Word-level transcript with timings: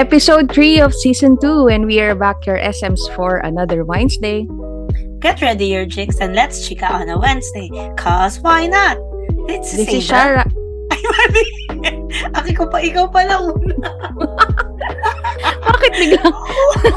Episode 0.00 0.48
3 0.50 0.80
of 0.80 0.94
Season 0.94 1.36
2 1.36 1.68
and 1.68 1.84
we 1.84 2.00
are 2.00 2.14
back 2.14 2.46
your 2.48 2.56
SMs 2.56 3.04
for 3.14 3.36
another 3.44 3.84
Wednesday. 3.84 4.48
Get 5.20 5.44
ready 5.44 5.66
your 5.76 5.84
jigs 5.84 6.16
and 6.24 6.32
let's 6.34 6.64
chika 6.64 6.88
on 6.88 7.12
a 7.12 7.20
Wednesday. 7.20 7.68
Cause 8.00 8.40
why 8.40 8.64
not? 8.64 8.96
It's 9.44 9.76
This 9.76 9.92
is. 9.92 10.08
Shara. 10.08 10.48
Ay, 10.96 11.02
mali. 11.04 11.44
Aki 12.32 12.56
ko 12.56 12.64
pa, 12.72 12.80
ikaw 12.80 13.12
pa 13.12 13.28
lang 13.28 13.52
una. 13.52 13.76
Bakit 15.68 15.92
biglang? 15.92 16.32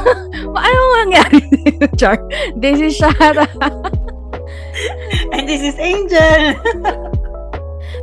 ano 0.64 0.80
nangyari 1.04 1.44
dito, 1.60 1.84
Char? 2.00 2.16
This 2.56 2.80
is 2.80 2.96
Shara. 2.96 3.44
And 5.36 5.44
this 5.44 5.60
is 5.60 5.76
Angel. 5.76 6.56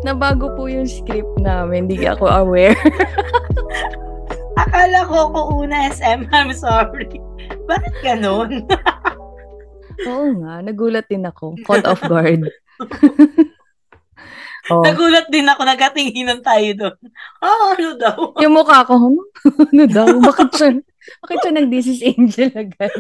Nabago 0.06 0.54
po 0.54 0.70
yung 0.70 0.86
script 0.86 1.42
namin. 1.42 1.90
Hindi 1.90 2.06
ako 2.06 2.30
aware. 2.30 2.78
Akala 4.62 5.00
ko 5.10 5.16
ako 5.30 5.40
una 5.62 5.90
SM. 5.90 6.30
I'm 6.36 6.54
sorry. 6.54 7.10
Bakit 7.66 7.94
ganun? 8.06 8.66
Oo 10.10 10.28
nga, 10.42 10.62
nagulat 10.62 11.06
din 11.06 11.26
ako. 11.26 11.58
Caught 11.62 11.86
off 11.86 12.02
guard. 12.02 12.42
oh. 14.74 14.82
Nagulat 14.82 15.30
din 15.30 15.46
ako, 15.46 15.62
nagkatinginan 15.62 16.42
tayo 16.42 16.70
doon. 16.74 16.98
Ah, 17.38 17.78
ano 17.78 17.90
daw? 17.98 18.18
Yung 18.42 18.54
mukha 18.54 18.86
ko, 18.86 18.98
ano, 18.98 19.22
ano 19.46 19.84
daw? 19.86 20.06
Bakit 20.10 20.50
siya, 20.58 20.70
bakit 21.22 21.38
siya 21.42 21.54
nag-this 21.54 21.88
is 21.88 22.02
angel 22.02 22.50
agad? 22.50 22.94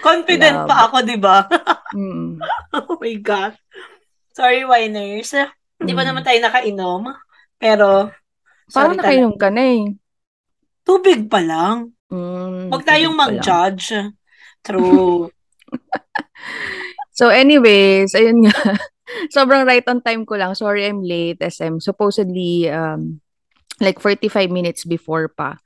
Confident 0.00 0.64
Love. 0.64 0.68
pa 0.72 0.76
ako, 0.88 0.96
di 1.04 1.18
ba? 1.20 1.44
Mm. 1.92 2.40
oh 2.72 2.96
my 2.96 3.14
gosh. 3.20 3.60
Sorry, 4.32 4.64
winers. 4.64 5.36
Hindi 5.76 5.92
pa 5.92 6.02
Mm. 6.04 6.08
naman 6.08 6.24
tayo 6.24 6.38
nakainom. 6.40 7.02
Pero, 7.60 8.08
Parang 8.72 8.96
nakainom 8.96 9.36
ka 9.36 9.52
na 9.52 9.60
eh. 9.60 9.92
Tubig 10.90 11.30
pa 11.30 11.38
lang. 11.38 11.94
Mm, 12.10 12.74
Huwag 12.74 12.82
tayong 12.82 13.14
mang-judge. 13.14 14.10
True. 14.66 15.30
So 17.12 17.28
anyways, 17.28 18.16
ayun 18.16 18.48
nga. 18.48 18.56
Sobrang 19.36 19.68
right 19.68 19.84
on 19.92 20.00
time 20.00 20.24
ko 20.24 20.40
lang. 20.40 20.56
Sorry 20.56 20.88
I'm 20.88 21.04
late, 21.04 21.36
SM. 21.36 21.76
Supposedly, 21.76 22.72
um, 22.72 23.20
like 23.76 24.00
45 24.00 24.48
minutes 24.48 24.88
before 24.88 25.28
pa 25.28 25.60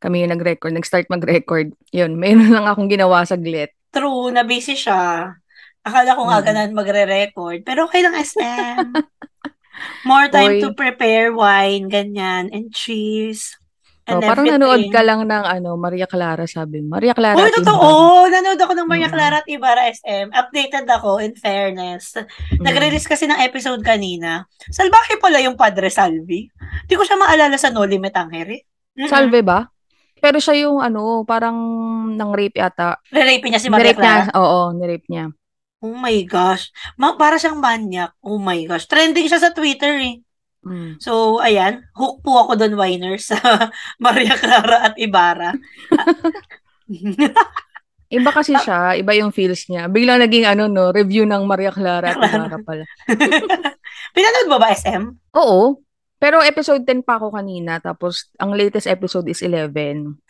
kami 0.00 0.24
yung 0.24 0.32
nag-record, 0.32 0.72
nag-start 0.72 1.06
mag-record. 1.12 1.76
Yun, 1.92 2.16
mayroon 2.16 2.50
lang 2.50 2.64
akong 2.66 2.88
ginawa 2.88 3.22
saglit. 3.22 3.70
True, 3.92 4.32
na 4.32 4.42
busy 4.42 4.72
siya. 4.72 5.28
Akala 5.84 6.16
ko 6.16 6.24
nga 6.24 6.40
Mm. 6.40 6.46
ganun 6.48 6.72
magre-record. 6.74 7.60
Pero 7.62 7.84
okay 7.84 8.00
lang, 8.00 8.16
SM. 8.16 8.96
More 10.08 10.28
time 10.32 10.56
Oy. 10.56 10.60
to 10.64 10.72
prepare 10.72 11.30
wine, 11.36 11.92
ganyan, 11.92 12.48
and 12.48 12.72
cheese. 12.72 13.60
Oh, 14.00 14.16
And 14.16 14.24
parang 14.24 14.48
everything. 14.48 14.64
nanood 14.64 14.84
ka 14.88 15.00
lang 15.00 15.20
ng 15.22 15.44
ano, 15.44 15.70
Maria 15.76 16.04
Clara, 16.04 16.42
sabi 16.44 16.80
mo. 16.80 16.96
Maria 16.96 17.12
Clara. 17.12 17.36
At 17.36 17.52
totoo! 17.52 17.90
Nanood 18.26 18.56
ako 18.56 18.72
ng 18.74 18.88
Maria 18.88 19.06
Mm. 19.06 19.14
Clara 19.14 19.36
at 19.38 19.46
Ibarra 19.46 19.82
SM. 19.86 20.26
Updated 20.30 20.86
ako, 20.86 21.20
in 21.20 21.34
fairness. 21.34 22.16
Ibarra. 22.16 22.64
Nag-release 22.64 23.04
kasi 23.04 23.24
ng 23.24 23.38
episode 23.38 23.80
kanina. 23.80 24.44
Salbahe 24.66 25.14
pala 25.16 25.38
yung 25.38 25.54
Padre 25.54 25.88
Salvi. 25.88 26.48
Di 26.84 26.94
ko 26.94 27.02
siya 27.02 27.16
maalala 27.16 27.54
sa 27.54 27.68
No 27.68 27.84
Limit 27.84 28.14
Angere. 28.14 28.66
Salve 29.04 29.40
ba? 29.40 29.68
Pero 30.16 30.36
siya 30.36 30.64
yung 30.64 30.80
ano, 30.80 31.22
parang 31.22 31.56
nang 32.10 32.32
rape 32.32 32.56
yata. 32.56 33.00
Re-rape 33.08 33.46
niya 33.46 33.56
si 33.56 33.68
Maria 33.68 33.92
Nirape 33.92 34.00
niya. 34.00 34.14
Clara. 34.26 34.32
Oo, 34.36 34.60
nirape 34.72 35.06
niya. 35.06 35.24
Oh 35.80 35.96
my 35.96 36.18
gosh. 36.24 36.68
Ma- 36.94 37.16
para 37.16 37.36
siyang 37.36 37.56
manyak. 37.56 38.12
Oh 38.20 38.36
my 38.36 38.64
gosh. 38.64 38.84
Trending 38.84 39.24
siya 39.24 39.40
sa 39.40 39.50
Twitter 39.50 39.96
eh. 39.96 40.20
Mm. 40.60 41.00
So, 41.00 41.40
ayan. 41.40 41.88
Hook 41.96 42.20
po 42.20 42.44
ako 42.44 42.52
doon, 42.60 42.76
Winers, 42.76 43.32
sa 43.32 43.40
Maria 44.04 44.36
Clara 44.36 44.92
at 44.92 44.94
Ibarra. 45.00 45.56
Iba 48.10 48.30
kasi 48.34 48.58
siya, 48.58 48.98
iba 48.98 49.14
yung 49.14 49.30
feels 49.30 49.70
niya. 49.70 49.86
Biglang 49.86 50.18
naging 50.18 50.42
ano 50.42 50.66
no, 50.66 50.90
review 50.90 51.22
ng 51.22 51.46
Maria 51.46 51.70
Clara 51.70 52.10
at. 52.10 52.18
Ibarra 52.18 52.58
pala. 52.58 52.82
Pinanood 54.18 54.48
mo 54.50 54.58
ba, 54.58 54.74
SM? 54.74 55.30
Oo. 55.38 55.78
Pero 56.20 56.42
episode 56.44 56.84
10 56.84 57.00
pa 57.00 57.16
ako 57.16 57.32
kanina, 57.32 57.80
tapos 57.80 58.28
ang 58.36 58.52
latest 58.52 58.84
episode 58.84 59.24
is 59.30 59.40
11. 59.40 59.72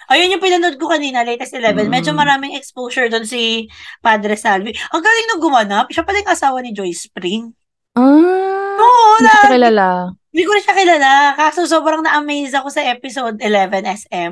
Ayun 0.06 0.32
yung 0.36 0.44
pinanood 0.44 0.78
ko 0.78 0.86
kanina, 0.86 1.24
latest 1.26 1.56
11. 1.56 1.88
Medyo 1.90 2.12
Mm. 2.14 2.20
maraming 2.20 2.52
exposure 2.54 3.08
doon 3.10 3.26
si 3.26 3.66
Padre 3.98 4.36
Salvi. 4.38 4.70
Ang 4.92 5.02
galing 5.02 5.26
nung 5.32 5.42
gumanap. 5.42 5.88
Siya 5.90 6.04
pala 6.06 6.22
yung 6.22 6.30
asawa 6.30 6.60
ni 6.62 6.70
Joy 6.70 6.92
Spring. 6.94 7.50
Ah, 7.98 8.78
Oo, 8.78 9.18
na, 9.18 9.32
kilala. 9.50 9.88
Hindi 10.30 10.42
ko 10.46 10.54
na 10.54 10.62
siya 10.62 10.74
kilala. 10.74 11.12
Kaso 11.34 11.66
sobrang 11.66 12.06
na-amaze 12.06 12.54
ako 12.54 12.70
sa 12.70 12.86
episode 12.86 13.36
11 13.42 13.82
SM. 13.82 14.30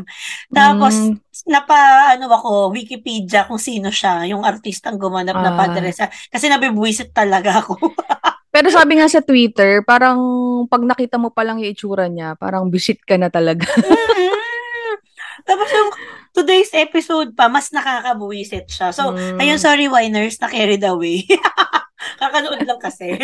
Tapos, 0.48 0.94
Mm, 0.94 1.18
napa, 1.46 1.78
ano 2.14 2.30
ako, 2.30 2.70
Wikipedia 2.70 3.44
kung 3.44 3.58
sino 3.58 3.90
siya, 3.90 4.22
yung 4.26 4.46
artistang 4.46 4.94
gumanap 4.94 5.34
na 5.34 5.54
Ah. 5.54 5.58
Padre 5.58 5.90
Salvi. 5.90 6.14
Kasi 6.30 6.46
nabibuisit 6.46 7.10
talaga 7.10 7.58
ako. 7.62 7.74
pero 8.54 8.70
sabi 8.70 8.98
nga 8.98 9.10
sa 9.10 9.22
Twitter, 9.22 9.82
parang 9.82 10.18
pag 10.66 10.82
nakita 10.86 11.18
mo 11.18 11.34
pa 11.34 11.42
lang 11.42 11.58
yung 11.58 11.74
itsura 11.74 12.06
niya, 12.06 12.38
parang 12.38 12.70
visit 12.70 13.02
ka 13.02 13.18
na 13.18 13.30
talaga. 13.30 13.66
Tapos 15.48 15.68
yung 15.72 15.90
today's 16.36 16.68
episode 16.76 17.32
pa, 17.32 17.48
mas 17.48 17.72
nakakabuisit 17.72 18.68
siya. 18.68 18.92
So, 18.92 19.16
Mm. 19.16 19.40
ayun, 19.40 19.58
sorry, 19.58 19.88
winers, 19.88 20.36
na 20.38 20.52
carried 20.52 20.84
away. 20.84 21.24
Kakanood 22.20 22.62
lang 22.62 22.78
kasi. 22.78 23.16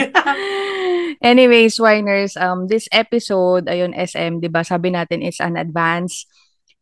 Anyways, 1.23 1.79
Winers, 1.79 2.35
um, 2.35 2.67
this 2.67 2.89
episode, 2.91 3.71
ayun, 3.71 3.95
SM, 3.95 4.43
di 4.43 4.51
ba, 4.51 4.67
sabi 4.67 4.91
natin 4.91 5.23
it's 5.23 5.39
an 5.39 5.55
advance 5.55 6.27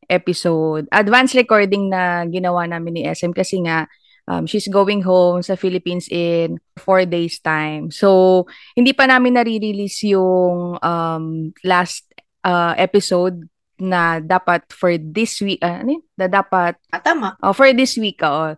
episode. 0.08 0.88
Advance 0.92 1.36
recording 1.36 1.92
na 1.92 2.24
ginawa 2.26 2.64
namin 2.64 2.96
ni 2.96 3.02
SM 3.04 3.36
kasi 3.36 3.60
nga, 3.64 3.86
um, 4.26 4.48
she's 4.48 4.68
going 4.72 5.02
home 5.04 5.44
sa 5.44 5.56
Philippines 5.56 6.08
in 6.08 6.56
four 6.80 7.04
days 7.04 7.38
time. 7.40 7.92
So, 7.92 8.44
hindi 8.72 8.92
pa 8.96 9.04
namin 9.04 9.36
nare-release 9.36 10.16
yung 10.16 10.80
um, 10.80 11.24
last 11.64 12.08
uh, 12.44 12.72
episode 12.76 13.51
na 13.82 14.22
dapat 14.22 14.62
for 14.70 14.94
this 14.96 15.42
week, 15.42 15.58
ah, 15.60 15.82
ano 15.82 15.98
yun? 15.98 16.04
Na 16.14 16.30
dapat 16.30 16.78
Ah, 16.88 17.02
Tama. 17.02 17.34
Oh, 17.42 17.52
for 17.52 17.66
this 17.74 17.98
week, 17.98 18.22
oo. 18.22 18.54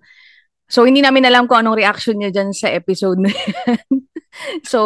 So, 0.64 0.84
hindi 0.88 1.04
namin 1.04 1.28
alam 1.28 1.44
kung 1.44 1.60
anong 1.60 1.76
reaction 1.76 2.16
niyo 2.16 2.32
dyan 2.32 2.52
sa 2.52 2.68
episode 2.72 3.20
na 3.20 3.28
yan. 3.32 3.80
so, 4.72 4.78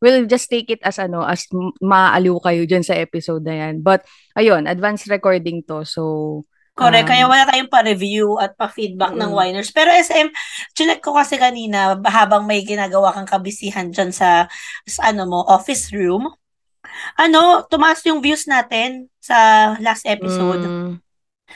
we'll 0.00 0.28
just 0.28 0.48
take 0.48 0.68
it 0.68 0.80
as 0.84 1.00
ano, 1.00 1.24
as 1.24 1.48
maaliw 1.80 2.36
kayo 2.40 2.68
dyan 2.68 2.84
sa 2.84 2.92
episode 2.94 3.40
na 3.44 3.56
yan. 3.66 3.80
But, 3.80 4.04
ayun, 4.36 4.68
advanced 4.68 5.08
recording 5.08 5.64
to. 5.68 5.84
So, 5.84 6.02
Correct. 6.78 7.10
Um, 7.10 7.10
Kaya 7.10 7.24
wala 7.26 7.42
tayong 7.50 7.72
pa-review 7.74 8.38
at 8.38 8.54
pa-feedback 8.54 9.10
ng 9.10 9.34
Mm. 9.34 9.34
winers. 9.34 9.74
Pero 9.74 9.90
SM, 9.90 10.30
chinek 10.78 11.02
ko 11.02 11.10
kasi 11.10 11.34
kanina, 11.34 11.98
habang 12.06 12.46
may 12.46 12.62
ginagawa 12.62 13.10
kang 13.10 13.26
kabisihan 13.26 13.90
dyan 13.90 14.14
sa, 14.14 14.46
sa 14.86 15.10
ano 15.10 15.26
mo, 15.26 15.42
office 15.50 15.90
room, 15.90 16.30
ano, 17.16 17.64
tumaas 17.64 18.00
yung 18.02 18.18
views 18.18 18.44
natin 18.44 19.06
sa 19.18 19.36
last 19.78 20.04
episode. 20.04 20.60
mm, 20.60 20.92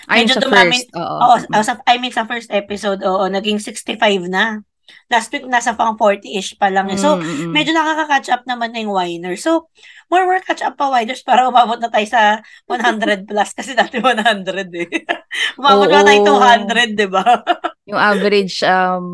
ayun 0.07 0.25
Medyo 0.25 0.35
sa 0.35 0.43
dumami- 0.43 0.73
first. 0.79 0.91
Oo. 0.95 1.17
Oo, 1.49 1.63
sa, 1.63 1.73
I 1.85 1.97
mean, 1.97 2.11
sa 2.11 2.25
first 2.25 2.49
episode, 2.49 3.01
oo, 3.01 3.25
naging 3.27 3.59
65 3.59 3.99
na. 4.25 4.61
Last 5.09 5.31
week, 5.31 5.47
nasa 5.47 5.73
pang 5.73 5.95
40-ish 5.95 6.57
pa 6.57 6.69
lang. 6.69 6.89
eh. 6.89 6.97
So, 6.97 7.17
Mm, 7.17 7.23
mm, 7.23 7.37
mm. 7.39 7.53
medyo 7.53 7.73
nakaka-catch 7.73 8.29
up 8.31 8.43
naman 8.45 8.73
na 8.73 8.81
yung 8.81 8.93
winers. 8.93 9.41
So, 9.41 9.71
more 10.09 10.25
more 10.25 10.41
catch 10.41 10.61
up 10.61 10.75
pa 10.75 10.91
winers 10.91 11.23
para 11.23 11.47
umabot 11.47 11.79
na 11.79 11.89
tayo 11.89 12.05
sa 12.05 12.41
100 12.67 13.25
plus 13.29 13.51
kasi 13.53 13.73
dati 13.73 13.97
100 13.97 14.45
eh. 14.75 14.89
umabot 15.59 15.89
na 15.89 16.03
tayo 16.03 16.21
Oo. 16.29 16.41
200, 16.69 16.93
di 16.93 17.09
ba? 17.09 17.25
yung 17.89 17.97
average 17.97 18.61
um, 18.63 19.07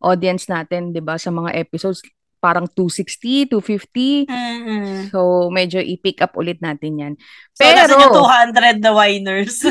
audience 0.00 0.46
natin, 0.46 0.90
di 0.90 0.98
ba, 0.98 1.14
sa 1.16 1.30
mga 1.30 1.54
episodes, 1.56 2.02
parang 2.42 2.66
260, 2.66 3.46
250. 3.54 4.26
mm 4.26 5.14
So, 5.14 5.46
medyo 5.54 5.78
i-pick 5.78 6.18
up 6.18 6.34
ulit 6.34 6.58
natin 6.58 6.98
yan. 6.98 7.14
So, 7.54 7.62
nasa 7.62 7.94
Pero, 7.94 8.02
yung 8.02 8.18
200 8.18 8.82
na 8.82 8.90
winers. 8.90 9.62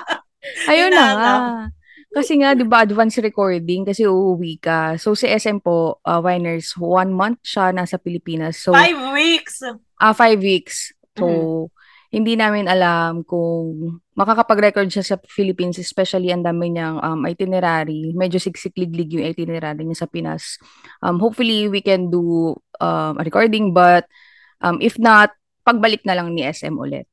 Ayun 0.70 0.92
na 0.92 1.06
nga. 1.16 1.34
Kasi 2.10 2.42
nga, 2.42 2.58
di 2.58 2.66
ba, 2.66 2.82
advance 2.82 3.22
recording 3.22 3.86
kasi 3.86 4.02
uuwi 4.02 4.58
ka. 4.58 4.98
So, 4.98 5.14
si 5.14 5.30
SM 5.30 5.62
po, 5.62 6.02
uh, 6.02 6.18
Winers, 6.18 6.74
one 6.74 7.14
month 7.14 7.46
siya 7.46 7.70
nasa 7.70 8.02
Pilipinas. 8.02 8.58
So, 8.58 8.74
Five 8.74 8.98
weeks. 9.14 9.62
ah, 10.02 10.10
five 10.12 10.42
weeks. 10.42 10.90
So, 11.14 11.24
Mhm. 11.24 11.79
Hindi 12.10 12.34
namin 12.34 12.66
alam 12.66 13.22
kung 13.22 14.02
makakapag-record 14.18 14.90
siya 14.90 15.06
sa 15.06 15.16
Philippines, 15.30 15.78
especially 15.78 16.34
ang 16.34 16.42
dami 16.42 16.74
niyang 16.74 16.98
um, 16.98 17.22
itinerary. 17.22 18.10
Medyo 18.12 18.42
siksik-liglig 18.42 19.14
yung 19.14 19.24
itinerary 19.24 19.86
niya 19.86 20.04
sa 20.04 20.10
Pinas. 20.10 20.58
Um, 21.00 21.22
hopefully, 21.22 21.70
we 21.70 21.78
can 21.78 22.10
do 22.10 22.58
um, 22.82 23.14
a 23.14 23.22
recording, 23.22 23.70
but 23.70 24.10
um, 24.58 24.82
if 24.82 24.98
not, 24.98 25.30
pagbalik 25.62 26.02
na 26.02 26.18
lang 26.18 26.34
ni 26.34 26.42
SM 26.42 26.74
ulit. 26.74 27.06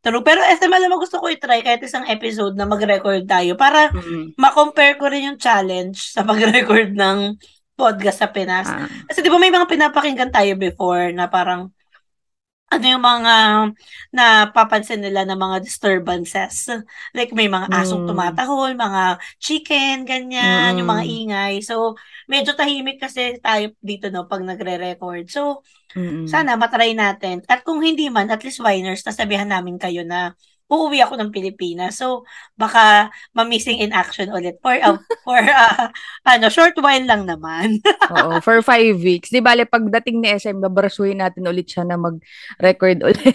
True. 0.00 0.24
Pero 0.24 0.40
SM, 0.40 0.72
alam 0.72 0.88
mo, 0.88 0.96
gusto 0.96 1.20
ko 1.20 1.28
i-try 1.28 1.60
kahit 1.60 1.84
isang 1.84 2.08
episode 2.08 2.56
na 2.56 2.64
mag-record 2.64 3.28
tayo 3.28 3.52
para 3.52 3.92
Mm. 3.92 4.38
ma-compare 4.40 4.96
ko 4.96 5.12
rin 5.12 5.28
yung 5.28 5.38
challenge 5.38 6.14
sa 6.14 6.24
pag-record 6.24 6.96
ng 6.96 7.36
podcast 7.76 8.24
sa 8.24 8.32
Pinas. 8.32 8.66
Ah. 8.66 8.88
Kasi 9.06 9.20
di 9.20 9.28
ba 9.28 9.36
may 9.36 9.52
mga 9.52 9.68
pinapakinggan 9.68 10.32
tayo 10.32 10.56
before 10.56 11.12
na 11.12 11.28
parang 11.28 11.70
ano 12.68 12.84
yung 12.84 13.00
mga 13.04 13.34
napapansin 14.12 15.00
nila 15.00 15.24
na 15.24 15.36
mga 15.36 15.64
disturbances. 15.64 16.68
Like 17.16 17.32
may 17.32 17.48
mga 17.48 17.72
asong 17.72 18.04
Mm. 18.04 18.08
tumatahol, 18.08 18.70
mga 18.76 19.02
chicken, 19.40 20.04
ganyan, 20.04 20.76
yung 20.76 20.88
mga 20.88 21.04
Mm. 21.04 21.14
ingay. 21.24 21.54
So, 21.64 21.96
medyo 22.28 22.52
tahimik 22.52 23.00
kasi 23.00 23.40
tayo 23.40 23.72
dito 23.80 24.12
no 24.12 24.28
pag 24.28 24.44
nagre-record. 24.44 25.32
So, 25.32 25.64
Mm. 25.96 26.28
sana 26.28 26.60
matry 26.60 26.92
natin. 26.92 27.40
At 27.48 27.64
kung 27.64 27.80
hindi 27.80 28.12
man, 28.12 28.28
at 28.28 28.44
least 28.44 28.60
winers, 28.60 29.00
nasabihan 29.04 29.48
namin 29.48 29.80
kayo 29.80 30.04
na 30.04 30.36
uuwi 30.68 31.00
ako 31.00 31.16
ng 31.16 31.32
Pilipinas. 31.32 31.96
So, 31.96 32.28
baka 32.54 33.08
ma-missing 33.32 33.80
in 33.80 33.90
action 33.90 34.28
ulit 34.28 34.60
for, 34.60 34.76
uh, 34.76 35.00
for 35.26 35.40
uh, 35.40 35.88
ano, 36.22 36.46
short 36.48 36.76
while 36.78 37.02
lang 37.02 37.24
naman. 37.24 37.80
Oo, 38.14 38.38
for 38.38 38.60
five 38.60 39.00
weeks. 39.00 39.32
Di 39.32 39.40
bale, 39.40 39.64
pagdating 39.64 40.20
ni 40.20 40.28
SM, 40.30 40.60
babarasuhin 40.60 41.18
natin 41.18 41.48
ulit 41.48 41.66
siya 41.66 41.88
na 41.88 41.96
mag-record 41.96 43.00
ulit. 43.00 43.32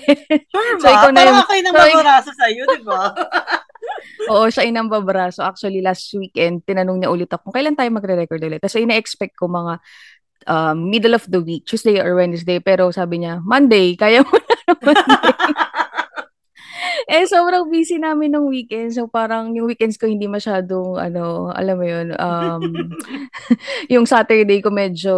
Sure 0.49 0.77
So, 0.81 0.87
ba? 0.87 0.93
ikaw 0.93 1.09
na 1.09 1.17
Parang 1.19 1.33
yung- 1.33 1.41
ako 1.41 1.51
yung 1.51 1.65
so, 1.65 1.73
ik- 1.73 1.77
namamaraso 1.89 2.31
sa'yo, 2.31 2.63
di 2.69 2.81
ba? 2.85 3.01
Oo, 4.29 4.45
siya 4.47 4.63
inang 4.63 4.87
babaraso. 4.87 5.41
Actually, 5.41 5.81
last 5.81 6.07
weekend, 6.13 6.63
tinanong 6.63 7.01
niya 7.01 7.11
ulit 7.11 7.27
ako, 7.27 7.49
kailan 7.49 7.73
tayo 7.73 7.89
magre-record 7.89 8.39
ulit? 8.39 8.61
Tapos, 8.61 8.77
ina-expect 8.77 9.33
ko 9.35 9.49
mga 9.49 9.81
um, 10.47 10.87
middle 10.87 11.15
of 11.15 11.25
the 11.27 11.41
week, 11.41 11.65
Tuesday 11.65 11.99
or 11.99 12.15
Wednesday. 12.15 12.59
Pero 12.59 12.91
sabi 12.91 13.23
niya, 13.23 13.41
Monday, 13.43 13.95
kaya 13.95 14.21
mo 14.21 14.31
na 14.31 14.55
naman. 14.69 14.95
Eh, 17.07 17.25
sobrang 17.27 17.67
busy 17.67 17.99
namin 17.99 18.33
ng 18.33 18.47
weekend. 18.47 18.95
So, 18.95 19.07
parang 19.07 19.51
yung 19.55 19.67
weekends 19.67 19.99
ko 19.99 20.07
hindi 20.07 20.27
masyadong, 20.27 20.99
ano, 20.99 21.51
alam 21.51 21.75
mo 21.75 21.85
yun, 21.85 22.07
um, 22.15 22.63
yung 23.93 24.05
Saturday 24.07 24.59
ko 24.63 24.69
medyo 24.71 25.15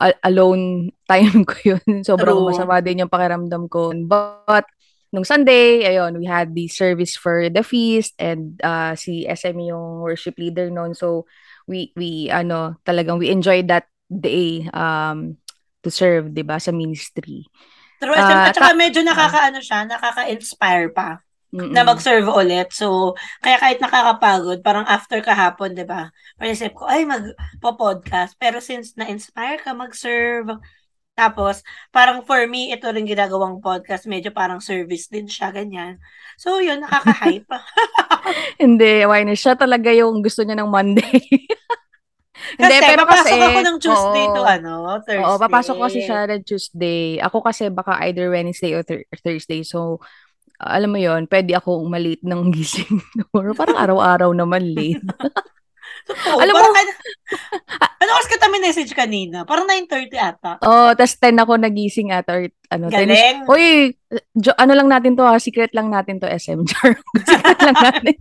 a- 0.00 0.20
alone 0.24 0.92
time 1.08 1.44
ko 1.44 1.76
yun. 1.76 1.84
Sobrang 2.08 2.36
True. 2.36 2.48
masama 2.52 2.80
din 2.84 3.04
yung 3.04 3.12
pakiramdam 3.12 3.66
ko. 3.70 3.92
But, 4.06 4.68
nung 5.08 5.24
Sunday, 5.24 5.88
ayun, 5.88 6.20
we 6.20 6.28
had 6.28 6.52
the 6.52 6.68
service 6.68 7.16
for 7.16 7.48
the 7.48 7.64
feast 7.64 8.12
and 8.20 8.60
uh, 8.60 8.92
si 8.92 9.24
SM 9.24 9.56
yung 9.56 10.04
worship 10.04 10.36
leader 10.36 10.68
noon. 10.68 10.92
So, 10.92 11.24
we, 11.64 11.92
we, 11.96 12.28
ano, 12.28 12.76
talagang 12.84 13.16
we 13.16 13.32
enjoyed 13.32 13.68
that 13.68 13.88
day 14.08 14.68
um, 14.72 15.36
to 15.84 15.88
serve, 15.88 16.32
di 16.32 16.44
ba, 16.44 16.60
sa 16.60 16.72
ministry. 16.72 17.48
True, 17.98 18.14
Ah, 18.14 18.50
at 18.50 18.54
saka 18.54 18.72
medyo 18.78 19.02
nakakaano 19.02 19.58
siya, 19.58 19.82
nakaka-inspire 19.90 20.90
pa 20.94 21.18
Mm-mm. 21.50 21.72
na 21.74 21.82
mag-serve 21.82 22.28
ulit. 22.30 22.70
So, 22.70 23.18
kaya 23.42 23.58
kahit 23.58 23.82
nakakapagod, 23.82 24.62
parang 24.62 24.86
after 24.86 25.18
kahapon, 25.18 25.74
di 25.74 25.82
ba? 25.82 26.12
Panisip 26.38 26.78
ko, 26.78 26.86
ay, 26.86 27.02
mag-podcast. 27.08 28.38
Pero 28.38 28.62
since 28.62 28.94
na-inspire 28.94 29.58
ka 29.58 29.74
mag-serve, 29.74 30.54
tapos, 31.18 31.66
parang 31.90 32.22
for 32.22 32.46
me, 32.46 32.70
ito 32.70 32.86
rin 32.86 33.02
ginagawang 33.02 33.58
podcast, 33.58 34.06
medyo 34.06 34.30
parang 34.30 34.62
service 34.62 35.10
din 35.10 35.26
siya, 35.26 35.50
ganyan. 35.50 35.98
So, 36.38 36.62
yun, 36.62 36.78
nakaka-hype. 36.86 37.50
Hindi, 38.62 39.02
why 39.02 39.26
not? 39.26 39.34
Siya 39.34 39.58
talaga 39.58 39.90
yung 39.90 40.22
gusto 40.22 40.46
niya 40.46 40.62
ng 40.62 40.70
Monday. 40.70 41.18
kasi, 42.54 42.74
papasok 42.94 43.24
kasi- 43.28 43.42
ako 43.42 43.60
ng 43.60 43.78
Tuesday 43.78 44.24
oo. 44.24 44.34
to 44.34 44.42
ano, 44.42 44.72
Thursday. 45.02 45.18
Oo, 45.20 45.36
papasok 45.36 45.76
kasi 45.78 45.98
siya 46.00 46.20
ng 46.26 46.42
Tuesday. 46.42 47.02
Ako 47.18 47.38
kasi 47.40 47.68
baka 47.68 47.98
either 48.06 48.28
Wednesday 48.28 48.72
or 48.72 48.82
Thur- 48.82 49.06
Thursday. 49.20 49.62
So, 49.62 49.98
uh, 50.58 50.70
alam 50.70 50.90
mo 50.90 50.98
yon 50.98 51.26
pwede 51.26 51.54
ako 51.54 51.82
umalit 51.82 52.22
ng 52.22 52.48
gising 52.54 52.98
tomorrow. 53.12 53.52
Parang 53.52 53.76
araw-araw 53.76 54.30
naman 54.32 54.62
late. 54.64 55.02
Totoo, 56.08 56.40
Alam 56.40 56.56
mo- 56.56 56.72
ano, 56.72 56.92
ano 58.00 58.10
oras 58.16 58.28
ka 58.32 58.40
tayo 58.40 58.56
message 58.56 58.96
kanina? 58.96 59.44
Parang 59.44 59.68
9.30 59.68 60.16
ata. 60.16 60.56
Oh, 60.64 60.88
tas 60.96 61.12
10 61.20 61.36
ako 61.36 61.60
nagising 61.60 62.08
at 62.08 62.24
or 62.32 62.48
ano, 62.72 62.88
10 62.88 62.96
is- 63.04 63.12
Galing. 63.12 63.36
Uy, 63.44 63.92
jo- 64.32 64.56
ano 64.56 64.72
lang 64.72 64.88
natin 64.88 65.12
to 65.12 65.24
ha, 65.24 65.36
secret 65.36 65.76
lang 65.76 65.92
natin 65.92 66.16
to 66.16 66.24
SM 66.24 66.64
Char. 66.70 66.96
secret 67.28 67.60
lang 67.60 67.76
natin. 67.76 68.14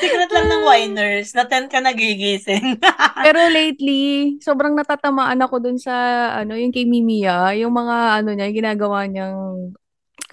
Secret 0.00 0.30
lang 0.32 0.46
ng 0.48 0.64
winers 0.64 1.36
na 1.36 1.44
10 1.44 1.68
ka 1.68 1.78
nagigising. 1.84 2.80
Pero 3.26 3.40
lately, 3.52 4.36
sobrang 4.40 4.72
natatamaan 4.72 5.40
ako 5.44 5.60
dun 5.60 5.78
sa 5.78 5.92
ano, 6.40 6.56
yung 6.56 6.72
kay 6.72 6.88
Mimiya, 6.88 7.52
yung 7.60 7.72
mga 7.72 7.96
ano 8.22 8.30
niya, 8.32 8.48
yung 8.48 8.58
ginagawa 8.64 8.98
niyang 9.04 9.38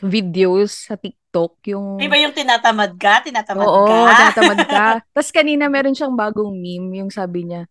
videos 0.04 0.88
sa 0.88 0.96
TikTok, 0.96 1.58
yung 1.74 1.98
Iba 1.98 2.16
yung 2.22 2.34
tinatamad 2.36 2.96
ka, 2.96 3.26
tinatamad 3.26 3.66
Oo, 3.66 3.86
ka. 3.90 4.14
tinatamad 4.14 4.60
ka. 4.70 4.86
Tapos 5.14 5.32
kanina 5.34 5.68
meron 5.68 5.98
siyang 5.98 6.14
bagong 6.16 6.54
meme, 6.54 7.02
yung 7.04 7.12
sabi 7.12 7.50
niya, 7.50 7.66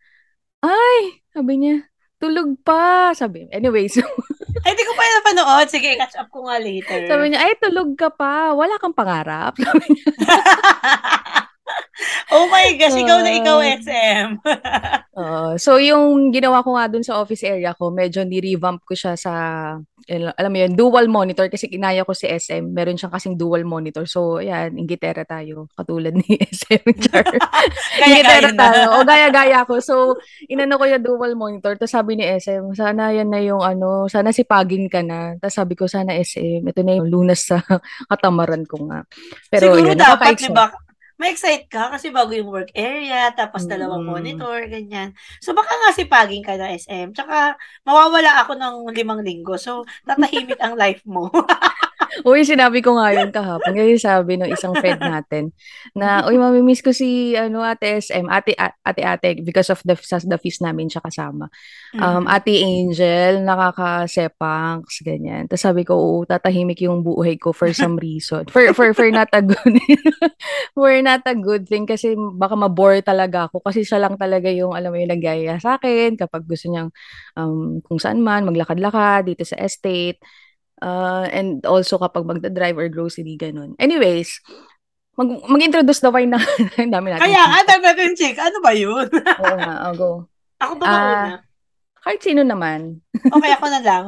ay, 0.65 1.23
sabi 1.31 1.63
niya, 1.63 1.87
tulog 2.19 2.59
pa. 2.65 3.13
Sabi, 3.15 3.47
anyways, 3.53 3.97
Ay, 4.65 4.71
hindi 4.75 4.85
ko 4.85 4.93
pa 4.97 5.05
yung 5.05 5.16
napanood. 5.35 5.67
Sige, 5.67 5.99
catch 5.99 6.15
up 6.15 6.29
ko 6.31 6.47
nga 6.47 6.63
later. 6.63 7.07
sabi 7.11 7.25
niya, 7.35 7.41
ay, 7.43 7.55
tulog 7.59 7.99
ka 7.99 8.11
pa. 8.15 8.55
Wala 8.55 8.79
kang 8.79 8.95
pangarap. 8.95 9.59
Sabi 9.59 9.87
niya, 9.95 10.07
oh 12.35 12.47
my 12.49 12.77
gosh, 12.77 12.97
ikaw 12.97 13.19
na 13.21 13.33
ikaw, 13.33 13.59
Ah. 13.61 13.69
SM. 13.79 14.29
Oo. 15.17 15.49
so, 15.65 15.77
yung 15.77 16.31
ginawa 16.31 16.61
ko 16.61 16.77
nga 16.77 16.89
dun 16.89 17.05
sa 17.05 17.21
office 17.21 17.45
area 17.45 17.73
ko, 17.73 17.89
medyo 17.91 18.23
ni-revamp 18.23 18.85
ko 18.85 18.93
siya 18.93 19.17
sa, 19.17 19.33
al- 20.07 20.35
alam 20.37 20.51
mo 20.53 20.59
yun, 20.61 20.73
dual 20.77 21.07
monitor 21.09 21.49
kasi 21.49 21.67
kinaya 21.67 22.05
ko 22.05 22.13
si 22.13 22.29
SM. 22.29 22.63
Meron 22.63 22.95
siyang 22.95 23.13
kasing 23.13 23.35
dual 23.35 23.65
monitor. 23.65 24.05
So, 24.05 24.39
ayan, 24.39 24.77
ingitera 24.77 25.25
tayo. 25.25 25.67
Katulad 25.75 26.15
ni 26.15 26.37
SM. 26.63 26.85
Char. 27.07 27.27
Ingitera 28.05 28.51
tayo. 28.53 29.01
O, 29.01 29.05
gaya-gaya 29.05 29.65
ko. 29.65 29.81
So, 29.81 30.17
inano 30.47 30.77
ko 30.77 30.85
yung 30.87 31.05
dual 31.05 31.33
monitor. 31.35 31.75
Tapos 31.75 31.93
sabi 31.93 32.17
ni 32.17 32.25
SM, 32.25 32.77
sana 32.77 33.11
yan 33.11 33.29
na 33.33 33.41
yung 33.43 33.61
ano, 33.65 34.07
sana 34.07 34.31
sipagin 34.31 34.87
ka 34.87 35.01
na. 35.03 35.35
Tapos 35.41 35.57
sabi 35.57 35.75
ko, 35.75 35.89
sana 35.89 36.15
SM, 36.15 36.63
ito 36.63 36.81
na 36.85 36.97
yung 36.97 37.09
lunas 37.11 37.49
sa 37.49 37.59
katamaran 38.07 38.63
ko 38.69 38.87
nga. 38.87 39.03
Pero 39.51 39.75
Siguro 39.75 39.91
yun, 39.91 39.99
dapat, 39.99 40.37
di 40.39 40.51
ba, 40.53 40.71
ma-excite 41.21 41.69
ka 41.73 41.93
kasi 41.93 42.09
bago 42.13 42.33
yung 42.37 42.49
work 42.53 42.71
area, 42.77 43.33
tapos 43.37 43.65
dalawang 43.69 44.05
Mm. 44.05 44.09
monitor, 44.09 44.59
ganyan. 44.69 45.13
So, 45.45 45.53
baka 45.57 45.73
nga 45.73 45.91
sipagin 45.97 46.45
ka 46.45 46.57
na 46.61 46.73
SM. 46.77 47.13
Tsaka, 47.17 47.57
mawawala 47.85 48.41
ako 48.45 48.53
ng 48.57 48.75
limang 48.97 49.21
linggo. 49.25 49.57
So, 49.61 49.85
tatahimik 50.09 50.61
ang 50.61 50.77
life 50.81 51.03
mo. 51.09 51.29
Uy, 52.29 52.47
sinabi 52.47 52.81
ko 52.81 52.97
nga 52.97 53.13
yun 53.13 53.29
kahapon. 53.35 53.77
Kasi 53.77 54.01
sabi 54.01 54.41
ng 54.41 54.49
isang 54.49 54.73
friend 54.79 55.01
natin 55.03 55.53
na, 55.93 56.25
uy, 56.25 56.41
mamimiss 56.41 56.81
ko 56.81 56.95
si 56.95 57.37
ano, 57.37 57.61
ate 57.61 58.01
SM, 58.01 58.25
ate, 58.31 58.57
ate, 58.57 59.03
ate, 59.05 59.29
because 59.45 59.69
of 59.69 59.83
the, 59.85 59.93
sa, 60.01 60.23
the 60.23 60.39
feast 60.41 60.65
namin 60.65 60.89
siya 60.89 61.05
kasama. 61.05 61.51
Um, 62.01 62.25
Mm. 62.25 62.29
ate 62.29 62.53
Angel, 62.61 63.33
nakakasepangs, 63.45 65.01
ganyan. 65.05 65.49
Tapos 65.49 65.65
sabi 65.65 65.83
ko, 65.85 65.97
oo, 65.97 66.19
tatahimik 66.25 66.81
yung 66.85 67.01
buhay 67.05 67.37
ko 67.37 67.53
for 67.53 67.73
some 67.73 67.97
reason. 68.05 68.45
For, 68.49 68.73
for, 68.73 68.93
for 68.93 69.09
not 69.11 69.29
a 69.33 69.43
good, 69.43 69.77
for 70.77 70.93
not 71.03 71.25
a 71.25 71.35
good 71.37 71.65
thing 71.69 71.85
kasi 71.89 72.15
baka 72.17 72.55
mabore 72.57 73.01
talaga 73.01 73.49
ako 73.49 73.61
kasi 73.65 73.85
siya 73.85 74.01
lang 74.01 74.17
talaga 74.21 74.49
yung, 74.53 74.73
alam 74.77 74.93
mo 74.93 74.97
yung 75.01 75.13
nagaya 75.13 75.57
sa 75.61 75.77
akin 75.81 76.17
kapag 76.17 76.45
gusto 76.45 76.69
niyang 76.69 76.91
um, 77.37 77.81
kung 77.85 77.99
saan 78.01 78.21
man, 78.21 78.45
maglakad-lakad 78.49 79.29
dito 79.33 79.45
sa 79.45 79.57
estate. 79.61 80.21
Uh, 80.77 81.25
and 81.31 81.65
also 81.65 81.97
kapag 81.97 82.25
magda-drive 82.25 82.77
or 82.77 82.89
grocery, 82.89 83.37
ganun. 83.37 83.73
Anyways, 83.77 84.41
mag, 85.17 85.29
mag-introduce 85.49 86.05
na 86.05 86.13
wine 86.13 86.31
na 86.37 86.41
ang 86.77 86.93
dami 86.93 87.09
natin. 87.11 87.25
Kaya 87.25 87.43
nga, 87.43 87.61
dami 87.65 87.83
natin 87.85 88.13
check. 88.13 88.37
Ano 88.37 88.59
ba 88.61 88.73
yun? 88.77 89.09
Oo 89.41 89.57
nga, 89.57 89.75
I'll 89.83 89.97
go. 89.97 90.13
ako 90.57 90.73
ba 90.77 90.85
Ah. 90.85 90.93
mauna? 90.93 91.37
Kahit 92.01 92.21
sino 92.23 92.43
naman. 92.43 93.01
Okay, 93.37 93.51
ako 93.51 93.67
na 93.67 93.81
lang. 93.83 94.05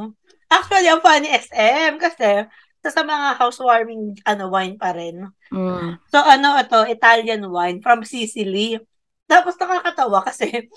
Actually, 0.47 0.87
ang 0.87 1.03
funny 1.03 1.29
SM 1.29 1.99
kasi 1.99 2.47
sa, 2.79 2.89
sa 2.89 3.03
mga 3.03 3.35
housewarming 3.37 4.17
ano 4.23 4.47
wine 4.47 4.79
pa 4.79 4.95
rin. 4.95 5.27
Mm. 5.51 5.99
So 6.07 6.17
ano 6.17 6.55
ito, 6.55 6.79
Italian 6.87 7.43
wine 7.45 7.83
from 7.83 8.01
Sicily. 8.01 8.79
Tapos 9.27 9.59
nakakatawa 9.59 10.23
kasi 10.23 10.71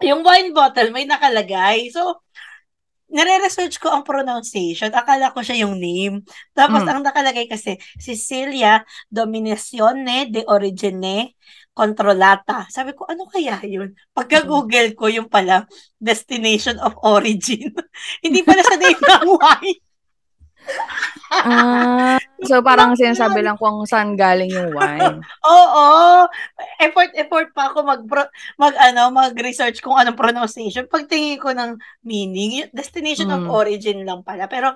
yung 0.00 0.24
wine 0.24 0.54
bottle 0.54 0.94
may 0.94 1.04
nakalagay. 1.04 1.90
So 1.90 2.22
nare-research 3.10 3.82
ko 3.82 3.90
ang 3.90 4.06
pronunciation. 4.06 4.90
Akala 4.94 5.34
ko 5.34 5.42
siya 5.42 5.66
yung 5.66 5.76
name. 5.76 6.22
Tapos 6.54 6.82
Mm. 6.82 6.90
ang 6.90 7.00
nakalagay 7.02 7.46
kasi 7.50 7.76
Sicilia 7.98 8.82
Dominazione 9.10 10.30
de 10.30 10.46
Origine 10.46 11.34
Controllata. 11.70 12.66
Sabi 12.68 12.92
ko, 12.92 13.06
ano 13.06 13.26
kaya 13.30 13.62
yun? 13.64 13.94
Pagka-google 14.12 14.92
ko, 14.94 15.06
yung 15.08 15.30
pala, 15.30 15.64
destination 15.96 16.76
of 16.82 16.94
origin. 17.02 17.70
Hindi 18.24 18.42
pala 18.42 18.62
sa 18.62 18.76
name 18.76 18.98
ng 18.98 19.24
wine. 19.38 19.80
Ah, 21.30 22.18
so 22.42 22.58
parang 22.58 22.98
sinasabi 22.98 23.46
lang 23.46 23.54
kung 23.54 23.86
saan 23.86 24.18
galing 24.18 24.50
yung 24.50 24.74
wine. 24.74 25.22
Oo. 25.46 26.26
Effort, 26.82 27.14
effort 27.14 27.48
pa 27.54 27.70
ako 27.70 27.86
mag, 27.86 28.02
mag, 28.58 28.74
ano, 28.76 29.14
mag-research 29.14 29.78
kung 29.78 29.94
anong 29.94 30.18
pronunciation. 30.18 30.90
Pagtingin 30.90 31.38
ko 31.38 31.54
ng 31.54 31.78
meaning, 32.02 32.66
destination 32.74 33.30
of 33.30 33.46
Mm. 33.46 33.50
origin 33.54 34.02
lang 34.02 34.26
pala. 34.26 34.50
Pero, 34.50 34.74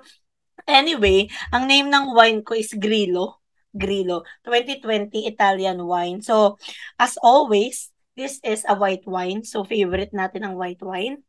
anyway, 0.64 1.26
ang 1.50 1.66
name 1.66 1.90
ng 1.90 2.14
wine 2.14 2.40
ko 2.46 2.54
is 2.54 2.70
Grillo. 2.78 3.42
Grillo. 3.74 4.22
2020 4.46 5.26
Italian 5.26 5.82
wine. 5.82 6.22
So, 6.22 6.56
as 6.96 7.18
always, 7.18 7.90
this 8.14 8.38
is 8.46 8.62
a 8.70 8.78
white 8.78 9.02
wine. 9.10 9.42
So, 9.42 9.66
favorite 9.66 10.14
natin 10.14 10.46
ang 10.46 10.54
white 10.54 10.80
wine. 10.80 11.26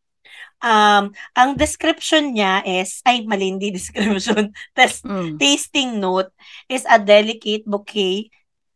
Um, 0.61 1.13
ang 1.35 1.55
description 1.57 2.33
niya 2.33 2.63
is, 2.65 3.01
ay, 3.05 3.25
mali, 3.27 3.51
hindi 3.53 3.71
description. 3.77 4.51
Test, 4.75 5.05
Mm. 5.05 5.37
tasting 5.37 5.99
note 5.99 6.31
is 6.69 6.85
a 6.89 6.97
delicate 6.97 7.65
bouquet 7.65 8.29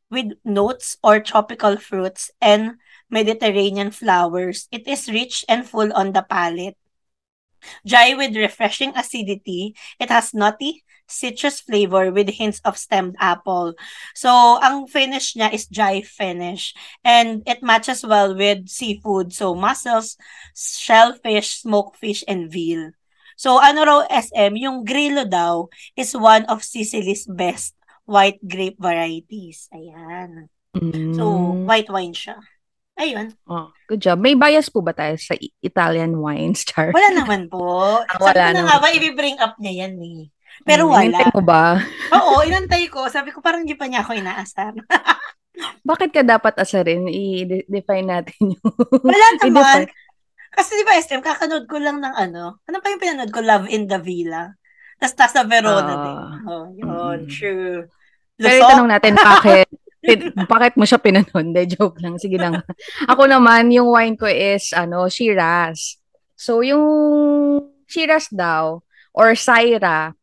with 0.09 0.33
notes 0.45 0.97
or 1.03 1.19
tropical 1.19 1.77
fruits 1.77 2.31
and 2.41 2.77
Mediterranean 3.09 3.89
flowers. 3.91 4.67
It 4.71 4.87
is 4.87 5.09
rich 5.09 5.45
and 5.49 5.65
full 5.65 5.93
on 5.93 6.13
the 6.13 6.21
palate. 6.21 6.77
Dry 7.85 8.13
with 8.15 8.35
refreshing 8.35 8.93
acidity, 8.95 9.75
it 9.99 10.09
has 10.09 10.33
nutty, 10.33 10.83
citrus 11.09 11.59
flavor 11.59 12.13
with 12.13 12.29
hints 12.29 12.61
of 12.63 12.77
stemmed 12.77 13.17
apple. 13.19 13.73
So, 14.13 14.29
ang 14.61 14.85
finish 14.87 15.33
niya 15.33 15.51
is 15.51 15.65
dry 15.65 16.01
finish. 16.01 16.71
And 17.03 17.41
it 17.43 17.65
matches 17.65 18.05
well 18.05 18.37
with 18.37 18.69
seafood. 18.69 19.33
So, 19.33 19.53
mussels, 19.53 20.15
shellfish, 20.55 21.61
smoked 21.65 21.97
fish, 21.97 22.23
and 22.27 22.47
veal. 22.47 22.93
So, 23.35 23.57
ano 23.57 23.83
raw 23.83 24.01
SM, 24.05 24.55
yung 24.59 24.83
grillo 24.83 25.23
daw 25.23 25.67
is 25.95 26.11
one 26.11 26.43
of 26.51 26.61
Sicily's 26.61 27.23
best 27.25 27.73
white 28.03 28.39
grape 28.43 28.77
varieties. 28.77 29.71
Ayan. 29.71 30.51
So, 31.15 31.23
Mm. 31.25 31.65
white 31.65 31.89
wine 31.89 32.13
siya. 32.13 32.37
Ayun. 32.99 33.31
Oh, 33.47 33.71
good 33.87 34.03
job. 34.03 34.19
May 34.19 34.35
bias 34.35 34.67
po 34.67 34.83
ba 34.83 34.91
tayo 34.91 35.15
sa 35.15 35.31
Italian 35.63 36.19
wines, 36.19 36.61
Char? 36.67 36.91
Wala 36.91 37.15
naman 37.15 37.47
po. 37.47 37.63
Ah, 38.03 38.19
Sabi 38.19 38.23
wala 38.27 38.43
ko 38.43 38.51
na 38.51 38.61
nga 38.67 38.77
ba, 38.83 38.87
i-bring 38.91 39.39
up 39.39 39.55
niya 39.55 39.87
yan 39.87 39.95
eh. 40.03 40.27
Pero 40.61 40.85
Mm, 40.85 40.89
wala. 40.89 41.03
inintay 41.05 41.29
mo 41.29 41.41
ba? 41.41 41.63
Oo, 42.15 42.41
inantay 42.41 42.83
ko. 42.87 43.07
Sabi 43.07 43.29
ko, 43.29 43.39
parang 43.39 43.63
hindi 43.63 43.73
pa 43.73 43.85
niya 43.85 44.01
ako 44.01 44.11
inaasar. 44.13 44.73
Bakit 45.89 46.09
ka 46.11 46.21
dapat 46.21 46.55
asarin? 46.55 47.05
I-define 47.05 48.07
natin 48.07 48.55
yung... 48.55 48.63
Wala 49.07 49.27
naman. 49.39 49.87
Kasi 50.49 50.71
di 50.73 50.83
ba, 50.83 50.95
SM, 50.95 51.19
kakanood 51.19 51.65
ko 51.65 51.77
lang 51.77 51.99
ng 51.99 52.11
ano. 52.11 52.59
Ano 52.61 52.77
pa 52.79 52.87
yung 52.87 52.99
pinanood 52.99 53.29
ko? 53.29 53.39
Love 53.39 53.67
in 53.67 53.85
the 53.85 53.97
Villa. 53.97 54.55
Tapos 54.97 55.15
nasa 55.15 55.43
Verona 55.43 55.93
Ah. 55.93 56.01
din. 56.01 56.17
Oh, 56.45 56.65
yun. 56.69 57.19
Mm. 57.21 57.27
True. 57.27 57.87
Pero 58.35 58.55
Lusot. 58.55 58.63
itanong 58.65 58.89
natin, 58.89 59.13
bakit? 59.15 59.67
Bakit 60.47 60.73
mo 60.73 60.83
siya 60.83 60.95
pinanon? 60.97 61.51
De, 61.51 61.67
joke 61.67 61.99
lang. 61.99 62.15
Sige 62.15 62.39
lang. 62.39 62.63
Ako 63.05 63.27
naman, 63.27 63.67
yung 63.69 63.91
wine 63.91 64.15
ko 64.15 64.25
is, 64.25 64.71
ano, 64.71 65.07
Shiraz. 65.07 65.99
So, 66.33 66.63
yung 66.63 66.83
Shiraz 67.85 68.31
daw, 68.31 68.79
or 69.11 69.35
Syra, 69.35 70.15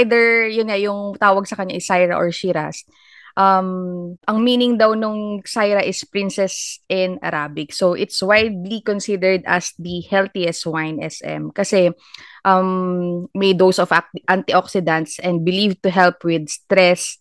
either, 0.00 0.48
yun 0.48 0.68
nga, 0.72 0.80
yung 0.80 1.16
tawag 1.20 1.44
sa 1.44 1.56
kanya 1.56 1.76
is 1.76 1.86
Syra 1.86 2.16
or 2.16 2.32
Shiraz. 2.32 2.84
Um, 3.32 4.20
ang 4.28 4.44
meaning 4.44 4.76
daw 4.76 4.92
nung 4.92 5.40
Syra 5.48 5.80
is 5.80 6.04
princess 6.04 6.80
in 6.88 7.16
Arabic. 7.24 7.72
So, 7.72 7.96
it's 7.96 8.20
widely 8.20 8.84
considered 8.84 9.40
as 9.48 9.72
the 9.80 10.04
healthiest 10.04 10.68
wine 10.68 11.00
SM. 11.00 11.52
Kasi, 11.56 11.92
um, 12.44 13.28
may 13.32 13.56
dose 13.56 13.80
of 13.80 13.92
antioxidants 14.28 15.16
and 15.20 15.44
believed 15.44 15.80
to 15.84 15.90
help 15.90 16.24
with 16.24 16.48
stress, 16.52 17.16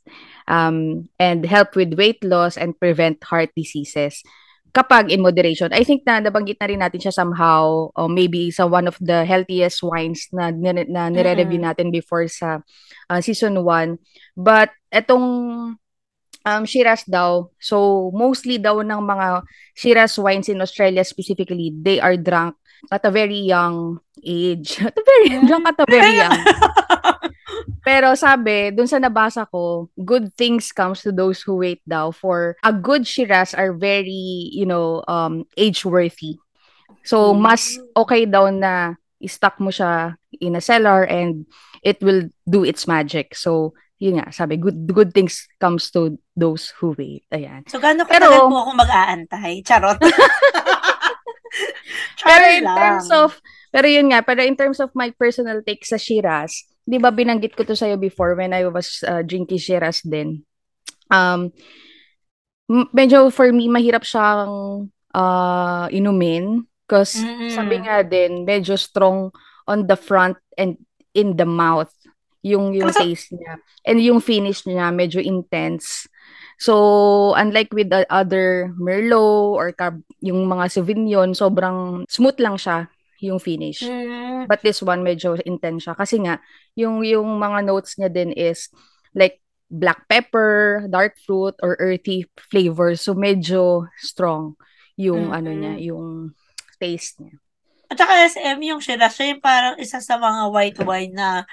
um, 0.51 1.08
and 1.16 1.48
help 1.48 1.75
with 1.80 1.96
weight 1.96 2.24
loss 2.24 2.60
and 2.60 2.75
prevent 2.75 3.24
heart 3.24 3.56
diseases 3.56 4.24
kapag 4.72 5.12
in 5.12 5.20
moderation. 5.20 5.68
I 5.75 5.84
think 5.84 6.08
na 6.08 6.24
nabanggit 6.24 6.56
na 6.60 6.68
rin 6.72 6.80
natin 6.80 7.04
siya 7.04 7.12
somehow 7.12 7.92
or 7.92 8.08
maybe 8.08 8.51
sa 8.51 8.63
one 8.68 8.88
of 8.88 8.96
the 9.04 9.28
healthiest 9.28 9.84
wines 9.84 10.32
na, 10.32 10.51
na, 10.51 10.72
na 10.88 11.12
nire-review 11.12 11.60
Mm. 11.60 11.68
natin 11.68 11.88
before 11.92 12.28
sa 12.32 12.63
uh, 13.12 13.20
season 13.20 13.60
1. 13.68 14.00
But 14.40 14.72
etong 14.92 15.28
um, 16.48 16.63
Shiraz 16.63 17.04
daw, 17.04 17.51
so 17.60 18.10
mostly 18.16 18.58
daw 18.58 18.80
ng 18.80 19.01
mga 19.04 19.44
Shiraz 19.75 20.16
wines 20.16 20.48
in 20.48 20.63
Australia 20.63 21.04
specifically, 21.04 21.75
they 21.75 22.00
are 22.00 22.16
drunk 22.16 22.56
at 22.90 23.04
a 23.04 23.12
very 23.12 23.38
young 23.44 24.00
age. 24.24 24.80
At 24.88 24.96
a 24.96 25.04
very, 25.06 25.30
drunk 25.46 25.68
at 25.68 25.78
a 25.78 25.86
very 25.86 26.13
young. 26.22 26.40
Pero 27.82 28.14
sabi, 28.14 28.70
dun 28.70 28.86
sa 28.86 29.02
nabasa 29.02 29.50
ko, 29.50 29.90
good 29.98 30.30
things 30.38 30.70
comes 30.70 31.02
to 31.02 31.10
those 31.10 31.42
who 31.42 31.58
wait 31.58 31.82
daw 31.84 32.14
for 32.14 32.54
a 32.62 32.70
good 32.72 33.06
Shiraz 33.06 33.58
are 33.58 33.74
very, 33.74 34.50
you 34.54 34.66
know, 34.66 35.02
um, 35.10 35.50
age-worthy. 35.58 36.38
So, 37.02 37.34
Mm. 37.34 37.42
mas 37.42 37.62
okay 37.98 38.30
daw 38.30 38.54
na 38.54 38.94
i-stock 39.18 39.58
mo 39.58 39.74
siya 39.74 40.14
in 40.38 40.54
a 40.54 40.62
cellar 40.62 41.10
and 41.10 41.50
it 41.82 41.98
will 42.06 42.30
do 42.46 42.62
its 42.62 42.86
magic. 42.86 43.34
So, 43.34 43.74
yun 43.98 44.22
nga, 44.22 44.30
sabi, 44.30 44.58
good 44.58 44.86
good 44.90 45.10
things 45.14 45.46
comes 45.58 45.90
to 45.94 46.18
those 46.38 46.70
who 46.78 46.94
wait. 46.94 47.26
Ayan. 47.34 47.66
So, 47.66 47.82
gano'n 47.82 48.06
Pero- 48.06 48.30
katagal 48.30 48.50
po 48.50 48.58
ako 48.62 48.72
mag-aantay? 48.78 49.52
Charot. 49.68 49.98
Pero 52.22 52.46
in 52.54 52.64
lang. 52.64 52.78
terms 52.78 53.10
of, 53.12 53.30
pero 53.74 53.88
yun 53.90 54.10
nga, 54.14 54.22
pero 54.22 54.46
in 54.46 54.56
terms 54.56 54.78
of 54.80 54.94
my 54.94 55.10
personal 55.18 55.60
take 55.66 55.82
sa 55.84 55.98
Shiraz, 55.98 56.66
di 56.82 56.98
ba 56.98 57.14
binanggit 57.14 57.54
ko 57.54 57.64
to 57.64 57.78
sa'yo 57.78 57.96
before 57.96 58.34
when 58.34 58.52
I 58.52 58.66
was 58.68 59.06
uh, 59.06 59.22
drinking 59.22 59.62
Shiraz 59.62 60.02
din. 60.02 60.44
Um, 61.12 61.52
medyo 62.96 63.30
for 63.30 63.52
me, 63.52 63.68
mahirap 63.68 64.08
siyang 64.08 64.88
uh, 65.14 65.86
inumin 65.92 66.64
because 66.88 67.20
Mm-mm. 67.20 67.52
sabi 67.52 67.84
nga 67.84 68.04
din, 68.04 68.44
medyo 68.48 68.76
strong 68.80 69.32
on 69.68 69.88
the 69.88 69.96
front 69.96 70.36
and 70.58 70.80
in 71.14 71.36
the 71.36 71.48
mouth 71.48 71.92
yung 72.42 72.74
yung 72.74 72.90
Kaso- 72.90 73.06
taste 73.06 73.30
niya. 73.36 73.62
And 73.86 74.02
yung 74.02 74.20
finish 74.24 74.66
niya, 74.66 74.90
medyo 74.90 75.22
intense. 75.22 76.10
So, 76.62 77.34
unlike 77.34 77.74
with 77.74 77.90
the 77.90 78.06
other 78.10 78.70
Merlot 78.78 79.58
or 79.58 79.74
Cab- 79.74 80.06
yung 80.22 80.46
mga 80.46 80.70
Sauvignon, 80.70 81.34
sobrang 81.34 82.06
smooth 82.06 82.38
lang 82.38 82.58
siya 82.58 82.86
yung 83.22 83.38
finish. 83.38 83.86
Mm. 83.86 84.50
But 84.50 84.66
this 84.66 84.82
one, 84.82 85.06
medyo 85.06 85.38
intense 85.46 85.86
siya. 85.86 85.96
Kasi 85.96 86.18
nga, 86.25 86.42
yung, 86.74 87.06
yung 87.06 87.38
mga 87.38 87.70
notes 87.70 87.96
niya 88.01 88.10
din 88.10 88.34
is 88.34 88.68
like 89.13 89.40
black 89.72 90.04
pepper, 90.10 90.84
dark 90.92 91.16
fruit, 91.22 91.56
or 91.63 91.80
earthy 91.80 92.28
flavor. 92.51 92.98
So, 93.00 93.16
medyo 93.16 93.88
strong 94.01 94.60
yung 95.00 95.32
ano 95.32 95.50
Mm-mm. 95.50 95.62
niya, 95.62 95.74
yung 95.94 96.36
taste 96.82 97.24
niya. 97.24 97.40
At 97.88 97.98
saka 98.00 98.13
SM, 98.28 98.60
yung 98.68 98.82
Shiraz, 98.84 99.16
siya 99.16 99.36
yung 99.36 99.44
parang 99.44 99.75
isa 99.80 100.00
sa 100.04 100.16
mga 100.20 100.42
white 100.51 100.80
wine 100.84 101.13
na 101.16 101.44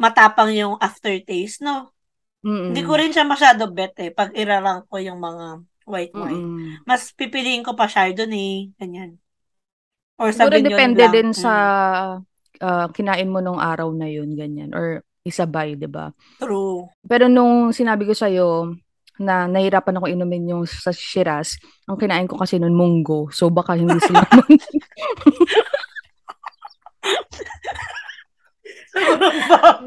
matapang 0.00 0.52
yung 0.56 0.74
aftertaste, 0.80 1.60
no? 1.60 1.92
Mm-mm. 2.40 2.72
Hindi 2.72 2.82
ko 2.84 2.96
rin 2.96 3.12
siya 3.12 3.28
masyado 3.28 3.68
bet 3.68 3.92
eh, 4.00 4.12
pag 4.12 4.32
irarang 4.32 4.88
ko 4.88 4.96
yung 4.96 5.20
mga 5.20 5.60
white 5.84 6.16
wine. 6.16 6.40
Mm-mm. 6.40 6.68
Mas 6.88 7.12
pipiliin 7.12 7.60
ko 7.60 7.76
pa 7.76 7.88
Chardonnay, 7.88 8.72
ganyan. 8.80 9.20
Or 10.20 10.28
Siguro 10.36 10.60
depende 10.60 11.00
Blanc. 11.00 11.14
din 11.16 11.28
sa 11.32 11.54
ah, 12.60 12.86
kinain 12.92 13.32
mo 13.32 13.40
nung 13.40 13.56
araw 13.56 13.88
na 13.96 14.04
yun, 14.04 14.36
ganyan. 14.36 14.76
Or 14.76 15.00
isabay, 15.24 15.80
di 15.80 15.88
ba? 15.88 16.12
True. 16.36 16.84
Pero 17.08 17.24
nung 17.28 17.72
sinabi 17.72 18.04
ko 18.04 18.12
sa'yo 18.12 18.76
na 19.20 19.44
nahirapan 19.48 19.96
ako 20.00 20.06
inumin 20.08 20.52
yung 20.52 20.64
sa 20.64 20.92
Shiraz, 20.92 21.56
ang 21.84 21.96
kinain 21.96 22.28
ko 22.28 22.36
kasi 22.40 22.56
nun 22.56 22.76
munggo. 22.76 23.28
So 23.32 23.48
baka 23.52 23.76
hindi 23.76 23.96
sila 24.08 24.24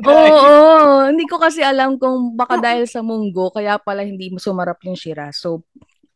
Oo, 0.04 0.34
oo. 0.34 1.12
hindi 1.12 1.26
ko 1.28 1.36
kasi 1.42 1.60
alam 1.60 2.00
kung 2.00 2.34
baka 2.40 2.56
dahil 2.62 2.88
sa 2.88 3.04
munggo, 3.04 3.52
kaya 3.52 3.76
pala 3.78 4.06
hindi 4.06 4.32
mo 4.32 4.40
sumarap 4.40 4.80
yung 4.88 4.96
Shiraz. 4.96 5.44
So, 5.44 5.68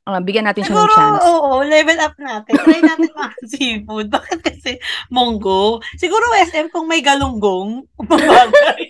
ah, 0.07 0.23
bigyan 0.23 0.47
natin 0.47 0.63
siya 0.63 0.71
ng 0.71 0.79
Siguro, 0.79 0.95
chance. 0.95 1.23
oo, 1.27 1.51
level 1.67 1.99
up 1.99 2.15
natin. 2.15 2.53
Try 2.63 2.79
natin 2.79 3.11
mga 3.11 3.31
seafood. 3.51 4.07
Bakit 4.07 4.39
kasi 4.39 4.71
monggo? 5.11 5.83
Siguro 5.99 6.23
SM 6.47 6.71
kung 6.71 6.87
may 6.87 7.03
galunggong, 7.03 7.83
mabagay. 8.07 8.87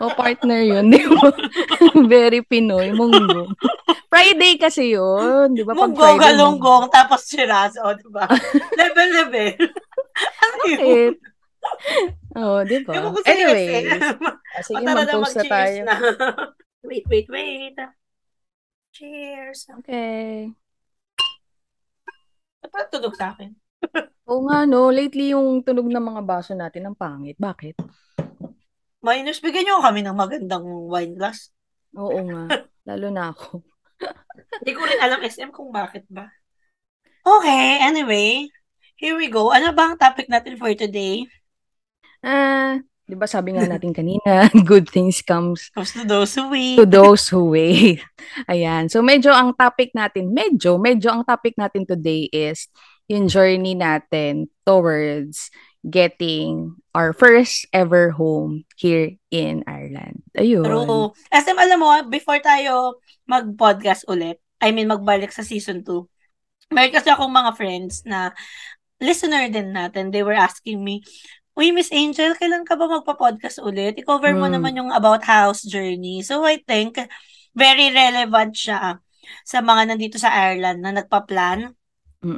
O 0.00 0.08
partner 0.14 0.64
yun, 0.64 0.88
di 0.88 1.02
ba? 1.04 1.28
Very 2.12 2.40
Pinoy, 2.40 2.94
munggo. 2.94 3.52
Friday 4.08 4.56
kasi 4.56 4.96
yun, 4.96 5.52
di 5.52 5.66
ba? 5.66 5.74
Pag 5.76 5.92
monggo, 5.92 6.00
Friday, 6.00 6.22
galunggong, 6.22 6.84
tapos 6.88 7.28
shiraz, 7.28 7.76
o, 7.82 7.92
diba? 7.92 8.24
level, 8.78 9.08
level. 9.12 9.48
ano 10.40 10.62
yun? 10.64 10.78
Bakit? 10.78 11.14
Oo, 12.38 12.58
di 12.64 12.78
ba? 12.86 12.92
Anyway, 13.26 13.66
ah, 14.56 14.62
sige, 14.62 14.84
tara 14.86 15.04
na 15.04 15.44
tayo. 15.44 15.78
na. 15.84 15.94
wait, 16.86 17.04
wait, 17.10 17.28
wait. 17.28 17.76
Cheers. 18.98 19.70
Okay. 19.78 20.50
Ba't 22.58 22.70
parang 22.74 22.90
tunog 22.90 23.14
sa 23.14 23.30
akin? 23.30 23.54
Oo 24.26 24.42
nga, 24.50 24.66
no. 24.66 24.90
Lately, 24.90 25.30
yung 25.30 25.62
tunog 25.62 25.86
ng 25.86 26.02
mga 26.02 26.22
baso 26.26 26.50
natin 26.58 26.90
ang 26.90 26.98
pangit. 26.98 27.38
Bakit? 27.38 27.78
Minus, 28.98 29.38
bigyan 29.38 29.70
niyo 29.70 29.78
kami 29.78 30.02
ng 30.02 30.18
magandang 30.18 30.66
wine 30.90 31.14
glass. 31.14 31.54
Oo 31.94 32.26
nga. 32.26 32.50
Lalo 32.90 33.06
na 33.14 33.30
ako. 33.30 33.62
Hindi 34.58 34.72
ko 34.74 34.82
rin 34.82 34.98
alam 34.98 35.22
SM 35.22 35.54
kung 35.54 35.70
bakit 35.70 36.02
ba. 36.10 36.26
Okay, 37.22 37.78
anyway. 37.78 38.50
Here 38.98 39.14
we 39.14 39.30
go. 39.30 39.54
Ano 39.54 39.70
ba 39.78 39.94
ang 39.94 39.96
topic 40.02 40.26
natin 40.26 40.58
for 40.58 40.74
today? 40.74 41.22
Ah, 42.18 42.82
di 43.08 43.16
ba 43.16 43.24
sabi 43.24 43.56
nga 43.56 43.64
natin 43.64 43.96
kanina, 43.96 44.52
good 44.68 44.84
things 44.84 45.24
comes 45.24 45.72
Comes 45.72 45.96
to 45.96 46.04
those 46.04 46.36
who 46.36 46.52
wait. 46.52 46.76
to 46.76 46.84
those 46.84 47.24
who 47.32 47.48
wait. 47.56 48.04
Ayan. 48.52 48.92
So, 48.92 49.00
medyo 49.00 49.32
ang 49.32 49.56
topic 49.56 49.96
natin, 49.96 50.36
medyo, 50.36 50.76
medyo 50.76 51.08
ang 51.08 51.24
topic 51.24 51.56
natin 51.56 51.88
today 51.88 52.28
is 52.28 52.68
yung 53.08 53.24
journey 53.32 53.72
natin 53.72 54.52
towards 54.68 55.48
getting 55.88 56.76
our 56.92 57.16
first 57.16 57.64
ever 57.72 58.12
home 58.12 58.68
here 58.76 59.16
in 59.32 59.64
Ireland. 59.64 60.20
Ayun. 60.36 60.68
True. 60.68 61.16
SM, 61.32 61.56
alam 61.56 61.80
mo, 61.80 61.88
before 62.12 62.44
tayo 62.44 63.00
mag-podcast 63.24 64.04
ulit, 64.04 64.36
I 64.60 64.76
mean, 64.76 64.92
magbalik 64.92 65.32
sa 65.32 65.40
season 65.40 65.80
2, 65.80 66.76
meron 66.76 66.92
kasi 66.92 67.08
akong 67.08 67.32
mga 67.32 67.56
friends 67.56 68.04
na 68.04 68.36
listener 69.00 69.48
din 69.48 69.72
natin. 69.72 70.10
They 70.10 70.26
were 70.26 70.36
asking 70.36 70.82
me, 70.82 71.06
Uy, 71.58 71.74
Miss 71.74 71.90
Angel, 71.90 72.38
kailan 72.38 72.62
ka 72.68 72.78
ba 72.78 72.86
magpa-podcast 72.86 73.58
ulit? 73.58 73.98
I-cover 73.98 74.32
mo 74.38 74.46
Hmm. 74.46 74.54
naman 74.54 74.78
yung 74.78 74.90
about 74.94 75.26
house 75.26 75.66
journey. 75.66 76.22
So, 76.22 76.46
I 76.46 76.62
think, 76.62 76.96
very 77.52 77.90
relevant 77.90 78.54
siya 78.54 79.02
sa 79.42 79.58
mga 79.60 79.82
nandito 79.92 80.16
sa 80.22 80.30
Ireland 80.30 80.78
na 80.80 80.94
nagpa-plan 80.94 81.74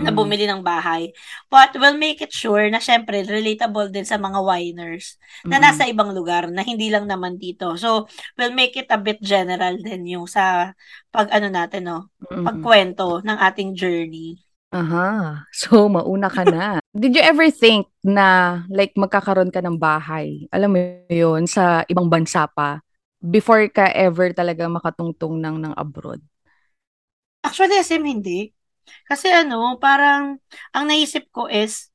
na 0.00 0.10
Mm-mm. 0.10 0.16
bumili 0.16 0.44
ng 0.48 0.64
bahay. 0.64 1.12
But 1.52 1.76
we'll 1.76 2.00
make 2.00 2.20
it 2.24 2.32
sure 2.32 2.64
na 2.72 2.80
syempre 2.80 3.20
relatable 3.24 3.92
din 3.92 4.08
sa 4.08 4.16
mga 4.16 4.40
winers 4.40 5.20
na 5.48 5.60
Mm-mm. 5.60 5.64
nasa 5.68 5.84
ibang 5.92 6.12
lugar 6.16 6.48
na 6.48 6.64
hindi 6.64 6.88
lang 6.88 7.04
naman 7.04 7.36
dito. 7.36 7.76
So, 7.76 8.08
we'll 8.40 8.56
make 8.56 8.76
it 8.80 8.88
a 8.88 8.96
bit 9.00 9.20
general 9.20 9.76
din 9.80 10.08
yung 10.08 10.28
sa 10.28 10.72
pag 11.12 11.28
ano 11.32 11.52
natin, 11.52 11.84
no? 11.88 12.08
Mm-mm. 12.32 12.44
Pagkwento 12.44 13.20
ng 13.20 13.38
ating 13.40 13.76
journey. 13.76 14.40
Aha. 14.70 15.42
So, 15.60 15.90
mauna 15.90 16.30
ka 16.30 16.46
na. 16.46 16.78
Did 16.94 17.18
you 17.18 17.22
ever 17.22 17.50
think 17.50 17.90
na 18.06 18.62
like 18.70 18.94
magkakaroon 18.94 19.50
ka 19.50 19.58
ng 19.62 19.76
bahay? 19.76 20.46
Alam 20.54 20.70
mo 20.74 20.78
yun, 21.10 21.46
sa 21.50 21.82
ibang 21.90 22.06
bansa 22.06 22.46
pa 22.46 22.78
before 23.20 23.68
ka 23.68 23.90
ever 23.92 24.32
talaga 24.32 24.64
makatungtong 24.70 25.36
ng 25.36 25.56
ng 25.60 25.74
abroad? 25.76 26.22
Actually, 27.44 27.82
SM 27.82 28.04
hindi. 28.06 28.54
Kasi 29.06 29.28
ano, 29.30 29.76
parang 29.76 30.40
ang 30.72 30.84
naisip 30.88 31.28
ko 31.30 31.46
is 31.46 31.90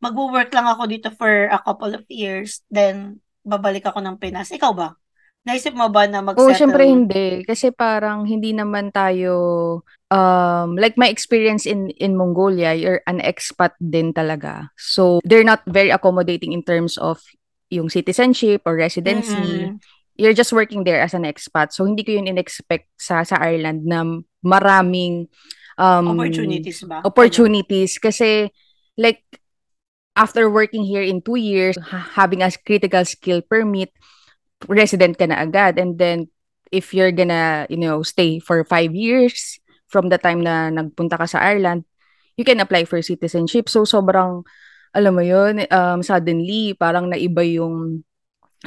magwo-work 0.00 0.50
lang 0.56 0.66
ako 0.66 0.82
dito 0.88 1.08
for 1.12 1.50
a 1.52 1.60
couple 1.60 1.92
of 1.92 2.04
years, 2.08 2.64
then 2.72 3.20
babalik 3.44 3.84
ako 3.84 4.00
ng 4.00 4.16
Pinas. 4.16 4.48
Ikaw 4.48 4.72
ba? 4.72 4.96
Naisip 5.40 5.72
mo 5.72 5.88
ba 5.88 6.04
na 6.04 6.20
Oo, 6.20 6.28
mag-settle? 6.28 6.52
syempre 6.52 6.82
hindi. 6.84 7.48
Kasi 7.48 7.72
parang 7.72 8.28
hindi 8.28 8.52
naman 8.52 8.92
tayo, 8.92 9.80
um, 10.12 10.76
like 10.76 11.00
my 11.00 11.08
experience 11.08 11.64
in 11.64 11.88
in 11.96 12.12
Mongolia, 12.12 12.76
you're 12.76 13.00
an 13.08 13.24
expat 13.24 13.72
din 13.80 14.12
talaga. 14.12 14.68
So, 14.76 15.24
they're 15.24 15.46
not 15.46 15.64
very 15.64 15.88
accommodating 15.88 16.52
in 16.52 16.60
terms 16.60 17.00
of 17.00 17.24
yung 17.72 17.88
citizenship 17.88 18.68
or 18.68 18.76
residency. 18.76 19.72
Mm-mm. 19.72 19.80
You're 20.20 20.36
just 20.36 20.52
working 20.52 20.84
there 20.84 21.00
as 21.00 21.16
an 21.16 21.24
expat. 21.24 21.72
So, 21.72 21.88
hindi 21.88 22.04
ko 22.04 22.20
yun 22.20 22.28
in-expect 22.28 22.92
sa 23.00 23.24
sa 23.24 23.40
Ireland 23.40 23.88
na 23.88 24.04
maraming 24.44 25.32
um, 25.80 26.20
Opportunities 26.20 26.84
ba? 26.84 27.00
opportunities. 27.00 27.96
Kasi, 27.96 28.52
like, 29.00 29.24
after 30.12 30.52
working 30.52 30.84
here 30.84 31.00
in 31.00 31.24
two 31.24 31.40
years, 31.40 31.80
ha- 31.80 32.12
having 32.20 32.44
a 32.44 32.52
critical 32.52 33.08
skill 33.08 33.40
permit, 33.40 33.88
resident 34.68 35.16
ka 35.16 35.28
na 35.28 35.40
agad. 35.40 35.78
And 35.78 35.96
then, 35.96 36.28
if 36.72 36.92
you're 36.92 37.12
gonna, 37.12 37.66
you 37.70 37.78
know, 37.78 38.02
stay 38.02 38.38
for 38.38 38.62
five 38.64 38.94
years 38.94 39.58
from 39.88 40.08
the 40.08 40.18
time 40.18 40.40
na 40.42 40.70
nagpunta 40.70 41.18
ka 41.18 41.26
sa 41.26 41.40
Ireland, 41.40 41.84
you 42.36 42.44
can 42.44 42.60
apply 42.60 42.84
for 42.84 43.00
citizenship. 43.02 43.68
So, 43.68 43.84
sobrang, 43.84 44.44
alam 44.94 45.12
mo 45.14 45.22
yun, 45.22 45.66
um, 45.70 46.02
suddenly, 46.02 46.74
parang 46.74 47.10
naiba 47.10 47.44
yung 47.46 48.04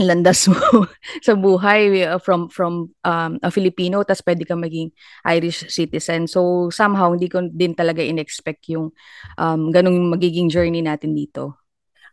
landas 0.01 0.49
mo 0.49 0.57
sa 1.25 1.37
buhay 1.37 2.01
uh, 2.01 2.17
from 2.17 2.49
from 2.49 2.89
um, 3.05 3.37
a 3.45 3.53
Filipino 3.53 4.01
tas 4.01 4.25
pwede 4.25 4.41
ka 4.41 4.57
maging 4.57 4.89
Irish 5.29 5.69
citizen. 5.69 6.25
So 6.25 6.73
somehow 6.73 7.13
hindi 7.13 7.29
ko 7.29 7.45
din 7.45 7.77
talaga 7.77 8.01
in-expect 8.01 8.73
yung 8.73 8.89
um, 9.37 9.69
ganung 9.69 10.09
magiging 10.09 10.49
journey 10.49 10.81
natin 10.81 11.13
dito. 11.13 11.62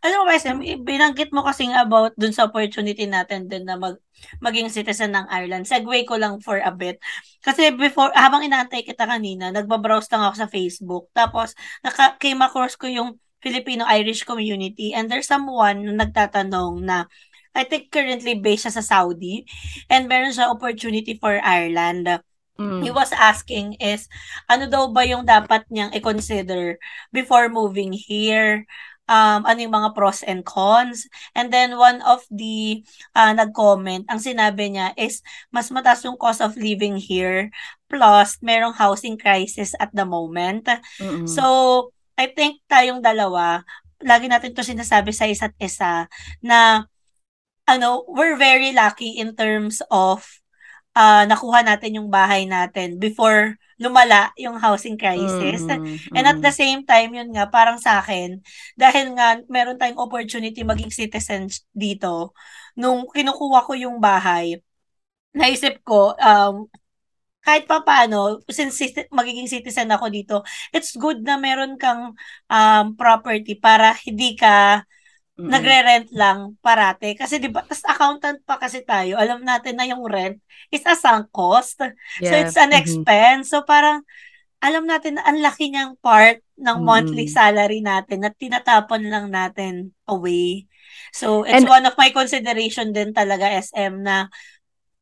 Alam 0.01 0.25
mo, 0.25 0.33
SM, 0.33 0.57
binanggit 0.81 1.29
mo 1.29 1.45
kasing 1.45 1.77
about 1.77 2.17
dun 2.17 2.33
sa 2.33 2.49
opportunity 2.49 3.05
natin 3.05 3.45
din 3.45 3.69
na 3.69 3.77
mag, 3.77 4.01
maging 4.41 4.73
citizen 4.73 5.13
ng 5.13 5.29
Ireland. 5.29 5.69
Segway 5.69 6.09
ko 6.09 6.17
lang 6.17 6.41
for 6.41 6.57
a 6.57 6.73
bit. 6.73 6.97
Kasi 7.45 7.69
before, 7.69 8.09
habang 8.17 8.41
inaantay 8.41 8.81
kita 8.81 9.05
kanina, 9.05 9.53
nagbabrowse 9.53 10.09
lang 10.09 10.25
ako 10.25 10.35
sa 10.41 10.49
Facebook. 10.49 11.03
Tapos, 11.13 11.53
naka, 11.85 12.17
came 12.17 12.41
across 12.41 12.73
ko 12.73 12.89
yung 12.89 13.21
Filipino-Irish 13.41 14.25
community 14.25 14.93
and 14.93 15.09
there's 15.09 15.29
someone 15.29 15.85
na 15.85 16.05
nagtatanong 16.05 16.81
na 16.85 17.05
I 17.51 17.67
think 17.67 17.91
currently 17.91 18.39
based 18.39 18.63
siya 18.63 18.79
sa 18.79 18.85
Saudi 18.85 19.43
and 19.91 20.07
meron 20.07 20.31
siya 20.31 20.53
opportunity 20.53 21.19
for 21.19 21.35
Ireland. 21.43 22.07
Mm. 22.55 22.79
He 22.85 22.93
was 22.93 23.11
asking 23.11 23.75
is, 23.81 24.07
ano 24.47 24.69
daw 24.69 24.87
ba 24.93 25.03
yung 25.03 25.27
dapat 25.27 25.67
niyang 25.67 25.91
i-consider 25.91 26.79
before 27.11 27.51
moving 27.51 27.91
here? 27.91 28.63
Um, 29.11 29.43
ano 29.43 29.59
yung 29.59 29.75
mga 29.75 29.91
pros 29.91 30.23
and 30.23 30.47
cons. 30.47 31.11
And 31.35 31.51
then 31.51 31.75
one 31.75 31.99
of 32.07 32.23
the 32.31 32.87
uh, 33.11 33.35
nag-comment, 33.35 34.07
ang 34.07 34.23
sinabi 34.23 34.71
niya 34.71 34.95
is 34.95 35.19
mas 35.51 35.67
mataas 35.67 36.07
yung 36.07 36.15
cost 36.15 36.39
of 36.39 36.55
living 36.55 36.95
here 36.95 37.51
plus 37.91 38.39
merong 38.39 38.71
housing 38.71 39.19
crisis 39.19 39.75
at 39.75 39.91
the 39.91 40.07
moment. 40.07 40.63
Mm-mm. 41.03 41.27
So, 41.27 41.91
I 42.15 42.31
think 42.31 42.63
tayong 42.71 43.03
dalawa, 43.03 43.67
lagi 43.99 44.31
natin 44.31 44.55
to 44.55 44.63
sinasabi 44.63 45.11
sa 45.11 45.27
isa't 45.27 45.53
isa 45.59 46.07
na 46.39 46.87
ano, 47.67 48.07
we're 48.07 48.39
very 48.39 48.71
lucky 48.71 49.19
in 49.19 49.35
terms 49.35 49.83
of 49.91 50.23
uh, 50.95 51.27
nakuha 51.27 51.67
natin 51.67 51.99
yung 51.99 52.09
bahay 52.09 52.47
natin 52.47 52.97
before 52.97 53.59
lumala 53.81 54.29
yung 54.37 54.61
housing 54.61 54.93
crisis. 54.93 55.65
Mm, 55.65 55.97
And 56.13 56.25
at 56.29 56.39
the 56.39 56.53
same 56.53 56.85
time, 56.85 57.17
yun 57.17 57.33
nga, 57.33 57.49
parang 57.49 57.81
sa 57.81 57.97
akin, 57.97 58.37
dahil 58.77 59.17
nga 59.17 59.41
meron 59.49 59.81
tayong 59.81 59.97
opportunity 59.97 60.61
maging 60.61 60.93
citizen 60.93 61.49
dito, 61.73 62.37
nung 62.77 63.09
kinukuha 63.09 63.65
ko 63.65 63.73
yung 63.73 63.97
bahay, 63.97 64.61
naisip 65.33 65.81
ko, 65.81 66.13
um, 66.21 66.69
kahit 67.41 67.65
pa 67.65 67.81
paano, 67.81 68.37
since 68.45 68.77
magiging 69.09 69.49
citizen 69.49 69.89
ako 69.89 70.05
dito, 70.13 70.35
it's 70.69 70.93
good 70.93 71.25
na 71.25 71.41
meron 71.41 71.73
kang 71.81 72.13
um, 72.53 72.85
property 72.93 73.57
para 73.57 73.97
hindi 74.05 74.37
ka 74.37 74.85
Mm-mm. 75.41 75.49
nagre-rent 75.49 76.09
lang 76.13 76.53
parate. 76.61 77.17
Kasi 77.17 77.41
di 77.41 77.49
ba, 77.49 77.65
tas 77.65 77.81
accountant 77.83 78.37
pa 78.45 78.61
kasi 78.61 78.85
tayo, 78.85 79.17
alam 79.17 79.41
natin 79.41 79.73
na 79.73 79.89
yung 79.89 80.05
rent 80.05 80.37
is 80.69 80.85
a 80.85 80.93
sunk 80.93 81.33
cost. 81.33 81.81
So 81.81 81.89
Yeah. 82.21 82.45
it's 82.45 82.55
an 82.55 82.71
Mhm. 82.71 82.79
expense. 82.79 83.49
So 83.49 83.65
parang 83.65 84.05
alam 84.61 84.85
natin 84.85 85.17
na 85.17 85.25
ang 85.25 85.41
laki 85.41 85.73
niyang 85.73 85.97
part 85.97 86.45
ng 86.53 86.77
monthly 86.85 87.25
salary 87.25 87.81
natin 87.81 88.21
na 88.21 88.29
tinatapon 88.29 89.01
lang 89.09 89.33
natin 89.33 89.89
away. 90.05 90.69
So 91.09 91.41
it's 91.41 91.65
And- 91.65 91.69
one 91.69 91.89
of 91.89 91.97
my 91.97 92.13
consideration 92.13 92.93
din 92.93 93.09
talaga 93.09 93.49
SM 93.49 94.05
na 94.05 94.29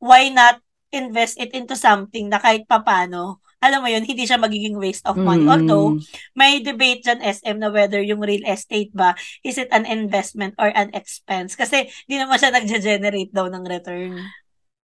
why 0.00 0.32
not 0.32 0.64
invest 0.90 1.36
it 1.36 1.52
into 1.52 1.76
something 1.76 2.32
na 2.32 2.40
kahit 2.40 2.64
papano, 2.64 3.44
alam 3.60 3.84
mo 3.84 3.88
yun, 3.92 4.04
hindi 4.08 4.24
siya 4.24 4.40
magiging 4.40 4.76
waste 4.80 5.04
of 5.04 5.20
money. 5.20 5.44
Mm-mm. 5.44 5.52
Although, 5.52 5.88
may 6.32 6.64
debate 6.64 7.04
dyan 7.04 7.20
SM 7.20 7.60
na 7.60 7.68
whether 7.68 8.00
yung 8.00 8.24
real 8.24 8.44
estate 8.48 8.90
ba, 8.96 9.12
is 9.44 9.60
it 9.60 9.68
an 9.70 9.84
investment 9.84 10.56
or 10.56 10.72
an 10.72 10.88
expense? 10.96 11.52
Kasi 11.52 11.92
di 12.08 12.16
naman 12.16 12.40
siya 12.40 12.52
nagge-generate 12.56 13.32
daw 13.36 13.52
ng 13.52 13.64
return. 13.68 14.16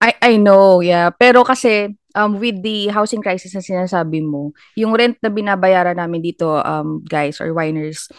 I 0.03 0.13
I 0.21 0.33
know, 0.37 0.83
yeah. 0.83 1.09
Pero 1.15 1.47
kasi 1.47 1.95
um 2.19 2.37
with 2.37 2.61
the 2.61 2.91
housing 2.91 3.23
crisis 3.23 3.55
na 3.55 3.65
sinasabi 3.65 4.21
mo, 4.21 4.53
yung 4.75 4.93
rent 4.93 5.17
na 5.23 5.31
binabayaran 5.31 5.97
namin 5.97 6.21
dito 6.21 6.61
um 6.61 7.01
guys 7.07 7.39
or 7.41 7.55
winers, 7.55 8.11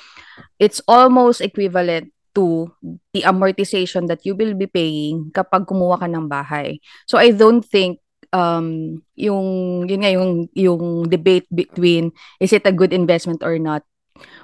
it's 0.57 0.79
almost 0.87 1.43
equivalent 1.43 2.09
to 2.35 2.67
the 3.15 3.23
amortization 3.23 4.11
that 4.11 4.23
you 4.27 4.35
will 4.35 4.55
be 4.55 4.67
paying 4.67 5.31
kapag 5.31 5.63
kumuha 5.63 6.03
ka 6.03 6.07
ng 6.11 6.27
bahay. 6.27 6.83
So 7.07 7.15
I 7.15 7.31
don't 7.31 7.63
think 7.63 8.03
um 8.35 8.99
yung 9.15 9.47
yun 9.87 10.03
nga 10.03 10.11
yung 10.11 10.51
yung 10.51 11.07
debate 11.07 11.47
between 11.47 12.11
is 12.43 12.51
it 12.51 12.67
a 12.67 12.75
good 12.75 12.91
investment 12.91 13.39
or 13.39 13.55
not. 13.55 13.87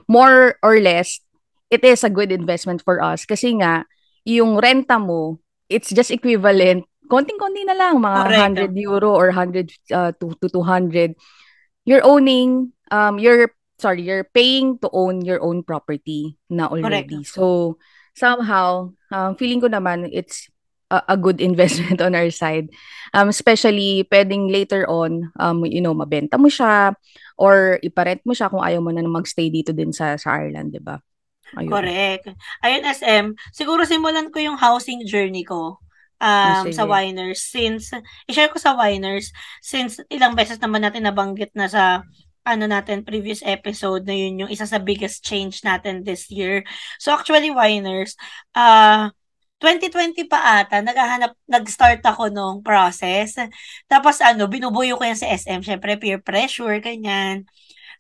More 0.08 0.56
or 0.64 0.80
less 0.80 1.20
it 1.68 1.84
is 1.84 2.08
a 2.08 2.12
good 2.12 2.32
investment 2.32 2.80
for 2.80 3.04
us 3.04 3.28
kasi 3.28 3.60
nga 3.60 3.84
yung 4.24 4.56
renta 4.64 4.96
mo 4.96 5.44
it's 5.68 5.92
just 5.92 6.16
equivalent 6.16 6.88
konting-konti 7.12 7.68
na 7.68 7.76
lang, 7.76 8.00
mga 8.00 8.20
Correct. 8.24 8.72
100 8.72 8.88
euro 8.88 9.12
or 9.12 9.36
100 9.36 9.68
uh, 9.92 10.16
to, 10.16 10.32
to 10.40 10.48
200. 10.48 11.20
You're 11.84 12.08
owning, 12.08 12.72
um, 12.88 13.20
you're, 13.20 13.52
sorry, 13.76 14.08
you're 14.08 14.24
paying 14.32 14.80
to 14.80 14.88
own 14.96 15.28
your 15.28 15.44
own 15.44 15.68
property 15.68 16.40
na 16.48 16.72
already. 16.72 17.28
So, 17.28 17.76
somehow, 18.16 18.96
um, 19.12 19.36
feeling 19.36 19.60
ko 19.60 19.68
naman, 19.68 20.08
it's 20.08 20.48
a, 20.92 21.16
a 21.16 21.18
good 21.18 21.40
investment 21.50 22.04
on 22.04 22.12
our 22.12 22.30
side. 22.30 22.68
Um, 23.16 23.32
especially, 23.32 24.04
pwedeng 24.12 24.52
later 24.52 24.84
on, 24.92 25.32
um, 25.40 25.64
you 25.64 25.80
know, 25.80 25.96
mabenta 25.96 26.36
mo 26.36 26.52
siya 26.52 26.96
or 27.40 27.80
iparent 27.80 28.22
mo 28.28 28.36
siya 28.36 28.52
kung 28.52 28.62
ayaw 28.64 28.84
mo 28.84 28.92
na 28.92 29.08
magstay 29.08 29.48
dito 29.48 29.72
din 29.72 29.96
sa, 29.96 30.20
sa 30.20 30.36
Ireland, 30.36 30.76
di 30.76 30.84
ba? 30.84 31.00
Ayun. 31.56 31.72
Correct. 31.72 32.32
Ayun, 32.64 32.84
SM, 32.88 33.26
siguro 33.52 33.84
simulan 33.84 34.32
ko 34.32 34.40
yung 34.40 34.56
housing 34.60 35.04
journey 35.04 35.44
ko 35.44 35.80
Ah, 36.22 36.62
um, 36.62 36.70
sige. 36.70 36.78
sa 36.78 36.86
Winers 36.86 37.42
since, 37.42 37.90
i-share 38.30 38.54
ko 38.54 38.62
sa 38.62 38.78
Winers 38.78 39.34
since 39.58 39.98
ilang 40.06 40.38
beses 40.38 40.62
naman 40.62 40.86
natin 40.86 41.10
nabanggit 41.10 41.50
na 41.58 41.66
sa 41.66 42.06
ano 42.46 42.66
natin, 42.66 43.06
previous 43.06 43.42
episode 43.46 44.06
na 44.06 44.14
yun 44.18 44.46
yung 44.46 44.52
isa 44.54 44.66
sa 44.66 44.82
biggest 44.82 45.22
change 45.26 45.62
natin 45.62 46.02
this 46.06 46.30
year. 46.30 46.66
So 46.98 47.14
actually, 47.14 47.54
Winers, 47.54 48.18
uh, 48.58 49.14
2020 49.62 50.26
pa 50.26 50.66
ata, 50.66 50.82
naghahanap, 50.82 51.38
nag-start 51.46 52.02
ako 52.02 52.34
nung 52.34 52.66
process. 52.66 53.38
Tapos 53.86 54.18
ano, 54.20 54.50
binubuyo 54.50 54.98
ko 54.98 55.06
yan 55.06 55.20
sa 55.20 55.30
SM, 55.30 55.62
syempre 55.62 56.02
peer 56.02 56.18
pressure, 56.18 56.82
ganyan. 56.82 57.46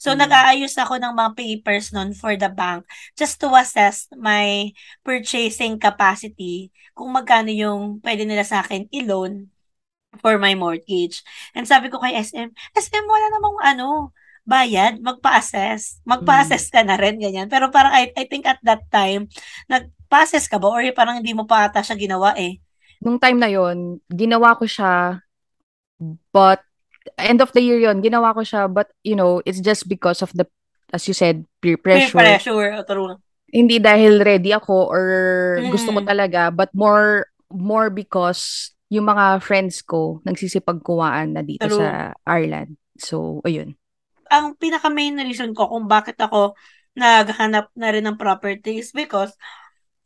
So, 0.01 0.17
mm. 0.17 0.25
nag-aayos 0.25 0.73
ako 0.81 0.97
ng 0.97 1.13
mga 1.13 1.31
papers 1.37 1.93
nun 1.93 2.17
for 2.17 2.33
the 2.33 2.49
bank 2.49 2.89
just 3.13 3.37
to 3.45 3.53
assess 3.53 4.09
my 4.17 4.73
purchasing 5.05 5.77
capacity 5.77 6.73
kung 6.97 7.13
magkano 7.13 7.53
yung 7.53 8.01
pwede 8.01 8.25
nila 8.25 8.41
sa 8.41 8.65
akin 8.65 8.89
i-loan 8.89 9.53
for 10.17 10.41
my 10.41 10.57
mortgage. 10.57 11.21
And 11.53 11.69
sabi 11.69 11.93
ko 11.93 12.01
kay 12.01 12.17
SM, 12.17 12.49
SM, 12.73 13.05
wala 13.05 13.27
namang 13.29 13.57
ano, 13.61 13.87
bayad, 14.41 14.97
magpa-assess. 14.99 16.01
Magpa-assess 16.03 16.73
ka 16.73 16.81
na 16.81 16.97
rin, 16.97 17.21
ganyan. 17.21 17.45
Pero 17.47 17.69
parang 17.69 17.93
I, 17.93 18.09
I 18.17 18.25
think 18.25 18.49
at 18.49 18.57
that 18.65 18.89
time, 18.89 19.29
nagpa-assess 20.11 20.51
ka 20.51 20.59
ba? 20.59 20.67
Or 20.67 20.83
parang 20.91 21.23
hindi 21.23 21.31
mo 21.31 21.47
pa 21.47 21.71
ata 21.71 21.79
siya 21.79 21.95
ginawa 21.95 22.35
eh? 22.35 22.59
Nung 22.99 23.15
time 23.15 23.39
na 23.39 23.47
yon 23.47 24.03
ginawa 24.11 24.59
ko 24.59 24.67
siya, 24.67 25.23
but 26.35 26.59
end 27.15 27.39
of 27.39 27.55
the 27.55 27.63
year 27.63 27.79
yon 27.79 28.03
ginawa 28.03 28.35
ko 28.35 28.43
siya 28.43 28.67
but 28.69 28.91
you 29.01 29.15
know 29.17 29.41
it's 29.41 29.63
just 29.63 29.89
because 29.89 30.21
of 30.21 30.29
the 30.37 30.45
as 30.93 31.07
you 31.09 31.17
said 31.17 31.41
peer 31.57 31.77
pressure 31.77 32.13
peer 32.13 32.37
pressure 32.37 32.85
true 32.85 33.17
hindi 33.49 33.81
dahil 33.81 34.21
ready 34.21 34.53
ako 34.53 34.89
or 34.89 35.05
mm. 35.61 35.73
gusto 35.73 35.89
ko 35.93 36.01
talaga 36.05 36.53
but 36.53 36.69
more 36.77 37.25
more 37.49 37.89
because 37.89 38.73
yung 38.93 39.09
mga 39.09 39.41
friends 39.41 39.81
ko 39.81 40.21
nagsisipagkuwaan 40.25 41.37
na 41.37 41.41
dito 41.41 41.65
true. 41.65 41.81
sa 41.81 42.13
Ireland 42.25 42.77
so 43.01 43.41
ayun 43.45 43.73
ang 44.29 44.53
pinaka 44.57 44.89
main 44.93 45.17
reason 45.17 45.57
ko 45.57 45.73
kung 45.73 45.89
bakit 45.89 46.21
ako 46.21 46.53
naghanap 46.93 47.73
na 47.73 47.89
rin 47.89 48.05
ng 48.05 48.17
properties 48.17 48.93
because 48.93 49.33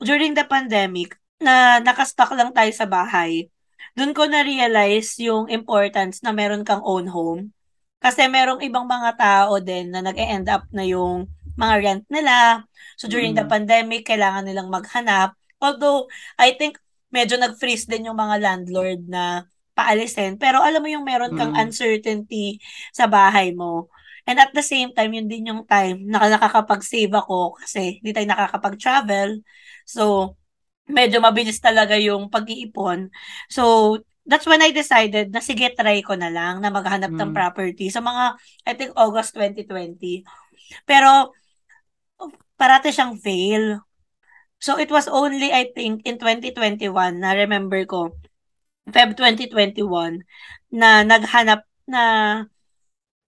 during 0.01 0.35
the 0.35 0.43
pandemic 0.47 1.15
na 1.39 1.83
nakastock 1.83 2.31
lang 2.35 2.51
tayo 2.51 2.71
sa 2.71 2.87
bahay 2.87 3.47
doon 3.95 4.11
ko 4.11 4.27
na-realize 4.27 5.15
yung 5.23 5.47
importance 5.47 6.19
na 6.19 6.35
meron 6.35 6.67
kang 6.67 6.83
own 6.83 7.07
home. 7.07 7.55
Kasi 8.03 8.27
merong 8.27 8.59
ibang 8.61 8.83
mga 8.83 9.15
tao 9.15 9.57
din 9.63 9.89
na 9.89 10.03
nag-end 10.03 10.51
up 10.51 10.67
na 10.75 10.83
yung 10.83 11.31
mga 11.55 11.73
rent 11.79 12.05
nila. 12.11 12.67
So 12.99 13.07
during 13.07 13.33
mm. 13.33 13.39
the 13.39 13.45
pandemic, 13.47 14.03
kailangan 14.03 14.45
nilang 14.45 14.67
maghanap. 14.67 15.33
Although, 15.63 16.11
I 16.35 16.59
think 16.59 16.75
medyo 17.07 17.39
nag-freeze 17.39 17.87
din 17.87 18.11
yung 18.11 18.19
mga 18.19 18.43
landlord 18.43 19.07
na 19.07 19.47
paalisin. 19.71 20.35
Pero 20.35 20.59
alam 20.59 20.83
mo 20.83 20.91
yung 20.91 21.07
meron 21.07 21.31
kang 21.39 21.55
mm. 21.55 21.63
uncertainty 21.63 22.59
sa 22.91 23.07
bahay 23.07 23.55
mo. 23.55 23.87
And 24.25 24.41
at 24.41 24.51
the 24.57 24.65
same 24.65 24.89
time, 24.91 25.13
yun 25.13 25.29
din 25.29 25.53
yung 25.53 25.63
time 25.69 26.01
na 26.09 26.17
nakakapag-save 26.25 27.13
ako 27.13 27.61
kasi 27.61 28.01
hindi 28.01 28.09
tayo 28.09 28.25
nakakapag-travel. 28.25 29.45
So, 29.85 30.33
medyo 30.89 31.21
mabilis 31.21 31.61
talaga 31.61 31.93
yung 31.97 32.33
pag-iipon. 32.33 33.13
So, 33.53 33.97
that's 34.25 34.49
when 34.49 34.65
I 34.65 34.73
decided 34.73 35.29
na 35.29 35.41
sige, 35.45 35.69
try 35.77 36.01
ko 36.01 36.17
na 36.17 36.33
lang 36.33 36.57
na 36.57 36.73
maghanap 36.73 37.13
mm. 37.13 37.19
ng 37.21 37.31
property 37.37 37.93
sa 37.93 38.01
mga, 38.01 38.33
I 38.65 38.73
think, 38.73 38.97
August 38.97 39.37
2020. 39.37 40.25
Pero, 40.89 41.29
parati 42.57 42.89
siyang 42.89 43.21
fail. 43.21 43.85
So, 44.57 44.81
it 44.81 44.89
was 44.89 45.05
only, 45.05 45.53
I 45.53 45.69
think, 45.69 46.01
in 46.09 46.17
2021, 46.17 47.21
na 47.21 47.37
remember 47.37 47.85
ko, 47.85 48.17
Feb 48.89 49.13
2021, 49.17 50.25
na 50.73 51.05
naghanap 51.05 51.61
na 51.85 52.03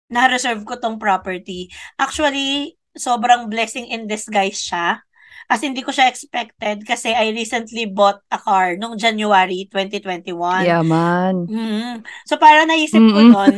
na-reserve 0.08 0.64
ko 0.64 0.80
tong 0.80 0.96
property. 0.96 1.68
Actually, 2.00 2.76
sobrang 2.96 3.46
blessing 3.52 3.88
in 3.88 4.08
disguise 4.08 4.58
siya 4.58 5.04
As 5.48 5.64
hindi 5.64 5.80
ko 5.80 5.88
siya 5.88 6.12
expected 6.12 6.84
kasi 6.84 7.16
I 7.16 7.32
recently 7.32 7.88
bought 7.88 8.20
a 8.28 8.36
car 8.36 8.76
nung 8.76 9.00
January 9.00 9.64
2021. 9.72 10.68
Yeah, 10.68 10.84
man. 10.84 11.48
Mm-hmm. 11.48 12.04
So, 12.28 12.36
para 12.36 12.68
naisip 12.68 13.00
mm-hmm. 13.00 13.16
ko 13.16 13.20
nun, 13.32 13.54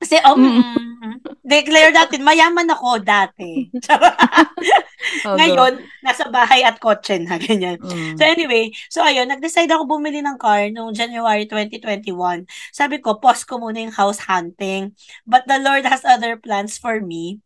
kasi, 0.00 0.16
um, 0.24 0.40
mm-hmm. 0.48 0.97
Declare 1.48 1.90
natin, 1.90 2.20
mayaman 2.20 2.68
ako 2.68 3.00
dati. 3.00 3.72
oh, 5.26 5.34
Ngayon, 5.34 5.80
nasa 6.04 6.28
bahay 6.28 6.60
at 6.60 6.76
kotse 6.76 7.16
na, 7.16 7.40
ganyan. 7.42 7.80
Mm. 7.80 8.20
So, 8.20 8.22
anyway, 8.28 8.70
so 8.92 9.00
ayun, 9.00 9.32
nag-decide 9.32 9.72
ako 9.72 9.88
bumili 9.88 10.20
ng 10.20 10.36
car 10.36 10.68
nung 10.68 10.92
January 10.92 11.48
2021. 11.48 12.44
Sabi 12.70 13.00
ko, 13.00 13.16
pause 13.16 13.48
ko 13.48 13.56
muna 13.56 13.88
yung 13.88 13.96
house 13.96 14.28
hunting. 14.28 14.92
But 15.24 15.48
the 15.48 15.56
Lord 15.56 15.88
has 15.88 16.04
other 16.04 16.36
plans 16.36 16.76
for 16.76 17.00
me. 17.00 17.40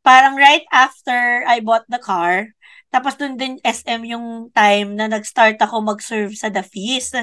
Parang 0.00 0.38
right 0.38 0.64
after 0.72 1.44
I 1.44 1.60
bought 1.60 1.84
the 1.90 2.00
car, 2.00 2.56
tapos 2.90 3.14
dun 3.14 3.38
din 3.38 3.56
SM 3.62 4.02
yung 4.10 4.50
time 4.50 4.98
na 4.98 5.06
nag-start 5.06 5.62
ako 5.62 5.78
mag-serve 5.78 6.34
sa 6.34 6.50
The 6.50 6.66
Feast. 6.66 7.14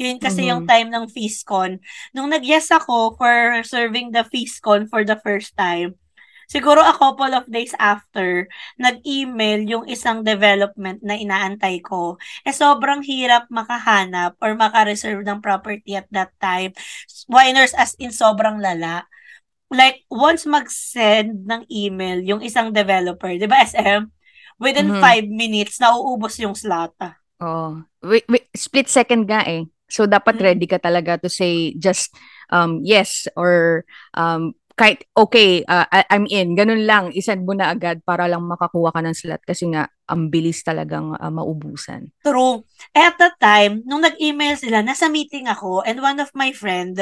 Yun 0.00 0.16
kasi 0.16 0.44
mm-hmm. 0.44 0.50
yung 0.50 0.62
time 0.64 0.88
ng 0.88 1.04
FeastCon. 1.12 1.76
Nung 2.16 2.32
nag-yes 2.32 2.72
ako 2.72 3.20
for 3.20 3.60
serving 3.62 4.16
the 4.16 4.24
FeastCon 4.24 4.88
for 4.88 5.04
the 5.04 5.20
first 5.20 5.52
time, 5.60 6.00
siguro 6.48 6.80
a 6.80 6.96
couple 6.96 7.30
of 7.36 7.44
days 7.46 7.76
after, 7.76 8.48
nag-email 8.80 9.60
yung 9.68 9.84
isang 9.86 10.24
development 10.24 11.04
na 11.04 11.20
inaantay 11.20 11.84
ko. 11.84 12.16
Eh 12.42 12.56
sobrang 12.56 13.04
hirap 13.04 13.46
makahanap 13.52 14.40
or 14.40 14.56
maka-reserve 14.56 15.20
ng 15.22 15.44
property 15.44 16.00
at 16.00 16.08
that 16.10 16.32
time. 16.40 16.72
Winers 17.28 17.76
as 17.76 17.92
in 18.00 18.10
sobrang 18.10 18.58
lala. 18.58 19.04
Like, 19.70 20.02
once 20.10 20.50
mag-send 20.50 21.46
ng 21.46 21.62
email 21.70 22.18
yung 22.26 22.42
isang 22.42 22.74
developer, 22.74 23.30
di 23.38 23.46
ba 23.46 23.62
SM? 23.62 24.19
Within 24.60 24.92
mm-hmm. 24.92 25.02
five 25.02 25.26
minutes, 25.26 25.80
nauubos 25.80 26.36
yung 26.38 26.54
slot. 26.54 26.94
Oh. 27.40 27.80
Wait, 28.04 28.28
wait, 28.28 28.46
split 28.52 28.86
second 28.86 29.24
nga 29.24 29.42
eh. 29.48 29.64
So, 29.90 30.06
dapat 30.06 30.38
mm-hmm. 30.38 30.48
ready 30.52 30.66
ka 30.68 30.78
talaga 30.78 31.18
to 31.24 31.32
say 31.32 31.74
just 31.74 32.14
um, 32.52 32.84
yes 32.84 33.26
or 33.34 33.82
um, 34.14 34.54
kahit 34.80 35.04
okay, 35.12 35.60
uh, 35.68 35.84
I'm 36.08 36.24
in. 36.32 36.56
Ganun 36.56 36.88
lang, 36.88 37.12
isend 37.12 37.44
mo 37.44 37.52
na 37.52 37.68
agad 37.68 38.00
para 38.00 38.24
lang 38.24 38.48
makakuha 38.48 38.96
ka 38.96 39.04
ng 39.04 39.12
slot 39.12 39.44
kasi 39.44 39.68
nga 39.68 39.92
ang 40.08 40.32
bilis 40.32 40.64
talagang 40.64 41.12
uh, 41.20 41.28
maubusan. 41.28 42.08
True. 42.24 42.64
At 42.96 43.20
that 43.20 43.36
time, 43.36 43.84
nung 43.84 44.00
nag-email 44.00 44.56
sila, 44.56 44.80
nasa 44.80 45.12
meeting 45.12 45.52
ako 45.52 45.84
and 45.84 46.00
one 46.00 46.16
of 46.16 46.32
my 46.32 46.48
friend 46.56 46.96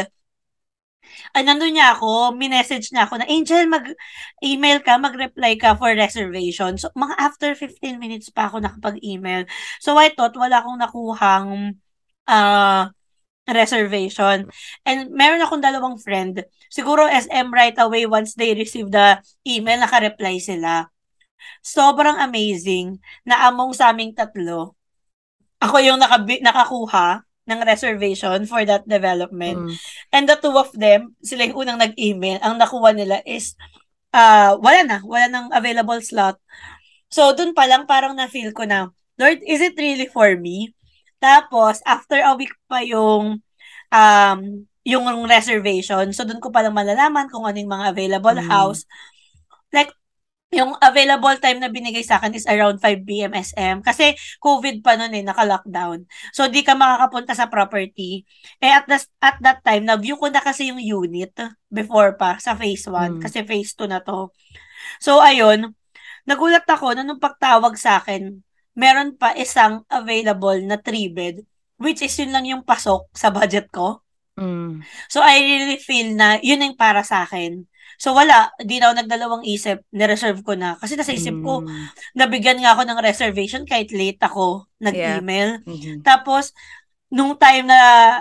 nandun 1.34 1.74
niya 1.74 1.96
ako, 1.96 2.34
minessage 2.34 2.90
niya 2.92 3.08
ako 3.08 3.20
na, 3.20 3.26
Angel, 3.28 3.64
mag-email 3.68 4.78
ka, 4.84 4.98
mag-reply 5.00 5.56
ka 5.56 5.74
for 5.78 5.92
reservation. 5.94 6.76
So, 6.76 6.92
mga 6.96 7.14
after 7.16 7.50
15 7.54 8.00
minutes 8.00 8.28
pa 8.32 8.48
ako 8.50 8.62
nakapag-email. 8.62 9.48
So, 9.80 9.96
I 9.96 10.12
thought, 10.12 10.36
wala 10.36 10.60
akong 10.60 10.78
nakuhang 10.80 11.48
uh, 12.28 12.82
reservation. 13.48 14.48
And 14.84 14.98
meron 15.12 15.40
akong 15.40 15.64
dalawang 15.64 15.96
friend. 16.00 16.44
Siguro 16.68 17.08
SM 17.08 17.48
right 17.48 17.76
away 17.80 18.04
once 18.04 18.36
they 18.36 18.52
receive 18.52 18.92
the 18.92 19.20
email, 19.48 19.80
naka-reply 19.80 20.36
sila. 20.40 20.88
Sobrang 21.64 22.20
amazing 22.20 23.00
na 23.24 23.48
among 23.48 23.72
sa 23.72 23.90
aming 23.90 24.12
tatlo, 24.12 24.76
ako 25.58 25.76
yung 25.82 25.98
naka- 25.98 26.42
nakakuha 26.42 27.27
ng 27.48 27.64
reservation 27.64 28.44
for 28.44 28.62
that 28.68 28.84
development. 28.84 29.72
Mm. 29.72 29.74
And 30.12 30.24
the 30.28 30.36
two 30.36 30.52
of 30.52 30.70
them, 30.76 31.16
sila 31.24 31.48
yung 31.48 31.64
unang 31.64 31.80
nag-email, 31.80 32.38
ang 32.44 32.60
nakuha 32.60 32.92
nila 32.92 33.24
is, 33.24 33.56
uh, 34.12 34.54
wala 34.60 34.80
na, 34.84 34.98
wala 35.00 35.26
nang 35.32 35.48
available 35.50 35.98
slot. 36.04 36.36
So, 37.08 37.32
dun 37.32 37.56
pa 37.56 37.64
lang 37.64 37.88
parang 37.88 38.12
na-feel 38.12 38.52
ko 38.52 38.68
na, 38.68 38.92
Lord, 39.16 39.40
is 39.48 39.64
it 39.64 39.74
really 39.80 40.06
for 40.06 40.36
me? 40.36 40.76
Tapos, 41.18 41.80
after 41.88 42.20
a 42.20 42.36
week 42.36 42.52
pa 42.68 42.84
yung 42.84 43.42
um, 43.90 44.40
yung 44.88 45.04
reservation. 45.28 46.12
So, 46.16 46.24
dun 46.24 46.40
ko 46.40 46.48
pa 46.48 46.64
lang 46.64 46.72
malalaman 46.72 47.28
kung 47.28 47.44
ano 47.44 47.56
yung 47.60 47.72
mga 47.72 47.92
available 47.92 48.38
mm. 48.40 48.48
house. 48.48 48.88
Like, 49.68 49.92
yung 50.48 50.72
available 50.80 51.36
time 51.36 51.60
na 51.60 51.68
binigay 51.68 52.00
sa 52.00 52.16
akin 52.16 52.32
is 52.32 52.48
around 52.48 52.80
5 52.80 53.04
p.m. 53.04 53.36
SM. 53.36 53.84
Kasi 53.84 54.16
COVID 54.40 54.80
pa 54.80 54.96
noon 54.96 55.12
eh, 55.12 55.24
naka-lockdown. 55.24 56.08
So, 56.32 56.48
di 56.48 56.64
ka 56.64 56.72
makakapunta 56.72 57.36
sa 57.36 57.52
property. 57.52 58.24
Eh, 58.56 58.72
at, 58.72 58.88
the, 58.88 58.96
at 59.20 59.36
that 59.44 59.60
time, 59.60 59.84
na-view 59.84 60.16
ko 60.16 60.32
na 60.32 60.40
kasi 60.40 60.72
yung 60.72 60.80
unit 60.80 61.36
before 61.68 62.16
pa 62.16 62.40
sa 62.40 62.56
phase 62.56 62.88
1. 62.88 63.20
Mm. 63.20 63.20
Kasi 63.20 63.44
phase 63.44 63.76
2 63.76 63.92
na 63.92 64.00
to. 64.00 64.32
So, 65.04 65.20
ayun. 65.20 65.76
Nagulat 66.24 66.64
ako 66.64 66.96
na 66.96 67.04
nung 67.04 67.20
pagtawag 67.20 67.76
sa 67.76 68.00
akin, 68.00 68.40
meron 68.72 69.20
pa 69.20 69.36
isang 69.36 69.84
available 69.92 70.56
na 70.64 70.80
3-bed, 70.80 71.44
which 71.76 72.00
is 72.00 72.16
yun 72.16 72.32
lang 72.32 72.48
yung 72.48 72.64
pasok 72.64 73.04
sa 73.12 73.28
budget 73.28 73.68
ko. 73.68 74.00
Mm. 74.40 74.80
So, 75.12 75.20
I 75.20 75.44
really 75.44 75.76
feel 75.76 76.16
na 76.16 76.40
yun 76.40 76.64
yung 76.64 76.78
para 76.78 77.04
sa 77.04 77.28
akin. 77.28 77.68
So 77.98 78.14
wala, 78.14 78.54
di 78.62 78.78
na 78.78 78.88
ako 78.88 78.94
nagdalawang 79.02 79.44
isip, 79.44 79.82
ni-reserve 79.90 80.38
ko 80.46 80.54
na. 80.54 80.78
Kasi 80.78 80.94
nasa 80.94 81.10
isip 81.10 81.34
ko, 81.42 81.66
mm. 81.66 82.14
nabigyan 82.14 82.62
nga 82.62 82.78
ako 82.78 82.86
ng 82.86 83.02
reservation 83.02 83.66
kahit 83.66 83.90
late 83.90 84.22
ako 84.22 84.70
nag-email. 84.78 85.58
Yeah. 85.66 85.66
Mm-hmm. 85.66 86.06
Tapos, 86.06 86.54
nung 87.10 87.34
time 87.34 87.66
na 87.66 87.80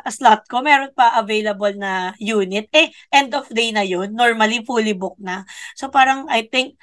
slot 0.09 0.49
ko, 0.49 0.65
meron 0.65 0.89
pa 0.97 1.13
available 1.21 1.77
na 1.77 2.17
unit. 2.17 2.73
Eh, 2.73 2.89
end 3.13 3.29
of 3.37 3.45
day 3.53 3.69
na 3.69 3.85
yun. 3.85 4.17
Normally, 4.17 4.65
fully 4.65 4.97
booked 4.97 5.21
na. 5.21 5.45
So, 5.77 5.93
parang, 5.93 6.25
I 6.25 6.49
think, 6.49 6.79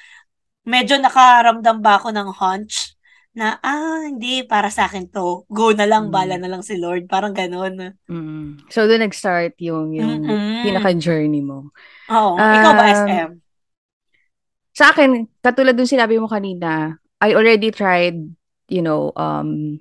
medyo 0.63 0.95
nakaramdam 1.01 1.83
ba 1.83 1.99
ako 1.99 2.15
ng 2.15 2.29
hunch 2.31 2.95
na, 3.35 3.59
ah, 3.59 4.07
hindi, 4.07 4.47
para 4.47 4.71
sa 4.71 4.87
akin 4.87 5.11
to. 5.11 5.43
Go 5.51 5.75
na 5.75 5.91
lang, 5.91 6.09
Mm. 6.09 6.15
bala 6.15 6.35
na 6.39 6.47
lang 6.47 6.63
si 6.63 6.79
Lord. 6.79 7.11
Parang 7.11 7.35
ganun. 7.35 7.99
Mm. 8.07 8.71
So, 8.71 8.87
doon 8.87 9.03
nag-start 9.03 9.59
yung, 9.59 9.91
yung 9.91 10.23
Mm-mm. 10.23 10.63
pinaka-journey 10.63 11.43
mo. 11.43 11.75
Oo. 12.11 12.37
Ikaw 12.37 12.73
ba, 12.75 12.85
Um, 12.85 12.95
SM? 13.07 13.31
Sa 14.75 14.91
akin, 14.91 15.31
katulad 15.39 15.79
dun 15.79 15.87
sinabi 15.89 16.19
mo 16.19 16.27
kanina, 16.27 16.99
I 17.23 17.33
already 17.33 17.71
tried, 17.71 18.19
you 18.69 18.83
know, 18.83 19.15
um, 19.15 19.79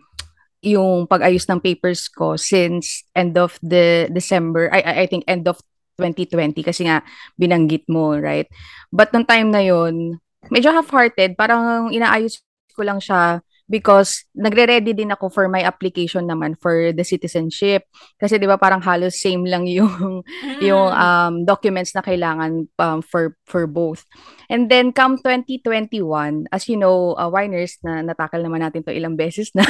yung 0.64 1.10
pag-ayos 1.10 1.44
ng 1.50 1.60
papers 1.60 2.08
ko 2.08 2.40
since 2.40 3.04
end 3.18 3.36
of 3.36 3.58
the 3.60 4.08
December, 4.14 4.72
I, 4.72 4.80
I 4.80 4.94
I 5.04 5.06
think 5.12 5.28
end 5.28 5.44
of 5.50 5.60
2020 6.00 6.64
kasi 6.64 6.88
nga 6.88 7.04
binanggit 7.36 7.84
mo, 7.92 8.16
right? 8.16 8.48
But 8.94 9.12
nung 9.12 9.28
time 9.28 9.52
na 9.52 9.60
yon 9.60 10.24
medyo 10.48 10.72
half-hearted, 10.72 11.36
parang 11.36 11.92
inaayos 11.92 12.40
ko 12.72 12.82
lang 12.86 13.04
siya 13.04 13.44
because 13.68 14.28
nagre-ready 14.36 14.92
din 14.92 15.12
ako 15.16 15.32
for 15.32 15.48
my 15.48 15.64
application 15.64 16.28
naman 16.28 16.60
for 16.60 16.92
the 16.92 17.04
citizenship. 17.04 17.88
Kasi 18.20 18.36
'di 18.36 18.48
ba 18.48 18.60
parang 18.60 18.84
halos 18.84 19.20
same 19.20 19.48
lang 19.48 19.64
yung 19.68 20.24
yung 20.68 20.92
Mm. 20.94 21.00
um, 21.00 21.34
documents 21.48 21.96
na 21.96 22.04
kailangan 22.04 22.68
um, 22.80 23.00
for 23.02 23.40
for 23.48 23.66
both. 23.66 24.04
And 24.52 24.68
then 24.68 24.92
come 24.92 25.18
2021, 25.18 26.52
as 26.52 26.68
you 26.68 26.76
know, 26.78 27.16
uh, 27.16 27.32
Winers 27.32 27.80
na 27.82 28.04
natakal 28.04 28.44
naman 28.44 28.62
natin 28.62 28.84
to 28.86 28.94
ilang 28.94 29.16
beses 29.16 29.50
na. 29.56 29.64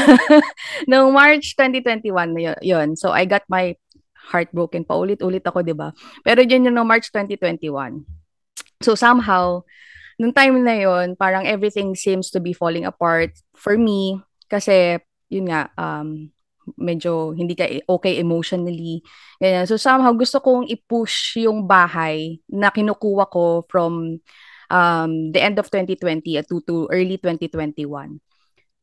Noong 0.92 1.14
March 1.14 1.54
2021 1.56 2.10
na 2.34 2.42
yun, 2.52 2.58
yun. 2.66 2.88
So 2.98 3.14
I 3.14 3.24
got 3.30 3.46
my 3.48 3.78
heartbroken 4.34 4.88
pa 4.88 4.96
ulit-ulit 4.98 5.44
ako, 5.46 5.62
'di 5.62 5.76
ba? 5.78 5.94
Pero 6.26 6.42
yun 6.42 6.66
yung 6.68 6.76
no 6.76 6.88
March 6.88 7.12
2021. 7.14 8.04
So 8.84 8.96
somehow 8.98 9.64
nung 10.20 10.34
time 10.34 10.62
na 10.62 10.76
yon 10.78 11.16
parang 11.18 11.46
everything 11.46 11.94
seems 11.98 12.30
to 12.30 12.40
be 12.40 12.54
falling 12.54 12.86
apart 12.86 13.34
for 13.58 13.78
me 13.78 14.20
kasi 14.50 15.00
yun 15.30 15.50
nga 15.50 15.70
um 15.78 16.30
medyo 16.80 17.36
hindi 17.36 17.60
ka 17.60 17.68
okay 17.92 18.20
emotionally 18.24 19.04
ganyan. 19.42 19.68
so 19.68 19.76
somehow 19.76 20.16
gusto 20.16 20.40
kong 20.40 20.64
i-push 20.72 21.44
yung 21.44 21.68
bahay 21.68 22.40
na 22.48 22.72
kinukuha 22.72 23.28
ko 23.28 23.68
from 23.68 24.22
um 24.72 25.12
the 25.36 25.42
end 25.44 25.60
of 25.60 25.68
2020 25.68 26.24
to, 26.48 26.64
to 26.64 26.88
early 26.88 27.20
2021 27.20 27.84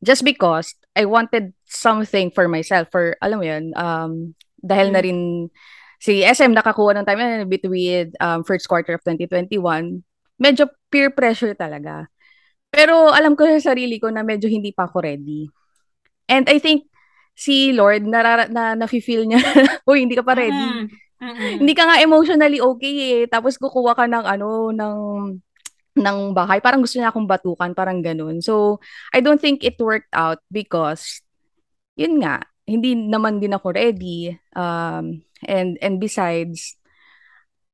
just 0.05 0.21
because 0.21 0.77
I 0.93 1.05
wanted 1.09 1.53
something 1.65 2.29
for 2.29 2.45
myself 2.45 2.89
for 2.93 3.17
alam 3.17 3.37
mo 3.41 3.45
yun 3.49 3.73
um 3.73 4.37
dahil 4.61 4.93
na 4.93 5.01
Mm. 5.01 5.05
rin 5.09 5.19
si 6.01 6.21
SM 6.25 6.53
nakakuha 6.53 6.97
ng 6.97 7.05
time 7.05 7.21
na 7.21 7.45
between 7.45 8.13
um, 8.21 8.41
first 8.45 8.65
quarter 8.69 8.93
of 8.97 9.01
2021 9.05 10.01
medyo 10.41 10.65
peer 10.89 11.13
pressure 11.13 11.53
talaga. 11.53 12.09
Pero 12.73 13.13
alam 13.13 13.37
ko 13.37 13.45
sa 13.45 13.71
sarili 13.75 14.01
ko 14.01 14.09
na 14.09 14.25
medyo 14.25 14.49
hindi 14.49 14.73
pa 14.73 14.89
ako 14.89 15.05
ready. 15.05 15.45
And 16.25 16.49
I 16.49 16.57
think 16.57 16.89
si 17.37 17.75
Lord 17.75 18.09
narara- 18.09 18.49
na 18.49 18.73
nafi-feel 18.73 19.29
niya, 19.29 19.37
"Uy, 19.89 20.07
hindi 20.07 20.17
ka 20.17 20.25
pa 20.25 20.33
ready." 20.33 20.89
Mm-mm. 21.21 21.61
Hindi 21.61 21.73
ka 21.77 21.85
nga 21.85 22.01
emotionally 22.01 22.57
okay 22.57 23.21
eh. 23.21 23.23
Tapos 23.29 23.61
kukuha 23.61 23.93
ka 23.93 24.09
ng 24.09 24.25
ano, 24.25 24.73
ng 24.73 24.97
ng 26.01 26.17
bahay. 26.31 26.63
Parang 26.63 26.81
gusto 26.81 26.97
niya 26.97 27.11
akong 27.11 27.27
batukan, 27.27 27.75
parang 27.75 27.99
ganun. 27.99 28.39
So, 28.39 28.79
I 29.11 29.19
don't 29.19 29.37
think 29.37 29.61
it 29.61 29.77
worked 29.77 30.09
out 30.15 30.39
because 30.49 31.21
yun 31.99 32.23
nga, 32.23 32.47
hindi 32.63 32.95
naman 32.95 33.43
din 33.43 33.53
ako 33.53 33.75
ready. 33.75 34.33
Um, 34.55 35.21
and 35.43 35.75
and 35.83 35.99
besides, 35.99 36.79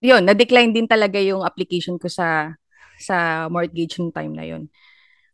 yun, 0.01 0.25
na-decline 0.25 0.73
din 0.73 0.88
talaga 0.88 1.17
yung 1.21 1.41
application 1.45 1.97
ko 1.97 2.07
sa 2.10 2.53
sa 2.97 3.45
mortgage 3.49 3.97
nung 3.97 4.13
time 4.13 4.33
na 4.33 4.45
yun. 4.45 4.69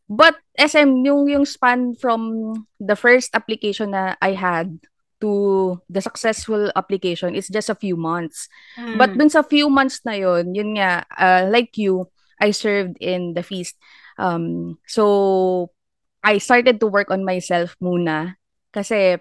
But 0.07 0.35
SM, 0.59 1.03
yung 1.07 1.31
yung 1.31 1.45
span 1.47 1.95
from 1.95 2.53
the 2.77 2.95
first 2.95 3.31
application 3.33 3.95
na 3.95 4.19
I 4.19 4.35
had 4.35 4.75
to 5.23 5.79
the 5.87 6.03
successful 6.03 6.67
application 6.75 7.31
is 7.33 7.47
just 7.47 7.71
a 7.71 7.79
few 7.79 7.95
months. 7.95 8.51
But 8.75 9.15
Mm. 9.15 9.17
dun 9.23 9.31
sa 9.31 9.47
few 9.47 9.71
months 9.71 10.03
na 10.03 10.19
yun, 10.19 10.51
yun 10.51 10.75
nga, 10.75 11.07
uh, 11.15 11.47
like 11.47 11.79
you, 11.79 12.11
I 12.43 12.51
served 12.51 12.99
in 12.99 13.31
the 13.31 13.41
feast. 13.41 13.79
Um, 14.19 14.77
so, 14.85 15.71
I 16.19 16.37
started 16.43 16.83
to 16.83 16.87
work 16.91 17.09
on 17.09 17.23
myself 17.23 17.79
muna. 17.79 18.35
Kasi, 18.75 19.17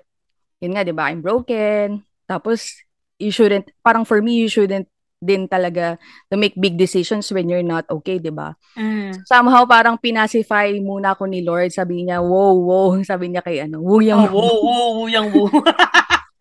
yun 0.59 0.74
nga, 0.74 0.83
di 0.83 0.90
ba, 0.90 1.09
I'm 1.09 1.22
broken. 1.22 2.02
Tapos, 2.26 2.83
you 3.22 3.31
shouldn't, 3.31 3.70
parang 3.87 4.02
for 4.02 4.18
me, 4.20 4.42
you 4.42 4.50
shouldn't 4.50 4.90
din 5.22 5.46
talaga 5.46 5.94
to 6.26 6.35
make 6.35 6.58
big 6.58 6.74
decisions 6.74 7.30
when 7.30 7.46
you're 7.46 7.64
not 7.64 7.87
okay, 7.87 8.18
di 8.18 8.35
ba? 8.35 8.58
Mm. 8.74 9.22
Somehow, 9.22 9.62
parang 9.64 9.94
pinacify 9.96 10.74
muna 10.82 11.14
ako 11.14 11.30
ni 11.30 11.46
Lord. 11.46 11.70
Sabi 11.70 12.02
niya, 12.02 12.18
wow, 12.18 12.58
wow. 12.58 12.90
Sabi 13.11 13.30
niya 13.30 13.46
kay 13.46 13.62
ano, 13.62 13.78
wuyang, 13.78 14.28
Oh, 14.28 14.35
woo, 14.35 14.58
woo, 14.66 14.90
woo, 14.98 15.06
yang 15.06 15.30
woo. 15.30 15.48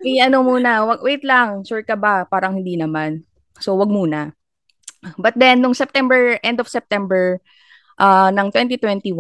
Eh, 0.02 0.18
ano 0.18 0.42
muna, 0.42 0.82
wag, 0.82 1.06
wait 1.06 1.22
lang, 1.22 1.62
sure 1.62 1.86
ka 1.86 1.94
ba? 1.94 2.26
Parang 2.26 2.58
hindi 2.58 2.74
naman. 2.74 3.22
So, 3.62 3.78
wag 3.78 3.94
muna. 3.94 4.34
But 5.22 5.38
then, 5.38 5.62
nung 5.62 5.78
September, 5.78 6.42
end 6.42 6.58
of 6.58 6.66
September 6.66 7.38
uh, 8.02 8.34
ng 8.34 8.50
2021, 8.50 9.14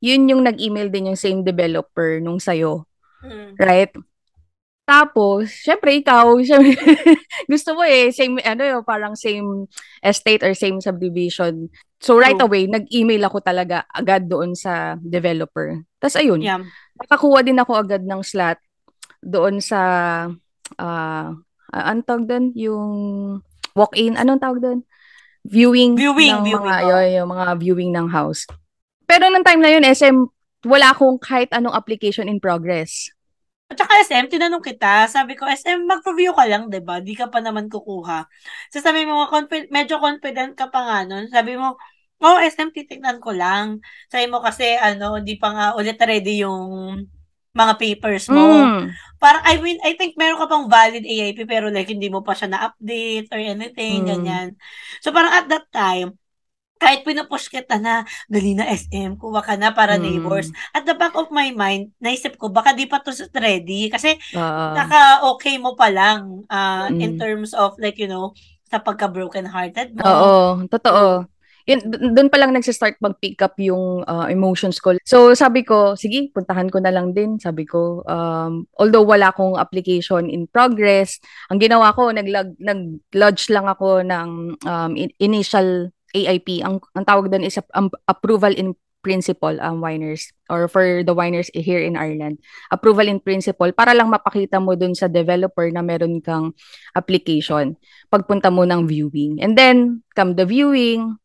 yun 0.00 0.22
yung 0.32 0.42
nag-email 0.44 0.88
din 0.88 1.12
yung 1.12 1.20
same 1.20 1.44
developer 1.44 2.16
nung 2.24 2.40
sayo. 2.40 2.88
Mm. 3.20 3.60
Right? 3.60 3.92
Tapos, 4.82 5.48
syempre 5.62 5.94
ikaw, 6.02 6.26
syempre, 6.48 6.74
gusto 7.46 7.78
mo 7.78 7.86
eh, 7.86 8.10
same, 8.10 8.42
ano 8.42 8.62
yun, 8.66 8.82
parang 8.82 9.14
same 9.14 9.70
estate 10.02 10.42
or 10.42 10.52
same 10.58 10.82
subdivision. 10.82 11.70
So, 12.02 12.18
right 12.18 12.34
True. 12.34 12.50
away, 12.50 12.66
nag-email 12.66 13.30
ako 13.30 13.38
talaga 13.46 13.86
agad 13.94 14.26
doon 14.26 14.58
sa 14.58 14.98
developer. 14.98 15.86
Tapos, 16.02 16.18
ayun, 16.18 16.42
Yeah. 16.42 16.66
nakakuha 16.98 17.46
din 17.46 17.62
ako 17.62 17.78
agad 17.78 18.02
ng 18.02 18.22
slot 18.26 18.58
doon 19.22 19.62
sa 19.62 19.80
uh, 20.82 21.28
anong 21.72 22.04
tawag 22.04 22.26
doon? 22.26 22.44
Yung 22.58 22.90
walk-in, 23.72 24.18
anong 24.18 24.42
tawag 24.42 24.60
doon? 24.60 24.80
Viewing, 25.42 25.94
Viewing, 25.98 26.38
ng 26.38 26.44
viewing, 26.46 26.66
mga, 26.66 26.76
yun, 26.86 27.06
yung 27.22 27.30
mga 27.30 27.46
viewing 27.58 27.90
ng 27.94 28.06
house. 28.10 28.46
Pero 29.06 29.26
nung 29.30 29.46
time 29.46 29.62
na 29.62 29.70
yun, 29.70 29.82
SM, 29.86 30.16
wala 30.66 30.94
akong 30.94 31.18
kahit 31.18 31.50
anong 31.50 31.74
application 31.74 32.30
in 32.30 32.38
progress. 32.38 33.10
At 33.72 33.80
saka 33.80 33.92
SM, 34.04 34.28
tinanong 34.28 34.60
kita, 34.60 35.08
sabi 35.08 35.32
ko, 35.32 35.48
SM, 35.48 35.88
mag-review 35.88 36.36
ka 36.36 36.44
lang, 36.44 36.68
'di 36.68 36.84
ba? 36.84 37.00
Di 37.00 37.16
ka 37.16 37.32
pa 37.32 37.40
naman 37.40 37.72
kukuha. 37.72 38.28
So 38.68 38.84
sabi 38.84 39.08
mo, 39.08 39.24
confi- 39.32 39.72
medyo 39.72 39.96
confident 39.96 40.52
ka 40.52 40.68
pa 40.68 40.80
nga 40.84 40.98
nun. 41.08 41.32
Sabi 41.32 41.56
mo, 41.56 41.80
oh, 42.20 42.36
SM, 42.38 42.70
titignan 42.76 43.18
ko 43.18 43.32
lang. 43.32 43.80
Sabi 44.12 44.28
mo 44.28 44.44
kasi, 44.44 44.76
ano, 44.76 45.16
hindi 45.16 45.40
pa 45.40 45.48
nga 45.56 45.66
ulit 45.74 45.96
ready 45.96 46.44
yung 46.44 47.00
mga 47.52 47.74
papers 47.76 48.32
mo. 48.32 48.40
Mm. 48.40 48.92
Parang, 49.20 49.44
I 49.44 49.60
mean, 49.60 49.76
I 49.84 49.92
think 49.96 50.16
meron 50.16 50.40
ka 50.40 50.48
pang 50.48 50.66
valid 50.72 51.04
AIP 51.04 51.44
pero 51.44 51.68
like, 51.68 51.88
hindi 51.88 52.08
mo 52.08 52.24
pa 52.24 52.32
siya 52.32 52.48
na-update 52.48 53.28
or 53.28 53.40
anything, 53.40 54.04
Mm. 54.04 54.08
ganyan. 54.08 54.48
So 55.04 55.12
parang 55.12 55.32
at 55.36 55.46
that 55.52 55.68
time, 55.68 56.16
kahit 56.82 57.06
pinupush 57.06 57.46
kita 57.46 57.78
na, 57.78 58.02
dali 58.26 58.58
na 58.58 58.66
SM, 58.66 59.14
kuha 59.14 59.38
ka 59.38 59.54
na 59.54 59.70
para 59.70 59.94
Mm. 59.94 60.02
neighbors. 60.02 60.50
At 60.74 60.82
the 60.82 60.98
back 60.98 61.14
of 61.14 61.30
my 61.30 61.54
mind, 61.54 61.94
naisip 62.02 62.34
ko, 62.34 62.50
baka 62.50 62.74
di 62.74 62.90
pa 62.90 62.98
to 62.98 63.14
ready. 63.38 63.86
Kasi 63.86 64.18
Oo. 64.34 64.64
naka-okay 64.74 65.62
mo 65.62 65.78
pa 65.78 65.86
lang 65.94 66.42
in 66.98 67.14
Mm. 67.14 67.20
terms 67.22 67.54
of 67.54 67.78
like, 67.78 68.02
you 68.02 68.10
know, 68.10 68.34
sa 68.66 68.82
pagka-broken 68.82 69.46
hearted 69.46 69.94
mo. 69.94 70.02
Oo, 70.02 70.34
totoo. 70.66 71.30
Yun, 71.62 71.78
dun- 71.86 72.10
dun 72.18 72.28
pa 72.32 72.42
lang 72.42 72.50
nagsistart 72.50 72.98
mag-pick 72.98 73.38
up 73.38 73.54
yung 73.62 74.02
uh, 74.02 74.26
emotions 74.26 74.82
ko. 74.82 74.98
So, 75.06 75.30
sabi 75.38 75.62
ko, 75.62 75.94
sige, 75.94 76.26
puntahan 76.34 76.66
ko 76.66 76.82
na 76.82 76.90
lang 76.90 77.14
din. 77.14 77.38
Sabi 77.38 77.62
ko, 77.62 78.02
um, 78.02 78.66
although 78.82 79.06
wala 79.06 79.30
akong 79.30 79.54
application 79.54 80.26
in 80.26 80.50
progress, 80.50 81.22
ang 81.54 81.62
ginawa 81.62 81.94
ko, 81.94 82.10
nag-lodge 82.10 83.46
lang 83.54 83.70
ako 83.70 84.02
ng 84.02 84.28
um, 84.58 84.92
in- 84.98 85.14
initial 85.22 85.94
AIP. 86.12 86.60
Ang, 86.62 86.80
ang 86.94 87.04
tawag 87.04 87.32
doon 87.32 87.44
is 87.44 87.58
um, 87.74 87.88
approval 88.08 88.52
in 88.52 88.76
principle, 89.02 89.58
um, 89.58 89.82
winers, 89.82 90.30
or 90.46 90.70
for 90.70 91.02
the 91.02 91.10
winers 91.10 91.50
here 91.52 91.82
in 91.82 91.98
Ireland. 91.98 92.38
Approval 92.70 93.10
in 93.10 93.18
principle, 93.18 93.74
para 93.74 93.92
lang 93.92 94.08
mapakita 94.08 94.62
mo 94.62 94.78
dun 94.78 94.94
sa 94.94 95.10
developer 95.10 95.66
na 95.74 95.82
meron 95.82 96.22
kang 96.22 96.54
application 96.94 97.74
pagpunta 98.08 98.48
mo 98.48 98.62
ng 98.62 98.86
viewing. 98.86 99.42
And 99.42 99.58
then, 99.58 100.06
come 100.14 100.38
the 100.38 100.46
viewing, 100.46 101.18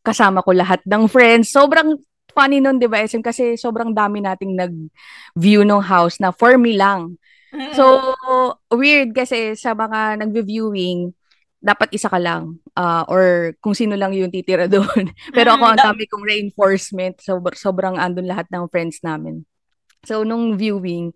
kasama 0.00 0.40
ko 0.40 0.56
lahat 0.56 0.80
ng 0.88 1.04
friends. 1.06 1.52
Sobrang 1.52 2.00
funny 2.32 2.64
nun, 2.64 2.80
di 2.80 2.88
ba, 2.88 3.04
SM? 3.04 3.20
Kasi 3.20 3.60
sobrang 3.60 3.92
dami 3.92 4.24
nating 4.24 4.56
nag-view 4.56 5.68
ng 5.68 5.84
house 5.84 6.16
na 6.16 6.32
for 6.32 6.56
me 6.56 6.80
lang. 6.80 7.20
Mm-mm. 7.52 7.76
So, 7.76 8.14
weird 8.72 9.12
kasi 9.12 9.52
sa 9.52 9.76
mga 9.76 10.24
nag-viewing, 10.24 11.12
dapat 11.60 11.92
isa 11.92 12.08
ka 12.08 12.16
lang. 12.16 12.62
Ah, 12.78 13.02
or 13.10 13.52
kung 13.58 13.74
sino 13.74 13.98
lang 13.98 14.14
yung 14.14 14.30
titira 14.30 14.70
doon. 14.74 15.10
Pero 15.34 15.58
ako, 15.58 15.64
ang 15.74 15.78
da- 15.78 15.90
dami 15.90 16.06
kong 16.06 16.22
reinforcement. 16.22 17.18
So, 17.18 17.42
sobrang 17.58 17.98
andun 17.98 18.30
lahat 18.30 18.46
ng 18.54 18.70
friends 18.70 19.02
namin. 19.02 19.42
So, 20.06 20.22
nung 20.22 20.54
viewing, 20.54 21.10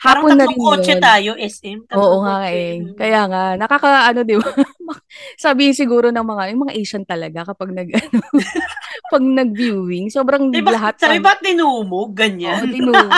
Parang 0.00 0.32
hapon 0.32 0.40
na 0.40 0.48
rin 0.48 0.56
kotse 0.56 0.92
yun. 0.96 1.02
tayo, 1.04 1.30
SM. 1.36 1.78
Oo 1.92 2.24
nga 2.24 2.48
eh. 2.48 2.80
Kaya 2.96 3.20
nga, 3.28 3.44
nakaka 3.60 4.08
ano, 4.08 4.24
di 4.24 4.32
ba? 4.40 4.48
Sabi 5.44 5.76
siguro 5.76 6.08
ng 6.08 6.24
mga, 6.24 6.42
yung 6.56 6.62
mga 6.64 6.76
Asian 6.80 7.04
talaga 7.04 7.52
kapag 7.52 7.68
nag, 7.76 7.88
ano, 8.00 8.20
pag 9.12 9.24
nag-viewing, 9.24 10.08
sobrang 10.08 10.48
Diba, 10.48 10.72
lahat. 10.72 10.96
sabi 10.96 11.20
um, 11.20 11.24
ba 11.24 11.36
tinumog? 11.36 12.12
Oo, 12.12 12.16
Ganyan. 12.16 12.64
tinumog. 12.72 13.12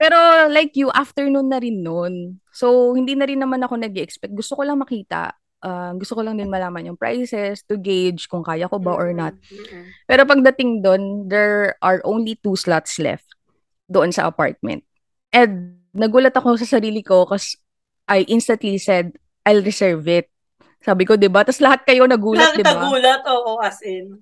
Pero 0.00 0.16
like 0.48 0.72
you, 0.80 0.88
afternoon 0.88 1.52
na 1.52 1.60
rin 1.60 1.84
nun. 1.84 2.40
So, 2.48 2.96
hindi 2.96 3.12
na 3.12 3.28
rin 3.28 3.36
naman 3.36 3.60
ako 3.60 3.76
nag 3.76 3.92
expect 4.00 4.32
Gusto 4.32 4.56
ko 4.56 4.64
lang 4.64 4.80
makita. 4.80 5.36
Ah, 5.64 5.92
gusto 5.96 6.16
ko 6.16 6.20
lang 6.24 6.36
din 6.36 6.52
malaman 6.52 6.92
yung 6.92 7.00
prices 7.00 7.64
to 7.64 7.76
gauge 7.76 8.28
kung 8.28 8.44
kaya 8.44 8.68
ko 8.68 8.80
ba 8.80 8.92
or 8.96 9.12
not. 9.12 9.36
Pero 10.08 10.24
pagdating 10.24 10.84
doon, 10.84 11.28
there 11.28 11.76
are 11.84 12.00
only 12.04 12.36
two 12.40 12.56
slots 12.56 12.98
left 13.00 13.28
doon 13.88 14.12
sa 14.12 14.28
apartment. 14.28 14.84
And 15.30 15.82
nagulat 15.94 16.34
ako 16.34 16.58
sa 16.58 16.78
sarili 16.78 17.02
ko 17.02 17.26
kasi 17.26 17.58
I 18.10 18.26
instantly 18.26 18.78
said, 18.82 19.14
I'll 19.46 19.62
reserve 19.62 20.06
it. 20.10 20.26
Sabi 20.80 21.04
ko, 21.04 21.14
'di 21.14 21.28
ba? 21.28 21.44
Tapos 21.44 21.60
lahat 21.60 21.84
kayo 21.84 22.08
nagulat, 22.08 22.56
'di 22.56 22.64
ba? 22.64 22.72
Nagtagulat, 22.72 23.22
oo, 23.28 23.60
as 23.60 23.78
in. 23.84 24.18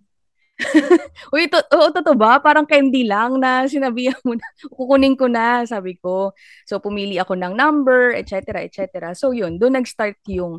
Uy, 1.35 1.46
to, 1.46 1.59
oo, 1.70 1.87
totoo 1.94 2.18
ba? 2.18 2.42
Parang 2.42 2.66
candy 2.66 3.07
lang 3.07 3.38
na 3.38 3.70
sinabi 3.70 4.11
mo 4.27 4.35
na, 4.35 4.46
kukunin 4.77 5.14
ko 5.14 5.31
na, 5.31 5.62
sabi 5.62 5.94
ko. 6.03 6.35
So, 6.66 6.83
pumili 6.83 7.14
ako 7.22 7.38
ng 7.38 7.55
number, 7.55 8.11
etc., 8.18 8.66
etc. 8.66 9.14
So, 9.14 9.31
yun, 9.31 9.57
doon 9.62 9.79
nag-start 9.79 10.18
yung 10.27 10.59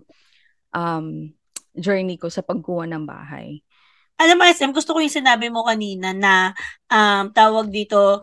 um, 0.74 1.32
journey 1.76 2.18
ko 2.20 2.28
sa 2.28 2.44
pagkuha 2.44 2.90
ng 2.90 3.04
bahay. 3.06 3.62
Alam 4.20 4.42
mo, 4.42 4.44
SM, 4.44 4.76
gusto 4.76 4.92
ko 4.92 5.00
yung 5.00 5.14
sinabi 5.14 5.48
mo 5.48 5.64
kanina 5.64 6.12
na 6.12 6.52
um, 6.92 7.32
tawag 7.32 7.72
dito, 7.72 8.20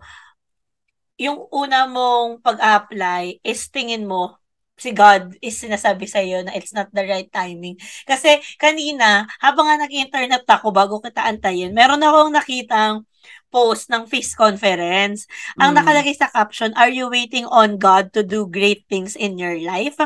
yung 1.16 1.48
una 1.48 1.88
mong 1.88 2.44
pag-apply 2.44 3.40
is 3.40 3.72
tingin 3.72 4.04
mo, 4.04 4.36
si 4.76 4.92
God 4.92 5.32
is 5.40 5.56
sinasabi 5.56 6.04
sa 6.04 6.20
iyo 6.20 6.44
na 6.44 6.52
it's 6.52 6.76
not 6.76 6.92
the 6.92 7.00
right 7.00 7.32
timing. 7.32 7.80
Kasi 8.04 8.36
kanina, 8.60 9.24
habang 9.40 9.72
nga 9.72 9.88
nag-internet 9.88 10.44
ako 10.44 10.68
bago 10.68 11.00
kita 11.00 11.24
antayin, 11.24 11.72
meron 11.72 12.04
akong 12.04 12.28
nakitang 12.28 13.08
post 13.48 13.88
ng 13.88 14.04
Feast 14.04 14.36
Conference. 14.36 15.24
Ang 15.56 15.72
Mm. 15.72 15.76
nakalagay 15.80 16.12
sa 16.12 16.28
caption, 16.28 16.76
Are 16.76 16.92
you 16.92 17.08
waiting 17.08 17.48
on 17.48 17.80
God 17.80 18.12
to 18.12 18.20
do 18.20 18.44
great 18.44 18.84
things 18.84 19.16
in 19.16 19.40
your 19.40 19.56
life? 19.56 19.96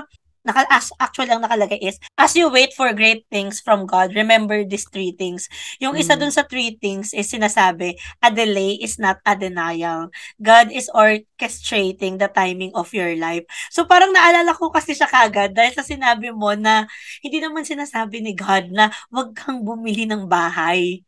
Naka, 0.41 0.65
as, 0.73 0.89
actually, 0.97 1.29
ang 1.29 1.45
nakalagay 1.45 1.77
is, 1.85 2.01
As 2.17 2.33
you 2.37 2.49
wait 2.49 2.73
for 2.73 2.93
great 2.97 3.29
things 3.29 3.61
from 3.61 3.85
God, 3.85 4.17
remember 4.17 4.65
these 4.65 4.89
three 4.89 5.13
things. 5.13 5.49
Yung 5.81 5.97
isa 5.97 6.17
Mm. 6.17 6.21
dun 6.25 6.33
sa 6.33 6.45
three 6.45 6.77
things 6.81 7.13
is 7.13 7.29
sinasabi, 7.29 7.97
a 8.21 8.29
delay 8.33 8.77
is 8.81 8.97
not 9.01 9.21
a 9.25 9.37
denial. 9.37 10.09
God 10.41 10.73
is 10.73 10.89
orchestrating 10.93 12.17
the 12.21 12.29
timing 12.29 12.73
of 12.73 12.93
your 12.93 13.13
life. 13.17 13.45
So 13.69 13.85
parang 13.85 14.13
naalala 14.13 14.53
ko 14.57 14.73
kasi 14.73 14.97
siya 14.97 15.09
kagad 15.09 15.53
dahil 15.57 15.77
sa 15.77 15.85
sinabi 15.85 16.33
mo 16.33 16.53
na 16.57 16.89
hindi 17.25 17.41
naman 17.41 17.65
sinasabi 17.65 18.21
ni 18.25 18.33
God 18.37 18.73
na 18.73 18.89
wag 19.13 19.33
kang 19.37 19.61
bumili 19.65 20.05
ng 20.09 20.25
bahay. 20.29 21.05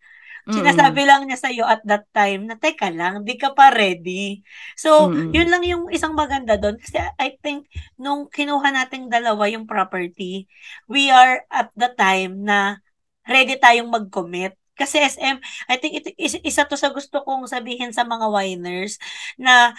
Sinasabi 0.50 1.06
lang 1.06 1.28
niya 1.28 1.38
sa'yo 1.38 1.62
at 1.62 1.82
that 1.86 2.08
time 2.10 2.50
na 2.50 2.58
teka 2.58 2.90
lang, 2.90 3.22
di 3.22 3.38
ka 3.38 3.54
pa 3.54 3.70
ready. 3.70 4.42
So, 4.74 5.14
Mm-mm. 5.14 5.30
yun 5.30 5.46
lang 5.46 5.62
yung 5.62 5.86
isang 5.94 6.18
maganda 6.18 6.58
doon. 6.58 6.80
Kasi 6.82 6.98
I 6.98 7.38
think, 7.38 7.70
nung 7.94 8.26
kinuha 8.26 8.74
nating 8.74 9.06
dalawa 9.06 9.46
yung 9.46 9.70
property, 9.70 10.50
we 10.90 11.12
are 11.14 11.46
at 11.46 11.70
the 11.78 11.94
time 11.94 12.42
na 12.42 12.82
ready 13.28 13.54
tayong 13.54 13.86
mag-commit. 13.92 14.58
Kasi 14.74 14.98
SM, 14.98 15.38
I 15.70 15.76
think 15.78 16.02
ito, 16.02 16.10
is- 16.18 16.42
isa 16.42 16.66
to 16.66 16.74
sa 16.74 16.90
gusto 16.90 17.22
kong 17.22 17.46
sabihin 17.46 17.94
sa 17.94 18.02
mga 18.02 18.26
winers 18.26 18.98
na 19.38 19.76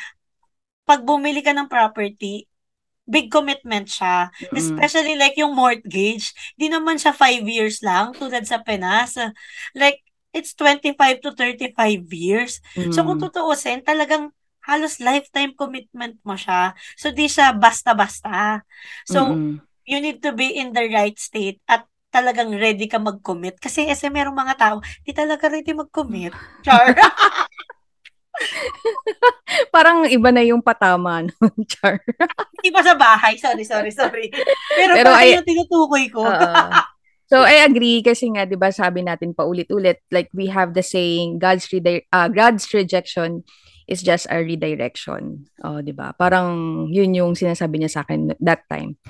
pag 0.88 1.04
bumili 1.04 1.40
ka 1.44 1.52
ng 1.56 1.72
property, 1.72 2.48
big 3.08 3.28
commitment 3.32 3.88
siya. 3.88 4.32
Mm-mm. 4.40 4.56
Especially 4.56 5.16
like 5.20 5.36
yung 5.36 5.56
mortgage, 5.56 6.32
di 6.56 6.72
naman 6.72 6.96
siya 7.00 7.12
five 7.16 7.44
years 7.44 7.84
lang 7.84 8.16
tulad 8.16 8.48
sa 8.48 8.64
Pinas. 8.64 9.20
Like, 9.76 10.04
it's 10.34 10.52
25 10.54 10.98
to 11.22 11.30
35 11.32 11.78
years. 12.10 12.58
So 12.90 13.02
kung 13.02 13.18
Mm. 13.18 13.24
tutuusin, 13.24 13.80
talagang 13.82 14.34
halos 14.62 14.98
lifetime 14.98 15.54
commitment 15.54 16.18
mo 16.22 16.34
siya. 16.34 16.72
So 16.96 17.10
di 17.10 17.26
siya 17.26 17.54
basta-basta. 17.54 18.66
So 19.04 19.30
Mm-mm. 19.30 19.62
you 19.84 20.00
need 20.00 20.20
to 20.20 20.32
be 20.32 20.50
in 20.52 20.72
the 20.72 20.90
right 20.90 21.16
state 21.16 21.62
at 21.66 21.84
talagang 22.10 22.54
ready 22.54 22.86
ka 22.86 22.98
mag-commit. 22.98 23.58
Kasi 23.58 23.84
kasi 23.84 24.06
merong 24.08 24.36
mga 24.36 24.56
tao, 24.56 24.76
di 25.02 25.12
talaga 25.12 25.48
ready 25.48 25.72
mag-commit. 25.72 26.34
Char. 26.62 26.94
Parang 29.70 30.06
iba 30.06 30.30
na 30.30 30.42
yung 30.42 30.62
patama 30.62 31.22
nun, 31.26 31.54
Char. 31.68 32.02
Di 32.60 32.70
ba 32.70 32.82
sa 32.82 32.96
bahay? 32.96 33.38
Sorry, 33.38 33.62
sorry, 33.64 33.92
sorry. 33.92 34.30
Pero, 34.72 34.94
Pero 34.96 35.10
bahay 35.10 35.34
ay- 35.34 35.36
yung 35.38 35.46
tinutukoy 35.46 36.06
ko. 36.10 36.24
Oo. 36.24 36.64
So 37.34 37.42
I 37.42 37.66
agree 37.66 38.06
kasi 38.06 38.30
nga 38.30 38.46
'di 38.46 38.62
ba 38.62 38.70
sabi 38.70 39.02
natin 39.02 39.34
paulit-ulit 39.34 40.06
like 40.14 40.30
we 40.38 40.54
have 40.54 40.78
the 40.78 40.86
saying 40.86 41.42
God's 41.42 41.66
redi- 41.74 42.06
uh, 42.14 42.30
God's 42.30 42.70
rejection 42.70 43.42
is 43.90 44.06
just 44.06 44.30
a 44.30 44.38
redirection. 44.38 45.50
Oh, 45.66 45.82
'di 45.82 45.98
ba? 45.98 46.14
Parang 46.14 46.86
yun 46.94 47.18
yung 47.18 47.34
sinasabi 47.34 47.82
niya 47.82 47.90
sa 47.90 48.06
akin 48.06 48.38
that 48.38 48.70
time. 48.70 49.02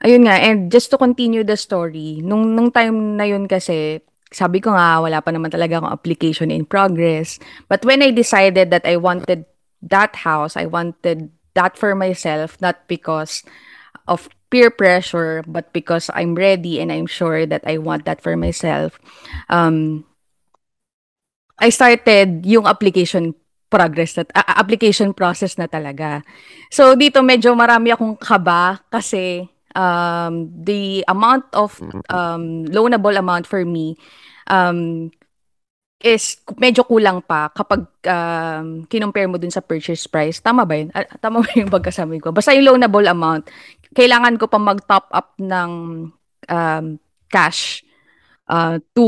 Ayun 0.00 0.24
nga 0.24 0.40
and 0.40 0.72
just 0.72 0.88
to 0.88 0.96
continue 0.96 1.44
the 1.44 1.60
story, 1.60 2.24
nung 2.24 2.56
nung 2.56 2.72
time 2.72 3.20
na 3.20 3.28
yun 3.28 3.44
kasi 3.44 4.00
sabi 4.32 4.64
ko 4.64 4.72
nga 4.72 5.04
wala 5.04 5.20
pa 5.20 5.28
naman 5.28 5.52
talaga 5.52 5.76
akong 5.76 5.92
application 5.92 6.48
in 6.48 6.64
progress. 6.64 7.36
But 7.68 7.84
when 7.84 8.00
I 8.00 8.08
decided 8.08 8.72
that 8.72 8.88
I 8.88 8.96
wanted 8.96 9.44
that 9.84 10.16
house, 10.24 10.56
I 10.56 10.64
wanted 10.64 11.28
that 11.52 11.76
for 11.76 11.92
myself 11.92 12.56
not 12.64 12.88
because 12.88 13.44
of 14.08 14.32
peer 14.50 14.70
pressure, 14.70 15.42
but 15.46 15.72
because 15.72 16.10
I'm 16.14 16.34
ready 16.34 16.80
and 16.80 16.92
I'm 16.92 17.06
sure 17.06 17.46
that 17.46 17.62
I 17.66 17.78
want 17.78 18.04
that 18.06 18.22
for 18.22 18.36
myself, 18.36 18.98
um, 19.50 20.04
I 21.58 21.70
started 21.70 22.44
yung 22.44 22.66
application 22.66 23.34
progress 23.66 24.14
na, 24.16 24.24
a- 24.36 24.58
application 24.62 25.10
process 25.12 25.58
na 25.58 25.66
talaga. 25.66 26.22
So 26.70 26.94
dito 26.94 27.22
medyo 27.24 27.56
marami 27.58 27.90
akong 27.90 28.16
kaba 28.20 28.78
kasi 28.92 29.48
um, 29.74 30.48
the 30.52 31.02
amount 31.08 31.44
of 31.52 31.76
um, 32.08 32.64
loanable 32.70 33.14
amount 33.18 33.46
for 33.46 33.64
me 33.64 33.98
um, 34.46 35.10
is 36.00 36.38
medyo 36.60 36.84
kulang 36.84 37.24
pa 37.24 37.48
kapag 37.50 37.88
um, 38.06 38.84
kinumpare 38.86 39.26
mo 39.26 39.40
dun 39.40 39.50
sa 39.50 39.64
purchase 39.64 40.04
price. 40.06 40.38
Tama 40.44 40.68
ba 40.68 40.74
yun? 40.76 40.92
Ah, 40.92 41.08
tama 41.18 41.40
ba 41.42 41.50
yung 41.56 41.72
pagkasabi 41.72 42.20
ko? 42.20 42.30
Basta 42.30 42.52
yung 42.52 42.68
loanable 42.76 43.08
amount, 43.08 43.48
kailangan 43.96 44.36
ko 44.36 44.44
pa 44.52 44.60
mag-top 44.60 45.08
up 45.08 45.32
ng 45.40 45.70
um, 46.52 46.86
cash 47.32 47.80
uh, 48.52 48.76
to 48.92 49.06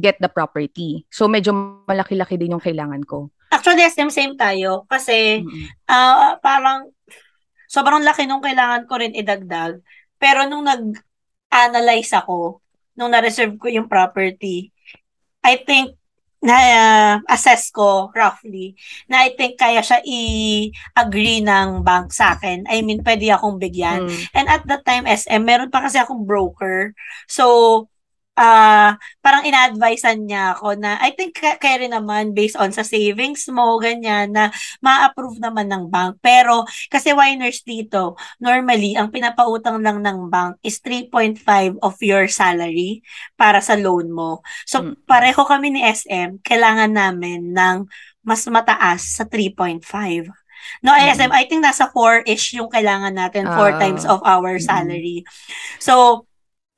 get 0.00 0.16
the 0.18 0.32
property. 0.32 1.04
So, 1.12 1.28
medyo 1.28 1.52
malaki-laki 1.84 2.40
din 2.40 2.56
yung 2.56 2.64
kailangan 2.64 3.04
ko. 3.04 3.28
Actually, 3.52 3.84
SM 3.84 4.08
same 4.08 4.34
tayo. 4.40 4.88
Kasi 4.88 5.44
Mm-mm. 5.44 5.68
ah 5.90 6.40
parang 6.40 6.88
sobrang 7.68 8.00
laki 8.00 8.24
nung 8.24 8.40
kailangan 8.40 8.88
ko 8.88 8.96
rin 8.96 9.12
idagdag. 9.12 9.82
Pero 10.16 10.48
nung 10.48 10.64
nag-analyze 10.64 12.16
ako, 12.16 12.64
nung 12.96 13.12
na-reserve 13.12 13.60
ko 13.60 13.68
yung 13.68 13.90
property, 13.90 14.72
I 15.44 15.60
think 15.60 15.99
na 16.40 16.56
uh, 16.56 17.14
assess 17.28 17.68
ko 17.68 18.08
roughly 18.16 18.72
na 19.12 19.28
I 19.28 19.36
think 19.36 19.60
kaya 19.60 19.84
siya 19.84 20.00
i-agree 20.00 21.44
ng 21.44 21.84
bank 21.84 22.16
sa 22.16 22.32
akin. 22.36 22.64
I 22.64 22.80
mean, 22.80 23.04
pwede 23.04 23.28
akong 23.28 23.60
bigyan. 23.60 24.08
Mm. 24.08 24.20
And 24.32 24.46
at 24.48 24.64
that 24.64 24.82
time, 24.88 25.04
SM, 25.04 25.44
meron 25.44 25.68
pa 25.68 25.84
kasi 25.84 26.00
akong 26.00 26.24
broker. 26.24 26.96
So, 27.28 27.86
ah 28.38 28.94
parang 29.20 29.44
ina-advisean 29.44 30.24
niya 30.24 30.56
ako 30.56 30.78
na 30.78 30.96
I 31.02 31.12
think 31.12 31.36
ka- 31.36 31.58
kaya 31.60 31.84
rin 31.84 31.92
naman 31.92 32.32
based 32.32 32.56
on 32.56 32.72
sa 32.72 32.86
savings 32.86 33.44
mo, 33.52 33.76
ganyan, 33.82 34.32
na 34.32 34.48
ma-approve 34.80 35.42
naman 35.42 35.68
ng 35.68 35.90
bank. 35.92 36.18
Pero, 36.22 36.64
kasi 36.88 37.12
winers 37.12 37.60
dito, 37.66 38.14
normally, 38.40 38.96
ang 38.96 39.12
pinapautang 39.12 39.82
lang 39.84 40.00
ng 40.00 40.30
bank 40.32 40.56
is 40.62 40.80
3.5 40.80 41.76
of 41.84 41.98
your 42.00 42.30
salary 42.30 43.02
para 43.36 43.60
sa 43.60 43.76
loan 43.76 44.08
mo. 44.14 44.40
So, 44.64 44.80
Mm. 44.82 44.94
pareho 45.04 45.42
kami 45.44 45.74
ni 45.74 45.82
SM, 45.84 46.40
kailangan 46.40 46.92
namin 46.94 47.52
ng 47.52 47.84
mas 48.24 48.44
mataas 48.48 49.16
sa 49.20 49.24
3.5. 49.24 50.28
No, 50.84 50.92
Mm. 50.92 51.16
SM, 51.16 51.32
I 51.32 51.44
think 51.48 51.64
nasa 51.64 51.88
4-ish 51.88 52.56
yung 52.60 52.68
kailangan 52.68 53.16
natin, 53.16 53.48
4 53.48 53.72
Ah. 53.74 53.80
times 53.80 54.04
of 54.04 54.20
our 54.24 54.60
Mm. 54.60 54.64
salary. 54.64 55.18
So, 55.80 56.24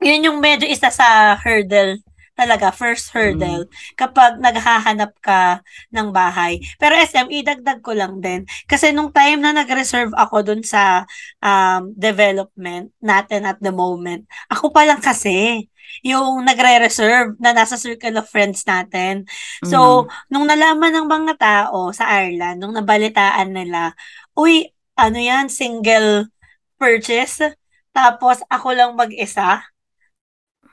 yun 0.02 0.26
yung 0.26 0.38
medyo 0.42 0.66
isa 0.68 0.90
sa 0.90 1.38
hurdle 1.38 2.02
talaga, 2.32 2.72
first 2.72 3.12
hurdle, 3.12 3.68
kapag 3.94 4.40
naghahanap 4.40 5.12
ka 5.20 5.60
ng 5.92 6.10
bahay. 6.10 6.58
Pero 6.80 6.96
SM, 6.96 7.28
idagdag 7.28 7.84
ko 7.84 7.92
lang 7.92 8.18
din. 8.24 8.48
Kasi 8.64 8.90
nung 8.90 9.12
time 9.12 9.38
na 9.38 9.52
nag-reserve 9.52 10.16
ako 10.16 10.40
dun 10.40 10.62
sa 10.64 11.04
um, 11.44 11.92
development 11.92 12.90
natin 13.04 13.44
at 13.44 13.60
the 13.60 13.70
moment, 13.70 14.24
ako 14.48 14.72
pa 14.72 14.88
lang 14.88 14.98
kasi 14.98 15.68
yung 16.00 16.40
nagre-reserve 16.48 17.36
na 17.36 17.52
nasa 17.52 17.76
circle 17.76 18.16
of 18.16 18.26
friends 18.26 18.64
natin. 18.64 19.28
So, 19.68 20.08
nung 20.32 20.48
nalaman 20.48 20.88
ng 20.96 21.06
mga 21.06 21.34
tao 21.36 21.92
sa 21.92 22.08
Ireland, 22.08 22.64
nung 22.64 22.72
nabalitaan 22.72 23.52
nila, 23.52 23.92
uy, 24.32 24.72
ano 24.96 25.18
yan, 25.20 25.52
single 25.52 26.32
purchase. 26.80 27.52
Tapos 27.92 28.40
ako 28.48 28.72
lang 28.72 28.96
mag-isa. 28.96 29.71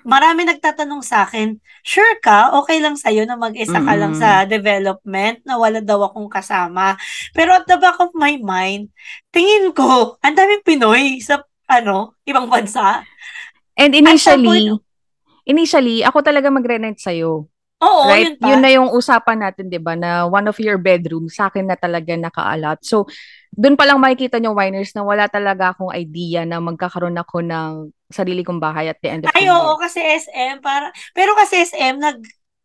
Marami 0.08 0.48
nagtatanong 0.48 1.04
sa 1.04 1.28
akin, 1.28 1.60
sure 1.84 2.18
ka, 2.24 2.56
okay 2.56 2.80
lang 2.80 2.96
sa'yo 2.96 3.28
na 3.28 3.36
mag-isa 3.36 3.84
ka 3.84 3.94
lang 4.00 4.16
Mm. 4.16 4.20
sa 4.20 4.30
development 4.48 5.44
na 5.44 5.60
wala 5.60 5.84
daw 5.84 6.08
akong 6.08 6.32
kasama. 6.32 6.96
Pero 7.36 7.52
at 7.52 7.68
the 7.68 7.76
back 7.76 8.00
of 8.00 8.16
my 8.16 8.40
mind, 8.40 8.88
tingin 9.30 9.76
ko, 9.76 10.16
ang 10.24 10.36
daming 10.36 10.64
Pinoy 10.64 11.20
sa 11.20 11.44
ano, 11.68 12.16
ibang 12.26 12.50
bansa. 12.50 13.04
And 13.76 13.94
initially, 13.94 14.74
point, 14.74 14.82
initially, 15.46 16.02
ako 16.02 16.24
talaga 16.24 16.50
magre-rent 16.50 16.98
sa'yo. 16.98 17.46
oo, 17.80 18.02
right? 18.12 18.28
yun 18.28 18.36
pa. 18.36 18.46
Yun 18.52 18.60
na 18.60 18.72
yung 18.76 18.90
usapan 18.92 19.40
natin, 19.40 19.72
'di 19.72 19.80
ba, 19.80 19.96
na 19.96 20.28
one 20.28 20.44
of 20.52 20.60
your 20.60 20.76
bedroom 20.76 21.32
sa 21.32 21.48
akin 21.48 21.64
na 21.64 21.80
talaga 21.80 22.12
naka-allot. 22.12 22.84
So, 22.84 23.08
doon 23.56 23.80
pa 23.80 23.88
lang 23.88 24.04
makikita 24.04 24.36
nyo, 24.36 24.52
Winers, 24.52 24.92
na 24.92 25.08
wala 25.08 25.32
talaga 25.32 25.72
akong 25.72 25.96
idea 25.96 26.44
na 26.44 26.60
magkakaroon 26.60 27.16
ako 27.16 27.40
ng 27.40 27.72
sarili 28.10 28.42
kong 28.42 28.58
bahay 28.58 28.90
at 28.90 28.98
the 29.02 29.10
end 29.10 29.22
of 29.26 29.32
Ay, 29.38 29.46
the 29.46 29.54
oo, 29.54 29.78
kasi 29.78 30.02
SM, 30.02 30.60
para, 30.66 30.90
pero 31.14 31.38
kasi 31.38 31.62
SM, 31.62 32.02
nag, 32.02 32.18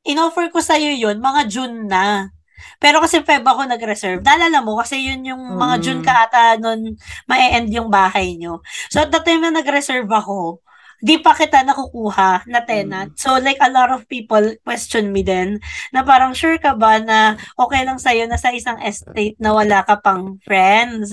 in-offer 0.05 0.49
ko 0.49 0.61
sa'yo 0.61 0.93
yun, 0.97 1.21
mga 1.21 1.49
June 1.53 1.85
na. 1.89 2.33
Pero 2.81 3.01
kasi 3.05 3.21
Feb 3.21 3.45
ako 3.45 3.69
nag-reserve. 3.69 4.25
Naalala 4.25 4.65
mo, 4.65 4.81
kasi 4.81 4.97
yun 5.05 5.21
yung 5.25 5.43
mga 5.61 5.75
June 5.85 6.01
Mm. 6.01 6.07
ka 6.09 6.13
ata 6.29 6.57
nun, 6.57 6.97
ma-end 7.29 7.69
yung 7.69 7.93
bahay 7.93 8.41
nyo. 8.41 8.65
So, 8.89 9.05
at 9.05 9.13
the 9.13 9.21
time 9.21 9.45
na 9.45 9.53
nag-reserve 9.53 10.09
ako, 10.09 10.64
di 11.05 11.21
pa 11.21 11.37
kita 11.37 11.61
nakukuha 11.69 12.49
na 12.49 12.65
tenant. 12.65 13.13
So, 13.21 13.37
like, 13.37 13.61
a 13.61 13.69
lot 13.69 13.93
of 13.93 14.09
people 14.09 14.57
question 14.65 15.13
me 15.13 15.21
then, 15.21 15.61
na 15.93 16.01
parang, 16.01 16.33
sure 16.33 16.57
ka 16.57 16.73
ba 16.73 16.97
na 16.97 17.37
okay 17.61 17.85
lang 17.85 18.01
sa'yo 18.01 18.25
na 18.25 18.41
sa 18.41 18.57
isang 18.57 18.81
estate 18.81 19.37
na 19.37 19.53
wala 19.53 19.85
ka 19.85 20.01
pang 20.01 20.41
friends? 20.41 21.13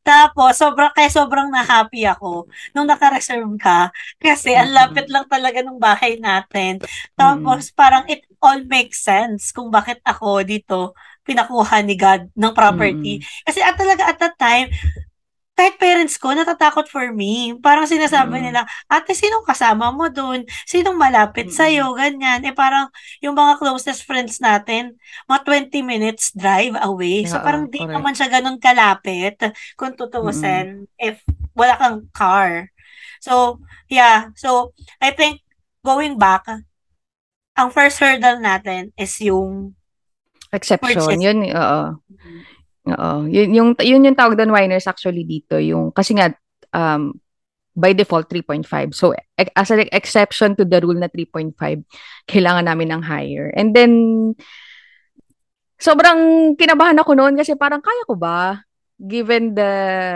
Tapos, 0.00 0.56
sobrang, 0.56 0.88
kaya 0.96 1.12
sobrang 1.12 1.52
na-happy 1.52 2.08
ako 2.08 2.48
nung 2.72 2.88
naka-reserve 2.88 3.60
ka 3.60 3.92
kasi 4.16 4.56
ang 4.56 4.72
Mm. 4.72 4.76
lapit 4.80 5.06
lang 5.12 5.28
talaga 5.28 5.60
ng 5.60 5.76
bahay 5.76 6.16
natin. 6.16 6.80
Tapos 7.12 7.68
parang 7.76 8.08
it 8.08 8.24
all 8.40 8.64
makes 8.64 9.04
sense 9.04 9.52
kung 9.52 9.68
bakit 9.68 10.00
ako 10.06 10.40
dito 10.46 10.96
pinakuha 11.26 11.82
ni 11.82 11.98
God 11.98 12.30
ng 12.32 12.52
property. 12.54 13.18
Mm. 13.18 13.24
Kasi 13.44 13.58
at 13.60 13.74
talaga 13.74 14.02
at 14.08 14.18
that 14.22 14.38
time, 14.38 14.70
kahit 15.56 15.80
parents 15.80 16.20
ko, 16.20 16.36
natatakot 16.36 16.84
for 16.84 17.08
me. 17.16 17.56
Parang 17.64 17.88
sinasabi 17.88 18.36
Mm. 18.38 18.44
nila, 18.52 18.60
ate, 18.86 19.16
sinong 19.16 19.40
kasama 19.42 19.88
mo 19.88 20.12
dun? 20.12 20.44
Sinong 20.68 21.00
malapit 21.00 21.48
Mm. 21.48 21.56
sa'yo? 21.56 21.86
Ganyan. 21.96 22.44
Eh 22.44 22.52
parang 22.52 22.92
yung 23.24 23.32
mga 23.32 23.56
closest 23.56 24.04
friends 24.04 24.36
natin, 24.38 25.00
mga 25.24 25.40
20 25.48 25.80
minutes 25.80 26.36
drive 26.36 26.76
away. 26.84 27.24
So 27.24 27.40
Oo, 27.40 27.44
parang 27.44 27.72
di 27.72 27.80
correct. 27.80 27.96
naman 27.96 28.12
siya 28.12 28.28
ganun 28.28 28.60
kalapit 28.60 29.40
kung 29.74 29.96
tutuusin 29.96 30.84
if 31.00 31.24
wala 31.56 31.80
kang 31.80 32.04
car. 32.12 32.68
So, 33.18 33.64
yeah. 33.88 34.36
So, 34.36 34.76
I 35.00 35.08
think 35.10 35.40
going 35.80 36.20
back, 36.20 36.44
ang 37.56 37.68
first 37.72 37.96
hurdle 37.96 38.44
natin 38.44 38.92
is 39.00 39.16
yung 39.24 39.72
Exception. 40.52 41.00
Purchase. 41.00 41.16
Yun, 41.18 41.48
oo. 41.48 41.80
Oo. 42.86 43.26
Yun, 43.26 43.50
yung, 43.50 43.68
yun 43.82 44.06
yung 44.06 44.18
tawag 44.18 44.38
doon, 44.38 44.54
Winers, 44.54 44.86
actually 44.86 45.26
dito. 45.26 45.58
Yung, 45.58 45.90
kasi 45.90 46.14
nga, 46.14 46.30
um, 46.70 47.14
by 47.76 47.92
default, 47.92 48.30
3.5. 48.30 48.94
So, 48.94 49.12
e- 49.12 49.52
as 49.52 49.68
an 49.74 49.84
exception 49.92 50.56
to 50.56 50.64
the 50.64 50.80
rule 50.80 50.96
na 50.96 51.10
3.5, 51.10 51.52
kailangan 52.30 52.64
namin 52.70 52.94
ng 52.94 53.02
higher. 53.04 53.52
And 53.52 53.74
then, 53.74 53.92
sobrang 55.76 56.54
kinabahan 56.56 56.96
ako 56.96 57.12
noon 57.12 57.36
kasi 57.36 57.52
parang 57.58 57.84
kaya 57.84 58.02
ko 58.08 58.16
ba? 58.16 58.64
Given 58.96 59.52
the 59.52 59.72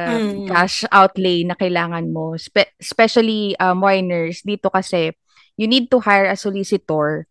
Mm. 0.09 0.49
cash 0.49 0.89
outlay 0.89 1.45
na 1.45 1.53
kailangan 1.53 2.09
mo, 2.09 2.33
spe- 2.41 2.73
especially 2.81 3.53
um, 3.61 3.85
winers, 3.85 4.41
dito 4.41 4.73
kasi, 4.73 5.13
you 5.61 5.69
need 5.69 5.93
to 5.93 6.01
hire 6.01 6.33
a 6.33 6.39
solicitor 6.41 7.29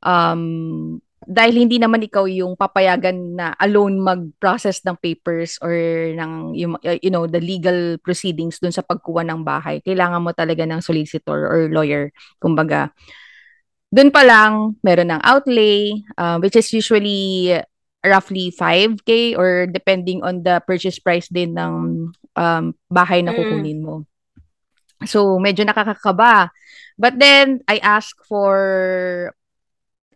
um, 0.00 1.04
dahil 1.26 1.66
hindi 1.66 1.82
naman 1.82 2.06
ikaw 2.06 2.24
yung 2.30 2.54
papayagan 2.54 3.34
na 3.34 3.46
alone 3.58 3.98
mag-process 3.98 4.80
ng 4.86 4.94
papers 5.02 5.58
or 5.58 5.74
ng 6.14 6.54
yung, 6.54 6.78
uh, 6.80 6.98
you 7.02 7.10
know 7.10 7.26
the 7.26 7.42
legal 7.42 7.98
proceedings 8.00 8.62
dun 8.62 8.70
sa 8.72 8.86
pagkuha 8.86 9.26
ng 9.26 9.42
bahay. 9.42 9.82
Kailangan 9.82 10.22
mo 10.22 10.30
talaga 10.30 10.62
ng 10.62 10.78
solicitor 10.78 11.50
or 11.50 11.66
lawyer. 11.68 12.14
Kumbaga 12.38 12.94
dun 13.90 14.10
pa 14.10 14.26
lang 14.26 14.74
meron 14.82 15.14
ng 15.14 15.22
outlay 15.22 15.94
uh, 16.18 16.38
which 16.42 16.58
is 16.58 16.70
usually 16.74 17.54
roughly 18.02 18.50
5k 18.54 19.34
or 19.34 19.66
depending 19.66 20.22
on 20.22 20.42
the 20.46 20.62
purchase 20.66 20.98
price 21.02 21.26
din 21.26 21.54
ng 21.58 21.74
um, 22.38 22.64
bahay 22.86 23.22
na 23.22 23.34
Mm. 23.34 23.38
kukunin 23.42 23.80
mo. 23.82 24.06
So 25.04 25.38
medyo 25.42 25.66
nakakakaba. 25.66 26.54
But 26.96 27.18
then 27.20 27.60
I 27.68 27.76
ask 27.82 28.16
for 28.24 29.34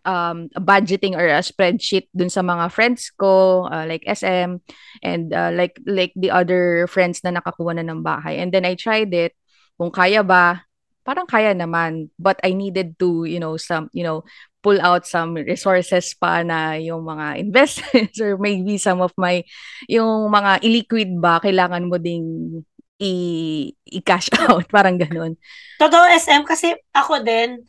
um, 0.05 0.49
budgeting 0.57 1.13
or 1.17 1.25
a 1.25 1.41
spreadsheet 1.41 2.09
dun 2.15 2.29
sa 2.29 2.41
mga 2.41 2.71
friends 2.71 3.11
ko, 3.13 3.65
uh, 3.67 3.85
like 3.85 4.03
SM, 4.07 4.61
and 5.03 5.33
uh, 5.33 5.51
like 5.53 5.77
like 5.85 6.13
the 6.15 6.31
other 6.31 6.87
friends 6.87 7.21
na 7.23 7.35
nakakuha 7.35 7.77
na 7.77 7.85
ng 7.85 8.01
bahay. 8.01 8.41
And 8.41 8.51
then 8.51 8.65
I 8.65 8.75
tried 8.75 9.13
it, 9.13 9.33
kung 9.77 9.91
kaya 9.91 10.21
ba, 10.21 10.65
parang 11.01 11.25
kaya 11.25 11.53
naman, 11.57 12.13
but 12.21 12.37
I 12.45 12.53
needed 12.53 12.97
to, 13.01 13.25
you 13.25 13.41
know, 13.41 13.57
some, 13.57 13.89
you 13.93 14.05
know, 14.05 14.23
pull 14.61 14.77
out 14.77 15.09
some 15.09 15.33
resources 15.33 16.13
pa 16.13 16.45
na 16.45 16.77
yung 16.77 17.01
mga 17.01 17.37
investments 17.45 18.21
or 18.21 18.37
maybe 18.37 18.77
some 18.77 19.01
of 19.01 19.11
my, 19.17 19.41
yung 19.89 20.29
mga 20.29 20.61
illiquid 20.61 21.09
ba, 21.17 21.41
kailangan 21.41 21.89
mo 21.89 21.97
ding 21.97 22.61
i- 23.01 23.73
i-cash 23.89 24.29
out, 24.45 24.69
parang 24.69 25.01
ganun. 25.01 25.33
Totoo 25.81 26.05
SM 26.05 26.45
kasi 26.45 26.77
ako 26.93 27.25
din 27.25 27.65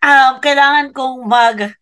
um 0.00 0.32
kailangan 0.40 0.92
kong 0.96 1.24
mag 1.28 1.76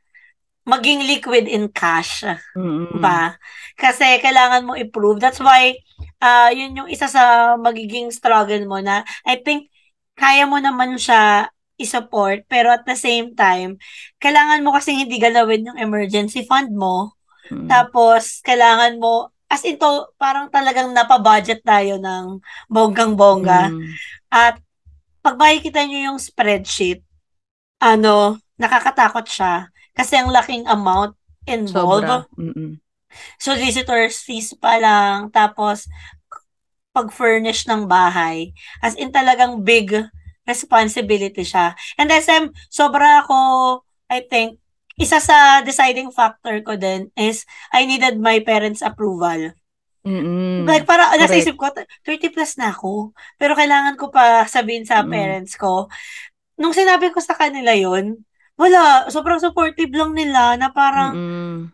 maging 0.69 1.01
liquid 1.09 1.49
in 1.49 1.73
cash 1.73 2.29
Mm-mm. 2.53 3.01
ba? 3.01 3.41
Kasi 3.73 4.21
kailangan 4.21 4.69
mo 4.69 4.77
i-prove. 4.77 5.17
That's 5.17 5.41
why 5.41 5.73
uh, 6.21 6.53
yun 6.53 6.77
yung 6.77 6.91
isa 6.93 7.09
sa 7.09 7.57
magiging 7.57 8.13
struggle 8.13 8.69
mo 8.69 8.77
na 8.85 9.01
I 9.25 9.41
think 9.41 9.73
kaya 10.13 10.45
mo 10.45 10.61
naman 10.61 11.01
siya 11.01 11.49
i-support 11.79 12.45
pero 12.51 12.75
at 12.75 12.85
the 12.85 12.99
same 12.99 13.33
time 13.39 13.79
kailangan 14.19 14.61
mo 14.67 14.75
kasi 14.75 14.93
hindi 14.93 15.17
galawin 15.17 15.73
yung 15.73 15.81
emergency 15.81 16.45
fund 16.45 16.75
mo. 16.77 17.17
Mm. 17.49 17.65
Tapos 17.65 18.45
kailangan 18.45 19.01
mo 19.01 19.33
as 19.49 19.65
ito 19.65 20.13
parang 20.21 20.53
talagang 20.53 20.93
napabudget 20.93 21.65
tayo 21.65 21.97
ng 21.97 22.45
bonggang-bongga. 22.69 23.73
Mm. 23.73 23.89
At 24.29 24.61
pag 25.25 25.41
makikita 25.41 25.81
nyo 25.89 26.13
yung 26.13 26.21
spreadsheet, 26.21 27.08
ano, 27.79 28.39
nakakatakot 28.59 29.27
siya. 29.27 29.71
Kasi 29.95 30.19
ang 30.19 30.31
laking 30.31 30.67
amount 30.67 31.15
involved. 31.47 32.07
Sobra. 32.07 32.27
Mm-mm. 32.39 32.79
So, 33.41 33.57
visitors 33.57 34.21
fees 34.23 34.53
pa 34.55 34.77
lang. 34.79 35.33
Tapos, 35.33 35.89
pag-furnish 36.93 37.67
ng 37.71 37.87
bahay. 37.87 38.51
As 38.83 38.99
in 38.99 39.15
talagang 39.15 39.63
big 39.63 39.95
responsibility 40.49 41.45
siya. 41.45 41.77
And 42.01 42.11
SM, 42.11 42.51
sobra 42.73 43.23
ako, 43.23 43.39
I 44.09 44.25
think, 44.25 44.59
isa 44.99 45.23
sa 45.23 45.63
deciding 45.63 46.11
factor 46.11 46.59
ko 46.67 46.75
din 46.75 47.15
is 47.15 47.47
I 47.71 47.87
needed 47.87 48.19
my 48.19 48.43
parents' 48.43 48.83
approval. 48.83 49.55
Mm-mm. 50.03 50.65
Like, 50.65 50.89
para 50.89 51.13
Correct. 51.13 51.21
nasa 51.21 51.37
isip 51.37 51.55
ko, 51.61 51.69
30 52.03 52.33
plus 52.33 52.57
na 52.57 52.73
ako. 52.73 53.13
Pero 53.37 53.53
kailangan 53.55 53.95
ko 54.01 54.09
pa 54.09 54.49
sabihin 54.49 54.89
sa 54.89 55.05
Mm. 55.05 55.11
parents 55.13 55.55
ko. 55.55 55.87
Nung 56.59 56.75
sinabi 56.75 57.15
ko 57.15 57.23
sa 57.23 57.39
kanila 57.39 57.73
yon 57.73 58.19
wala, 58.59 59.07
sobrang 59.07 59.39
supportive 59.39 59.95
lang 59.95 60.13
nila 60.13 60.59
na 60.59 60.69
parang, 60.75 61.15
Mm-mm. 61.15 61.71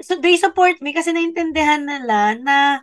so 0.00 0.16
they 0.16 0.40
support 0.40 0.80
me 0.80 0.96
kasi 0.96 1.12
naintindihan 1.12 1.84
nila 1.84 2.32
na, 2.40 2.80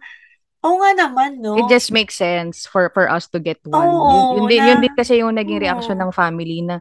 oo 0.62 0.78
nga 0.78 0.93
naman, 0.93 1.41
no? 1.41 1.57
It 1.57 1.74
just 1.74 1.89
makes 1.89 2.14
sense 2.22 2.70
for 2.70 2.93
for 2.93 3.10
us 3.10 3.26
to 3.34 3.41
get 3.41 3.57
one. 3.66 3.82
Oo, 3.82 4.14
yun, 4.14 4.24
yun, 4.38 4.45
din, 4.45 4.60
na- 4.62 4.68
yun 4.70 4.80
din 4.86 4.95
kasi 4.95 5.14
yung 5.20 5.34
naging 5.34 5.66
reaction 5.66 5.97
Oo. 5.97 6.07
ng 6.07 6.12
family 6.14 6.62
na 6.62 6.78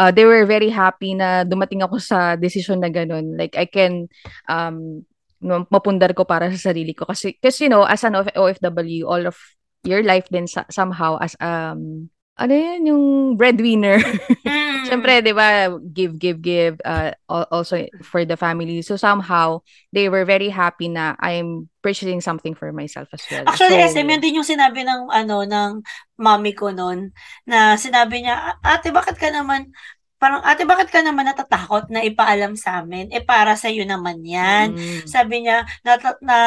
uh, 0.00 0.08
they 0.08 0.24
were 0.24 0.48
very 0.48 0.72
happy 0.72 1.12
na 1.12 1.44
dumating 1.44 1.84
ako 1.84 2.00
sa 2.00 2.40
decision 2.40 2.80
na 2.80 2.88
ganun. 2.88 3.36
Like, 3.36 3.52
I 3.58 3.68
can 3.68 4.08
um, 4.48 5.04
mapundar 5.42 6.12
ko 6.16 6.24
para 6.24 6.48
sa 6.52 6.72
sarili 6.72 6.96
ko. 6.96 7.08
Kasi, 7.08 7.36
kasi 7.36 7.66
you 7.66 7.70
know, 7.72 7.84
as 7.84 8.04
an 8.04 8.16
OF- 8.16 8.36
OFW, 8.36 9.04
all 9.08 9.28
of 9.28 9.36
your 9.84 10.04
life 10.04 10.28
din 10.28 10.48
sa, 10.48 10.64
somehow 10.68 11.16
as 11.20 11.34
um, 11.40 12.08
ano 12.40 12.56
yun, 12.56 12.80
yung 12.88 13.04
breadwinner. 13.36 14.00
Mm. 14.40 14.80
Siyempre, 14.88 15.20
di 15.20 15.36
ba, 15.36 15.68
give, 15.92 16.16
give, 16.16 16.40
give, 16.40 16.80
uh, 16.88 17.12
al- 17.28 17.50
also 17.52 17.84
for 18.00 18.24
the 18.24 18.40
family. 18.40 18.80
So 18.80 18.96
somehow, 18.96 19.60
they 19.92 20.08
were 20.08 20.24
very 20.24 20.48
happy 20.48 20.88
na 20.88 21.20
I'm 21.20 21.68
purchasing 21.84 22.24
something 22.24 22.56
for 22.56 22.72
myself 22.72 23.12
as 23.12 23.20
well. 23.28 23.44
Actually, 23.44 23.76
so, 23.84 23.92
SM, 23.92 24.08
yun 24.08 24.24
din 24.24 24.40
yung 24.40 24.48
sinabi 24.48 24.88
ng, 24.88 25.12
ano, 25.12 25.44
ng 25.44 25.84
mommy 26.16 26.56
ko 26.56 26.72
noon, 26.72 27.12
na 27.44 27.76
sinabi 27.76 28.24
niya, 28.24 28.56
ate, 28.64 28.88
bakit 28.88 29.20
ka 29.20 29.28
naman, 29.28 29.68
parang, 30.16 30.40
ate, 30.40 30.64
bakit 30.64 30.88
ka 30.88 31.04
naman 31.04 31.28
natatakot 31.28 31.92
na 31.92 32.00
ipaalam 32.00 32.56
sa 32.56 32.80
amin? 32.80 33.12
Eh, 33.12 33.20
para 33.20 33.52
sa 33.60 33.68
iyo 33.68 33.84
naman 33.84 34.24
yan. 34.24 34.72
Mm. 34.72 35.04
Sabi 35.04 35.44
niya, 35.44 35.68
na, 35.84 36.00
na 36.24 36.38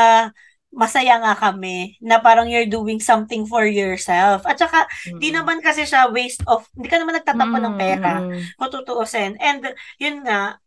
masaya 0.74 1.22
nga 1.22 1.38
kami 1.38 1.96
na 2.02 2.18
parang 2.18 2.50
you're 2.50 2.68
doing 2.68 2.98
something 2.98 3.46
for 3.46 3.64
yourself. 3.64 4.42
At 4.50 4.58
saka, 4.58 4.90
mm-hmm. 4.90 5.20
di 5.22 5.30
naman 5.30 5.62
kasi 5.62 5.86
siya 5.86 6.10
waste 6.10 6.42
of, 6.50 6.66
hindi 6.74 6.90
ka 6.90 6.98
naman 6.98 7.22
nagtatapon 7.22 7.62
mm-hmm. 7.62 7.78
ng 7.78 7.80
pera, 7.80 8.14
kung 8.58 8.72
tutuusin. 8.74 9.38
And, 9.38 9.62
yun 10.02 10.26
nga, 10.26 10.58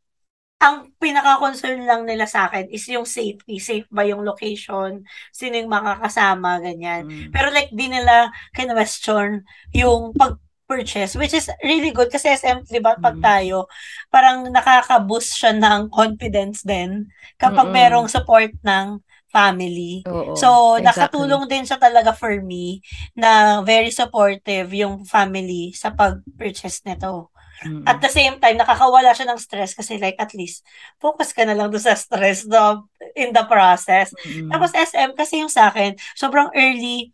ang 0.56 0.96
pinaka-concern 0.96 1.84
lang 1.84 2.08
nila 2.08 2.24
sa 2.24 2.48
akin 2.48 2.72
is 2.72 2.88
yung 2.88 3.04
safety. 3.04 3.60
Safe 3.60 3.84
ba 3.92 4.08
yung 4.08 4.24
location? 4.24 5.04
Sino 5.28 5.54
yung 5.60 5.68
makakasama? 5.68 6.64
Ganyan. 6.64 7.04
Mm. 7.04 7.28
Pero 7.28 7.52
like, 7.52 7.68
di 7.76 7.92
nila 7.92 8.32
kinwestiyon 8.56 9.44
yung 9.76 10.16
pag 10.16 10.40
purchase 10.66 11.14
which 11.14 11.30
is 11.30 11.46
really 11.62 11.94
good 11.94 12.10
kasi 12.10 12.34
SM 12.34 12.66
'di 12.66 12.82
ba 12.82 12.98
pag 12.98 13.14
mm. 13.14 13.22
tayo 13.22 13.70
parang 14.10 14.50
nakaka-boost 14.50 15.38
siya 15.38 15.54
ng 15.54 15.86
confidence 15.94 16.66
din 16.66 17.06
kapag 17.38 17.70
Mm-mm. 17.70 17.78
merong 17.78 18.08
support 18.10 18.50
ng 18.66 18.98
family. 19.36 20.00
Oo, 20.08 20.32
so 20.32 20.80
exactly. 20.80 20.84
nakatulong 20.88 21.44
din 21.44 21.68
siya 21.68 21.76
talaga 21.76 22.16
for 22.16 22.40
me 22.40 22.80
na 23.12 23.60
very 23.60 23.92
supportive 23.92 24.72
yung 24.72 25.04
family 25.04 25.76
sa 25.76 25.92
pag-purchase 25.92 26.80
nito. 26.88 27.28
Mm-hmm. 27.64 27.84
At 27.88 28.00
the 28.04 28.12
same 28.12 28.36
time, 28.40 28.56
nakakawala 28.60 29.12
siya 29.16 29.32
ng 29.32 29.40
stress 29.40 29.72
kasi 29.72 29.96
like 29.96 30.16
at 30.20 30.32
least 30.36 30.64
focus 31.00 31.32
ka 31.32 31.44
na 31.44 31.56
lang 31.56 31.72
doon 31.72 31.84
sa 31.84 31.96
stress 31.96 32.44
no, 32.48 32.88
in 33.16 33.32
the 33.32 33.44
process. 33.48 34.12
Mm-hmm. 34.24 34.52
Tapos 34.52 34.72
SM 34.72 35.10
kasi 35.16 35.44
yung 35.44 35.52
sa 35.52 35.72
akin, 35.72 35.96
sobrang 36.16 36.52
early 36.56 37.12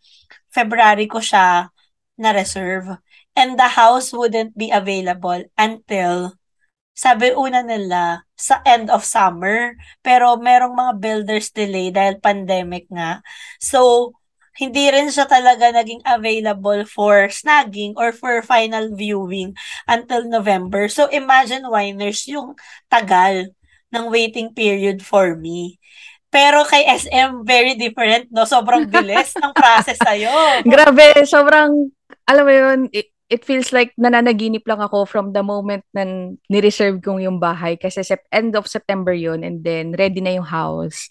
February 0.51 1.07
ko 1.07 1.19
siya 1.19 1.71
na 2.19 2.29
reserve. 2.31 2.99
And 3.33 3.57
the 3.57 3.65
house 3.65 4.13
wouldn't 4.13 4.53
be 4.53 4.69
available 4.69 5.41
until 5.57 6.37
sabi 6.93 7.33
una 7.33 7.65
nila 7.65 8.21
sa 8.37 8.61
end 8.63 8.93
of 8.93 9.01
summer 9.01 9.73
pero 10.05 10.37
merong 10.37 10.77
mga 10.77 10.93
builders 11.01 11.49
delay 11.49 11.89
dahil 11.89 12.21
pandemic 12.21 12.85
nga. 12.93 13.19
So 13.57 14.13
hindi 14.53 14.85
rin 14.93 15.09
siya 15.09 15.25
talaga 15.25 15.73
naging 15.73 16.05
available 16.05 16.85
for 16.85 17.25
snagging 17.33 17.97
or 17.97 18.13
for 18.13 18.45
final 18.45 18.93
viewing 18.93 19.57
until 19.89 20.29
November. 20.29 20.85
So 20.85 21.09
imagine 21.09 21.65
winers 21.65 22.29
yung 22.29 22.53
tagal 22.85 23.49
ng 23.89 24.05
waiting 24.13 24.53
period 24.53 25.01
for 25.01 25.33
me. 25.33 25.81
Pero 26.33 26.65
kay 26.65 26.85
SM, 26.85 27.45
very 27.45 27.77
different, 27.77 28.29
no? 28.33 28.45
Sobrang 28.45 28.89
bilis 28.89 29.37
ng 29.37 29.53
process 29.53 30.01
sa'yo. 30.01 30.33
Grabe, 30.73 31.13
sobrang, 31.29 31.93
alam 32.25 32.43
mo 32.45 32.53
yun, 32.53 32.79
it, 33.33 33.41
feels 33.41 33.73
like 33.73 33.91
nananaginip 33.97 34.61
lang 34.69 34.79
ako 34.79 35.09
from 35.09 35.33
the 35.33 35.41
moment 35.41 35.81
na 35.89 36.05
ni-reserve 36.47 37.01
kong 37.01 37.25
yung 37.25 37.41
bahay 37.41 37.73
kasi 37.73 38.05
sep- 38.05 38.29
end 38.29 38.53
of 38.53 38.69
September 38.69 39.11
yun 39.11 39.41
and 39.41 39.65
then 39.65 39.97
ready 39.97 40.21
na 40.21 40.37
yung 40.37 40.45
house 40.45 41.09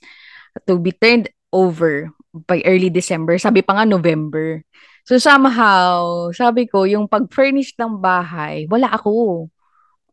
to 0.65 0.79
be 0.79 0.95
turned 0.95 1.27
over 1.51 2.09
by 2.33 2.63
early 2.65 2.89
December. 2.89 3.37
Sabi 3.37 3.61
pa 3.61 3.77
nga 3.77 3.85
November. 3.85 4.65
So 5.03 5.19
somehow, 5.19 6.31
sabi 6.31 6.71
ko, 6.71 6.87
yung 6.87 7.11
pag-furnish 7.11 7.75
ng 7.77 7.99
bahay, 7.99 8.71
wala 8.71 8.89
ako. 8.95 9.49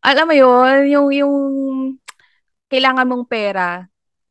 Alam 0.01 0.25
mo 0.25 0.35
yun, 0.35 0.77
yung, 0.89 1.07
yung 1.13 1.35
kailangan 2.67 3.05
mong 3.05 3.25
pera 3.29 3.85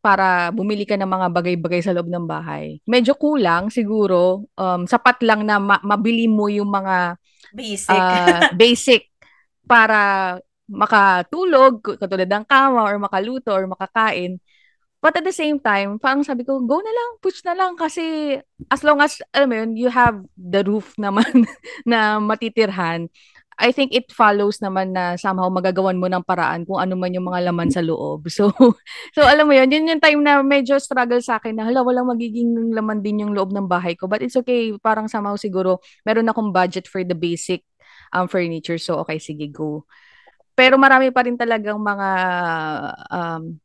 para 0.08 0.48
bumili 0.48 0.88
ka 0.88 0.96
ng 0.96 1.04
mga 1.04 1.28
bagay-bagay 1.28 1.84
sa 1.84 1.92
loob 1.92 2.08
ng 2.08 2.24
bahay. 2.24 2.80
Medyo 2.88 3.12
kulang 3.20 3.68
siguro. 3.68 4.48
Um, 4.56 4.88
sapat 4.88 5.20
lang 5.20 5.44
na 5.44 5.60
ma- 5.60 5.84
mabili 5.84 6.24
mo 6.24 6.48
yung 6.48 6.72
mga 6.72 7.20
basic, 7.52 8.00
uh, 8.00 8.48
basic 8.64 9.12
para 9.68 10.00
makatulog, 10.64 12.00
katulad 12.00 12.24
ng 12.24 12.44
kama 12.48 12.88
or 12.88 12.96
makaluto 12.96 13.52
or 13.52 13.68
makakain. 13.68 14.40
But 14.98 15.20
at 15.20 15.28
the 15.28 15.36
same 15.36 15.60
time, 15.60 16.00
parang 16.00 16.24
sabi 16.24 16.42
ko, 16.42 16.58
go 16.64 16.80
na 16.80 16.90
lang, 16.90 17.10
push 17.20 17.44
na 17.44 17.54
lang 17.54 17.76
kasi 17.76 18.34
as 18.72 18.80
long 18.80 18.98
as, 19.04 19.20
alam 19.30 19.48
mo 19.52 19.54
yun, 19.60 19.70
you 19.76 19.88
have 19.92 20.24
the 20.34 20.64
roof 20.64 20.96
naman 20.96 21.46
na 21.86 22.16
matitirhan, 22.18 23.12
I 23.58 23.74
think 23.74 23.90
it 23.90 24.14
follows 24.14 24.62
naman 24.62 24.94
na 24.94 25.18
somehow 25.18 25.50
magagawan 25.50 25.98
mo 25.98 26.06
ng 26.06 26.22
paraan 26.22 26.62
kung 26.62 26.78
ano 26.78 26.94
man 26.94 27.10
yung 27.10 27.26
mga 27.26 27.50
laman 27.50 27.74
sa 27.74 27.82
loob. 27.82 28.24
So, 28.38 28.54
so 29.10 29.26
alam 29.26 29.50
mo 29.50 29.54
yun, 29.58 29.66
yun 29.74 29.90
yung 29.90 29.98
time 29.98 30.22
na 30.22 30.38
medyo 30.46 30.78
struggle 30.78 31.18
sa 31.18 31.42
akin 31.42 31.58
na 31.58 31.66
hala, 31.66 31.82
walang 31.82 32.06
magiging 32.06 32.70
laman 32.70 33.02
din 33.02 33.26
yung 33.26 33.34
loob 33.34 33.50
ng 33.50 33.66
bahay 33.66 33.98
ko. 33.98 34.06
But 34.06 34.22
it's 34.22 34.38
okay, 34.38 34.70
parang 34.78 35.10
somehow 35.10 35.34
siguro 35.34 35.82
meron 36.06 36.30
akong 36.30 36.54
budget 36.54 36.86
for 36.86 37.02
the 37.02 37.18
basic 37.18 37.66
um, 38.14 38.30
furniture. 38.30 38.78
So, 38.78 39.02
okay, 39.02 39.18
sige, 39.18 39.50
go. 39.50 39.82
Pero 40.54 40.78
marami 40.78 41.10
pa 41.10 41.26
rin 41.26 41.34
talagang 41.34 41.82
mga 41.82 42.08
um, 43.10 43.58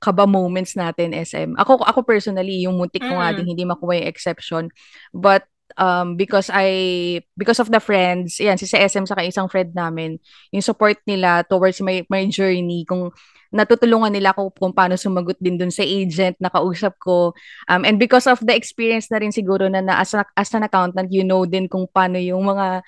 kaba 0.00 0.24
moments 0.24 0.76
natin 0.76 1.12
SM. 1.12 1.56
Ako 1.60 1.80
ako 1.84 2.04
personally 2.04 2.64
yung 2.64 2.76
muntik 2.76 3.04
ko 3.04 3.16
mm. 3.16 3.20
nga 3.20 3.32
din 3.36 3.48
hindi 3.48 3.64
makuha 3.64 4.00
yung 4.00 4.08
exception. 4.08 4.64
But 5.12 5.48
um 5.74 6.14
because 6.14 6.46
I 6.52 7.20
because 7.34 7.58
of 7.58 7.74
the 7.74 7.82
friends, 7.82 8.38
yan 8.38 8.54
si 8.56 8.70
SM 8.70 9.10
sa 9.10 9.18
isang 9.18 9.50
friend 9.50 9.74
namin, 9.74 10.22
yung 10.54 10.62
support 10.62 11.02
nila 11.04 11.42
towards 11.42 11.82
my 11.82 12.06
my 12.06 12.30
journey 12.30 12.86
kung 12.86 13.10
natutulungan 13.54 14.10
nila 14.10 14.34
ako 14.34 14.52
kung 14.54 14.74
paano 14.74 14.98
sumagot 14.98 15.38
din 15.38 15.58
dun 15.58 15.70
sa 15.70 15.82
agent 15.82 16.36
na 16.42 16.50
kausap 16.50 16.98
ko. 16.98 17.32
Um, 17.70 17.86
and 17.86 17.96
because 17.96 18.26
of 18.26 18.42
the 18.42 18.54
experience 18.54 19.08
na 19.08 19.22
rin 19.22 19.30
siguro 19.30 19.70
na, 19.70 19.80
na 19.80 20.02
as, 20.02 20.12
a, 20.12 20.26
as 20.34 20.50
an 20.52 20.66
accountant, 20.66 21.08
you 21.14 21.22
know 21.22 21.46
din 21.46 21.70
kung 21.70 21.86
paano 21.88 22.18
yung 22.18 22.42
mga 22.42 22.82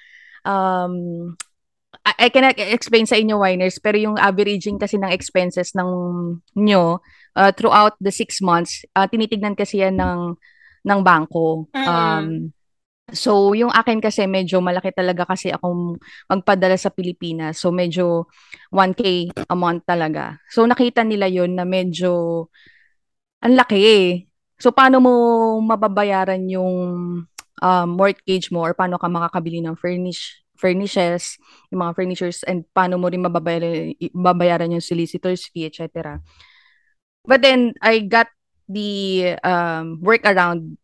um, 0.45 0.95
I, 2.05 2.29
cannot 2.29 2.57
explain 2.57 3.09
sa 3.09 3.17
inyo, 3.17 3.41
Winers, 3.41 3.81
pero 3.81 3.97
yung 3.97 4.17
averaging 4.21 4.77
kasi 4.77 5.01
ng 5.01 5.13
expenses 5.13 5.73
ng 5.73 5.89
nyo 6.57 7.01
uh, 7.37 7.51
throughout 7.53 7.97
the 8.01 8.13
six 8.13 8.41
months, 8.41 8.85
uh, 8.97 9.09
tinitignan 9.09 9.57
kasi 9.57 9.81
yan 9.85 9.97
ng, 9.97 10.37
ng 10.85 11.01
bangko. 11.05 11.69
Um, 11.73 12.53
so, 13.13 13.53
yung 13.57 13.73
akin 13.73 14.01
kasi 14.01 14.25
medyo 14.29 14.61
malaki 14.61 14.93
talaga 14.93 15.25
kasi 15.25 15.53
akong 15.53 15.97
magpadala 16.29 16.77
sa 16.77 16.93
Pilipinas. 16.93 17.61
So, 17.61 17.73
medyo 17.73 18.29
1K 18.73 19.33
a 19.49 19.57
month 19.57 19.89
talaga. 19.89 20.41
So, 20.53 20.65
nakita 20.69 21.05
nila 21.05 21.29
yon 21.29 21.57
na 21.57 21.65
medyo 21.65 22.47
ang 23.43 23.55
laki 23.55 23.81
eh. 23.81 24.09
So, 24.59 24.75
paano 24.75 24.99
mo 24.99 25.13
mababayaran 25.63 26.43
yung 26.51 26.75
um, 27.63 27.89
mortgage 27.95 28.51
mo 28.51 28.67
or 28.67 28.75
paano 28.75 28.99
ka 28.99 29.07
makakabili 29.07 29.63
ng 29.63 29.79
furnish 29.79 30.43
furnishes, 30.59 31.39
yung 31.71 31.87
mga 31.87 31.95
furnitures, 31.95 32.43
and 32.43 32.67
paano 32.75 32.99
mo 32.99 33.07
rin 33.07 33.23
mababayaran, 33.23 33.95
mababayaran 34.11 34.75
yung 34.75 34.83
solicitor's 34.83 35.47
fee, 35.55 35.71
etc. 35.71 36.19
But 37.23 37.47
then, 37.47 37.79
I 37.79 38.03
got 38.03 38.27
the 38.67 39.39
um, 39.47 40.03
work 40.03 40.27
around 40.27 40.77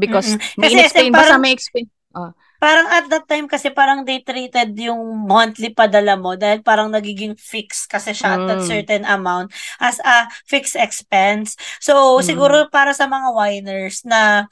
because 0.00 0.34
mm-hmm. 0.34 0.60
may 0.64 0.72
explain 0.72 1.12
ba 1.12 1.28
sa 1.28 1.36
may 1.36 1.52
explain. 1.52 1.86
Uh, 2.10 2.32
parang 2.60 2.86
at 2.92 3.08
that 3.08 3.24
time 3.24 3.48
kasi 3.48 3.72
parang 3.72 4.04
they 4.04 4.20
treated 4.20 4.76
yung 4.76 5.00
monthly 5.24 5.72
padala 5.72 6.18
mo 6.18 6.36
dahil 6.36 6.60
parang 6.60 6.92
nagiging 6.92 7.32
fixed 7.38 7.88
kasi 7.88 8.12
siya 8.12 8.34
mm. 8.34 8.36
at 8.36 8.42
that 8.44 8.62
certain 8.68 9.04
amount 9.08 9.48
as 9.80 9.96
a 10.04 10.28
fixed 10.44 10.76
expense. 10.76 11.56
So, 11.80 12.20
mm. 12.20 12.24
siguro 12.26 12.56
para 12.68 12.92
sa 12.92 13.08
mga 13.08 13.32
winers 13.32 14.04
na 14.04 14.44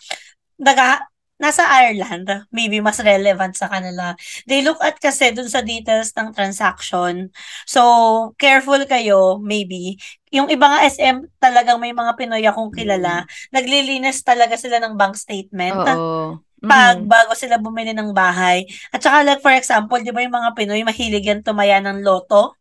naga 0.57 1.05
nasa 1.39 1.62
Ireland, 1.64 2.26
maybe 2.51 2.82
mas 2.82 2.99
relevant 2.99 3.55
sa 3.55 3.70
kanila. 3.70 4.18
They 4.45 4.61
look 4.66 4.82
at 4.82 4.99
kasi 4.99 5.30
dun 5.30 5.47
sa 5.47 5.62
details 5.62 6.11
ng 6.18 6.34
transaction. 6.34 7.30
So, 7.64 7.82
careful 8.36 8.82
kayo, 8.91 9.39
maybe. 9.39 10.03
Yung 10.34 10.51
iba 10.51 10.66
nga 10.66 10.84
SM, 10.84 11.39
talagang 11.39 11.78
may 11.78 11.95
mga 11.95 12.18
Pinoy 12.18 12.45
akong 12.45 12.74
kilala, 12.74 13.24
mm. 13.24 13.55
naglilinis 13.55 14.26
talaga 14.26 14.59
sila 14.59 14.82
ng 14.82 14.99
bank 14.99 15.14
statement. 15.14 15.78
Oo. 15.78 16.43
Pag 16.59 17.07
mm. 17.07 17.07
bago 17.07 17.32
sila 17.39 17.62
bumili 17.62 17.95
ng 17.95 18.11
bahay. 18.11 18.66
At 18.91 18.99
saka 18.99 19.22
like 19.22 19.41
for 19.41 19.55
example, 19.55 20.03
di 20.03 20.11
ba 20.11 20.26
yung 20.26 20.34
mga 20.34 20.59
Pinoy 20.59 20.82
mahilig 20.82 21.22
yan 21.22 21.47
tumaya 21.47 21.78
ng 21.78 22.03
loto? 22.03 22.59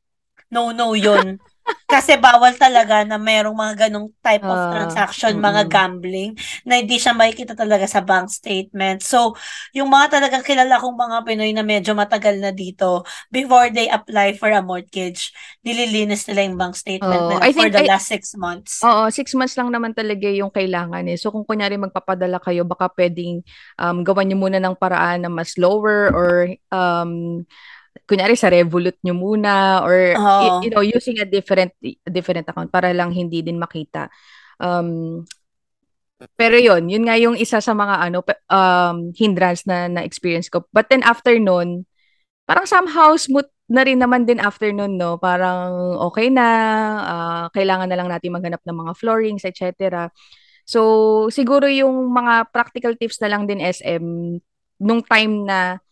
No, 0.53 0.71
no 0.71 0.93
yun. 0.93 1.41
Kasi 1.87 2.19
bawal 2.19 2.51
talaga 2.59 3.07
na 3.07 3.15
merong 3.15 3.55
mga 3.55 3.87
ganong 3.87 4.11
type 4.19 4.43
of 4.43 4.59
uh, 4.59 4.71
transaction, 4.75 5.39
mm-hmm. 5.39 5.47
mga 5.47 5.63
gambling, 5.71 6.31
na 6.67 6.83
hindi 6.83 6.99
siya 6.99 7.15
makikita 7.15 7.55
talaga 7.55 7.87
sa 7.87 8.03
bank 8.03 8.27
statement. 8.27 8.99
So, 9.03 9.39
yung 9.71 9.87
mga 9.87 10.19
talagang 10.19 10.43
kilala 10.43 10.83
kong 10.83 10.99
mga 10.99 11.17
Pinoy 11.23 11.51
na 11.55 11.63
medyo 11.63 11.95
matagal 11.95 12.43
na 12.43 12.51
dito, 12.51 13.07
before 13.31 13.71
they 13.71 13.87
apply 13.87 14.35
for 14.35 14.51
a 14.51 14.59
mortgage, 14.59 15.31
nililinis 15.63 16.27
nila 16.27 16.41
yung 16.43 16.59
bank 16.59 16.75
statement 16.75 17.23
oh, 17.23 17.29
nila 17.35 17.43
I 17.43 17.51
for 17.55 17.71
the 17.71 17.83
I, 17.83 17.87
last 17.87 18.11
six 18.11 18.35
months. 18.35 18.83
Oo, 18.83 19.07
six 19.07 19.31
months 19.31 19.55
lang 19.55 19.71
naman 19.71 19.95
talaga 19.95 20.27
yung 20.27 20.51
kailangan 20.51 21.07
eh. 21.07 21.15
So, 21.15 21.31
kung 21.31 21.47
kunyari 21.47 21.79
magpapadala 21.79 22.43
kayo, 22.43 22.67
baka 22.67 22.91
pwedeng 22.99 23.47
um, 23.79 24.03
gawan 24.03 24.27
nyo 24.27 24.37
muna 24.39 24.59
ng 24.59 24.75
paraan 24.75 25.23
na 25.23 25.31
mas 25.31 25.55
lower 25.55 26.11
or 26.11 26.51
um, 26.67 27.47
kunyari 28.05 28.35
sa 28.37 28.51
Revolut 28.51 28.99
nyo 29.01 29.15
muna 29.15 29.81
or 29.81 30.13
oh. 30.13 30.61
you, 30.61 30.67
you 30.67 30.71
know 30.71 30.83
using 30.83 31.17
a 31.17 31.27
different 31.27 31.73
different 32.05 32.45
account 32.45 32.69
para 32.69 32.91
lang 32.93 33.15
hindi 33.15 33.41
din 33.41 33.57
makita. 33.57 34.11
Um, 34.61 35.23
pero 36.33 36.57
yon 36.57 36.89
yun 36.89 37.05
nga 37.05 37.17
yung 37.17 37.37
isa 37.37 37.61
sa 37.61 37.73
mga 37.77 37.95
ano 38.09 38.25
um, 38.49 39.13
hindrance 39.13 39.63
na 39.69 39.85
na-experience 39.89 40.49
ko. 40.49 40.65
But 40.73 40.89
then 40.89 41.05
after 41.05 41.37
nun, 41.37 41.85
parang 42.49 42.65
somehow 42.65 43.13
smooth 43.19 43.45
na 43.67 43.83
rin 43.83 43.99
naman 43.99 44.23
din 44.23 44.39
after 44.39 44.71
nun, 44.71 44.95
no? 44.95 45.19
Parang 45.19 45.99
okay 46.09 46.31
na, 46.31 46.47
uh, 47.03 47.45
kailangan 47.51 47.91
na 47.91 47.97
lang 47.99 48.07
natin 48.09 48.33
maghanap 48.33 48.63
ng 48.63 48.77
mga 48.87 48.93
floorings, 48.95 49.43
etc. 49.43 50.07
So, 50.63 51.27
siguro 51.29 51.67
yung 51.67 52.11
mga 52.15 52.49
practical 52.55 52.95
tips 52.95 53.19
na 53.19 53.29
lang 53.31 53.43
din 53.45 53.59
SM 53.59 54.03
nung 54.79 55.01
time 55.03 55.43
na 55.43 55.83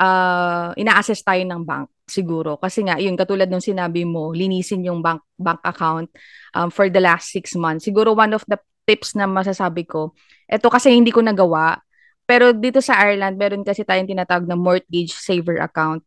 uh, 0.00 0.72
ina-assess 0.74 1.20
tayo 1.20 1.44
ng 1.44 1.62
bank 1.62 1.92
siguro. 2.08 2.56
Kasi 2.56 2.82
nga, 2.82 2.96
yung 2.98 3.14
katulad 3.14 3.46
nung 3.46 3.62
sinabi 3.62 4.08
mo, 4.08 4.32
linisin 4.32 4.82
yung 4.82 5.04
bank 5.04 5.22
bank 5.36 5.60
account 5.62 6.08
um, 6.56 6.72
for 6.72 6.88
the 6.88 6.98
last 6.98 7.30
six 7.30 7.54
months. 7.54 7.86
Siguro 7.86 8.16
one 8.16 8.32
of 8.32 8.42
the 8.48 8.58
tips 8.88 9.14
na 9.14 9.28
masasabi 9.28 9.86
ko, 9.86 10.16
ito 10.50 10.66
kasi 10.66 10.90
hindi 10.90 11.14
ko 11.14 11.22
nagawa, 11.22 11.78
pero 12.26 12.50
dito 12.50 12.82
sa 12.82 12.98
Ireland, 12.98 13.38
meron 13.38 13.62
kasi 13.62 13.86
tayong 13.86 14.10
tinatawag 14.10 14.48
na 14.48 14.58
mortgage 14.58 15.14
saver 15.14 15.62
account. 15.62 16.02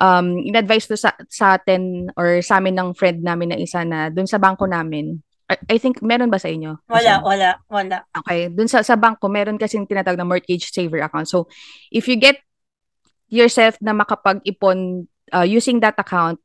Um, 0.00 0.40
in-advise 0.40 0.88
to 0.88 0.96
sa, 0.96 1.12
sa 1.28 1.60
atin 1.60 2.08
or 2.16 2.40
sa 2.40 2.56
amin 2.56 2.72
ng 2.80 2.96
friend 2.96 3.20
namin 3.20 3.52
na 3.52 3.60
isa 3.60 3.84
na 3.84 4.08
dun 4.08 4.24
sa 4.24 4.40
bangko 4.40 4.64
namin, 4.64 5.20
I, 5.52 5.76
I 5.76 5.76
think 5.76 6.00
meron 6.00 6.32
ba 6.32 6.40
sa 6.40 6.48
inyo? 6.48 6.80
Wala, 6.88 7.20
Kasi, 7.20 7.28
wala, 7.28 7.48
wala. 7.68 7.96
Okay, 8.24 8.48
dun 8.48 8.72
sa, 8.72 8.80
sa 8.80 8.96
bangko, 8.96 9.28
meron 9.28 9.60
kasi 9.60 9.76
tinatawag 9.84 10.16
na 10.16 10.24
mortgage 10.24 10.72
saver 10.72 11.04
account. 11.04 11.28
So, 11.28 11.52
if 11.92 12.08
you 12.08 12.16
get 12.16 12.40
yourself 13.32 13.80
na 13.80 13.96
makapag-ipon 13.96 15.08
uh, 15.32 15.46
using 15.48 15.80
that 15.80 15.96
account, 15.96 16.36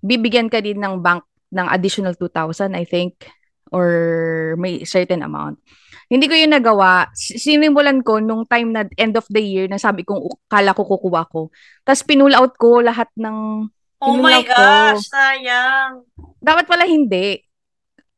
bibigyan 0.00 0.48
ka 0.48 0.64
din 0.64 0.80
ng 0.80 1.04
bank 1.04 1.22
ng 1.52 1.68
additional 1.68 2.16
2,000, 2.16 2.72
I 2.72 2.88
think, 2.88 3.28
or 3.68 4.56
may 4.56 4.88
certain 4.88 5.20
amount. 5.20 5.60
Hindi 6.08 6.28
ko 6.28 6.34
yun 6.36 6.52
nagawa. 6.52 7.08
Sinimulan 7.16 8.00
ko 8.04 8.20
nung 8.20 8.44
time 8.48 8.72
na 8.72 8.84
end 8.96 9.16
of 9.16 9.28
the 9.28 9.40
year 9.40 9.68
na 9.68 9.80
sabi 9.80 10.04
kong 10.04 10.20
kala 10.48 10.76
ko 10.76 10.84
kukuha 10.84 11.28
ko. 11.28 11.52
Tapos 11.84 12.04
pinull 12.04 12.36
out 12.36 12.56
ko 12.56 12.80
lahat 12.80 13.08
ng 13.16 13.68
Oh 14.02 14.18
my 14.18 14.42
gosh, 14.42 15.06
ko. 15.06 15.14
sayang. 15.14 16.02
Dapat 16.42 16.66
pala 16.66 16.84
hindi. 16.90 17.38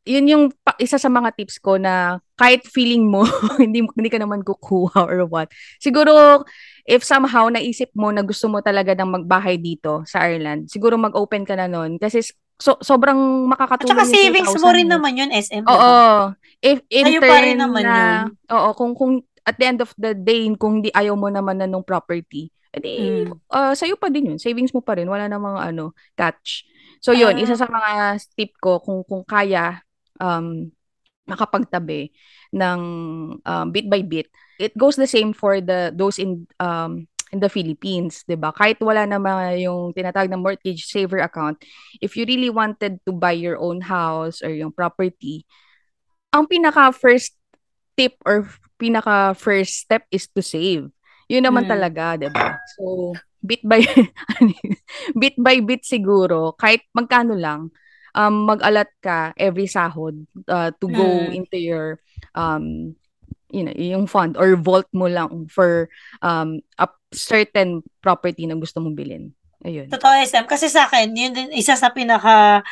Yun 0.09 0.27
yung 0.33 0.45
pa, 0.65 0.73
isa 0.81 0.97
sa 0.97 1.13
mga 1.13 1.37
tips 1.37 1.61
ko 1.61 1.77
na 1.77 2.19
kahit 2.41 2.65
feeling 2.65 3.05
mo 3.05 3.25
hindi 3.63 3.85
hindi 3.85 4.09
ka 4.09 4.17
naman 4.17 4.41
kukuha 4.41 5.05
or 5.05 5.29
what. 5.29 5.53
Siguro 5.77 6.43
if 6.85 7.01
somehow 7.01 7.49
naisip 7.49 7.89
mo 7.97 8.13
na 8.13 8.21
gusto 8.21 8.47
mo 8.49 8.61
talaga 8.61 8.93
ng 8.93 9.21
magbahay 9.21 9.57
dito 9.57 10.05
sa 10.05 10.29
Ireland, 10.29 10.69
siguro 10.69 11.01
mag-open 11.01 11.49
ka 11.49 11.57
na 11.57 11.65
nun. 11.65 11.97
Kasi 11.97 12.21
so, 12.61 12.77
sobrang 12.85 13.49
makakatulong 13.49 13.97
At 13.97 14.07
saka 14.07 14.13
savings 14.13 14.55
mo 14.61 14.69
rin 14.71 14.89
naman 14.89 15.17
yun, 15.17 15.31
SM. 15.33 15.65
Oo. 15.65 16.33
If, 16.61 16.85
in 16.93 17.09
Sa'yo 17.09 17.21
pa 17.25 17.37
rin 17.41 17.59
naman 17.59 17.83
na, 17.83 17.97
yun. 17.97 18.37
Oo, 18.53 18.69
kung, 18.77 18.93
kung 18.93 19.25
at 19.45 19.57
the 19.57 19.67
end 19.67 19.81
of 19.81 19.93
the 19.97 20.13
day, 20.13 20.45
kung 20.61 20.81
hindi 20.81 20.93
ayaw 20.93 21.17
mo 21.17 21.29
naman 21.33 21.61
na 21.61 21.69
nung 21.69 21.85
property, 21.85 22.53
edi, 22.75 23.25
mm. 23.29 23.49
uh, 23.49 23.73
sa'yo 23.73 23.97
pa 23.97 24.13
din 24.13 24.37
yun. 24.37 24.39
Savings 24.41 24.73
mo 24.77 24.85
pa 24.85 24.97
rin. 24.97 25.09
Wala 25.09 25.25
namang 25.29 25.57
ano, 25.57 25.97
catch. 26.17 26.69
So, 27.01 27.17
yun, 27.17 27.37
uh, 27.37 27.43
isa 27.43 27.57
sa 27.57 27.69
mga 27.69 28.21
tip 28.37 28.57
ko, 28.61 28.81
kung, 28.85 29.05
kung 29.09 29.25
kaya, 29.25 29.81
um, 30.21 30.69
makapagtabi 31.25 32.13
ng 32.53 32.81
um, 33.41 33.67
bit 33.73 33.89
by 33.89 34.05
bit. 34.05 34.29
It 34.59 34.77
goes 34.79 34.95
the 34.97 35.11
same 35.11 35.33
for 35.33 35.61
the 35.61 35.91
those 35.95 36.19
in 36.19 36.47
um, 36.59 37.07
in 37.35 37.43
the 37.43 37.51
Philippines, 37.51 38.23
'di 38.23 38.39
ba? 38.39 38.55
Kahit 38.55 38.79
wala 38.79 39.03
naman 39.03 39.59
yung 39.59 39.91
tinatawag 39.91 40.31
na 40.31 40.39
mortgage 40.39 40.87
saver 40.87 41.19
account, 41.19 41.59
if 41.99 42.15
you 42.15 42.23
really 42.23 42.51
wanted 42.51 43.03
to 43.03 43.11
buy 43.11 43.35
your 43.35 43.59
own 43.59 43.83
house 43.83 44.39
or 44.39 44.55
yung 44.55 44.71
property, 44.71 45.43
ang 46.31 46.47
pinaka 46.47 46.95
first 46.95 47.35
tip 47.99 48.15
or 48.23 48.47
pinaka 48.79 49.35
first 49.35 49.83
step 49.83 50.07
is 50.15 50.31
to 50.31 50.43
save. 50.43 50.91
Yun 51.27 51.43
naman 51.43 51.67
mm. 51.67 51.71
talaga, 51.75 52.05
'di 52.15 52.31
ba? 52.31 52.55
So, 52.79 53.15
bit 53.43 53.67
by 53.67 53.83
bit 55.21 55.35
by 55.35 55.59
bit 55.59 55.83
siguro, 55.83 56.55
kahit 56.55 56.87
magkano 56.95 57.35
lang, 57.35 57.75
um, 58.15 58.47
mag-alat 58.47 58.89
ka 59.03 59.35
every 59.35 59.67
sahod 59.67 60.23
uh, 60.47 60.71
to 60.79 60.87
go 60.87 61.07
mm. 61.27 61.35
into 61.35 61.59
your 61.59 61.99
um, 62.39 62.95
you 63.55 63.63
know, 63.63 63.77
yung 63.79 64.11
fund 64.11 64.35
or 64.35 64.59
vault 64.59 64.91
mo 64.91 65.07
lang 65.07 65.47
for 65.47 65.87
um, 66.19 66.59
a 66.83 66.91
certain 67.15 67.87
property 68.03 68.51
na 68.51 68.59
gusto 68.59 68.83
mong 68.83 68.99
bilhin. 68.99 69.31
Ayun. 69.63 69.87
Totoo, 69.89 70.11
SM. 70.27 70.51
Kasi 70.51 70.67
sa 70.67 70.91
akin, 70.91 71.15
yun 71.15 71.33
din 71.33 71.55
isa 71.55 71.79
sa 71.79 71.95
pinaka 71.95 72.67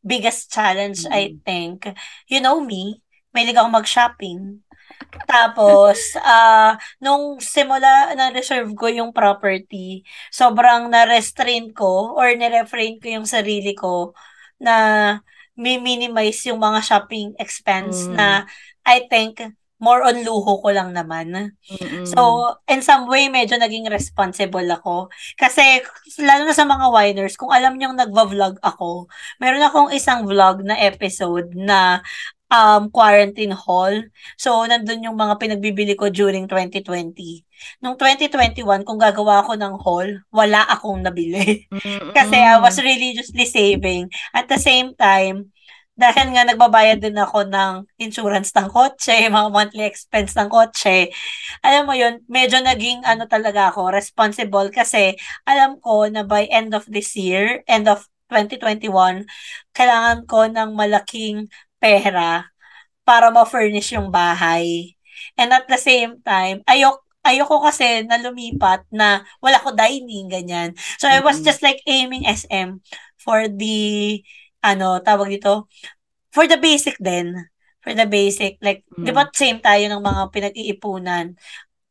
biggest 0.00 0.48
challenge, 0.54 1.04
mm. 1.04 1.12
I 1.12 1.36
think. 1.42 1.90
You 2.30 2.38
know 2.40 2.62
me, 2.62 3.02
may 3.34 3.44
ligaw 3.44 3.68
mag-shopping. 3.68 4.62
Tapos, 5.28 6.16
uh, 6.16 6.78
nung 7.04 7.42
simula 7.42 8.14
na 8.16 8.32
reserve 8.32 8.72
ko 8.78 8.88
yung 8.88 9.12
property, 9.12 10.06
sobrang 10.32 10.88
na-restrain 10.88 11.74
ko 11.74 12.16
or 12.16 12.32
ni-refrain 12.32 12.96
ko 13.02 13.20
yung 13.20 13.28
sarili 13.28 13.76
ko 13.76 14.16
na 14.56 15.18
mi-minimize 15.60 16.48
yung 16.48 16.62
mga 16.62 16.80
shopping 16.80 17.36
expense 17.36 18.08
mm. 18.08 18.16
na 18.16 18.48
I 18.80 19.04
think 19.12 19.44
more 19.80 20.04
on 20.04 20.20
luho 20.20 20.60
ko 20.60 20.68
lang 20.70 20.92
naman. 20.92 21.56
Mm-mm. 21.66 22.04
So, 22.04 22.52
in 22.68 22.84
some 22.84 23.08
way, 23.08 23.32
medyo 23.32 23.56
naging 23.56 23.88
responsible 23.88 24.68
ako. 24.68 25.08
Kasi, 25.40 25.80
lalo 26.20 26.44
na 26.44 26.54
sa 26.54 26.68
mga 26.68 26.86
winers, 26.92 27.34
kung 27.40 27.50
alam 27.50 27.80
niyong 27.80 27.96
nagva-vlog 27.96 28.60
ako, 28.60 29.08
meron 29.40 29.64
akong 29.64 29.90
isang 29.90 30.28
vlog 30.28 30.60
na 30.62 30.76
episode 30.76 31.56
na 31.56 32.04
um, 32.52 32.90
quarantine 32.92 33.56
haul. 33.56 34.10
So, 34.36 34.66
nandun 34.66 35.06
yung 35.06 35.16
mga 35.16 35.40
pinagbibili 35.40 35.94
ko 35.96 36.12
during 36.12 36.44
2020. 36.50 37.46
Nung 37.80 37.96
2021, 37.96 38.84
kung 38.84 39.00
gagawa 39.00 39.40
ako 39.46 39.52
ng 39.56 39.74
haul, 39.80 40.08
wala 40.28 40.66
akong 40.68 41.00
nabili. 41.00 41.64
Kasi 42.16 42.36
I 42.36 42.60
was 42.60 42.76
religiously 42.76 43.46
saving. 43.46 44.10
At 44.34 44.50
the 44.50 44.60
same 44.60 44.92
time, 44.98 45.54
dahil 46.00 46.32
nga 46.32 46.48
nagbabayad 46.48 47.04
din 47.04 47.20
ako 47.20 47.44
ng 47.52 47.84
insurance 48.00 48.56
ng 48.56 48.72
kotse, 48.72 49.12
mga 49.28 49.48
monthly 49.52 49.84
expense 49.84 50.32
ng 50.40 50.48
kotse, 50.48 51.12
alam 51.60 51.84
mo 51.84 51.92
yun, 51.92 52.24
medyo 52.24 52.56
naging 52.64 53.04
ano 53.04 53.28
talaga 53.28 53.68
ako, 53.68 53.92
responsible 53.92 54.72
kasi 54.72 55.12
alam 55.44 55.76
ko 55.84 56.08
na 56.08 56.24
by 56.24 56.48
end 56.48 56.72
of 56.72 56.88
this 56.88 57.12
year, 57.20 57.60
end 57.68 57.84
of 57.84 58.08
2021, 58.32 59.28
kailangan 59.76 60.24
ko 60.24 60.48
ng 60.48 60.72
malaking 60.72 61.52
pera 61.76 62.48
para 63.04 63.28
ma-furnish 63.28 63.92
yung 63.92 64.08
bahay. 64.08 64.96
And 65.36 65.52
at 65.52 65.68
the 65.68 65.76
same 65.76 66.22
time, 66.24 66.64
ayok 66.64 67.02
ayoko 67.20 67.60
kasi 67.60 68.04
na 68.08 68.16
lumipat 68.16 68.88
na 68.88 69.24
wala 69.44 69.60
ko 69.60 69.76
dining, 69.76 70.32
ganyan. 70.32 70.72
So, 70.96 71.04
I 71.04 71.20
was 71.20 71.44
just 71.44 71.60
like 71.60 71.84
aiming 71.84 72.24
SM 72.24 72.80
for 73.20 73.44
the 73.44 74.20
ano, 74.64 75.00
tawag 75.00 75.32
dito, 75.32 75.68
for 76.30 76.46
the 76.46 76.56
basic 76.56 76.96
din. 77.00 77.36
For 77.80 77.96
the 77.96 78.04
basic, 78.04 78.60
like, 78.60 78.84
mm. 78.92 79.08
di 79.08 79.12
ba 79.12 79.24
same 79.32 79.56
tayo 79.56 79.80
ng 79.88 80.04
mga 80.04 80.22
pinag-iipunan? 80.36 81.32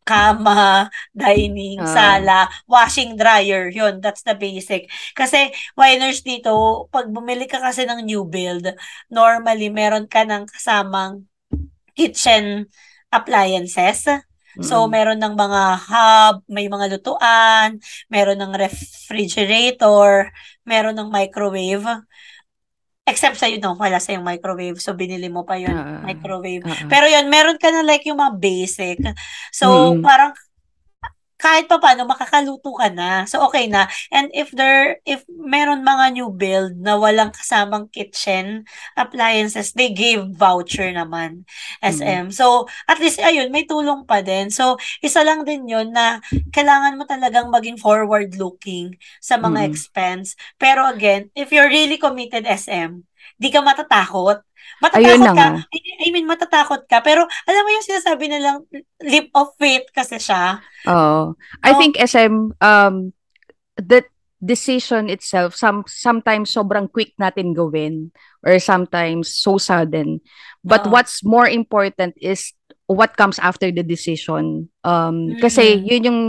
Kama, 0.06 0.86
dining, 1.18 1.82
uh. 1.82 1.90
sala, 1.90 2.46
washing 2.70 3.18
dryer, 3.18 3.74
yun, 3.74 3.98
that's 3.98 4.22
the 4.22 4.38
basic. 4.38 4.86
Kasi, 5.18 5.50
winers 5.74 6.22
dito, 6.22 6.86
pag 6.94 7.10
bumili 7.10 7.50
ka 7.50 7.58
kasi 7.58 7.90
ng 7.90 8.06
new 8.06 8.22
build, 8.22 8.70
normally, 9.10 9.74
meron 9.74 10.06
ka 10.06 10.22
ng 10.30 10.46
kasamang 10.46 11.26
kitchen 11.98 12.70
appliances. 13.10 14.06
So, 14.62 14.86
mm-hmm. 14.86 14.94
meron 14.94 15.20
ng 15.22 15.36
mga 15.38 15.62
hub, 15.90 16.36
may 16.50 16.70
mga 16.70 16.98
lutuan, 16.98 17.82
meron 18.10 18.38
ng 18.42 18.54
refrigerator, 18.58 20.30
meron 20.66 20.98
ng 20.98 21.10
microwave. 21.10 21.86
Except 23.10 23.36
sa 23.42 23.50
no, 23.58 23.74
wala 23.74 23.98
sa 23.98 24.14
yung 24.14 24.24
microwave. 24.24 24.78
So, 24.78 24.94
binili 24.94 25.28
mo 25.34 25.42
pa 25.42 25.58
yun, 25.58 25.74
uh, 25.74 26.06
microwave. 26.06 26.62
Uh, 26.62 26.86
Pero 26.86 27.10
yun, 27.10 27.26
meron 27.28 27.58
ka 27.58 27.74
na 27.74 27.82
like 27.82 28.06
yung 28.06 28.22
mga 28.22 28.38
basic. 28.38 29.02
So, 29.50 29.98
mm. 29.98 30.06
parang 30.06 30.38
kahit 31.40 31.72
pa 31.72 31.80
paano 31.80 32.04
makakaluto 32.04 32.76
ka 32.76 32.92
na. 32.92 33.24
So 33.24 33.48
okay 33.48 33.72
na. 33.72 33.88
And 34.12 34.28
if 34.36 34.52
there 34.52 35.00
if 35.08 35.24
meron 35.32 35.88
mga 35.88 36.20
new 36.20 36.30
build 36.30 36.76
na 36.78 37.00
walang 37.00 37.32
kasamang 37.32 37.88
kitchen 37.90 38.68
appliances, 39.00 39.72
they 39.72 39.90
gave 39.96 40.28
voucher 40.36 40.92
naman 40.92 41.48
SM. 41.80 42.30
Mm-hmm. 42.30 42.36
So 42.36 42.68
at 42.92 43.00
least 43.00 43.24
ayun, 43.24 43.56
may 43.56 43.64
tulong 43.64 44.04
pa 44.04 44.20
din. 44.20 44.52
So 44.52 44.76
isa 45.00 45.24
lang 45.24 45.48
din 45.48 45.66
'yon 45.72 45.96
na 45.96 46.20
kailangan 46.52 47.00
mo 47.00 47.08
talagang 47.08 47.48
maging 47.48 47.80
forward 47.80 48.36
looking 48.36 49.00
sa 49.24 49.40
mga 49.40 49.64
mm-hmm. 49.64 49.72
expense. 49.72 50.36
Pero 50.60 50.84
again, 50.92 51.32
if 51.40 51.56
you're 51.56 51.72
really 51.72 51.96
committed 51.96 52.44
SM, 52.44 53.08
di 53.38 53.54
ka 53.54 53.62
matatakot 53.62 54.42
Matatakot 54.80 55.02
Ayun 55.02 55.24
ka. 55.36 55.48
I 56.06 56.08
mean, 56.14 56.28
matatakot 56.30 56.82
ka. 56.88 57.04
Pero, 57.04 57.28
alam 57.28 57.62
mo 57.66 57.70
yung 57.74 57.84
sinasabi 57.84 58.32
nilang 58.32 58.64
leap 59.04 59.28
of 59.36 59.52
faith 59.60 59.90
kasi 59.92 60.22
siya. 60.22 60.64
Oo. 60.88 61.36
Oh. 61.36 61.64
I 61.66 61.76
think 61.76 62.00
SM, 62.00 62.56
um, 62.64 62.96
the 63.76 64.08
decision 64.40 65.12
itself, 65.12 65.52
some, 65.58 65.84
sometimes 65.84 66.56
sobrang 66.56 66.88
quick 66.88 67.12
natin 67.20 67.52
gawin 67.52 68.16
or 68.40 68.56
sometimes 68.62 69.36
so 69.36 69.60
sudden. 69.60 70.24
But 70.64 70.88
oh. 70.88 70.96
what's 70.96 71.28
more 71.28 71.48
important 71.48 72.16
is 72.16 72.56
what 72.88 73.20
comes 73.20 73.36
after 73.44 73.68
the 73.76 73.84
decision. 73.84 74.72
Um, 74.88 75.36
mm-hmm. 75.36 75.44
Kasi 75.44 75.76
yun 75.84 76.08
yung 76.08 76.22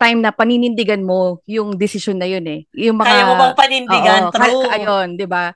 time 0.00 0.24
na 0.24 0.32
paninindigan 0.32 1.04
mo 1.04 1.44
yung 1.44 1.76
decision 1.76 2.16
na 2.16 2.28
yun 2.28 2.44
eh. 2.48 2.64
Yung 2.80 2.96
mga, 2.96 3.12
Kaya 3.12 3.24
mo 3.28 3.34
bang 3.36 3.56
panindigan? 3.56 4.20
Oo, 4.24 4.32
True. 4.32 4.64
Ka- 4.64 4.72
ayun, 4.72 5.08
di 5.20 5.28
ba? 5.28 5.52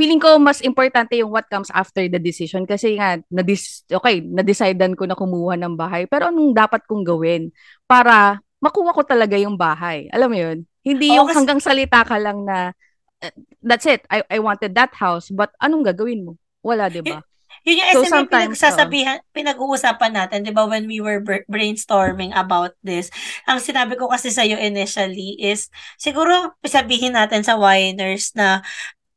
Feeling 0.00 0.16
ko 0.16 0.40
mas 0.40 0.64
importante 0.64 1.20
yung 1.20 1.28
what 1.28 1.44
comes 1.52 1.68
after 1.76 2.00
the 2.08 2.16
decision 2.16 2.64
kasi 2.64 2.96
nga 2.96 3.20
na 3.28 3.44
okay, 3.44 4.24
na-decidean 4.24 4.96
ko 4.96 5.04
na 5.04 5.12
kumuha 5.12 5.60
ng 5.60 5.76
bahay 5.76 6.08
pero 6.08 6.32
anong 6.32 6.56
dapat 6.56 6.88
kong 6.88 7.04
gawin 7.04 7.52
para 7.84 8.40
makuha 8.64 8.96
ko 8.96 9.04
talaga 9.04 9.36
yung 9.36 9.60
bahay. 9.60 10.08
Alam 10.08 10.28
mo 10.32 10.38
yun? 10.40 10.58
Hindi 10.80 11.12
yung 11.12 11.28
kasi... 11.28 11.36
hanggang 11.36 11.60
salita 11.60 12.00
ka 12.00 12.16
lang 12.16 12.48
na 12.48 12.72
eh, 13.20 13.36
that's 13.60 13.84
it. 13.84 14.08
I 14.08 14.24
I 14.32 14.40
wanted 14.40 14.72
that 14.72 14.96
house 14.96 15.28
but 15.28 15.52
anong 15.60 15.84
gagawin 15.84 16.24
mo? 16.24 16.40
Wala, 16.64 16.88
'di 16.88 17.04
ba? 17.04 17.20
Yun 17.68 17.76
yung 17.84 17.92
so, 17.92 18.00
SM 18.08 18.24
pinagsasabihan, 18.32 19.20
uh, 19.20 19.26
pinag-uusapan 19.36 20.12
natin, 20.16 20.48
di 20.48 20.52
ba, 20.54 20.64
when 20.64 20.88
we 20.88 21.04
were 21.04 21.20
brainstorming 21.44 22.32
about 22.32 22.72
this. 22.80 23.12
Ang 23.44 23.60
sinabi 23.60 24.00
ko 24.00 24.08
kasi 24.08 24.32
sa'yo 24.32 24.56
initially 24.56 25.36
is, 25.36 25.68
siguro 26.00 26.56
sabihin 26.64 27.12
natin 27.12 27.44
sa 27.44 27.60
winers 27.60 28.32
na 28.32 28.64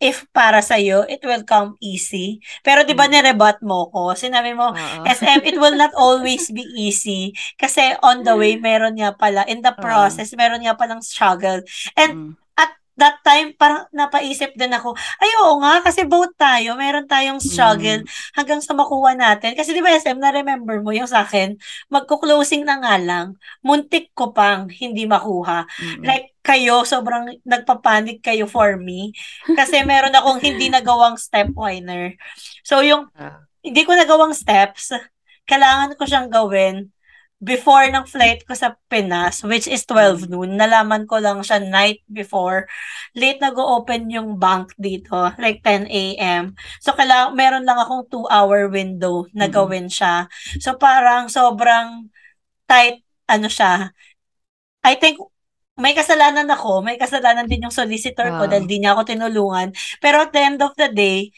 if 0.03 0.27
para 0.35 0.59
sa 0.59 0.75
iyo 0.75 1.07
it 1.07 1.23
will 1.23 1.47
come 1.47 1.79
easy. 1.79 2.43
Pero 2.59 2.83
'di 2.83 2.91
ba 2.91 3.07
mm. 3.07 3.11
nirebat 3.15 3.57
mo 3.63 3.87
ko? 3.87 4.11
Sinabi 4.11 4.51
mo, 4.51 4.75
uh-huh. 4.75 5.07
SM 5.07 5.47
it 5.47 5.55
will 5.55 5.79
not 5.79 5.95
always 5.95 6.51
be 6.51 6.67
easy 6.75 7.31
kasi 7.55 7.95
on 8.03 8.27
the 8.27 8.35
way 8.35 8.59
meron 8.59 8.99
nga 8.99 9.15
pala 9.15 9.47
in 9.47 9.63
the 9.63 9.71
process 9.79 10.35
uh-huh. 10.35 10.43
meron 10.43 10.61
nga 10.67 10.75
palang 10.75 10.99
struggle. 10.99 11.63
And 11.95 12.11
mm 12.11 12.42
that 12.93 13.21
time, 13.25 13.57
parang 13.57 13.89
napaisip 13.89 14.53
din 14.53 14.69
ako, 14.69 14.93
ay 15.17 15.31
oo 15.41 15.57
nga, 15.61 15.81
kasi 15.81 16.05
both 16.05 16.33
tayo, 16.37 16.77
meron 16.77 17.09
tayong 17.09 17.41
struggle 17.41 18.05
mm. 18.05 18.09
hanggang 18.37 18.61
sa 18.61 18.77
makuha 18.77 19.17
natin. 19.17 19.57
Kasi 19.57 19.73
di 19.73 19.81
ba 19.81 19.93
SM, 19.93 20.17
na-remember 20.21 20.81
mo 20.81 20.93
yung 20.93 21.09
sa 21.09 21.25
akin, 21.25 21.57
magko-closing 21.89 22.61
na 22.65 22.77
nga 22.77 22.95
lang, 23.01 23.27
muntik 23.65 24.13
ko 24.13 24.29
pang 24.29 24.69
hindi 24.69 25.09
makuha. 25.09 25.65
Mm. 25.65 26.03
Like, 26.05 26.37
kayo, 26.43 26.83
sobrang 26.83 27.39
nagpapanik 27.47 28.19
kayo 28.21 28.45
for 28.45 28.77
me. 28.77 29.15
Kasi 29.57 29.81
meron 29.87 30.13
akong 30.13 30.43
hindi 30.43 30.67
nagawang 30.69 31.15
step 31.17 31.55
winner. 31.55 32.13
So, 32.61 32.83
yung 32.83 33.09
ah. 33.17 33.47
hindi 33.63 33.81
ko 33.87 33.95
nagawang 33.95 34.35
steps, 34.35 34.91
kailangan 35.49 35.95
ko 35.95 36.03
siyang 36.03 36.29
gawin 36.29 36.93
before 37.43 37.83
ng 37.91 38.07
flight 38.07 38.47
ko 38.47 38.55
sa 38.55 38.79
Pinas, 38.87 39.43
which 39.43 39.67
is 39.67 39.83
12 39.83 40.25
mm. 40.25 40.29
noon, 40.31 40.49
nalaman 40.55 41.03
ko 41.03 41.19
lang 41.19 41.43
siya 41.43 41.59
night 41.59 41.99
before. 42.07 42.65
Late 43.11 43.43
nag-open 43.43 44.07
yung 44.07 44.39
bank 44.39 44.71
dito, 44.79 45.35
like 45.35 45.59
10 45.59 45.91
a.m. 45.91 46.55
So, 46.79 46.95
kailangan, 46.95 47.35
meron 47.35 47.67
lang 47.67 47.83
akong 47.83 48.07
2-hour 48.07 48.71
window 48.71 49.27
na 49.35 49.51
gawin 49.51 49.91
siya. 49.91 50.31
So, 50.63 50.79
parang 50.79 51.27
sobrang 51.27 52.07
tight, 52.65 53.03
ano 53.27 53.51
siya. 53.51 53.91
I 54.87 54.95
think, 54.95 55.19
may 55.75 55.91
kasalanan 55.91 56.47
ako, 56.47 56.79
may 56.79 56.95
kasalanan 56.95 57.49
din 57.49 57.67
yung 57.67 57.75
solicitor 57.75 58.29
wow. 58.31 58.39
ko 58.39 58.43
dahil 58.47 58.65
di 58.69 58.79
niya 58.79 58.95
ako 58.95 59.03
tinulungan. 59.03 59.75
Pero 59.99 60.23
at 60.23 60.31
the 60.31 60.41
end 60.41 60.59
of 60.63 60.71
the 60.79 60.87
day, 60.87 61.33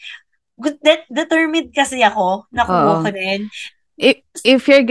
good, 0.54 0.78
de- 0.84 1.08
determined 1.10 1.74
kasi 1.74 2.04
ako, 2.04 2.46
nakuha 2.54 3.02
ko 3.02 3.10
din. 3.10 3.50
If, 3.96 4.20
if 4.44 4.68
you're, 4.68 4.84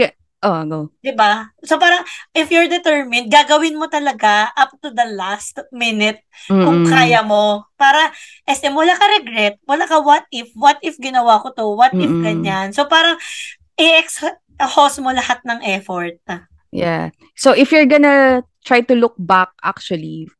Oh, 0.46 0.62
go. 0.62 0.94
'Di 1.02 1.10
ba? 1.18 1.50
So 1.66 1.74
parang 1.74 2.06
if 2.30 2.54
you're 2.54 2.70
determined, 2.70 3.34
gagawin 3.34 3.74
mo 3.74 3.90
talaga 3.90 4.54
up 4.54 4.70
to 4.78 4.94
the 4.94 5.02
last 5.18 5.58
minute 5.74 6.22
mm-hmm. 6.46 6.62
kung 6.62 6.80
kaya 6.86 7.26
mo. 7.26 7.66
Para 7.74 8.14
SM 8.46 8.70
wala 8.70 8.94
ka 8.94 9.10
regret, 9.10 9.58
wala 9.66 9.90
ka 9.90 9.98
what 9.98 10.22
if, 10.30 10.54
what 10.54 10.78
if 10.86 10.94
ginawa 11.02 11.42
ko 11.42 11.50
to, 11.50 11.66
what 11.74 11.90
mm-hmm. 11.90 12.06
if 12.06 12.12
ganyan. 12.22 12.66
So 12.70 12.86
parang 12.86 13.18
i-exhaust 13.74 15.02
mo 15.02 15.10
lahat 15.10 15.42
ng 15.42 15.66
effort. 15.66 16.22
Yeah. 16.70 17.10
So 17.34 17.50
if 17.50 17.74
you're 17.74 17.90
gonna 17.90 18.46
try 18.62 18.86
to 18.86 18.94
look 18.94 19.18
back 19.18 19.50
actually, 19.66 20.30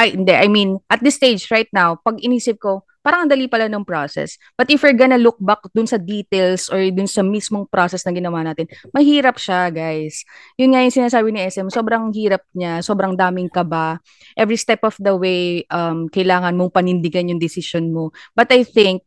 ay 0.00 0.16
hindi, 0.16 0.32
I 0.32 0.48
mean, 0.48 0.80
at 0.88 1.04
this 1.04 1.20
stage 1.20 1.52
right 1.52 1.68
now, 1.76 2.00
pag 2.00 2.24
inisip 2.24 2.56
ko, 2.56 2.88
parang 3.02 3.26
ang 3.26 3.30
dali 3.30 3.50
pala 3.50 3.66
ng 3.66 3.82
process. 3.82 4.38
But 4.54 4.70
if 4.70 4.80
you're 4.80 4.96
gonna 4.96 5.18
look 5.18 5.36
back 5.42 5.60
dun 5.74 5.90
sa 5.90 5.98
details 5.98 6.70
or 6.70 6.78
dun 6.94 7.10
sa 7.10 7.26
mismong 7.26 7.66
process 7.66 8.06
na 8.06 8.14
ginawa 8.14 8.46
natin, 8.46 8.70
mahirap 8.94 9.36
siya, 9.42 9.68
guys. 9.74 10.22
Yun 10.54 10.72
nga 10.72 10.86
yung 10.86 10.94
sinasabi 10.94 11.28
ni 11.34 11.42
SM, 11.42 11.68
sobrang 11.68 12.14
hirap 12.14 12.46
niya, 12.54 12.78
sobrang 12.80 13.18
daming 13.18 13.50
kaba. 13.50 13.98
Every 14.38 14.56
step 14.56 14.86
of 14.86 14.94
the 15.02 15.18
way, 15.18 15.66
um, 15.68 16.06
kailangan 16.06 16.54
mong 16.54 16.70
panindigan 16.70 17.28
yung 17.28 17.42
decision 17.42 17.90
mo. 17.90 18.14
But 18.38 18.54
I 18.54 18.62
think, 18.62 19.02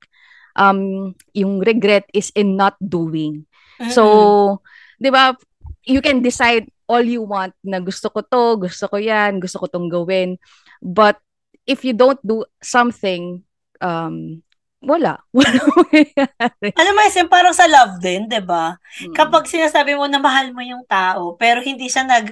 um, 0.59 1.15
yung 1.31 1.63
regret 1.63 2.05
is 2.11 2.35
in 2.35 2.59
not 2.59 2.75
doing. 2.83 3.47
So, 3.91 4.63
di 4.99 5.11
ba, 5.11 5.35
you 5.83 5.99
can 5.99 6.23
decide 6.23 6.67
all 6.87 7.03
you 7.03 7.23
want 7.23 7.55
na 7.63 7.79
gusto 7.83 8.11
ko 8.11 8.23
to, 8.23 8.59
gusto 8.59 8.87
ko 8.87 8.97
yan, 8.99 9.39
gusto 9.39 9.59
ko 9.59 9.67
tong 9.67 9.91
gawin. 9.91 10.39
But 10.83 11.19
if 11.65 11.81
you 11.83 11.93
don't 11.93 12.21
do 12.21 12.45
something 12.61 13.44
um, 13.81 14.41
wala. 14.85 15.17
Wala 15.35 15.57
mangyayari. 15.65 16.69
Alam 16.77 16.93
mo, 16.93 17.01
SM, 17.09 17.25
parang 17.25 17.57
sa 17.57 17.65
love 17.65 17.97
din, 17.97 18.29
di 18.29 18.37
ba? 18.37 18.77
Mm. 19.01 19.17
Kapag 19.17 19.49
sinasabi 19.49 19.97
mo 19.97 20.05
na 20.05 20.21
mahal 20.21 20.53
mo 20.53 20.61
yung 20.61 20.85
tao, 20.85 21.33
pero 21.41 21.57
hindi 21.65 21.89
siya 21.89 22.05
nag 22.05 22.29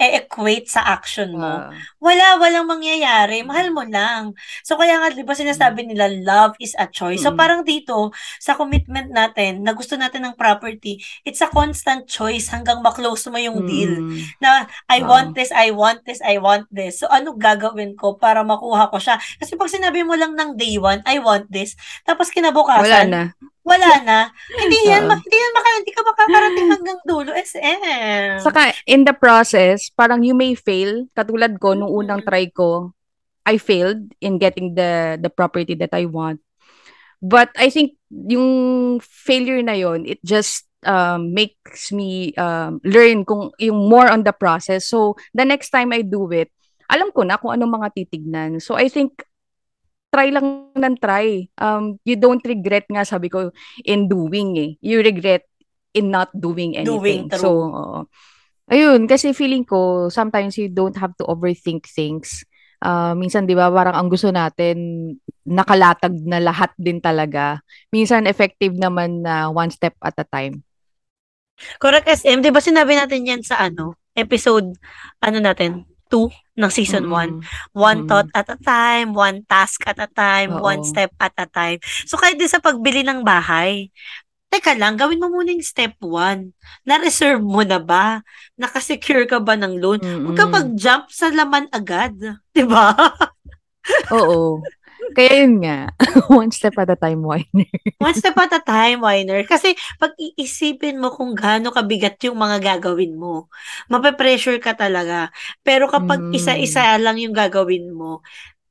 e-equate 0.00 0.64
sa 0.64 0.80
action 0.96 1.36
mo, 1.36 1.68
uh, 1.68 1.68
wala, 2.00 2.40
walang 2.40 2.64
mangyayari. 2.64 3.44
Mahal 3.44 3.68
mo 3.68 3.84
lang. 3.84 4.32
So, 4.64 4.80
kaya 4.80 4.96
nga, 4.96 5.12
di 5.12 5.20
ba 5.20 5.36
sinasabi 5.36 5.84
nila, 5.84 6.08
love 6.08 6.56
is 6.56 6.72
a 6.80 6.88
choice. 6.88 7.20
So, 7.20 7.36
parang 7.36 7.68
dito, 7.68 8.08
sa 8.40 8.56
commitment 8.56 9.12
natin, 9.12 9.60
na 9.60 9.76
gusto 9.76 10.00
natin 10.00 10.24
ng 10.24 10.34
property, 10.40 10.96
it's 11.28 11.44
a 11.44 11.52
constant 11.52 12.08
choice 12.08 12.48
hanggang 12.48 12.80
maklose 12.80 13.28
mo 13.28 13.36
yung 13.36 13.68
deal. 13.68 13.92
Na, 14.40 14.64
I 14.88 15.04
uh, 15.04 15.06
want 15.06 15.36
this, 15.36 15.52
I 15.52 15.68
want 15.76 16.08
this, 16.08 16.24
I 16.24 16.40
want 16.40 16.64
this. 16.72 17.04
So, 17.04 17.06
ano 17.12 17.36
gagawin 17.36 18.00
ko 18.00 18.16
para 18.16 18.40
makuha 18.40 18.88
ko 18.88 18.96
siya? 18.96 19.20
Kasi 19.36 19.60
pag 19.60 19.68
sinabi 19.68 20.00
mo 20.00 20.16
lang 20.16 20.32
ng 20.32 20.56
day 20.56 20.80
one, 20.80 21.04
I 21.04 21.20
want 21.20 21.52
this, 21.52 21.76
tapos 22.08 22.32
kinabukasan, 22.32 22.88
wala 22.88 23.04
na 23.04 23.22
wala 23.64 23.90
na. 24.02 24.18
Hindi 24.50 24.78
yan, 24.88 25.06
uh, 25.06 25.16
hindi 25.16 25.36
yan 25.36 25.52
maka, 25.52 25.68
hindi 25.80 25.92
ka 25.92 26.02
makakarating 26.02 26.68
hanggang 26.72 27.00
dulo, 27.04 27.30
SM. 27.36 28.40
Saka, 28.40 28.72
in 28.88 29.04
the 29.04 29.14
process, 29.14 29.92
parang 29.92 30.24
you 30.24 30.32
may 30.32 30.56
fail. 30.56 31.06
Katulad 31.12 31.60
ko, 31.60 31.76
nung 31.76 31.92
unang 31.92 32.24
try 32.24 32.48
ko, 32.48 32.92
I 33.44 33.56
failed 33.56 34.12
in 34.20 34.36
getting 34.36 34.76
the 34.76 35.16
the 35.16 35.32
property 35.32 35.74
that 35.80 35.96
I 35.96 36.04
want. 36.04 36.44
But 37.20 37.52
I 37.56 37.68
think 37.68 38.00
yung 38.08 39.00
failure 39.00 39.60
na 39.60 39.76
yon 39.76 40.08
it 40.08 40.20
just 40.24 40.68
um, 40.84 41.36
makes 41.36 41.92
me 41.92 42.32
um, 42.36 42.80
learn 42.84 43.24
kung 43.24 43.52
yung 43.60 43.88
more 43.88 44.08
on 44.08 44.24
the 44.24 44.32
process. 44.32 44.88
So, 44.88 45.16
the 45.36 45.44
next 45.44 45.70
time 45.70 45.92
I 45.92 46.00
do 46.00 46.28
it, 46.32 46.48
alam 46.88 47.12
ko 47.12 47.22
na 47.22 47.36
kung 47.36 47.52
anong 47.52 47.80
mga 47.80 47.88
titignan. 47.96 48.60
So, 48.60 48.76
I 48.76 48.88
think 48.88 49.24
try 50.10 50.34
lang 50.34 50.74
ng 50.74 50.96
try. 50.98 51.46
Um, 51.56 51.96
you 52.02 52.18
don't 52.18 52.42
regret 52.42 52.84
nga, 52.90 53.06
sabi 53.06 53.30
ko, 53.30 53.54
in 53.86 54.10
doing 54.10 54.58
eh. 54.58 54.70
You 54.82 55.00
regret 55.00 55.46
in 55.94 56.10
not 56.10 56.34
doing 56.34 56.74
anything. 56.74 57.30
Doing, 57.30 57.38
so, 57.38 57.48
uh, 57.70 58.00
ayun, 58.70 59.06
kasi 59.06 59.30
feeling 59.30 59.62
ko, 59.62 60.10
sometimes 60.10 60.58
you 60.58 60.70
don't 60.70 60.98
have 60.98 61.14
to 61.18 61.24
overthink 61.26 61.86
things. 61.86 62.42
Uh, 62.80 63.12
minsan, 63.14 63.46
di 63.46 63.54
ba, 63.54 63.70
parang 63.70 63.94
ang 63.94 64.08
gusto 64.10 64.32
natin, 64.34 64.76
nakalatag 65.46 66.16
na 66.26 66.42
lahat 66.42 66.74
din 66.80 66.98
talaga. 66.98 67.62
Minsan, 67.94 68.26
effective 68.26 68.74
naman 68.74 69.22
na 69.22 69.50
one 69.50 69.70
step 69.70 69.94
at 70.02 70.16
a 70.18 70.26
time. 70.26 70.64
Correct, 71.76 72.08
SM. 72.08 72.40
Di 72.40 72.48
ba 72.48 72.64
sinabi 72.64 72.96
natin 72.96 73.28
yan 73.28 73.42
sa 73.44 73.60
ano, 73.60 74.00
episode, 74.16 74.72
ano 75.20 75.38
natin, 75.38 75.84
2 76.08 76.32
ng 76.60 76.72
season 76.72 77.08
1. 77.08 77.10
Mm-hmm. 77.10 77.40
One 77.72 78.04
mm-hmm. 78.04 78.08
thought 78.08 78.30
at 78.36 78.48
a 78.52 78.58
time, 78.60 79.16
one 79.16 79.42
task 79.48 79.80
at 79.88 79.96
a 79.96 80.08
time, 80.12 80.60
Oo. 80.60 80.62
one 80.62 80.84
step 80.84 81.10
at 81.16 81.32
a 81.40 81.48
time. 81.48 81.80
So 82.04 82.20
kahit 82.20 82.36
din 82.36 82.52
sa 82.52 82.60
pagbili 82.60 83.00
ng 83.00 83.24
bahay, 83.24 83.88
teka 84.50 84.76
lang, 84.76 84.98
gawin 84.98 85.22
mo 85.22 85.30
muna 85.30 85.54
yung 85.54 85.64
step 85.64 85.96
1. 86.02 86.52
Na-reserve 86.84 87.40
mo 87.40 87.62
na 87.64 87.78
ba? 87.80 88.20
Nakasecure 88.58 89.24
ka 89.24 89.38
ba 89.40 89.56
ng 89.56 89.78
loan? 89.78 90.02
Mm-hmm. 90.02 90.24
Huwag 90.26 90.36
ka 90.36 90.46
mag-jump 90.50 91.04
sa 91.08 91.32
laman 91.32 91.70
agad. 91.72 92.12
Di 92.54 92.66
ba? 92.66 92.92
Oo. 94.12 94.60
Kaya 95.12 95.44
yun 95.44 95.62
nga, 95.62 95.90
one 96.40 96.50
step 96.50 96.74
at 96.78 96.90
a 96.90 96.98
time, 96.98 97.22
Winer. 97.22 97.70
one 97.98 98.16
step 98.16 98.36
at 98.38 98.54
a 98.56 98.62
time, 98.62 99.02
Winer. 99.02 99.42
Kasi 99.44 99.74
pag 99.98 100.14
iisipin 100.16 100.98
mo 100.98 101.12
kung 101.12 101.34
gaano 101.34 101.74
kabigat 101.74 102.18
yung 102.26 102.38
mga 102.38 102.58
gagawin 102.62 103.18
mo, 103.18 103.50
mape-pressure 103.90 104.58
ka 104.62 104.74
talaga. 104.78 105.28
Pero 105.66 105.90
kapag 105.90 106.30
mm. 106.30 106.34
isa-isa 106.34 106.96
lang 106.98 107.18
yung 107.18 107.34
gagawin 107.34 107.90
mo, 107.92 108.22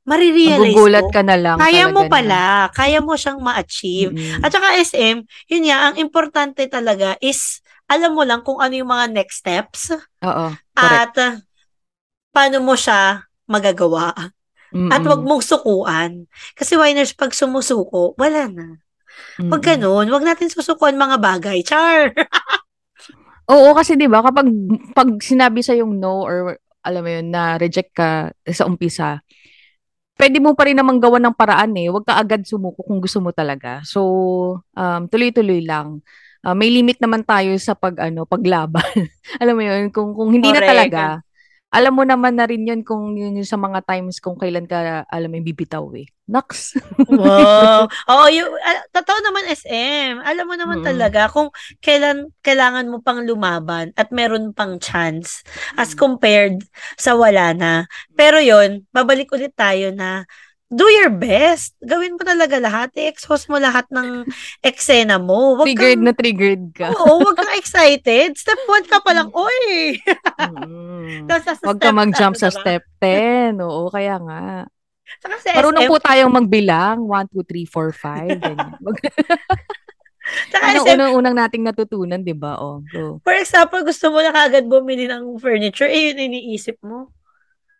marirealize 0.08 0.74
Magugulat 0.74 1.06
mo, 1.06 1.12
ka 1.12 1.22
na 1.22 1.36
lang. 1.36 1.56
Kaya 1.60 1.84
mo 1.92 2.08
pala, 2.08 2.66
na. 2.66 2.72
kaya 2.72 2.98
mo 2.98 3.14
siyang 3.14 3.38
ma-achieve. 3.38 4.10
Mm-hmm. 4.10 4.42
At 4.42 4.50
saka 4.50 4.68
SM, 4.80 5.16
yun 5.52 5.64
nga, 5.68 5.78
ang 5.92 5.94
importante 6.00 6.64
talaga 6.66 7.14
is, 7.20 7.60
alam 7.86 8.16
mo 8.16 8.24
lang 8.24 8.40
kung 8.42 8.58
ano 8.58 8.74
yung 8.74 8.90
mga 8.90 9.06
next 9.12 9.44
steps. 9.44 9.94
Oo, 10.24 10.46
correct. 10.74 10.74
At 10.74 11.14
uh, 11.20 11.32
paano 12.32 12.58
mo 12.64 12.74
siya 12.74 13.28
magagawa. 13.50 14.14
Mm-mm. 14.70 14.90
At 14.90 15.02
wag 15.02 15.22
mong 15.26 15.42
sukuan. 15.42 16.30
Kasi 16.54 16.78
winers, 16.78 17.14
pag 17.14 17.34
sumusuko, 17.34 18.14
wala 18.14 18.46
na. 18.46 18.66
Pag 19.50 19.62
ganun, 19.62 20.06
wag 20.10 20.24
natin 20.24 20.50
susukuan 20.50 20.94
mga 20.94 21.18
bagay. 21.18 21.62
Char! 21.66 22.14
Oo, 23.50 23.74
kasi 23.74 23.98
'di 23.98 24.06
ba 24.06 24.22
kapag 24.22 24.46
pag 24.94 25.10
sinabi 25.18 25.58
sa 25.58 25.74
yung 25.74 25.98
no 25.98 26.22
or 26.22 26.54
alam 26.86 27.02
mo 27.02 27.10
yun 27.10 27.34
na 27.34 27.58
reject 27.58 27.90
ka 27.92 28.30
sa 28.46 28.64
umpisa, 28.64 29.20
pwede 30.16 30.38
mo 30.38 30.54
pa 30.54 30.70
rin 30.70 30.78
naman 30.78 31.02
gawan 31.02 31.20
ng 31.28 31.36
paraan 31.36 31.74
eh. 31.76 31.90
Huwag 31.90 32.06
ka 32.06 32.14
agad 32.16 32.46
sumuko 32.46 32.86
kung 32.86 33.02
gusto 33.02 33.18
mo 33.18 33.34
talaga. 33.34 33.82
So, 33.82 34.00
um, 34.78 35.02
tuloy-tuloy 35.10 35.66
lang. 35.66 36.00
Uh, 36.40 36.56
may 36.56 36.72
limit 36.72 36.96
naman 37.02 37.20
tayo 37.26 37.52
sa 37.60 37.76
pag 37.76 37.98
ano, 38.00 38.24
paglaban. 38.24 38.86
alam 39.42 39.54
mo 39.58 39.62
'yun, 39.66 39.90
kung 39.90 40.14
kung 40.14 40.30
hindi 40.30 40.54
Correct. 40.54 40.62
na 40.62 40.70
talaga, 40.70 41.02
alam 41.70 41.94
mo 41.94 42.02
naman 42.02 42.34
na 42.34 42.50
rin 42.50 42.66
'yun 42.66 42.82
kung 42.82 43.14
yun, 43.14 43.38
yung 43.38 43.46
sa 43.46 43.54
mga 43.54 43.86
times 43.86 44.18
kung 44.18 44.34
kailan 44.34 44.66
ka 44.66 45.06
alam 45.06 45.30
mo 45.30 45.38
bibitaw 45.38 45.86
eh. 45.94 46.10
Naks. 46.30 46.78
wow. 47.10 47.86
Oo, 48.10 48.26
yung 48.30 48.50
uh, 48.54 48.82
totoo 48.94 49.18
naman 49.18 49.50
SM. 49.50 50.22
Alam 50.22 50.46
mo 50.46 50.54
naman 50.54 50.78
mm. 50.82 50.86
talaga 50.86 51.26
kung 51.30 51.50
kailan 51.82 52.30
kailangan 52.42 52.86
mo 52.86 53.02
pang 53.02 53.22
lumaban 53.22 53.90
at 53.94 54.14
meron 54.14 54.54
pang 54.54 54.78
chance 54.78 55.42
as 55.74 55.94
compared 55.94 56.62
sa 56.98 57.14
wala 57.14 57.54
na. 57.54 57.86
Pero 58.14 58.42
'yon, 58.42 58.86
babalik 58.90 59.30
ulit 59.30 59.54
tayo 59.54 59.94
na 59.94 60.26
do 60.70 60.86
your 60.86 61.10
best. 61.10 61.74
Gawin 61.82 62.14
mo 62.14 62.22
talaga 62.22 62.62
lahat. 62.62 62.94
I-expose 62.94 63.50
mo 63.50 63.58
lahat 63.58 63.90
ng 63.90 64.22
eksena 64.70 65.18
mo. 65.18 65.58
Wag 65.58 65.66
triggered 65.66 65.98
kang, 65.98 66.06
na 66.06 66.14
triggered 66.14 66.64
ka. 66.70 66.94
Oo, 66.94 67.26
wag 67.26 67.36
kang 67.36 67.52
excited. 67.58 68.38
Step 68.38 68.58
1 68.64 68.86
ka 68.86 69.02
pa 69.02 69.10
lang, 69.10 69.28
oy! 69.34 69.98
mm. 70.38 71.26
wag 71.66 71.78
ka 71.82 71.90
mag-jump 71.90 72.38
sa 72.38 72.54
diba? 72.54 72.60
step 72.62 72.82
10. 73.02 73.58
Oo, 73.58 73.90
kaya 73.90 74.16
nga. 74.22 74.70
Saka 75.18 75.34
sa 75.42 75.58
Marunong 75.58 75.84
SM, 75.84 75.90
po 75.90 75.96
tayong 75.98 76.32
magbilang. 76.32 77.02
1, 77.02 77.34
2, 77.34 77.42
3, 77.42 77.66
4, 77.66 77.90
5. 77.90 78.38
Ganyan. 78.46 78.70
Saka 80.54 80.64
ano 80.70 80.86
SM, 80.86 80.94
unang-unang 80.94 81.34
nating 81.34 81.66
natutunan, 81.66 82.22
di 82.22 82.36
ba? 82.36 82.62
Oh, 82.62 82.78
go. 82.86 83.18
For 83.26 83.34
example, 83.34 83.82
gusto 83.82 84.14
mo 84.14 84.22
na 84.22 84.30
kagad 84.30 84.70
bumili 84.70 85.10
ng 85.10 85.34
furniture, 85.42 85.90
eh 85.90 86.14
yun 86.14 86.30
iniisip 86.30 86.78
mo. 86.86 87.10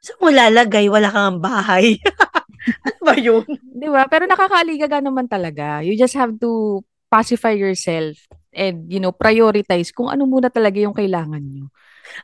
So, 0.02 0.18
mo 0.18 0.34
lalagay, 0.34 0.90
wala 0.90 1.12
kang 1.12 1.38
bahay. 1.38 1.94
ano 2.86 3.00
ba 3.00 3.14
yun? 3.16 3.46
Di 3.60 3.88
ba? 3.88 4.04
Pero 4.06 4.24
nakakaaligaga 4.28 5.00
naman 5.00 5.26
talaga. 5.26 5.80
You 5.80 5.96
just 5.96 6.14
have 6.14 6.36
to 6.40 6.82
pacify 7.10 7.56
yourself 7.56 8.16
and, 8.54 8.86
you 8.86 9.02
know, 9.02 9.10
prioritize 9.10 9.90
kung 9.90 10.10
ano 10.10 10.26
muna 10.26 10.50
talaga 10.50 10.78
yung 10.78 10.94
kailangan 10.94 11.42
nyo. 11.42 11.66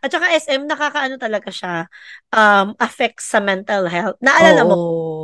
At 0.03 0.11
saka 0.11 0.35
SM, 0.35 0.67
nakakaano 0.67 1.15
talaga 1.17 1.51
siya, 1.51 1.87
um, 2.35 2.75
affect 2.79 3.23
sa 3.23 3.39
mental 3.39 3.87
health. 3.87 4.19
Naalala 4.19 4.63
Oo, 4.67 4.69
mo, 4.69 4.77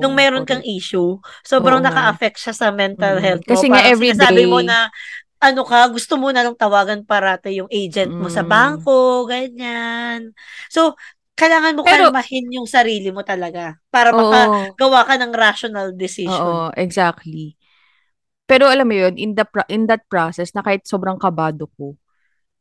nung 0.02 0.14
meron 0.14 0.46
okay. 0.46 0.58
kang 0.58 0.64
issue, 0.66 1.18
sobrang 1.42 1.82
Oo, 1.82 1.86
naka-affect 1.86 2.38
siya 2.38 2.54
sa 2.54 2.68
mental 2.70 3.18
mm. 3.18 3.22
health 3.22 3.44
mo. 3.46 3.50
Kasi 3.58 3.66
nga 3.70 3.82
every 3.86 4.14
day, 4.14 4.46
mo 4.46 4.62
na, 4.62 4.90
ano 5.42 5.62
ka, 5.66 5.90
gusto 5.90 6.14
mo 6.14 6.30
na 6.30 6.46
lang 6.46 6.54
tawagan 6.54 7.02
parate 7.02 7.50
yung 7.50 7.66
agent 7.70 8.14
mo 8.14 8.30
mm. 8.30 8.34
sa 8.34 8.46
bangko, 8.46 9.26
ganyan. 9.26 10.30
So, 10.70 10.94
kailangan 11.32 11.76
mo 11.76 11.82
Pero, 11.82 12.12
kalmahin 12.12 12.46
yung 12.52 12.68
sarili 12.68 13.08
mo 13.08 13.24
talaga 13.24 13.80
para 13.88 14.12
makagawa 14.12 15.00
ka 15.08 15.14
ng 15.16 15.32
rational 15.32 15.88
decision. 15.96 16.44
Oo, 16.44 16.70
exactly. 16.76 17.56
Pero 18.44 18.68
alam 18.68 18.84
mo 18.84 18.94
yun, 18.94 19.16
in, 19.16 19.32
the 19.32 19.48
pro- 19.48 19.68
in 19.72 19.88
that 19.88 20.04
process, 20.12 20.52
na 20.52 20.60
kahit 20.60 20.84
sobrang 20.84 21.16
kabado 21.16 21.72
ko, 21.72 21.96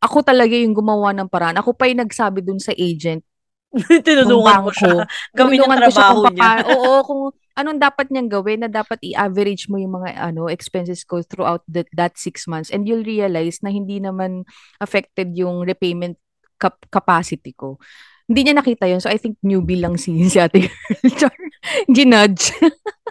ako 0.01 0.24
talaga 0.24 0.55
yung 0.55 0.74
gumawa 0.74 1.13
ng 1.13 1.30
paraan. 1.30 1.59
Ako 1.59 1.76
pa 1.76 1.86
yung 1.91 2.01
nagsabi 2.07 2.41
dun 2.41 2.57
sa 2.57 2.72
agent. 2.74 3.22
Tinulungan 4.07 4.65
mo 4.65 4.72
siya. 4.72 5.05
Gawin 5.38 5.61
yung 5.61 5.78
trabaho 5.78 6.28
niya. 6.32 6.63
oo, 6.74 6.93
kung 7.05 7.22
anong 7.55 7.80
dapat 7.80 8.07
niyang 8.09 8.32
gawin 8.32 8.63
na 8.63 8.69
dapat 8.72 8.99
i-average 9.03 9.67
mo 9.67 9.78
yung 9.78 10.01
mga 10.01 10.15
ano 10.32 10.47
expenses 10.47 11.03
ko 11.03 11.19
throughout 11.24 11.63
that, 11.67 11.88
that 11.91 12.15
six 12.15 12.47
months 12.47 12.72
and 12.72 12.88
you'll 12.88 13.05
realize 13.05 13.59
na 13.59 13.72
hindi 13.72 13.99
naman 13.99 14.47
affected 14.80 15.36
yung 15.36 15.63
repayment 15.67 16.15
cap- 16.59 16.88
capacity 16.88 17.51
ko. 17.51 17.78
Hindi 18.32 18.47
niya 18.47 18.55
nakita 18.55 18.88
yun. 18.88 19.03
So, 19.03 19.11
I 19.11 19.19
think 19.19 19.36
newbie 19.43 19.84
lang 19.84 19.99
si, 19.99 20.15
si 20.32 20.39
ate 20.39 20.71
girl. 21.19 21.36
Ginudge. 21.95 22.55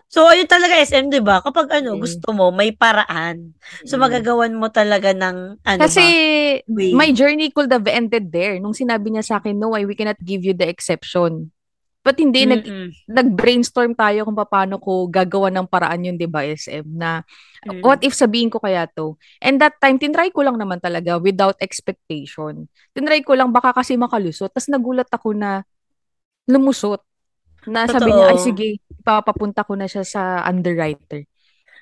so, 0.08 0.24
ayun 0.24 0.48
talaga 0.48 0.80
SM, 0.80 1.12
di 1.12 1.20
ba? 1.20 1.44
Kapag 1.44 1.68
ano, 1.76 2.00
okay. 2.00 2.08
gusto 2.08 2.32
mo, 2.32 2.48
may 2.48 2.72
paraan. 2.72 3.52
So, 3.84 4.00
magagawan 4.00 4.56
mo 4.56 4.72
talaga 4.72 5.12
ng 5.12 5.60
ano 5.60 5.80
Kasi, 5.84 6.04
ba? 6.64 6.96
my 6.96 7.12
journey 7.12 7.52
could 7.52 7.68
have 7.68 7.84
ended 7.84 8.32
there. 8.32 8.56
Nung 8.56 8.72
sinabi 8.72 9.12
niya 9.12 9.28
sa 9.28 9.34
akin, 9.44 9.60
no, 9.60 9.76
we 9.76 9.92
cannot 9.92 10.16
give 10.24 10.40
you 10.40 10.56
the 10.56 10.64
exception. 10.64 11.52
But 12.00 12.16
hindi, 12.16 12.48
nag, 12.48 12.64
nag-brainstorm 13.12 13.92
tayo 13.92 14.24
kung 14.24 14.32
paano 14.32 14.80
ko 14.80 15.04
gagawa 15.04 15.52
ng 15.52 15.68
paraan 15.68 16.08
yun, 16.08 16.16
di 16.16 16.24
ba, 16.24 16.40
SM, 16.40 16.88
na 16.88 17.20
mm. 17.68 17.84
what 17.84 18.00
if 18.00 18.16
sabihin 18.16 18.48
ko 18.48 18.56
kaya 18.56 18.88
to? 18.96 19.20
And 19.36 19.60
that 19.60 19.76
time, 19.84 20.00
tinry 20.00 20.32
ko 20.32 20.40
lang 20.40 20.56
naman 20.56 20.80
talaga 20.80 21.20
without 21.20 21.60
expectation. 21.60 22.72
Tinry 22.96 23.20
ko 23.20 23.36
lang 23.36 23.52
baka 23.52 23.76
kasi 23.76 24.00
makalusot. 24.00 24.48
Tapos 24.48 24.72
nagulat 24.72 25.12
ako 25.12 25.36
na 25.36 25.60
lumusot. 26.48 27.04
Na 27.68 27.84
Totoo. 27.84 28.00
sabi 28.00 28.08
niya, 28.16 28.26
ay 28.32 28.38
sige, 28.40 28.68
ipapapunta 28.88 29.60
ko 29.60 29.76
na 29.76 29.84
siya 29.84 30.00
sa 30.00 30.40
underwriter. 30.48 31.28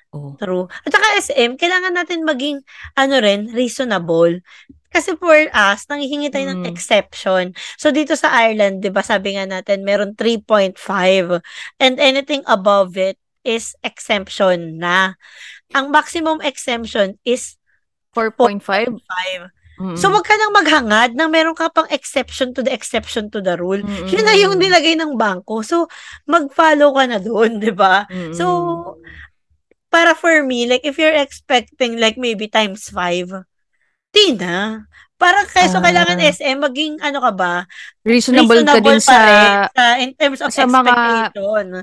Oh. 0.09 0.33
True. 0.41 0.65
At 0.85 0.89
saka 0.89 1.07
SM, 1.21 1.53
kailangan 1.61 1.93
natin 1.93 2.25
maging, 2.25 2.65
ano 2.97 3.15
rin, 3.21 3.53
reasonable. 3.53 4.41
Kasi 4.89 5.13
for 5.21 5.37
us, 5.53 5.85
nanghihingi 5.85 6.33
tayo 6.33 6.49
mm. 6.49 6.53
ng 6.53 6.63
exception. 6.65 7.53
So, 7.77 7.93
dito 7.93 8.17
sa 8.17 8.33
Ireland, 8.33 8.81
di 8.81 8.89
ba, 8.89 9.05
sabi 9.05 9.37
nga 9.37 9.45
natin, 9.45 9.85
meron 9.85 10.17
3.5. 10.17 10.73
And 11.77 12.01
anything 12.01 12.41
above 12.49 12.97
it 12.97 13.21
is 13.45 13.77
exemption 13.85 14.81
na. 14.81 15.13
Ang 15.77 15.93
maximum 15.93 16.41
exemption 16.41 17.21
is 17.21 17.61
4.5. 18.17 18.65
Mm-hmm. 19.79 19.95
So, 19.95 20.11
wag 20.11 20.25
ka 20.27 20.35
nang 20.35 20.57
maghangad 20.57 21.15
na 21.15 21.31
meron 21.31 21.55
ka 21.55 21.71
pang 21.71 21.87
exception 21.87 22.51
to 22.57 22.65
the 22.65 22.73
exception 22.73 23.31
to 23.31 23.39
the 23.39 23.55
rule. 23.55 23.79
Mm-hmm. 23.79 24.09
Yun 24.11 24.25
na 24.25 24.35
yung 24.35 24.57
nilagay 24.59 24.97
ng 24.99 25.15
bangko. 25.15 25.63
So, 25.63 25.87
mag-follow 26.27 26.97
ka 26.97 27.03
na 27.07 27.21
doon, 27.21 27.61
di 27.61 27.71
ba? 27.71 28.03
Mm-hmm. 28.09 28.35
So, 28.35 28.45
para 29.89 30.13
for 30.13 30.41
me, 30.45 30.69
like, 30.69 30.85
if 30.85 30.97
you're 30.97 31.13
expecting 31.13 31.99
like 31.99 32.17
maybe 32.17 32.47
times 32.47 32.89
5, 32.89 33.45
Di 34.09 34.33
na. 34.33 34.85
Parang 35.19 35.45
keso 35.45 35.77
uh, 35.77 35.83
kailangan 35.83 36.17
SM 36.17 36.57
maging 36.63 36.93
ano 37.03 37.19
ka 37.19 37.31
ba? 37.35 37.53
Reasonable, 38.07 38.63
reasonable 38.63 38.79
ka 38.79 38.81
din 38.81 39.01
sa, 39.03 39.17
sa 39.67 39.83
in 39.99 40.15
terms 40.15 40.39
of 40.39 40.49
sa 40.49 40.63
expectation. 40.63 41.67
Mga, 41.75 41.79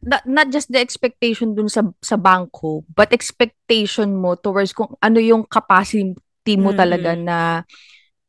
not, 0.00 0.22
not 0.24 0.46
just 0.48 0.72
the 0.72 0.80
expectation 0.80 1.52
dun 1.52 1.68
sa 1.68 1.84
sa 2.00 2.16
bangko, 2.16 2.82
but 2.88 3.12
expectation 3.12 4.16
mo 4.16 4.32
towards 4.34 4.72
kung 4.72 4.96
ano 4.98 5.20
yung 5.20 5.44
capacity 5.44 6.16
mo 6.56 6.72
mm-hmm. 6.72 6.80
talaga 6.80 7.10
na 7.14 7.38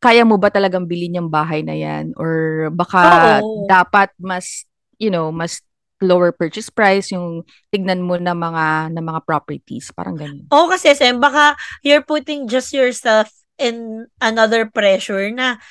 kaya 0.03 0.28
mo 0.28 0.36
ba 0.36 0.51
talagang 0.51 0.84
bilhin 0.84 1.15
yung 1.22 1.32
bahay 1.32 1.63
na 1.63 1.78
yan 1.78 2.11
or 2.19 2.67
baka 2.74 3.39
Oo. 3.39 3.69
dapat 3.72 4.11
mas 4.19 4.67
you 4.99 5.09
know, 5.09 5.32
mas 5.32 5.63
lower 6.02 6.34
purchase 6.34 6.74
price, 6.74 7.14
yung 7.14 7.45
tignan 7.70 8.02
mo 8.02 8.18
na 8.18 8.34
mga 8.34 8.91
na 8.91 9.02
mga 9.02 9.22
properties, 9.24 9.93
parang 9.93 10.18
ganun. 10.18 10.49
Oo, 10.49 10.68
kasi 10.68 10.91
Sem, 10.97 11.22
baka 11.22 11.56
you're 11.86 12.04
putting 12.04 12.49
just 12.49 12.74
yourself 12.74 13.30
in 13.62 14.10
another 14.18 14.66
pressure 14.66 15.30
na 15.30 15.62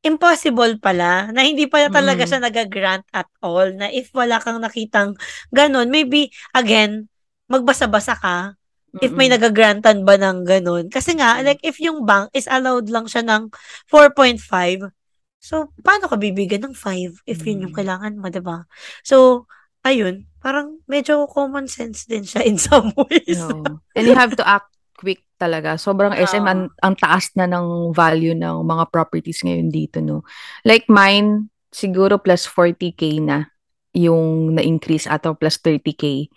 impossible 0.00 0.80
pala, 0.80 1.28
na 1.30 1.44
hindi 1.44 1.68
pala 1.68 1.92
talaga 1.92 2.24
mm. 2.24 2.28
siya 2.28 2.40
nag-grant 2.40 3.06
at 3.12 3.28
all, 3.44 3.68
na 3.76 3.92
if 3.92 4.08
wala 4.16 4.40
kang 4.40 4.58
nakitang 4.58 5.12
ganun, 5.52 5.92
maybe, 5.92 6.32
again, 6.56 7.06
magbasa-basa 7.52 8.16
ka, 8.16 8.56
Mm-mm. 8.96 9.04
if 9.04 9.12
may 9.12 9.28
nagagrantan 9.28 10.08
ba 10.08 10.16
ng 10.16 10.48
ganun. 10.48 10.88
Kasi 10.88 11.14
nga, 11.20 11.38
like, 11.44 11.60
if 11.60 11.76
yung 11.84 12.08
bank 12.08 12.32
is 12.32 12.48
allowed 12.48 12.88
lang 12.88 13.04
siya 13.04 13.22
ng 13.28 13.52
4.5, 13.92 14.88
so, 15.36 15.68
paano 15.84 16.08
ka 16.08 16.16
bibigyan 16.16 16.72
ng 16.72 16.76
5 16.76 17.20
if 17.28 17.44
yun 17.44 17.68
yung 17.68 17.74
mm. 17.76 17.78
kailangan 17.84 18.16
mo, 18.16 18.32
diba? 18.32 18.64
So, 19.04 19.44
ayun, 19.84 20.28
parang 20.40 20.80
medyo 20.88 21.28
common 21.28 21.68
sense 21.68 22.08
din 22.08 22.24
siya 22.24 22.44
in 22.44 22.56
some 22.56 22.92
ways. 23.08 23.40
No. 23.40 23.80
And 23.96 24.04
you 24.08 24.16
have 24.16 24.36
to 24.36 24.44
act 24.44 24.72
quick 24.96 25.24
talaga. 25.40 25.80
Sobrang 25.80 26.12
uh, 26.12 26.20
SM 26.20 26.44
ang, 26.44 26.68
ang 26.84 26.94
taas 26.96 27.32
na 27.36 27.48
ng 27.48 27.96
value 27.96 28.36
ng 28.36 28.60
mga 28.64 28.92
properties 28.92 29.40
ngayon 29.40 29.72
dito, 29.72 30.04
no. 30.04 30.24
Like 30.64 30.88
mine, 30.92 31.48
siguro 31.72 32.20
plus 32.20 32.44
40k 32.44 33.24
na 33.24 33.48
yung 33.96 34.54
na-increase 34.54 35.10
ato 35.10 35.34
plus 35.34 35.58
30k 35.58 36.30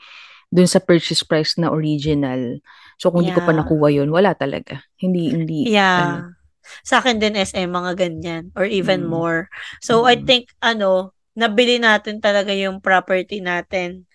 dun 0.53 0.69
sa 0.69 0.81
purchase 0.81 1.25
price 1.25 1.57
na 1.57 1.73
original. 1.73 2.61
So 3.01 3.09
kung 3.09 3.25
yeah. 3.25 3.33
di 3.33 3.37
ko 3.37 3.41
pa 3.41 3.53
nakuha 3.53 3.89
yun, 3.89 4.13
wala 4.13 4.37
talaga. 4.37 4.85
Hindi 5.01 5.33
hindi 5.33 5.59
Yeah. 5.73 6.29
Ano. 6.29 6.39
Sa 6.87 7.03
akin 7.03 7.19
din 7.19 7.35
SM 7.35 7.67
mga 7.67 7.99
ganyan 7.99 8.43
or 8.55 8.63
even 8.63 9.03
mm. 9.03 9.11
more. 9.11 9.51
So 9.83 10.05
mm. 10.05 10.07
I 10.07 10.15
think 10.23 10.53
ano, 10.63 11.11
nabili 11.33 11.81
natin 11.81 12.21
talaga 12.21 12.53
yung 12.53 12.79
property 12.79 13.41
natin 13.41 14.05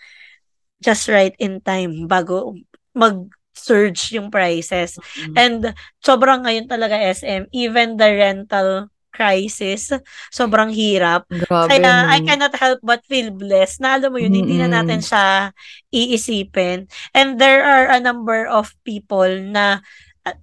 just 0.78 1.10
right 1.10 1.34
in 1.42 1.58
time 1.58 2.06
bago 2.06 2.54
mag-surge 2.94 4.14
yung 4.14 4.30
prices. 4.30 4.98
Mm-hmm. 4.98 5.34
And 5.34 5.60
sobrang 6.02 6.46
ngayon 6.46 6.70
talaga 6.70 6.98
SM, 6.98 7.50
even 7.50 7.98
the 7.98 8.10
rental 8.14 8.70
crisis, 9.10 9.90
sobrang 10.30 10.70
hirap. 10.70 11.26
Grabe, 11.26 11.74
Kaya 11.74 12.06
no. 12.06 12.14
I 12.14 12.22
cannot 12.22 12.54
help 12.54 12.78
but 12.86 13.02
feel 13.10 13.34
blessed 13.34 13.82
na 13.82 13.98
alam 13.98 14.14
mo 14.14 14.22
yun, 14.22 14.30
mm-hmm. 14.30 14.46
hindi 14.46 14.56
na 14.62 14.70
natin 14.70 15.02
siya 15.02 15.50
iisipin. 15.90 16.86
And 17.10 17.42
there 17.42 17.66
are 17.66 17.90
a 17.90 17.98
number 17.98 18.46
of 18.46 18.70
people 18.86 19.26
na 19.26 19.82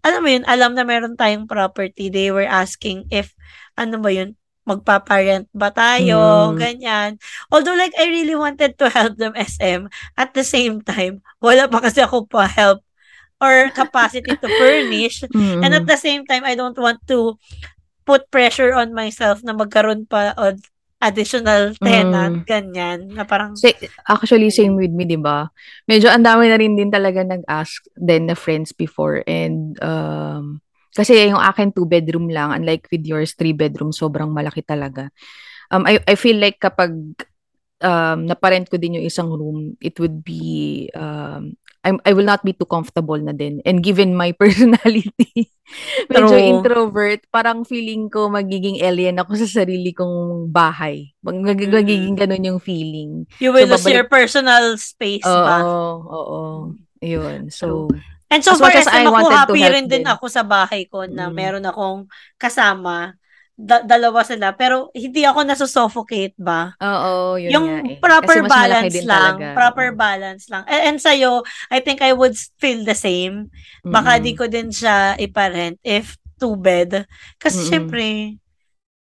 alam 0.04 0.20
mo 0.20 0.30
yun, 0.30 0.44
alam 0.50 0.76
na 0.76 0.84
meron 0.84 1.16
tayong 1.16 1.48
property. 1.48 2.12
They 2.12 2.36
were 2.36 2.48
asking 2.48 3.08
if, 3.16 3.32
ano 3.80 4.02
ba 4.04 4.12
yun, 4.12 4.36
magpaparent 4.66 5.46
ba 5.54 5.70
tayo, 5.70 6.52
Mm. 6.52 6.58
ganyan. 6.58 7.10
Although 7.54 7.78
like 7.78 7.94
I 7.96 8.10
really 8.10 8.34
wanted 8.36 8.76
to 8.82 8.90
help 8.90 9.16
them 9.16 9.38
SM, 9.38 9.88
at 10.18 10.34
the 10.34 10.42
same 10.44 10.82
time, 10.82 11.22
wala 11.40 11.70
pa 11.70 11.80
kasi 11.80 12.02
ako 12.02 12.26
pa 12.26 12.50
help 12.50 12.82
or 13.38 13.70
capacity 13.72 14.34
to 14.34 14.50
furnish. 14.58 15.22
Mm. 15.36 15.62
And 15.62 15.72
at 15.78 15.86
the 15.86 16.00
same 16.00 16.26
time, 16.26 16.42
I 16.44 16.58
don't 16.58 16.78
want 16.78 17.06
to 17.14 17.38
put 18.06 18.30
pressure 18.30 18.74
on 18.74 18.94
myself 18.94 19.42
na 19.46 19.54
magkaroon 19.54 20.10
pa 20.10 20.34
of 20.34 20.58
additional 20.98 21.78
tenant, 21.78 22.42
Mm. 22.42 22.48
ganyan. 22.50 23.00
Na 23.14 23.22
parang, 23.28 23.54
Sa- 23.54 23.70
actually, 24.10 24.50
same 24.50 24.74
with 24.74 24.90
me, 24.90 25.06
di 25.06 25.20
ba? 25.20 25.54
Medyo 25.86 26.10
ang 26.10 26.26
dami 26.26 26.50
na 26.50 26.58
rin 26.58 26.74
din 26.74 26.90
talaga 26.90 27.22
nag-ask 27.22 27.86
din 27.94 28.26
na 28.26 28.34
friends 28.34 28.74
before. 28.74 29.22
And, 29.30 29.78
um, 29.86 30.65
kasi 30.96 31.28
yung 31.28 31.44
akin 31.44 31.76
two 31.76 31.84
bedroom 31.84 32.32
lang, 32.32 32.56
unlike 32.56 32.88
with 32.88 33.04
yours 33.04 33.36
three 33.36 33.52
bedroom, 33.52 33.92
sobrang 33.92 34.32
malaki 34.32 34.64
talaga. 34.64 35.12
Um, 35.68 35.84
I, 35.84 36.00
I 36.08 36.16
feel 36.16 36.40
like 36.40 36.58
kapag 36.58 36.96
um, 37.82 38.26
naparent 38.26 38.72
ko 38.72 38.80
din 38.80 38.96
yung 38.98 39.06
isang 39.06 39.28
room, 39.28 39.76
it 39.78 40.00
would 40.00 40.24
be, 40.24 40.88
um, 40.96 41.54
I'm, 41.84 42.00
I 42.02 42.14
will 42.14 42.26
not 42.26 42.42
be 42.42 42.54
too 42.54 42.66
comfortable 42.66 43.18
na 43.18 43.30
din. 43.30 43.62
And 43.62 43.84
given 43.84 44.16
my 44.16 44.32
personality, 44.42 45.52
medyo 46.08 46.34
True. 46.34 46.50
introvert, 46.50 47.22
parang 47.30 47.62
feeling 47.62 48.10
ko 48.10 48.26
magiging 48.26 48.82
alien 48.82 49.22
ako 49.22 49.38
sa 49.38 49.62
sarili 49.62 49.94
kong 49.94 50.50
bahay. 50.50 51.12
Mag, 51.22 51.38
Mm. 51.38 51.70
magiging 51.70 52.16
ganun 52.16 52.50
yung 52.56 52.62
feeling. 52.64 53.30
you 53.38 53.52
will 53.52 53.68
So, 53.68 53.74
lose 53.74 53.84
babalik- 53.84 53.96
your 54.00 54.08
personal 54.08 54.66
space 54.78 55.28
Oo, 55.28 55.44
ba? 55.44 55.58
oo. 56.10 56.40
Yun. 57.06 57.54
So, 57.54 57.92
And 58.26 58.42
so 58.42 58.54
As 58.54 58.60
far 58.60 58.74
as 58.74 58.90
as 58.90 58.94
I 58.94 59.06
wanted 59.06 59.30
to 59.30 59.38
happy 59.38 59.62
help 59.62 59.74
rin 59.78 59.86
din 59.86 60.06
ako 60.06 60.26
sa 60.28 60.42
bahay 60.42 60.90
ko 60.90 61.06
na 61.06 61.30
Mm. 61.30 61.36
meron 61.36 61.66
akong 61.66 62.10
kasama. 62.36 63.14
Da- 63.56 63.88
dalawa 63.88 64.20
sila. 64.26 64.52
Pero 64.52 64.92
hindi 64.92 65.24
ako 65.24 65.48
nasusuffocate 65.48 66.36
ba? 66.36 66.76
oo, 66.76 67.40
yun 67.40 67.56
yung 67.56 67.68
nga 67.72 67.80
eh. 67.88 67.98
proper 68.04 68.44
Kasi 68.44 68.52
balance 68.52 68.96
lang. 69.00 69.36
talaga. 69.40 69.56
Proper 69.56 69.88
Oo. 69.88 69.96
balance 69.96 70.44
lang. 70.52 70.64
And, 70.68 70.82
and 70.92 70.98
sa'yo, 71.00 71.40
I 71.72 71.80
think 71.80 72.04
I 72.04 72.12
would 72.12 72.36
feel 72.60 72.84
the 72.84 72.98
same. 72.98 73.48
Baka 73.82 74.20
Mm-mm. 74.20 74.26
di 74.28 74.32
ko 74.36 74.52
din 74.52 74.68
siya 74.76 75.16
iparent 75.16 75.80
if 75.88 76.20
two 76.36 76.60
bed. 76.60 77.08
Kasi 77.40 77.64
Mm-mm. 77.64 77.70
syempre, 77.72 78.08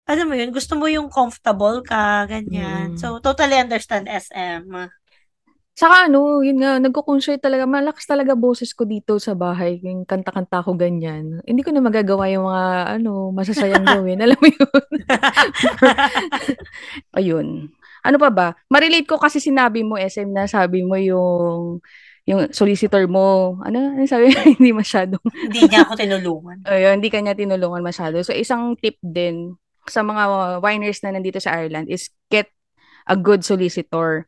alam 0.07 0.31
mo 0.31 0.39
yun, 0.39 0.55
gusto 0.55 0.79
mo 0.79 0.87
yung 0.87 1.11
comfortable 1.11 1.83
ka, 1.83 2.23
ganyan. 2.23 2.95
Mm. 2.95 2.99
So, 3.01 3.19
totally 3.19 3.59
understand 3.59 4.07
SM. 4.07 4.63
Saka 5.77 6.09
ano, 6.09 6.41
yun 6.41 6.57
nga, 6.57 6.81
nagko-concert 6.81 7.37
talaga. 7.37 7.69
Malakas 7.69 8.09
talaga 8.09 8.33
boses 8.33 8.73
ko 8.73 8.81
dito 8.89 9.21
sa 9.21 9.37
bahay. 9.37 9.77
Yung 9.85 10.09
kanta-kanta 10.09 10.65
ko 10.65 10.73
ganyan. 10.73 11.37
Hindi 11.45 11.61
ko 11.61 11.69
na 11.69 11.85
magagawa 11.85 12.25
yung 12.33 12.49
mga, 12.49 12.65
ano, 12.97 13.29
masasayang 13.29 13.85
gawin. 14.01 14.17
Alam 14.17 14.41
mo 14.41 14.47
yun? 14.49 14.89
Ayun. 17.21 17.47
Ano 18.01 18.17
pa 18.17 18.33
ba? 18.33 18.47
Marelate 18.73 19.05
ko 19.05 19.21
kasi 19.21 19.37
sinabi 19.37 19.85
mo, 19.85 20.01
SM, 20.01 20.33
na 20.33 20.49
sabi 20.49 20.81
mo 20.81 20.97
yung 20.97 21.77
yung 22.27 22.51
solicitor 22.51 23.07
mo, 23.07 23.55
ano, 23.63 23.95
ano 23.95 24.03
sabi 24.03 24.35
hindi 24.59 24.75
masyadong, 24.75 25.23
hindi 25.47 25.63
niya 25.63 25.87
ako 25.87 25.95
tinulungan. 25.95 26.59
ayun, 26.67 26.99
hindi 26.99 27.07
kanya 27.07 27.31
tinulungan 27.31 27.79
masyado. 27.79 28.19
So, 28.19 28.35
isang 28.35 28.75
tip 28.75 28.99
din 28.99 29.55
sa 29.87 30.03
mga 30.03 30.59
winers 30.59 30.99
na 31.07 31.15
nandito 31.15 31.39
sa 31.39 31.55
Ireland 31.55 31.87
is 31.87 32.11
get 32.27 32.51
a 33.07 33.15
good 33.15 33.47
solicitor. 33.47 34.27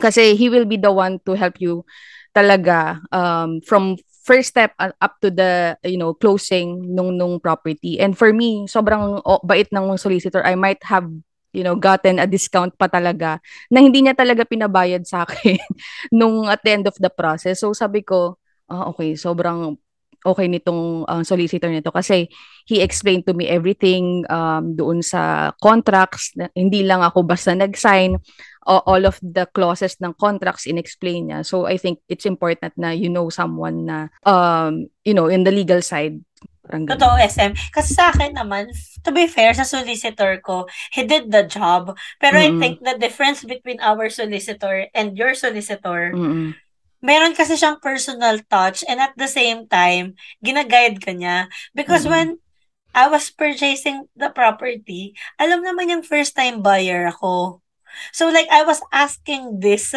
Kasi 0.00 0.34
he 0.34 0.48
will 0.48 0.64
be 0.64 0.80
the 0.80 0.90
one 0.90 1.20
to 1.28 1.36
help 1.36 1.60
you 1.60 1.84
talaga 2.32 2.98
um, 3.12 3.60
from 3.62 4.00
first 4.22 4.54
step 4.54 4.76
up 4.78 5.18
to 5.18 5.32
the 5.32 5.74
you 5.82 5.98
know 5.98 6.14
closing 6.14 6.94
nung 6.94 7.16
nung 7.16 7.40
property. 7.40 7.98
And 7.98 8.16
for 8.16 8.32
me, 8.32 8.66
sobrang 8.70 9.20
oh, 9.24 9.42
bait 9.44 9.68
ng 9.72 9.96
solicitor. 10.00 10.44
I 10.44 10.54
might 10.56 10.80
have 10.86 11.08
you 11.50 11.66
know 11.66 11.74
gotten 11.74 12.22
a 12.22 12.30
discount 12.30 12.78
pa 12.78 12.86
talaga 12.86 13.42
na 13.68 13.82
hindi 13.82 14.06
niya 14.06 14.14
talaga 14.14 14.46
pinabayad 14.46 15.02
sa 15.02 15.26
akin 15.26 15.58
nung 16.18 16.46
at 16.46 16.62
the 16.62 16.70
end 16.70 16.86
of 16.86 16.96
the 16.96 17.10
process. 17.10 17.60
So 17.60 17.74
sabi 17.74 18.06
ko, 18.06 18.38
ah, 18.70 18.88
okay, 18.94 19.18
sobrang 19.18 19.76
okay 20.24 20.46
nitong 20.46 21.04
uh, 21.08 21.22
solicitor 21.24 21.68
nito 21.72 21.90
kasi 21.90 22.28
he 22.68 22.80
explained 22.84 23.26
to 23.26 23.34
me 23.34 23.48
everything 23.48 24.22
um, 24.30 24.76
doon 24.76 25.02
sa 25.02 25.52
contracts. 25.58 26.32
Na, 26.36 26.48
hindi 26.54 26.84
lang 26.84 27.02
ako 27.02 27.24
basta 27.26 27.56
nag-sign 27.56 28.20
uh, 28.66 28.82
all 28.84 29.02
of 29.06 29.18
the 29.22 29.46
clauses 29.50 29.96
ng 29.98 30.14
contracts 30.14 30.66
in-explain 30.66 31.30
niya. 31.30 31.40
So 31.46 31.66
I 31.66 31.76
think 31.76 32.00
it's 32.08 32.26
important 32.26 32.76
na 32.76 32.92
you 32.92 33.08
know 33.08 33.28
someone 33.32 33.88
na 33.88 34.12
um, 34.26 34.86
you 35.04 35.14
know 35.14 35.26
in 35.26 35.44
the 35.44 35.54
legal 35.54 35.82
side. 35.82 36.20
Parang 36.60 36.86
ganun. 36.86 37.00
Totoo, 37.00 37.14
SM. 37.18 37.52
Kasi 37.72 37.90
sa 37.96 38.12
akin 38.14 38.36
naman, 38.36 38.70
to 39.02 39.10
be 39.10 39.26
fair, 39.26 39.50
sa 39.56 39.66
solicitor 39.66 40.38
ko, 40.44 40.68
he 40.92 41.02
did 41.02 41.32
the 41.32 41.42
job. 41.42 41.96
Pero 42.20 42.36
I 42.38 42.52
Mm-mm. 42.52 42.60
think 42.60 42.84
the 42.84 42.94
difference 43.00 43.42
between 43.42 43.80
our 43.80 44.06
solicitor 44.12 44.86
and 44.94 45.16
your 45.16 45.34
solicitor, 45.34 46.14
Mm-mm. 46.14 46.54
Meron 47.04 47.32
kasi 47.36 47.56
siyang 47.56 47.80
personal 47.80 48.40
touch 48.48 48.84
and 48.88 49.00
at 49.00 49.12
the 49.16 49.28
same 49.28 49.66
time, 49.68 50.14
ginaguide 50.44 51.00
ka 51.00 51.12
niya. 51.12 51.48
Because 51.76 52.04
Mm-mm. 52.04 52.08
when 52.08 52.38
I 52.94 53.08
was 53.08 53.30
purchasing 53.30 54.08
the 54.16 54.30
property, 54.30 55.14
alam 55.40 55.62
naman 55.64 55.90
yung 55.92 56.04
first 56.06 56.34
time 56.36 56.62
buyer 56.64 57.08
ako. 57.10 57.62
So 58.12 58.28
like 58.28 58.48
I 58.50 58.62
was 58.62 58.80
asking 58.90 59.60
this, 59.60 59.94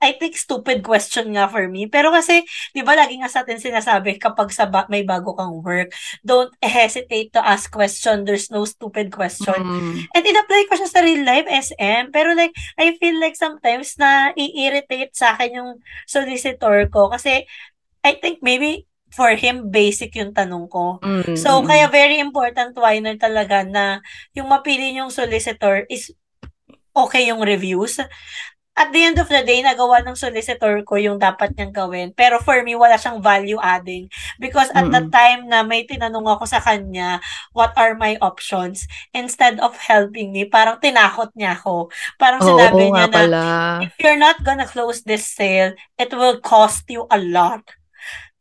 I 0.00 0.16
think 0.16 0.36
stupid 0.36 0.82
question 0.82 1.36
nga 1.36 1.48
for 1.48 1.66
me. 1.68 1.86
Pero 1.86 2.10
kasi, 2.12 2.44
di 2.72 2.82
ba 2.84 2.96
lagi 2.96 3.20
nga 3.20 3.28
sa 3.28 3.42
atin 3.42 3.60
sinasabi 3.60 4.16
kapag 4.20 4.52
sa 4.52 4.66
ba- 4.66 4.88
may 4.88 5.02
bago 5.02 5.34
kang 5.36 5.60
work, 5.60 5.92
don't 6.24 6.52
hesitate 6.62 7.32
to 7.34 7.40
ask 7.42 7.68
question. 7.70 8.24
There's 8.24 8.48
no 8.50 8.64
stupid 8.64 9.12
question. 9.12 9.56
Mm. 9.56 9.94
And 10.12 10.24
in-apply 10.24 10.62
ko 10.70 10.78
siya 10.80 10.90
sa 10.90 11.00
real 11.04 11.22
life 11.24 11.48
SM. 11.48 12.14
Pero 12.14 12.32
like, 12.34 12.52
I 12.78 12.96
feel 12.96 13.18
like 13.20 13.36
sometimes 13.36 13.96
na 14.00 14.32
i-irritate 14.36 15.12
sa 15.14 15.36
akin 15.36 15.56
yung 15.56 15.70
solicitor 16.06 16.88
ko. 16.88 17.10
Kasi 17.12 17.44
I 18.00 18.16
think 18.16 18.40
maybe 18.40 18.88
for 19.10 19.34
him, 19.34 19.68
basic 19.74 20.14
yung 20.14 20.30
tanong 20.30 20.70
ko. 20.70 21.02
Mm, 21.02 21.34
So, 21.34 21.60
mm, 21.60 21.66
kaya 21.66 21.86
very 21.90 22.22
important, 22.22 22.78
Winer, 22.78 23.18
talaga 23.18 23.66
na 23.66 23.98
yung 24.38 24.46
mapili 24.48 24.94
yung 24.94 25.10
solicitor 25.10 25.82
is 25.90 26.14
okay 26.96 27.28
yung 27.30 27.42
reviews. 27.44 28.00
At 28.78 28.94
the 28.96 29.04
end 29.04 29.20
of 29.20 29.28
the 29.28 29.44
day, 29.44 29.60
nagawa 29.60 30.00
ng 30.06 30.16
solicitor 30.16 30.80
ko 30.88 30.96
yung 30.96 31.20
dapat 31.20 31.52
niyang 31.52 31.74
gawin. 31.76 32.08
Pero 32.16 32.40
for 32.40 32.62
me, 32.64 32.72
wala 32.78 32.96
siyang 32.96 33.20
value 33.20 33.60
adding. 33.60 34.08
Because 34.40 34.72
at 34.72 34.88
the 34.88 35.04
Mm-mm. 35.04 35.12
time 35.12 35.44
na 35.52 35.60
may 35.66 35.84
tinanong 35.84 36.24
ako 36.24 36.48
sa 36.48 36.62
kanya, 36.64 37.20
what 37.52 37.76
are 37.76 37.92
my 37.98 38.16
options? 38.24 38.88
Instead 39.12 39.60
of 39.60 39.76
helping 39.76 40.32
me, 40.32 40.48
parang 40.48 40.80
tinakot 40.80 41.28
niya 41.36 41.60
ako. 41.60 41.92
Parang 42.16 42.40
Oo, 42.46 42.64
sinabi 42.80 42.88
oo 42.94 42.96
niya 42.96 43.12
na, 43.12 43.20
pala. 43.20 43.44
if 43.82 43.92
you're 44.00 44.18
not 44.20 44.40
gonna 44.46 44.64
close 44.66 45.02
this 45.04 45.28
sale, 45.28 45.76
it 46.00 46.10
will 46.16 46.40
cost 46.40 46.88
you 46.88 47.04
a 47.12 47.18
lot. 47.20 47.62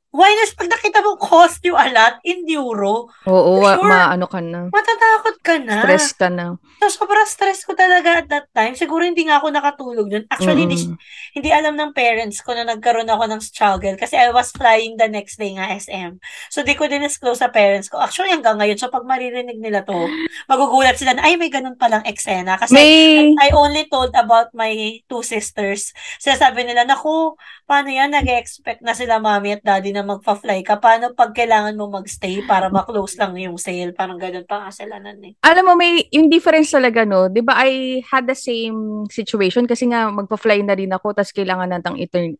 Why 0.10 0.34
not 0.34 0.58
pag 0.58 0.74
nakita 0.74 1.00
mo 1.00 1.16
cost 1.16 1.62
you 1.62 1.78
a 1.78 1.86
lot 1.88 2.18
in 2.24 2.42
euro, 2.50 3.14
Oo, 3.24 3.52
Sure. 3.62 3.86
maano 3.86 4.26
ka 4.26 4.42
na. 4.42 4.66
matatakot 4.68 5.38
ka 5.40 5.62
na. 5.62 5.86
Stress 5.86 6.08
ka 6.12 6.28
na. 6.28 6.58
So, 6.80 6.90
sobrang 6.90 7.30
stress 7.30 7.62
ko 7.62 7.78
talaga 7.78 8.18
at 8.18 8.28
that 8.28 8.50
time. 8.50 8.74
Siguro 8.74 9.06
hindi 9.06 9.22
nga 9.24 9.38
ako 9.38 9.52
nakatulog 9.52 10.08
dun. 10.08 10.26
Actually, 10.28 10.66
hindi, 10.66 10.82
Mm-mm. 10.82 10.98
hindi 11.36 11.50
alam 11.52 11.76
ng 11.76 11.92
parents 11.92 12.42
ko 12.42 12.52
na 12.52 12.66
nagkaroon 12.66 13.06
ako 13.06 13.24
ng 13.28 13.42
struggle 13.44 13.94
kasi 13.96 14.16
I 14.16 14.32
was 14.32 14.50
flying 14.50 14.96
the 14.96 15.06
next 15.06 15.38
day 15.38 15.54
nga 15.54 15.70
SM. 15.70 16.18
So, 16.50 16.64
di 16.64 16.74
ko 16.74 16.88
din 16.88 17.04
disclose 17.04 17.40
sa 17.40 17.48
parents 17.48 17.86
ko. 17.86 18.02
Actually, 18.02 18.32
hanggang 18.32 18.58
ngayon, 18.58 18.76
so 18.76 18.90
pag 18.90 19.06
maririnig 19.06 19.60
nila 19.60 19.84
to, 19.84 20.10
magugulat 20.48 20.96
sila 20.96 21.14
na, 21.14 21.22
ay, 21.22 21.36
may 21.36 21.48
ganun 21.48 21.76
palang 21.76 22.02
eksena. 22.04 22.58
Kasi 22.58 22.74
May, 22.74 23.36
I 23.38 23.54
only 23.54 23.86
told 23.86 24.10
about 24.14 24.50
my 24.54 24.74
two 25.06 25.22
sisters. 25.22 25.92
Sinasabi 26.18 26.64
nila, 26.64 26.82
naku, 26.82 27.36
paano 27.64 27.88
yan? 27.88 28.10
Nag-expect 28.10 28.82
na 28.82 28.96
sila 28.96 29.20
mami 29.20 29.54
at 29.54 29.62
daddy 29.62 29.92
na 29.92 29.99
magpa-fly 30.04 30.64
ka. 30.64 30.78
Paano 30.78 31.12
pag 31.16 31.32
kailangan 31.32 31.76
mo 31.76 31.90
magstay 31.90 32.44
para 32.46 32.68
ma-close 32.72 33.20
lang 33.20 33.36
yung 33.40 33.58
sale? 33.60 33.92
Parang 33.96 34.20
ganun 34.20 34.46
pa 34.46 34.70
nun 34.72 35.20
eh. 35.24 35.34
alam 35.44 35.64
mo, 35.66 35.74
may, 35.80 36.08
yung 36.14 36.28
difference 36.28 36.72
talaga, 36.72 37.04
no? 37.04 37.28
Di 37.32 37.42
ba, 37.42 37.60
I 37.64 38.04
had 38.06 38.28
the 38.28 38.38
same 38.38 39.08
situation 39.10 39.66
kasi 39.66 39.90
nga, 39.90 40.12
magpa-fly 40.12 40.64
na 40.64 40.76
rin 40.76 40.92
ako, 40.92 41.16
tapos 41.16 41.32
kailangan 41.36 41.70
natang 41.72 41.98
i-turn 42.00 42.38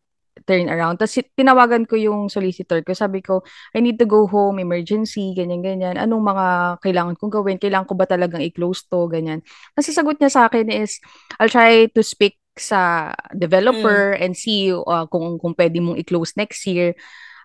turn 0.48 0.72
around. 0.72 1.00
Tapos 1.00 1.20
tinawagan 1.36 1.84
ko 1.84 2.00
yung 2.00 2.32
solicitor 2.32 2.80
ko. 2.84 2.96
Sabi 2.96 3.20
ko, 3.20 3.44
I 3.76 3.84
need 3.84 4.00
to 4.00 4.08
go 4.08 4.28
home, 4.28 4.60
emergency, 4.60 5.36
ganyan-ganyan. 5.36 6.00
Anong 6.00 6.24
mga 6.24 6.46
kailangan 6.84 7.16
kong 7.20 7.34
gawin? 7.34 7.58
Kailangan 7.60 7.88
ko 7.90 7.96
ba 7.96 8.08
talagang 8.08 8.44
i-close 8.44 8.88
to? 8.88 9.12
Ganyan. 9.12 9.44
Ang 9.76 9.84
sasagot 9.84 10.20
niya 10.20 10.32
sa 10.32 10.48
akin 10.48 10.72
is, 10.72 11.04
I'll 11.40 11.52
try 11.52 11.92
to 11.92 12.02
speak 12.04 12.40
sa 12.60 13.12
developer 13.32 14.12
and 14.20 14.36
see 14.36 14.70
uh, 14.76 15.08
kung 15.08 15.40
kung 15.40 15.56
pwede 15.56 15.80
mong 15.80 15.98
i-close 16.04 16.36
next 16.36 16.68
year. 16.68 16.92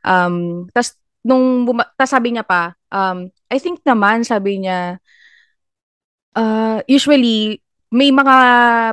Um, 0.04 0.68
tas 0.70 0.94
nung 1.24 1.64
buma- 1.64 1.88
tas 1.96 2.12
sabi 2.12 2.36
niya 2.36 2.44
pa, 2.44 2.76
um, 2.92 3.32
I 3.48 3.56
think 3.56 3.80
naman 3.80 4.22
sabi 4.28 4.60
niya 4.60 5.00
uh, 6.36 6.78
usually 6.84 7.58
may 7.94 8.10
mga 8.10 8.36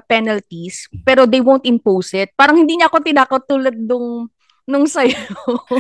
penalties 0.05 0.88
pero 1.03 1.26
they 1.28 1.43
won't 1.43 1.66
impose 1.68 2.16
it. 2.16 2.32
Parang 2.38 2.55
hindi 2.55 2.80
niya 2.80 2.88
ako 2.88 3.03
tinakot 3.03 3.43
tulad 3.49 3.76
nung 3.76 4.30
nung 4.64 4.86
sa'yo. 4.86 5.18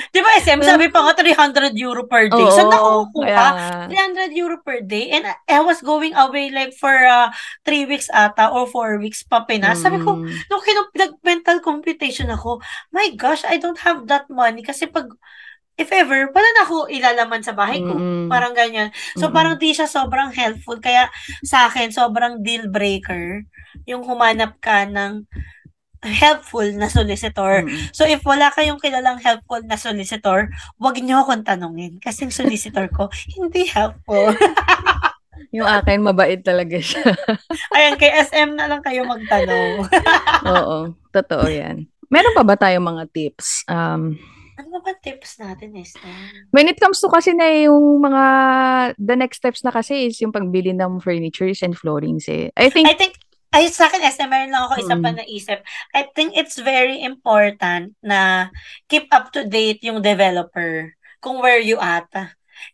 Di 0.09 0.19
ba, 0.19 0.29
SM, 0.35 0.59
sabi 0.59 0.87
pa 0.87 1.01
nga 1.01 1.13
300 1.15 1.73
euro 1.75 2.05
per 2.05 2.27
day. 2.27 2.41
Oo, 2.41 2.51
Saan 2.51 2.69
ako 2.69 2.89
kukuha? 3.09 3.29
kaya 3.29 3.87
nga. 3.87 4.27
300 4.27 4.33
euro 4.33 4.55
per 4.59 4.81
day. 4.81 5.11
And 5.11 5.25
I 5.27 5.61
was 5.61 5.79
going 5.79 6.11
away 6.13 6.49
like 6.49 6.73
for 6.73 6.91
uh, 6.91 7.29
three 7.61 7.85
weeks 7.85 8.09
ata 8.09 8.49
or 8.49 8.65
four 8.65 8.97
weeks 8.97 9.21
pa 9.21 9.43
Pinas. 9.43 9.79
Sabi 9.79 9.97
ko, 9.97 10.13
Mm, 10.13 10.27
nung 10.47 10.61
kinum- 10.61 10.93
nag-mental 10.93 11.57
computation 11.59 12.27
ako, 12.27 12.59
my 12.89 13.13
gosh, 13.13 13.41
I 13.43 13.55
don't 13.55 13.79
have 13.79 14.05
that 14.07 14.27
money. 14.27 14.59
Kasi 14.59 14.85
pag, 14.85 15.07
if 15.75 15.89
ever, 15.89 16.27
wala 16.27 16.49
na 16.51 16.63
ako 16.63 16.85
ilalaman 16.87 17.41
sa 17.41 17.53
bahay 17.53 17.79
ko. 17.79 17.93
mm, 17.93 18.27
Parang 18.27 18.51
ganyan. 18.51 18.89
So, 19.15 19.27
mm, 19.27 19.33
parang 19.33 19.55
di 19.55 19.71
siya 19.71 19.87
sobrang 19.87 20.29
helpful. 20.31 20.77
Kaya 20.77 21.07
sa 21.41 21.65
akin, 21.65 21.89
sobrang 21.89 22.41
deal 22.41 22.67
breaker 22.67 23.45
yung 23.85 24.03
humanap 24.03 24.59
ka 24.59 24.83
ng 24.83 25.25
helpful 26.01 26.65
na 26.73 26.89
solicitor. 26.89 27.61
mm. 27.61 27.93
So, 27.93 28.09
if 28.09 28.25
wala 28.25 28.49
kayong 28.49 28.81
kilalang 28.81 29.21
helpful 29.21 29.61
na 29.61 29.77
solicitor, 29.77 30.49
wag 30.81 30.95
niyo 30.97 31.21
akong 31.21 31.45
tanungin. 31.45 32.01
Kasi 32.01 32.25
yung 32.25 32.33
solicitor 32.33 32.89
ko, 32.89 33.07
hindi 33.37 33.69
helpful. 33.69 34.33
Yung 35.51 35.67
akin, 35.67 35.99
mabait 35.99 36.39
talaga 36.39 36.79
siya. 36.79 37.11
Ayan, 37.75 37.99
kay 37.99 38.07
SM 38.23 38.55
na 38.55 38.71
lang 38.71 38.79
kayo 38.79 39.03
magtanong. 39.03 39.83
Oo, 40.47 40.95
totoo 41.11 41.43
yan. 41.43 41.91
Meron 42.07 42.31
pa 42.31 42.43
ba 42.47 42.55
tayong 42.55 42.87
mga 42.87 43.03
tips? 43.11 43.67
Um, 43.67 44.15
ano 44.55 44.79
ba 44.79 44.95
tips 45.03 45.41
natin, 45.41 45.75
SM? 45.75 46.53
when 46.55 46.71
it 46.71 46.79
comes 46.79 47.03
to 47.03 47.11
kasi 47.11 47.35
na 47.35 47.51
yung 47.67 47.99
mga, 47.99 48.23
the 48.95 49.15
next 49.19 49.43
steps 49.43 49.59
na 49.65 49.75
kasi 49.75 50.07
is 50.07 50.23
yung 50.23 50.31
pagbili 50.31 50.71
ng 50.71 51.03
furnitures 51.03 51.59
and 51.65 51.75
floorings 51.75 52.31
eh. 52.31 52.47
I 52.55 52.71
think, 52.71 52.87
I 52.87 52.95
think, 52.95 53.19
ay 53.51 53.67
sa 53.67 53.91
akin, 53.91 53.99
SM, 54.07 54.31
meron 54.31 54.51
lang 54.55 54.63
ako 54.67 54.79
isa 54.79 54.95
pa 54.95 55.11
Mm. 55.11 55.17
naisip. 55.23 55.59
I 55.91 56.07
think 56.15 56.39
it's 56.39 56.55
very 56.55 57.03
important 57.03 57.99
na 57.99 58.47
keep 58.87 59.11
up 59.11 59.31
to 59.35 59.43
date 59.43 59.83
yung 59.83 59.99
developer 59.99 60.95
kung 61.19 61.43
where 61.43 61.59
you 61.59 61.75
at. 61.77 62.07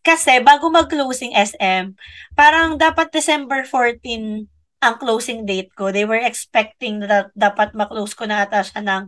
Kasi 0.05 0.39
bago 0.45 0.69
mag-closing 0.69 1.33
SM, 1.33 1.97
parang 2.37 2.77
dapat 2.77 3.09
December 3.09 3.65
14 3.65 4.45
ang 4.77 5.01
closing 5.01 5.45
date 5.49 5.73
ko. 5.73 5.89
They 5.89 6.05
were 6.05 6.21
expecting 6.21 7.01
that 7.09 7.33
dapat 7.33 7.73
ma-close 7.73 8.13
ko 8.13 8.29
na 8.29 8.45
ata 8.45 8.61
siya 8.61 8.85
ng 8.85 9.03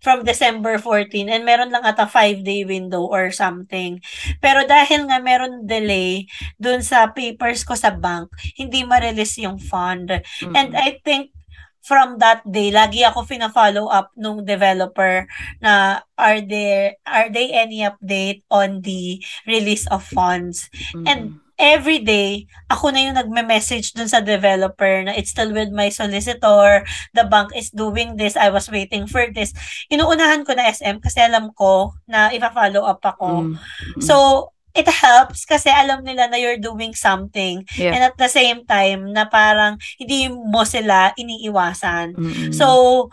from 0.00 0.24
December 0.24 0.80
14 0.80 1.28
and 1.28 1.44
meron 1.44 1.68
lang 1.68 1.84
ata 1.84 2.08
5-day 2.08 2.64
window 2.64 3.04
or 3.04 3.28
something. 3.28 4.00
Pero 4.40 4.64
dahil 4.64 5.04
nga 5.12 5.20
meron 5.20 5.68
delay 5.68 6.24
dun 6.56 6.80
sa 6.80 7.12
papers 7.12 7.68
ko 7.68 7.76
sa 7.76 7.92
bank, 7.92 8.32
hindi 8.56 8.80
ma-release 8.80 9.44
yung 9.44 9.60
fund. 9.60 10.08
And 10.56 10.72
mm, 10.72 10.80
I 10.80 10.96
think 11.04 11.36
from 11.84 12.20
that 12.20 12.44
day, 12.48 12.72
lagi 12.72 13.04
ako 13.04 13.24
fina-follow 13.28 13.92
up 13.92 14.12
nung 14.16 14.44
developer 14.44 15.28
na 15.60 16.04
are 16.16 16.40
there 16.40 16.96
are 17.08 17.28
they 17.32 17.52
any 17.52 17.84
update 17.84 18.40
on 18.48 18.80
the 18.84 19.20
release 19.44 19.84
of 19.92 20.00
funds? 20.00 20.72
And 20.96 21.36
mm, 21.36 21.49
every 21.60 22.00
day, 22.00 22.48
ako 22.72 22.88
na 22.90 23.04
yung 23.04 23.20
nagme-message 23.20 23.92
dun 23.92 24.08
sa 24.08 24.24
developer 24.24 25.04
na 25.04 25.12
it's 25.12 25.36
still 25.36 25.52
with 25.52 25.68
my 25.70 25.92
solicitor, 25.92 26.82
the 27.12 27.28
bank 27.28 27.52
is 27.52 27.68
doing 27.68 28.16
this, 28.16 28.34
I 28.34 28.48
was 28.48 28.72
waiting 28.72 29.04
for 29.04 29.28
this. 29.28 29.52
Inuunahan 29.92 30.48
ko 30.48 30.56
na 30.56 30.72
SM 30.72 31.04
kasi 31.04 31.20
alam 31.20 31.52
ko 31.52 31.92
na 32.08 32.32
ipa-follow 32.32 32.88
up 32.88 33.04
ako. 33.04 33.52
mm. 33.52 34.00
So, 34.00 34.48
it 34.72 34.86
helps 34.86 35.44
kasi 35.44 35.66
alam 35.66 36.06
nila 36.06 36.30
na 36.30 36.38
you're 36.38 36.60
doing 36.62 36.94
something 36.94 37.66
Yeah. 37.74 37.90
and 37.90 38.02
at 38.06 38.14
the 38.14 38.30
same 38.30 38.62
time 38.70 39.10
na 39.10 39.26
parang 39.26 39.82
hindi 39.98 40.30
mo 40.30 40.62
sila 40.62 41.10
iniiwasan. 41.18 42.14
Mm-mm. 42.14 42.50
So, 42.54 43.10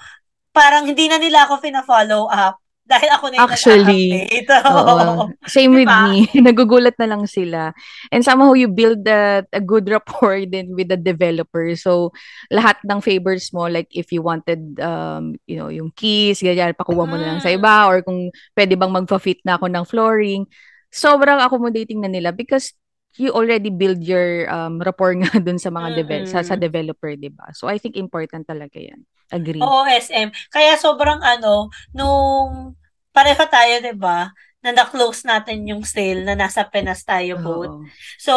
parang 0.54 0.86
hindi 0.86 1.10
na 1.10 1.18
nila 1.18 1.50
ako 1.50 1.62
fina-follow 1.62 2.30
up 2.30 2.62
dahil 2.88 3.10
ako 3.12 3.26
na 3.28 3.36
yung 3.36 3.44
Actually. 3.52 4.06
Oo. 4.72 5.28
Same 5.46 5.76
with 5.76 5.92
Diba? 5.92 6.02
me. 6.08 6.26
Nagugulat 6.48 6.96
na 6.96 7.12
lang 7.12 7.28
sila. 7.28 7.76
And 8.10 8.24
somehow 8.24 8.56
you 8.56 8.72
build 8.72 9.04
that 9.04 9.52
a 9.52 9.60
good 9.60 9.92
rapport 9.92 10.40
din 10.48 10.72
with 10.72 10.88
the 10.88 10.96
developer. 10.96 11.68
So, 11.76 12.16
lahat 12.48 12.80
ng 12.88 13.04
favors 13.04 13.52
mo, 13.52 13.68
like 13.68 13.92
if 13.92 14.16
you 14.16 14.24
wanted, 14.24 14.80
um, 14.80 15.36
you 15.46 15.60
know, 15.60 15.68
yung 15.68 15.92
keys, 15.92 16.40
ganyan, 16.40 16.74
pakuha 16.74 17.04
mo 17.04 17.20
na 17.20 17.36
lang 17.36 17.40
sa 17.44 17.52
Mm. 17.52 17.60
iba, 17.60 17.76
or 17.92 18.00
kung 18.02 18.32
pwede 18.56 18.74
bang 18.80 18.96
magpa-fit 18.96 19.44
na 19.44 19.60
ako 19.60 19.68
ng 19.68 19.86
flooring, 19.86 20.44
sobrang 20.88 21.44
accommodating 21.44 22.00
na 22.00 22.08
nila 22.08 22.32
because 22.32 22.72
you 23.18 23.34
already 23.34 23.70
build 23.70 24.02
your 24.06 24.48
um, 24.50 24.80
rapport 24.82 25.14
nga 25.18 25.32
dun 25.46 25.60
sa 25.60 25.70
mga 25.74 25.90
devel- 26.04 26.30
sa, 26.30 26.42
sa 26.46 26.56
Mm-mm. 26.56 26.62
developer, 26.62 27.14
di 27.18 27.30
ba? 27.30 27.50
So, 27.54 27.68
I 27.68 27.78
think 27.82 27.98
important 27.98 28.48
talaga 28.48 28.78
yan. 28.80 29.04
Agree. 29.34 29.62
Oo, 29.62 29.84
SM. 29.90 30.30
Kaya 30.54 30.78
sobrang 30.78 31.20
ano, 31.26 31.70
nung 31.92 32.78
pareho 33.12 33.44
tayo, 33.50 33.82
'di 33.82 33.96
ba? 33.98 34.30
Na 34.62 34.70
na-close 34.74 35.26
natin 35.26 35.66
yung 35.66 35.82
sale 35.86 36.22
na 36.26 36.38
nasa 36.38 36.66
Pinas 36.70 37.02
tayo 37.06 37.42
both. 37.42 37.74
Oo. 37.74 37.86
So, 38.22 38.34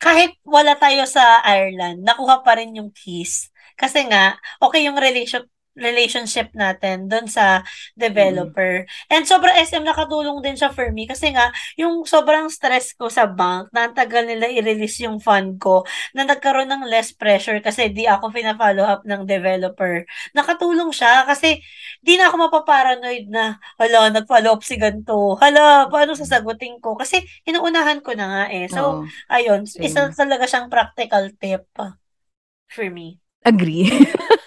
kahit 0.00 0.32
wala 0.48 0.74
tayo 0.80 1.04
sa 1.04 1.44
Ireland, 1.44 2.02
nakuha 2.02 2.40
pa 2.44 2.56
rin 2.58 2.72
yung 2.76 2.90
keys. 2.92 3.52
Kasi 3.76 4.08
nga, 4.08 4.36
okay 4.60 4.88
yung 4.88 4.96
relation 4.96 5.44
relationship 5.80 6.52
natin 6.52 7.08
doon 7.08 7.26
sa 7.26 7.64
developer. 7.96 8.84
And 9.08 9.24
sobrang 9.24 9.56
SM 9.56 9.82
nakatulong 9.82 10.44
din 10.44 10.54
siya 10.54 10.70
for 10.70 10.92
me 10.92 11.08
kasi 11.08 11.32
nga 11.32 11.50
yung 11.80 12.04
sobrang 12.04 12.46
stress 12.52 12.92
ko 12.92 13.08
sa 13.08 13.24
bank 13.24 13.72
na 13.72 13.88
ang 13.88 13.94
tagal 13.96 14.28
nila 14.28 14.46
i-release 14.46 15.02
yung 15.08 15.18
fund 15.18 15.56
ko 15.56 15.82
na 16.12 16.28
nagkaroon 16.28 16.68
ng 16.68 16.84
less 16.86 17.10
pressure 17.16 17.58
kasi 17.64 17.88
di 17.88 18.04
ako 18.04 18.28
pina-follow 18.30 18.84
up 18.84 19.02
ng 19.08 19.24
developer. 19.24 20.04
Nakatulong 20.36 20.92
siya 20.92 21.24
kasi 21.24 21.58
di 22.04 22.20
na 22.20 22.28
ako 22.28 22.48
mapaparanoid 22.52 23.26
na 23.32 23.56
hala, 23.80 24.12
nag-follow 24.12 24.60
up 24.60 24.62
si 24.62 24.76
ganito. 24.76 25.34
Hala, 25.40 25.88
paano 25.88 26.12
sasagutin 26.12 26.76
ko? 26.78 26.94
Kasi 26.94 27.24
inuunahan 27.48 28.04
ko 28.04 28.12
na 28.12 28.26
nga 28.28 28.44
eh. 28.52 28.68
So, 28.68 29.00
Oo. 29.00 29.04
ayun, 29.32 29.64
Same. 29.64 29.88
isa 29.88 30.12
talaga 30.12 30.44
siyang 30.44 30.68
practical 30.68 31.32
tip 31.40 31.64
for 32.70 32.86
me. 32.90 33.18
Agree. 33.44 33.88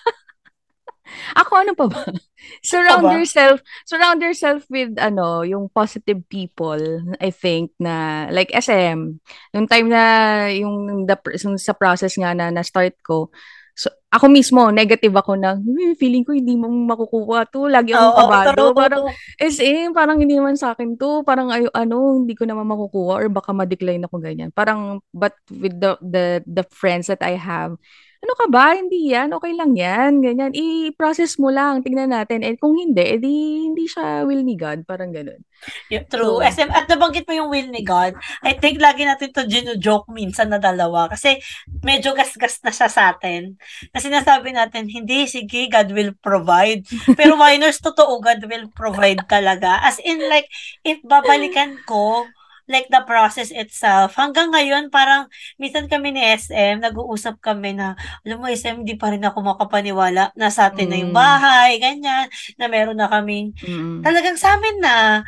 Ako 1.40 1.52
ano 1.64 1.72
pa 1.78 1.86
ba? 1.88 2.02
Surround 2.66 3.08
ba? 3.08 3.14
yourself, 3.16 3.64
surround 3.88 4.20
yourself 4.20 4.68
with 4.68 4.96
ano, 5.00 5.48
yung 5.48 5.72
positive 5.72 6.20
people, 6.28 6.80
I 7.24 7.32
think 7.32 7.72
na 7.80 8.28
like 8.32 8.52
SM, 8.52 9.20
nung 9.56 9.68
time 9.72 9.88
na 9.88 10.04
yung 10.52 11.08
the 11.08 11.16
yung 11.40 11.56
sa 11.56 11.72
process 11.72 12.20
nga 12.20 12.36
na 12.36 12.52
na-start 12.52 13.00
ko, 13.00 13.32
so 13.74 13.90
ako 14.14 14.30
mismo 14.30 14.70
negative 14.70 15.16
ako 15.18 15.34
na 15.34 15.58
"Hmm, 15.58 15.98
feeling 15.98 16.22
ko 16.22 16.36
hindi 16.38 16.54
mo 16.54 16.70
makukuha 16.70 17.50
to, 17.50 17.66
lagi 17.72 17.96
akong 17.98 18.14
Oo, 18.14 18.22
kabado, 18.22 18.70
true. 18.70 18.76
parang 18.78 19.04
SM, 19.42 19.90
parang 19.98 20.22
hindi 20.22 20.38
naman 20.38 20.54
sa 20.60 20.76
akin 20.78 20.94
to, 21.00 21.26
parang 21.26 21.50
ay, 21.50 21.66
ano, 21.74 22.14
hindi 22.22 22.38
ko 22.38 22.46
naman 22.46 22.70
makukuha 22.70 23.24
or 23.26 23.28
baka 23.34 23.50
ma-decline 23.56 24.04
ako 24.06 24.22
ganyan. 24.22 24.52
Parang 24.54 25.02
but 25.16 25.34
with 25.50 25.74
the 25.82 25.98
the 26.06 26.44
the 26.46 26.62
friends 26.70 27.08
that 27.10 27.24
I 27.26 27.34
have 27.40 27.80
ano 28.24 28.34
ka 28.40 28.48
ba? 28.48 28.72
Hindi 28.72 29.12
yan. 29.12 29.36
Okay 29.36 29.52
lang 29.52 29.76
yan. 29.76 30.24
Ganyan. 30.24 30.56
I-process 30.56 31.36
mo 31.36 31.52
lang. 31.52 31.84
Tingnan 31.84 32.16
natin. 32.16 32.40
And 32.40 32.56
kung 32.56 32.80
hindi, 32.80 33.04
edi 33.04 33.68
hindi 33.68 33.84
siya 33.84 34.24
will 34.24 34.48
ni 34.48 34.56
God. 34.56 34.88
Parang 34.88 35.12
ganun. 35.12 35.44
Y- 35.92 36.00
True. 36.08 36.40
So, 36.40 36.44
SM, 36.44 36.72
at 36.72 36.88
nabanggit 36.88 37.28
mo 37.28 37.36
yung 37.36 37.52
will 37.52 37.68
ni 37.68 37.84
God. 37.84 38.16
I 38.40 38.56
think 38.56 38.80
lagi 38.80 39.04
natin 39.04 39.36
to 39.36 39.44
gino-joke 39.44 40.08
minsan 40.08 40.56
na 40.56 40.60
dalawa. 40.60 41.12
Kasi 41.12 41.36
medyo 41.84 42.16
gas-gas 42.16 42.64
na 42.64 42.72
siya 42.72 42.88
sa 42.88 43.12
atin. 43.12 43.60
Na 43.92 44.00
sinasabi 44.00 44.56
natin, 44.56 44.88
hindi, 44.88 45.28
sige, 45.28 45.68
God 45.68 45.92
will 45.92 46.16
provide. 46.24 46.88
Pero 47.20 47.36
minors, 47.36 47.84
totoo, 47.84 48.24
God 48.24 48.40
will 48.48 48.72
provide 48.72 49.20
talaga. 49.28 49.84
As 49.84 50.00
in, 50.00 50.24
like, 50.32 50.48
if 50.88 51.04
babalikan 51.04 51.76
ko, 51.84 52.24
like 52.68 52.88
the 52.88 53.04
process 53.04 53.52
itself. 53.52 54.16
Hanggang 54.16 54.52
ngayon, 54.52 54.88
parang 54.88 55.28
minsan 55.60 55.92
kami 55.92 56.16
ni 56.16 56.22
SM, 56.24 56.80
nag-uusap 56.80 57.44
kami 57.44 57.76
na, 57.76 58.00
alam 58.24 58.40
mo, 58.40 58.48
SM, 58.48 58.84
hindi 58.84 58.96
pa 58.96 59.12
rin 59.12 59.24
ako 59.24 59.44
makapaniwala 59.44 60.32
na 60.36 60.48
sa 60.48 60.72
atin 60.72 60.88
na 60.88 60.98
yung 61.00 61.12
mm, 61.12 61.20
bahay, 61.20 61.78
ganyan, 61.80 62.28
na 62.56 62.66
meron 62.72 62.98
na 63.00 63.12
kaming, 63.12 63.52
mm. 63.60 64.00
talagang 64.02 64.40
sa 64.40 64.56
amin 64.56 64.80
na, 64.80 65.22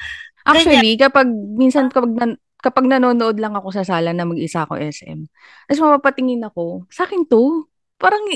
ganyan. 0.48 0.80
Actually, 0.80 0.94
kapag 0.96 1.28
minsan 1.58 1.92
kapag 1.92 2.14
nan, 2.16 2.32
kapag 2.64 2.86
nanonood 2.90 3.38
lang 3.38 3.54
ako 3.54 3.70
sa 3.70 3.86
sala 3.86 4.16
na 4.16 4.26
mag-isa 4.26 4.66
ako 4.66 4.80
SM, 4.80 5.28
tapos 5.70 5.82
mapapatingin 5.84 6.42
ako, 6.48 6.88
sa 6.90 7.06
akin 7.06 7.28
to. 7.28 7.68
Parang 7.96 8.28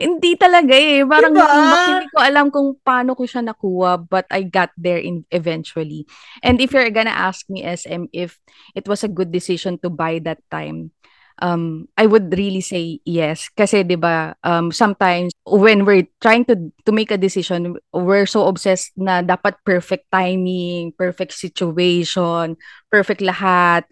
hindi 0.00 0.32
talaga 0.40 0.72
eh. 0.72 1.04
Parang 1.04 1.36
Diba? 1.36 1.44
hindi 1.44 2.08
ko 2.08 2.18
alam 2.18 2.48
kung 2.48 2.80
paano 2.80 3.12
ko 3.12 3.28
siya 3.28 3.44
nakuha, 3.44 4.00
but 4.08 4.24
I 4.32 4.48
got 4.48 4.72
there 4.80 5.00
in 5.00 5.28
eventually. 5.28 6.08
And 6.40 6.64
if 6.64 6.72
you're 6.72 6.88
gonna 6.92 7.12
ask 7.12 7.44
me 7.52 7.60
SM 7.60 8.08
if 8.16 8.40
it 8.72 8.88
was 8.88 9.04
a 9.04 9.12
good 9.12 9.28
decision 9.28 9.76
to 9.84 9.92
buy 9.92 10.16
that 10.24 10.40
time, 10.48 10.96
um, 11.44 11.88
I 11.96 12.08
would 12.08 12.32
really 12.32 12.64
say 12.64 13.00
yes. 13.04 13.52
Kasi 13.52 13.84
'di 13.84 14.00
ba, 14.00 14.32
um, 14.40 14.72
sometimes 14.72 15.32
when 15.44 15.84
we're 15.84 16.08
trying 16.24 16.48
to 16.48 16.56
to 16.88 16.90
make 16.92 17.12
a 17.12 17.20
decision, 17.20 17.76
we're 17.92 18.28
so 18.28 18.48
obsessed 18.48 18.96
na 18.96 19.20
dapat 19.20 19.60
perfect 19.64 20.08
timing, 20.08 20.96
perfect 20.96 21.36
situation, 21.36 22.56
perfect 22.88 23.20
lahat. 23.20 23.84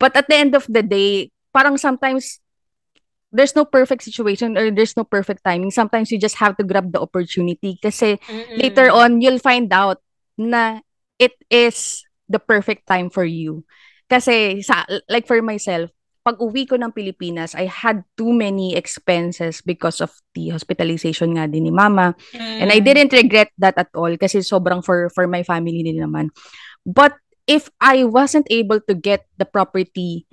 But 0.00 0.16
at 0.16 0.30
the 0.30 0.40
end 0.40 0.56
of 0.56 0.64
the 0.70 0.80
day, 0.80 1.34
parang 1.52 1.76
sometimes 1.76 2.40
there's 3.32 3.54
no 3.54 3.64
perfect 3.64 4.02
situation 4.02 4.56
or 4.56 4.70
there's 4.70 4.96
no 4.96 5.04
perfect 5.04 5.44
timing. 5.44 5.70
Sometimes 5.70 6.10
you 6.10 6.18
just 6.18 6.36
have 6.36 6.56
to 6.56 6.64
grab 6.64 6.92
the 6.92 7.00
opportunity 7.00 7.78
kasi 7.80 8.18
later 8.56 8.88
Mm-mm. 8.88 9.00
on 9.04 9.20
you'll 9.20 9.42
find 9.42 9.72
out 9.72 10.00
na 10.36 10.80
it 11.18 11.36
is 11.50 12.04
the 12.28 12.38
perfect 12.38 12.86
time 12.86 13.10
for 13.10 13.24
you. 13.24 13.64
Kasi 14.08 14.64
sa 14.64 14.88
like 15.08 15.28
for 15.28 15.40
myself, 15.44 15.92
pag 16.24 16.40
uwi 16.40 16.68
ko 16.68 16.76
ng 16.76 16.92
Pilipinas, 16.92 17.52
I 17.56 17.68
had 17.68 18.04
too 18.16 18.32
many 18.32 18.76
expenses 18.76 19.60
because 19.60 20.00
of 20.00 20.12
the 20.32 20.52
hospitalization 20.52 21.36
nga 21.36 21.48
din 21.48 21.68
ni 21.68 21.72
mama. 21.72 22.16
Mm. 22.32 22.58
And 22.64 22.68
I 22.72 22.80
mm. 22.80 22.84
didn't 22.84 23.12
regret 23.12 23.52
that 23.60 23.76
at 23.76 23.92
all 23.92 24.12
kasi 24.16 24.40
sobrang 24.40 24.80
for 24.80 25.12
for 25.12 25.28
my 25.28 25.44
family 25.44 25.84
din 25.84 26.00
naman. 26.00 26.32
But 26.88 27.16
if 27.48 27.68
I 27.80 28.04
wasn't 28.08 28.48
able 28.48 28.80
to 28.88 28.94
get 28.96 29.28
the 29.36 29.48
property 29.48 30.28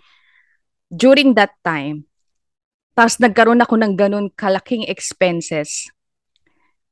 during 0.92 1.36
that 1.36 1.56
time, 1.64 2.08
tapos 2.96 3.20
nagkaroon 3.20 3.60
ako 3.60 3.76
ng 3.76 3.94
ganun 4.00 4.28
kalaking 4.34 4.88
expenses, 4.88 5.92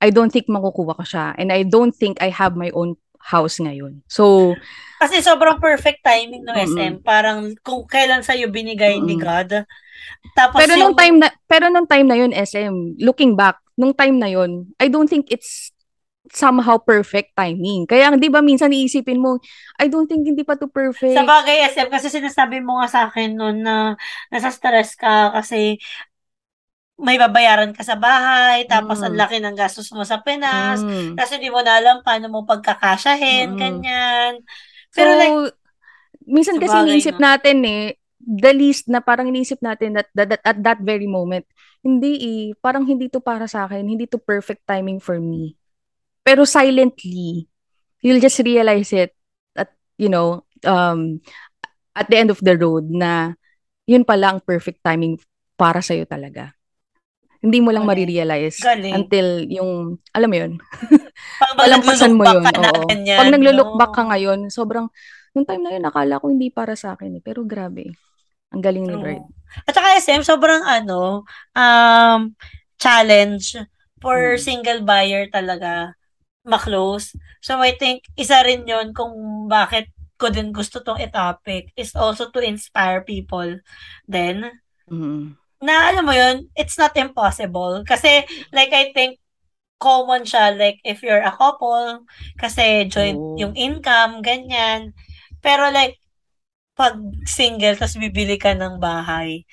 I 0.03 0.11
don't 0.11 0.29
think 0.29 0.51
makukuha 0.51 0.99
ko 0.99 1.03
siya. 1.07 1.31
And 1.39 1.49
I 1.49 1.63
don't 1.63 1.95
think 1.95 2.19
I 2.19 2.27
have 2.27 2.59
my 2.59 2.69
own 2.75 2.99
house 3.23 3.55
ngayon. 3.63 4.03
So, 4.11 4.51
kasi 4.99 5.23
sobrang 5.23 5.63
perfect 5.63 6.03
timing 6.03 6.43
ng 6.43 6.55
SM. 6.59 6.93
Mm-mm. 6.99 7.07
Parang 7.07 7.55
kung 7.63 7.87
kailan 7.87 8.23
sa 8.23 8.35
iyo 8.35 8.51
binigay 8.51 8.99
Mm-mm. 8.99 9.07
ni 9.07 9.15
God. 9.15 9.63
Tapos 10.35 10.59
pero 10.59 10.75
yung... 10.75 10.91
nung 10.91 10.95
time 10.95 11.15
na 11.23 11.27
pero 11.47 11.71
nung 11.71 11.87
time 11.87 12.07
na 12.07 12.19
yun 12.19 12.31
SM, 12.35 12.99
looking 12.99 13.35
back, 13.35 13.59
nung 13.79 13.95
time 13.95 14.19
na 14.19 14.27
yun, 14.27 14.67
I 14.79 14.91
don't 14.91 15.07
think 15.07 15.31
it's 15.31 15.72
somehow 16.31 16.79
perfect 16.79 17.35
timing. 17.35 17.83
Kaya 17.83 18.15
'di 18.15 18.31
ba 18.31 18.39
minsan 18.39 18.71
iisipin 18.71 19.19
mo, 19.19 19.43
I 19.75 19.91
don't 19.91 20.07
think 20.07 20.23
hindi 20.23 20.47
pa 20.47 20.55
to 20.55 20.71
perfect. 20.71 21.19
Sa 21.19 21.27
bagay 21.27 21.67
SM 21.67 21.91
kasi 21.91 22.07
sinasabi 22.07 22.63
mo 22.63 22.79
nga 22.79 22.87
sa 22.87 23.01
akin 23.11 23.35
noon 23.35 23.65
na 23.65 23.99
nasa 24.31 24.47
stress 24.47 24.95
ka 24.95 25.35
kasi 25.35 25.81
may 27.03 27.17
babayaran 27.17 27.73
ka 27.73 27.81
sa 27.81 27.97
bahay, 27.97 28.69
tapos 28.69 29.01
mm. 29.01 29.05
ang 29.09 29.15
laki 29.17 29.37
ng 29.41 29.57
gastos 29.57 29.89
mo 29.91 30.05
sa 30.05 30.21
Pinas, 30.21 30.79
mm. 30.85 31.17
kasi 31.17 31.41
di 31.41 31.49
mo 31.49 31.59
na 31.65 31.81
alam 31.81 32.05
paano 32.05 32.29
mo 32.29 32.45
pagkakasyahin, 32.45 33.57
mm. 33.57 33.59
ganyan. 33.59 34.31
Pero 34.93 35.11
so, 35.11 35.19
like, 35.19 35.37
minsan 36.29 36.61
kasi 36.61 36.75
iniisip 36.85 37.17
no? 37.17 37.33
natin 37.33 37.65
eh, 37.65 37.97
the 38.21 38.53
least 38.53 38.87
na 38.87 39.01
parang 39.01 39.27
iniisip 39.27 39.59
natin 39.59 39.97
that, 39.97 40.07
that, 40.13 40.29
that 40.37 40.43
at 40.45 40.57
that 40.61 40.79
very 40.85 41.09
moment, 41.09 41.43
hindi 41.81 42.13
eh, 42.21 42.45
parang 42.61 42.85
hindi 42.85 43.09
to 43.09 43.19
para 43.19 43.49
sa 43.49 43.65
akin, 43.65 43.83
hindi 43.83 44.05
to 44.05 44.21
perfect 44.21 44.63
timing 44.63 45.01
for 45.01 45.17
me. 45.17 45.57
Pero 46.23 46.47
silently, 46.47 47.45
you'll 47.99 48.23
just 48.23 48.39
realize 48.39 48.95
it 48.95 49.11
at, 49.55 49.75
you 49.99 50.07
know, 50.07 50.47
um, 50.63 51.19
at 51.93 52.07
the 52.07 52.17
end 52.17 52.31
of 52.31 52.39
the 52.39 52.55
road 52.55 52.89
na 52.89 53.35
yun 53.83 54.07
pala 54.07 54.33
ang 54.33 54.39
perfect 54.39 54.79
timing 54.81 55.19
para 55.59 55.83
sa'yo 55.83 56.07
talaga. 56.07 56.55
Hindi 57.43 57.59
mo 57.59 57.75
lang 57.75 57.83
marirealize 57.83 58.63
Galing. 58.63 58.95
until 58.95 59.43
yung, 59.51 59.99
alam 60.15 60.31
mo 60.31 60.37
yun, 60.39 60.51
palampasan 61.59 62.15
mo 62.15 62.23
yun. 62.23 62.43
Oo. 62.47 62.87
Ganyan, 62.87 63.19
Pag 63.19 63.33
naglo-look 63.35 63.71
no? 63.75 63.79
back 63.79 63.91
ka 63.91 64.03
ngayon, 64.07 64.47
sobrang, 64.47 64.87
nung 65.35 65.43
time 65.43 65.59
na 65.59 65.75
yun, 65.75 65.83
akala 65.83 66.23
ko 66.23 66.31
hindi 66.31 66.47
para 66.47 66.79
sa 66.79 66.95
akin 66.95 67.19
eh. 67.19 67.23
Pero 67.23 67.43
grabe. 67.43 67.91
Ang 68.55 68.63
galing 68.63 68.87
ni 68.87 68.95
Lord. 68.95 69.27
At 69.67 69.75
saka 69.75 69.99
SM, 69.99 70.23
sobrang 70.23 70.63
ano, 70.63 71.27
um, 71.51 72.31
challenge 72.79 73.59
for 73.99 74.39
hmm. 74.39 74.39
single 74.39 74.81
buyer 74.87 75.27
talaga 75.27 75.99
ma-close. 76.43 77.15
So 77.39 77.59
I 77.59 77.75
think 77.75 78.03
isa 78.19 78.43
rin 78.43 78.67
yon 78.67 78.91
kung 78.91 79.47
bakit 79.47 79.89
ko 80.19 80.29
din 80.29 80.55
gusto 80.55 80.79
tong 80.79 81.01
topic 81.11 81.73
is 81.75 81.91
also 81.97 82.29
to 82.31 82.39
inspire 82.39 83.03
people 83.03 83.59
then 84.07 84.47
mm-hmm 84.87 85.35
na 85.63 85.95
alam 85.95 86.03
mo 86.03 86.11
yun, 86.11 86.51
it's 86.59 86.75
not 86.75 86.91
impossible. 86.99 87.87
Kasi, 87.87 88.27
like, 88.51 88.75
I 88.75 88.91
think, 88.91 89.23
common 89.79 90.27
siya, 90.27 90.51
like, 90.59 90.83
if 90.83 90.99
you're 90.99 91.23
a 91.23 91.31
couple, 91.31 92.03
kasi 92.35 92.91
joint 92.91 93.15
oh. 93.15 93.39
yung 93.39 93.55
income, 93.55 94.19
ganyan. 94.19 94.91
Pero, 95.39 95.71
like, 95.71 96.03
pag 96.75 96.99
single, 97.23 97.79
tapos 97.79 97.95
bibili 97.95 98.35
ka 98.35 98.51
ng 98.51 98.83
bahay, 98.83 99.47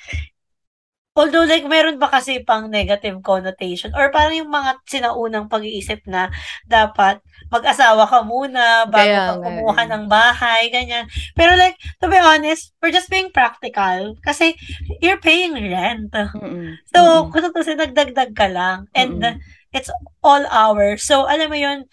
Although 1.20 1.44
like 1.44 1.68
meron 1.68 2.00
ba 2.00 2.08
kasi 2.08 2.40
pang 2.40 2.72
negative 2.72 3.20
connotation 3.20 3.92
or 3.92 4.08
parang 4.08 4.40
yung 4.40 4.48
mga 4.48 4.80
sinaunang 4.88 5.52
pag-iisip 5.52 6.00
na 6.08 6.32
dapat 6.64 7.20
mag-asawa 7.52 8.08
ka 8.08 8.24
muna 8.24 8.88
bago 8.88 8.96
Kaya, 8.96 9.20
ka 9.28 9.34
kumuha 9.44 9.82
ng 9.90 10.04
bahay, 10.08 10.72
ganyan. 10.72 11.04
Pero 11.36 11.52
like, 11.60 11.76
to 12.00 12.08
be 12.08 12.16
honest, 12.16 12.72
we're 12.80 12.94
just 12.94 13.12
being 13.12 13.28
practical 13.28 14.16
kasi 14.24 14.56
you're 15.04 15.20
paying 15.20 15.52
rent. 15.54 16.08
Mm-mm. 16.34 16.78
So, 16.94 17.00
Mm-mm. 17.00 17.32
kung 17.32 17.52
kasi 17.54 17.74
nagdagdag 17.76 18.32
ka 18.34 18.46
lang 18.50 18.88
and 18.96 19.20
Mm-mm. 19.22 19.40
it's 19.74 19.90
all 20.24 20.42
hours. 20.50 21.02
So, 21.06 21.26
alam 21.26 21.50
mo 21.50 21.58
yun, 21.58 21.86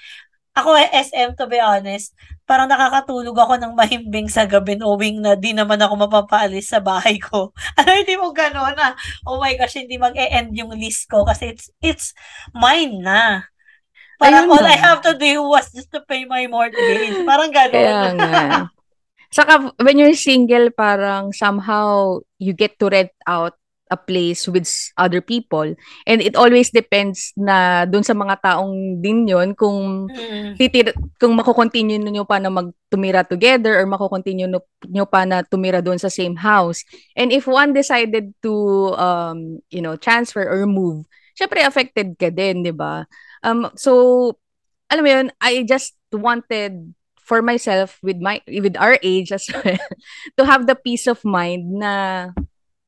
ako 0.58 0.74
SM 0.78 1.38
to 1.38 1.45
be 1.48 1.60
honest, 1.62 2.14
parang 2.48 2.72
nakakatulog 2.72 3.36
ako 3.36 3.60
ng 3.60 3.76
mahimbing 3.76 4.32
sa 4.32 4.48
gabi 4.48 4.80
knowing 4.80 5.19
na 5.19 5.36
di 5.36 5.52
naman 5.52 5.78
ako 5.84 6.07
mapapaalis 6.07 6.72
sa 6.72 6.80
bahay 6.80 7.19
ko. 7.19 7.52
ano, 7.78 7.90
hindi 7.91 8.15
mo 8.15 8.32
gano'n 8.32 8.74
na, 8.74 8.95
oh 9.28 9.38
my 9.38 9.53
gosh, 9.60 9.76
hindi 9.76 9.99
mag-e-end 9.99 10.56
yung 10.56 10.72
list 10.80 11.11
ko 11.11 11.28
kasi 11.28 11.52
it's, 11.52 11.68
it's 11.84 12.07
mine 12.56 13.03
na. 13.03 13.44
Parang 14.18 14.48
Ayun 14.48 14.56
all 14.56 14.65
ba? 14.65 14.74
I 14.74 14.80
have 14.80 15.03
to 15.03 15.14
do 15.14 15.44
was 15.44 15.69
just 15.76 15.91
to 15.91 16.02
pay 16.07 16.24
my 16.24 16.48
mortgage. 16.48 17.22
Parang 17.28 17.52
gano'n. 17.52 17.76
Kaya 17.76 17.99
nga. 18.15 18.34
Saka, 19.28 19.76
when 19.84 19.99
you're 19.99 20.15
single, 20.15 20.72
parang 20.72 21.36
somehow 21.36 22.18
you 22.40 22.56
get 22.56 22.80
to 22.80 22.88
rent 22.88 23.11
out 23.28 23.60
a 23.89 23.97
place 23.97 24.47
with 24.47 24.68
other 24.97 25.22
people. 25.22 25.68
And 26.05 26.19
it 26.19 26.35
always 26.35 26.69
depends 26.69 27.31
na 27.35 27.85
dun 27.85 28.03
sa 28.03 28.14
mga 28.14 28.39
taong 28.43 29.01
din 29.01 29.27
yon 29.27 29.55
kung 29.55 30.11
mm. 30.11 30.55
titir 30.59 30.93
kung 31.19 31.35
mako-continue 31.35 31.99
niyo 31.99 32.27
pa 32.27 32.39
na 32.39 32.51
magtumira 32.51 33.23
together 33.23 33.80
or 33.80 33.85
mako-continue 33.88 34.47
niyo 34.88 35.05
pa 35.07 35.23
na 35.23 35.43
tumira 35.43 35.80
doon 35.80 35.99
sa 35.99 36.11
same 36.11 36.35
house. 36.35 36.84
And 37.15 37.31
if 37.31 37.47
one 37.47 37.72
decided 37.72 38.35
to 38.43 38.53
um 38.95 39.59
you 39.72 39.81
know, 39.81 39.95
transfer 39.95 40.43
or 40.43 40.68
move, 40.68 41.07
syempre 41.35 41.64
affected 41.64 42.15
ka 42.19 42.31
din, 42.31 42.64
'di 42.64 42.73
ba? 42.76 43.07
Um 43.43 43.72
so 43.76 44.34
alam 44.88 45.03
mo 45.03 45.09
yun, 45.11 45.27
I 45.43 45.68
just 45.68 45.95
wanted 46.15 46.95
for 47.27 47.43
myself 47.43 47.99
with 47.99 48.23
my 48.23 48.39
with 48.47 48.80
our 48.80 48.95
age 49.03 49.35
as 49.35 49.51
well 49.51 49.84
to 50.39 50.47
have 50.47 50.64
the 50.64 50.80
peace 50.80 51.11
of 51.11 51.19
mind 51.27 51.68
na 51.84 52.31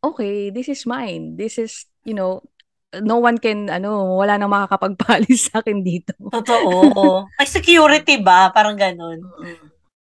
okay, 0.04 0.50
this 0.50 0.68
is 0.72 0.88
mine. 0.88 1.36
This 1.36 1.60
is, 1.60 1.86
you 2.04 2.16
know, 2.16 2.44
no 3.04 3.22
one 3.22 3.38
can, 3.38 3.70
ano, 3.70 4.18
wala 4.18 4.40
nang 4.40 4.52
makakapagpalis 4.52 5.40
sa 5.52 5.62
akin 5.62 5.84
dito. 5.84 6.16
Totoo. 6.18 7.28
May 7.38 7.48
security 7.48 8.18
ba? 8.20 8.50
Parang 8.50 8.80
ganun. 8.80 9.22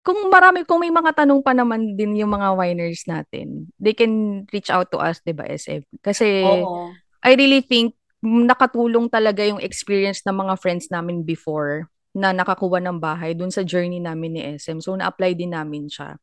Kung 0.07 0.31
marami, 0.31 0.63
kung 0.63 0.79
may 0.79 0.93
mga 0.93 1.27
tanong 1.27 1.43
pa 1.43 1.51
naman 1.51 1.99
din 1.99 2.15
yung 2.15 2.31
mga 2.31 2.55
winers 2.55 3.03
natin, 3.11 3.67
they 3.83 3.91
can 3.91 4.47
reach 4.55 4.71
out 4.71 4.87
to 4.95 5.03
us, 5.03 5.19
di 5.27 5.35
ba, 5.35 5.43
SF? 5.51 5.83
Kasi, 5.99 6.47
Oo. 6.47 6.95
I 7.27 7.35
really 7.35 7.59
think, 7.65 7.99
nakatulong 8.23 9.11
talaga 9.11 9.45
yung 9.45 9.61
experience 9.61 10.23
ng 10.25 10.35
mga 10.35 10.55
friends 10.59 10.89
namin 10.91 11.23
before 11.23 11.91
na 12.17 12.33
nakakuha 12.33 12.81
ng 12.81 12.97
bahay 12.97 13.37
dun 13.37 13.53
sa 13.53 13.61
journey 13.61 14.01
namin 14.01 14.31
ni 14.33 14.43
SM. 14.57 14.81
So, 14.81 14.97
na-apply 14.97 15.37
din 15.37 15.53
namin 15.53 15.91
siya. 15.91 16.17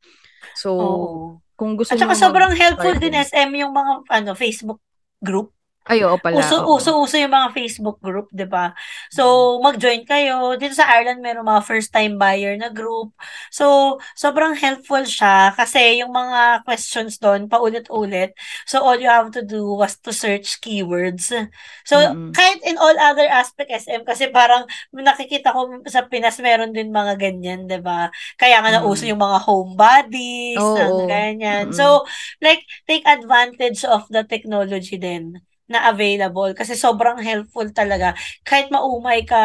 So, 0.57 0.69
Oo. 0.73 1.42
Kung 1.53 1.77
gusto 1.77 1.93
At 1.93 2.01
saka 2.01 2.17
sobrang 2.17 2.53
helpful 2.57 2.97
din 2.97 3.13
SM 3.13 3.49
yung 3.61 3.73
mga 3.73 3.91
ano 4.09 4.31
Facebook 4.33 4.81
group 5.21 5.53
ay, 5.83 5.99
oo 6.07 6.15
pala. 6.15 6.39
Uso, 6.39 6.63
oo. 6.63 6.79
uso, 6.79 6.95
uso 6.95 7.19
yung 7.19 7.35
mga 7.35 7.51
Facebook 7.51 7.99
group, 7.99 8.31
di 8.31 8.47
ba? 8.47 8.71
So, 9.11 9.59
mag-join 9.59 10.07
kayo. 10.07 10.55
Dito 10.55 10.79
sa 10.79 10.87
Ireland, 10.87 11.19
meron 11.19 11.43
mga 11.43 11.67
first-time 11.67 12.15
buyer 12.15 12.55
na 12.55 12.71
group. 12.71 13.11
So, 13.51 13.99
sobrang 14.15 14.55
helpful 14.55 15.03
siya 15.03 15.51
kasi 15.51 15.99
yung 15.99 16.15
mga 16.15 16.63
questions 16.63 17.19
doon, 17.19 17.51
paulit-ulit. 17.51 18.31
So, 18.63 18.79
all 18.79 18.95
you 18.95 19.11
have 19.11 19.35
to 19.35 19.43
do 19.43 19.75
was 19.75 19.99
to 20.07 20.15
search 20.15 20.63
keywords. 20.63 21.35
So, 21.83 21.99
mm-hmm. 21.99 22.31
kahit 22.31 22.63
in 22.63 22.79
all 22.79 22.95
other 22.95 23.27
aspect 23.27 23.67
SM, 23.67 24.07
kasi 24.07 24.31
parang 24.31 24.63
nakikita 24.95 25.51
ko 25.51 25.83
sa 25.83 26.07
Pinas, 26.07 26.39
meron 26.39 26.71
din 26.71 26.95
mga 26.95 27.19
ganyan, 27.19 27.67
di 27.67 27.83
ba? 27.83 28.07
Kaya 28.39 28.63
nga 28.63 28.71
mm-hmm. 28.71 28.87
nauso 28.87 29.03
yung 29.03 29.19
mga 29.19 29.39
homebodies, 29.43 30.63
oh, 30.63 31.03
ganyan. 31.11 31.75
Mm-hmm. 31.75 31.75
So, 31.75 32.07
like, 32.39 32.63
take 32.87 33.03
advantage 33.03 33.83
of 33.83 34.07
the 34.07 34.23
technology 34.23 34.95
din 34.95 35.43
na 35.67 35.89
available 35.89 36.51
kasi 36.53 36.75
sobrang 36.75 37.19
helpful 37.23 37.65
talaga. 37.71 38.13
Kahit 38.43 38.67
maumay 38.69 39.23
ka 39.23 39.43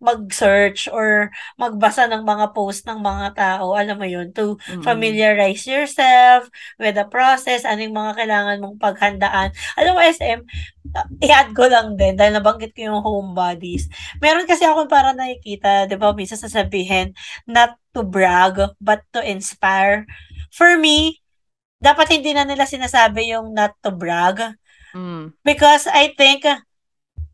mag-search 0.00 0.88
or 0.88 1.28
magbasa 1.60 2.08
ng 2.08 2.24
mga 2.24 2.56
post 2.56 2.88
ng 2.88 3.04
mga 3.04 3.36
tao, 3.36 3.76
alam 3.76 4.00
mo 4.00 4.08
yun, 4.08 4.32
to 4.32 4.56
mm-hmm. 4.56 4.80
familiarize 4.80 5.68
yourself 5.68 6.48
with 6.80 6.96
the 6.96 7.04
process, 7.12 7.68
ano 7.68 7.84
yung 7.84 7.94
mga 7.94 8.16
kailangan 8.24 8.64
mong 8.64 8.80
paghandaan. 8.80 9.52
Alam 9.76 9.92
mo, 9.92 10.00
SM, 10.00 10.40
i-add 11.20 11.52
ko 11.52 11.68
lang 11.68 12.00
din, 12.00 12.16
dahil 12.16 12.32
nabanggit 12.40 12.72
ko 12.72 12.90
yung 12.90 13.04
homebodies. 13.04 13.92
Meron 14.24 14.48
kasi 14.48 14.64
ako 14.64 14.88
para 14.88 15.12
nakikita, 15.12 15.84
di 15.84 16.00
ba, 16.00 16.16
minsan 16.16 16.40
sasabihin, 16.40 17.12
not 17.44 17.76
to 17.92 18.00
brag, 18.00 18.56
but 18.80 19.04
to 19.12 19.20
inspire. 19.20 20.08
For 20.48 20.80
me, 20.80 21.20
dapat 21.76 22.08
hindi 22.16 22.32
na 22.32 22.48
nila 22.48 22.64
sinasabi 22.64 23.36
yung 23.36 23.52
not 23.52 23.76
to 23.84 23.92
brag, 23.92 24.56
Mm. 24.94 25.32
Because 25.44 25.86
I 25.86 26.12
think 26.14 26.46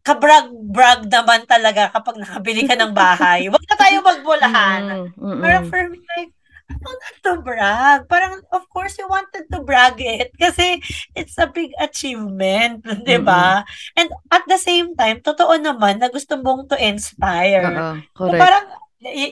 kabrag-brag 0.07 1.11
naman 1.11 1.43
talaga 1.51 1.91
kapag 1.91 2.23
nakabili 2.23 2.63
ka 2.63 2.79
ng 2.79 2.95
bahay. 2.95 3.45
Huwag 3.51 3.67
na 3.67 3.75
tayo 3.75 3.97
magbulahan. 4.07 4.83
Mm-mm. 5.19 5.43
Parang 5.43 5.67
for 5.67 5.83
me, 5.91 5.99
like, 6.15 6.31
ano 6.71 6.89
na 6.95 7.09
to 7.23 7.33
brag? 7.43 8.01
Parang, 8.07 8.39
of 8.55 8.63
course, 8.71 8.95
you 9.03 9.07
wanted 9.11 9.51
to 9.51 9.67
brag 9.67 9.99
it 9.99 10.31
kasi 10.43 10.79
it's 11.19 11.35
a 11.43 11.51
big 11.51 11.75
achievement, 11.83 12.87
di 13.07 13.19
ba? 13.19 13.67
And 13.99 14.07
at 14.31 14.47
the 14.47 14.59
same 14.59 14.95
time, 14.95 15.27
totoo 15.27 15.59
naman 15.59 15.99
na 15.99 16.07
gusto 16.07 16.39
mong 16.39 16.71
to 16.71 16.79
inspire. 16.79 17.67
Oo, 18.15 18.31
So, 18.31 18.31
parang, 18.31 18.67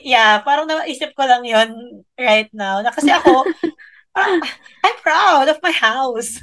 yeah, 0.03 0.43
parang 0.43 0.67
naisip 0.67 1.15
ko 1.15 1.23
lang 1.23 1.47
yon 1.47 2.03
right 2.19 2.51
now. 2.51 2.83
Na 2.83 2.91
kasi 2.91 3.11
ako, 3.15 3.47
parang, 4.15 4.39
I'm 4.81 4.97
proud 5.03 5.45
of 5.51 5.59
my 5.59 5.75
house. 5.75 6.39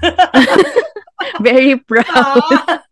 Very 1.41 1.81
proud. 1.81 2.05
Ah. 2.13 2.85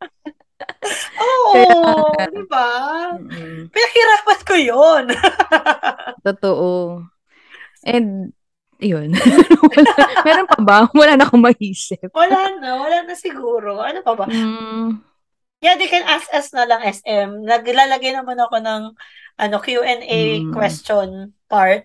Oo, 1.21 2.09
di 2.17 2.43
ba? 2.49 2.69
Mm-mm. 3.15 3.69
Pinaghirapan 3.69 4.41
ko 4.49 4.55
yun. 4.57 5.05
Totoo. 6.27 7.05
And, 7.85 8.33
yun. 8.81 9.13
Wala, 9.77 9.91
meron 10.25 10.49
pa 10.49 10.59
ba? 10.65 10.79
Wala 10.97 11.21
na 11.21 11.29
akong 11.29 11.45
maisip. 11.45 12.09
wala 12.17 12.57
na, 12.57 12.81
wala 12.81 13.05
na 13.05 13.13
siguro. 13.13 13.79
Ano 13.79 14.01
pa 14.01 14.17
ba? 14.17 14.25
Mm, 14.27 15.05
Yeah, 15.61 15.77
they 15.77 15.93
can 15.93 16.09
ask 16.09 16.25
us 16.33 16.57
na 16.57 16.65
lang 16.65 16.81
SM. 16.81 17.45
Naglalagay 17.45 18.17
naman 18.17 18.41
ako 18.41 18.65
ng 18.65 18.83
ano 19.37 19.57
Q&A 19.61 20.01
Mm. 20.41 20.57
question 20.57 21.37
part 21.53 21.85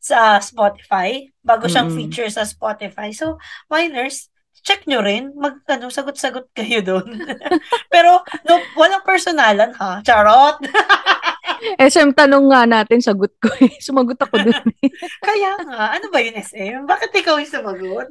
sa 0.00 0.40
Spotify 0.40 1.28
bago 1.44 1.68
siyang 1.68 1.92
Mm-mm. 1.92 1.98
feature 2.08 2.28
sa 2.32 2.48
Spotify. 2.48 3.12
So, 3.12 3.36
minors, 3.68 4.32
check 4.64 4.88
nyo 4.88 5.04
rin. 5.04 5.36
Mag, 5.36 5.60
ano, 5.68 5.92
sagot-sagot 5.92 6.48
kayo 6.58 6.80
doon. 6.80 7.20
Pero, 7.92 8.24
no, 8.48 8.54
walang 8.74 9.04
personalan 9.04 9.76
ha. 9.76 10.00
Charot. 10.00 10.58
SM, 11.76 12.16
tanong 12.16 12.48
nga 12.48 12.64
natin, 12.64 13.04
sagot 13.04 13.36
ko 13.36 13.52
eh. 13.60 13.76
Sumagot 13.84 14.16
ako 14.16 14.40
dun 14.40 14.64
eh. 14.80 14.88
Kaya 15.20 15.60
nga, 15.60 15.92
ano 16.00 16.08
ba 16.08 16.18
yun 16.24 16.40
SM? 16.40 16.88
Bakit 16.88 17.12
ikaw 17.20 17.36
yung 17.36 17.52
sumagot? 17.52 18.08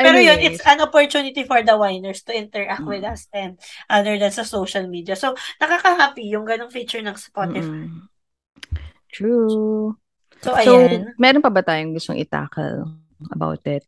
Pero 0.00 0.16
yun, 0.16 0.40
it's 0.40 0.64
an 0.64 0.80
opportunity 0.80 1.44
for 1.44 1.60
the 1.60 1.76
winers 1.76 2.24
to 2.24 2.32
interact 2.32 2.88
with 2.88 3.04
us 3.04 3.28
and 3.36 3.60
other 3.92 4.16
than 4.16 4.32
sa 4.32 4.44
social 4.44 4.88
media. 4.88 5.12
So, 5.20 5.36
nakaka-happy 5.60 6.32
yung 6.32 6.48
ganong 6.48 6.72
feature 6.72 7.04
ng 7.04 7.16
Spotify. 7.20 7.92
Mm-mm. 7.92 8.08
True. 9.12 10.00
So, 10.42 10.50
So, 10.58 10.74
ayan. 10.74 11.14
meron 11.16 11.42
pa 11.42 11.50
ba 11.50 11.62
tayong 11.62 11.94
gustong 11.94 12.18
itakal 12.18 12.90
about 13.30 13.62
it? 13.64 13.86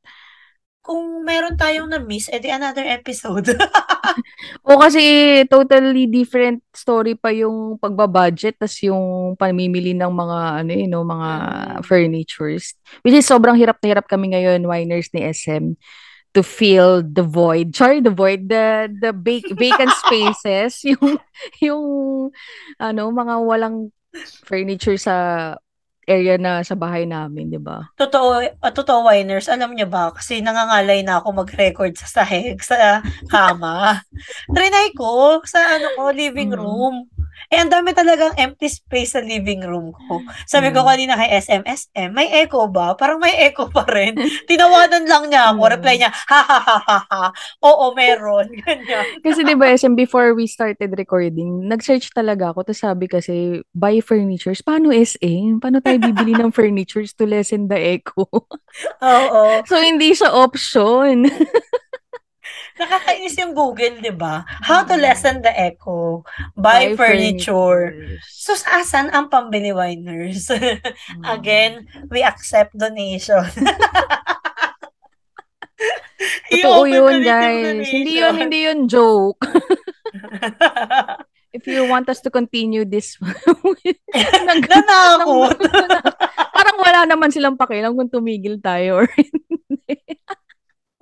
Kung 0.85 1.25
meron 1.25 1.57
tayong 1.57 1.89
na-miss, 1.89 2.29
edi 2.29 2.53
another 2.53 2.85
episode. 2.85 3.51
O 4.63 4.77
kasi 4.79 5.01
totally 5.49 6.05
different 6.07 6.61
story 6.71 7.17
pa 7.17 7.33
yung 7.33 7.81
pagbabudget 7.81 8.61
tas 8.61 8.77
yung 8.85 9.33
pamimili 9.35 9.97
ng 9.97 10.13
mga 10.13 10.39
ano 10.63 10.71
eh, 10.71 10.87
no, 10.87 11.03
mga 11.03 11.31
Mm. 11.35 11.83
furnitures. 11.83 12.77
Which 13.03 13.17
is 13.17 13.27
sobrang 13.27 13.57
hirap 13.57 13.81
na 13.81 13.91
hirap 13.91 14.07
kami 14.07 14.37
ngayon, 14.37 14.65
winers 14.65 15.09
ni 15.13 15.25
SM, 15.25 15.75
to 16.33 16.45
fill 16.45 17.01
the 17.01 17.25
void. 17.25 17.73
Sorry, 17.75 17.99
the 18.05 18.13
void, 18.13 18.47
the 18.49 18.87
the 18.93 19.11
vac- 19.17 19.53
vacant 19.57 19.91
spaces, 20.05 20.85
yung 20.85 21.17
yung 21.61 21.85
ano, 22.77 23.03
mga 23.09 23.35
walang 23.41 23.89
furniture 24.45 24.97
sa 25.01 25.15
area 26.09 26.37
na 26.41 26.61
sa 26.67 26.75
bahay 26.77 27.05
namin, 27.09 27.51
'di 27.53 27.61
ba? 27.63 27.79
totoo, 27.95 28.43
uh, 28.43 28.73
totoo, 28.75 29.07
winers, 29.07 29.47
alam 29.47 29.71
niyo 29.71 29.87
ba? 29.87 30.11
Kasi 30.11 30.43
nangangalay 30.43 31.07
na 31.07 31.23
ako 31.23 31.29
mag-record 31.47 31.95
sa 31.95 32.11
sahig, 32.11 32.59
sa 32.59 32.99
kama. 33.31 34.03
Trinay 34.55 34.91
ko 34.99 35.39
sa 35.47 35.79
ano 35.79 35.95
ko, 35.95 36.11
living 36.11 36.51
Mm. 36.51 36.59
room. 36.59 36.95
Eh, 37.55 37.63
ang 37.63 37.71
dami 37.71 37.95
talagang 37.95 38.35
empty 38.35 38.67
space 38.67 39.15
sa 39.15 39.23
living 39.23 39.63
room 39.63 39.95
ko. 39.95 40.19
Sabi 40.43 40.75
ko 40.75 40.83
Mm. 40.83 40.89
kanina 40.91 41.15
kay 41.15 41.31
SM, 41.39 41.63
SM, 41.63 42.11
may 42.11 42.27
echo 42.35 42.67
ba? 42.67 42.99
Parang 42.99 43.23
may 43.23 43.31
echo 43.39 43.71
pa 43.71 43.87
rin. 43.87 44.19
Tinawanan 44.51 45.07
lang 45.07 45.31
niya 45.31 45.55
ako. 45.55 45.63
Mm. 45.63 45.73
Reply 45.79 45.95
niya, 45.95 46.11
ha 46.11 46.41
ha 46.43 46.59
ha 46.59 46.79
ha 46.83 46.99
ha. 47.07 47.25
Oo, 47.63 47.95
meron. 47.95 48.51
Ganyan. 48.67 49.23
Kasi 49.23 49.47
'di 49.47 49.55
ba 49.55 49.71
SM 49.71 49.95
before 49.95 50.35
we 50.35 50.51
started 50.51 50.91
recording, 50.99 51.71
nag-search 51.71 52.11
talaga 52.11 52.51
ako 52.51 52.67
tapos 52.67 52.83
sabi 52.83 53.07
kasi 53.07 53.63
buy 53.71 54.03
furnitures. 54.03 54.59
Paano 54.59 54.91
SM? 54.91 55.63
Paano 55.63 55.79
tayo 55.79 56.03
bibili 56.03 56.35
ng 56.35 56.51
furnitures 56.59 57.15
to 57.15 57.23
lessen 57.23 57.71
the 57.71 57.79
echo? 57.79 58.27
Oo. 58.99 59.45
so 59.63 59.79
hindi 59.79 60.11
siya 60.11 60.35
option. 60.35 61.31
Nakakainis 62.75 63.39
yung 63.39 63.55
Google, 63.55 64.03
di 64.03 64.11
ba? 64.11 64.43
How 64.47 64.83
to 64.83 64.99
lessen 64.99 65.47
the 65.47 65.55
echo. 65.55 66.27
Buy, 66.59 66.99
furniture. 66.99 67.95
furnitures. 67.95 68.27
So, 68.27 68.59
saan 68.59 69.15
ang 69.15 69.31
pambili 69.31 69.71
winers? 69.71 70.51
Mm. 71.15 71.25
Again, 71.31 71.73
we 72.11 72.27
accept 72.27 72.75
donation. 72.75 73.45
Totoo 76.51 76.89
yun, 76.89 77.23
guys. 77.23 77.87
Hindi 77.87 78.19
yun, 78.19 78.35
hindi 78.35 78.59
yun 78.67 78.81
joke. 78.91 79.39
If 81.55 81.71
you 81.71 81.87
want 81.87 82.11
us 82.11 82.19
to 82.27 82.35
continue 82.35 82.83
this, 82.83 83.15
Nanakot. 84.75 85.55
parang 86.51 86.77
wala 86.83 87.07
naman 87.07 87.31
silang 87.31 87.55
pakialam 87.55 87.95
kung 87.95 88.11
tumigil 88.11 88.59
tayo 88.59 89.05
or 89.05 89.07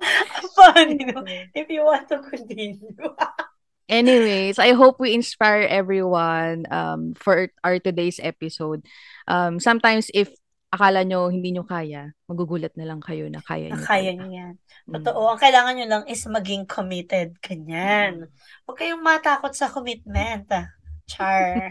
Funny, 0.55 1.05
no? 1.09 1.23
If 1.55 1.67
you 1.69 1.83
want 1.85 2.09
to 2.09 2.19
continue. 2.21 2.93
Anyways, 3.89 4.57
I 4.57 4.71
hope 4.73 4.97
we 4.97 5.13
inspire 5.13 5.67
everyone 5.67 6.65
um, 6.71 7.13
for 7.19 7.51
our 7.63 7.77
today's 7.79 8.19
episode. 8.23 8.87
Um, 9.27 9.59
sometimes 9.59 10.07
if 10.15 10.31
akala 10.73 11.05
nyo 11.05 11.29
hindi 11.29 11.53
nyo 11.53 11.67
kaya, 11.67 12.15
magugulat 12.25 12.73
na 12.73 12.89
lang 12.89 12.97
kayo 13.03 13.29
na 13.29 13.43
kaya 13.45 13.69
nyo. 13.69 13.85
kaya 13.85 14.11
niyo 14.17 14.29
yan. 14.33 14.53
Mm. 14.89 14.93
Totoo. 14.97 15.21
Ang 15.29 15.41
kailangan 15.41 15.73
nyo 15.77 15.87
lang 15.87 16.03
is 16.09 16.23
maging 16.25 16.65
committed. 16.65 17.37
Ganyan. 17.43 18.31
Huwag 18.65 18.77
kayong 18.81 19.03
matakot 19.03 19.53
sa 19.53 19.69
commitment. 19.69 20.49
ah. 20.49 20.73
Char. 21.05 21.69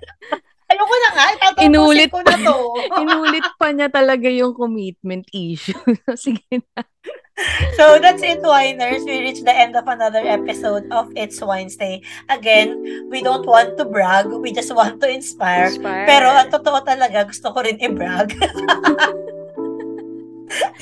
Ayoko 0.68 0.96
na 0.96 1.10
nga. 1.12 1.26
Inulit 1.64 2.10
ko 2.12 2.20
na 2.20 2.36
to. 2.36 2.56
Inulit 3.00 3.46
pa 3.56 3.72
niya 3.72 3.88
talaga 3.88 4.28
yung 4.28 4.52
commitment 4.52 5.24
issue. 5.32 5.76
Sige 6.18 6.44
na. 6.50 6.84
So 7.76 7.98
that's 7.98 8.22
it, 8.22 8.42
Winers. 8.42 9.04
We 9.04 9.18
reached 9.18 9.44
the 9.44 9.54
end 9.54 9.74
of 9.74 9.86
another 9.88 10.22
episode 10.22 10.86
of 10.90 11.10
It's 11.16 11.42
Wednesday. 11.42 12.02
Again, 12.28 13.08
we 13.10 13.22
don't 13.22 13.46
want 13.46 13.76
to 13.78 13.84
brag. 13.84 14.30
We 14.30 14.52
just 14.52 14.74
want 14.74 15.00
to 15.02 15.08
inspire. 15.10 15.74
Inspire. 15.74 16.06
Pero 16.06 16.30
ang 16.30 16.54
totoo 16.54 16.78
talaga, 16.86 17.26
gusto 17.26 17.50
ko 17.50 17.66
rin 17.66 17.78
i-brag. 17.82 18.38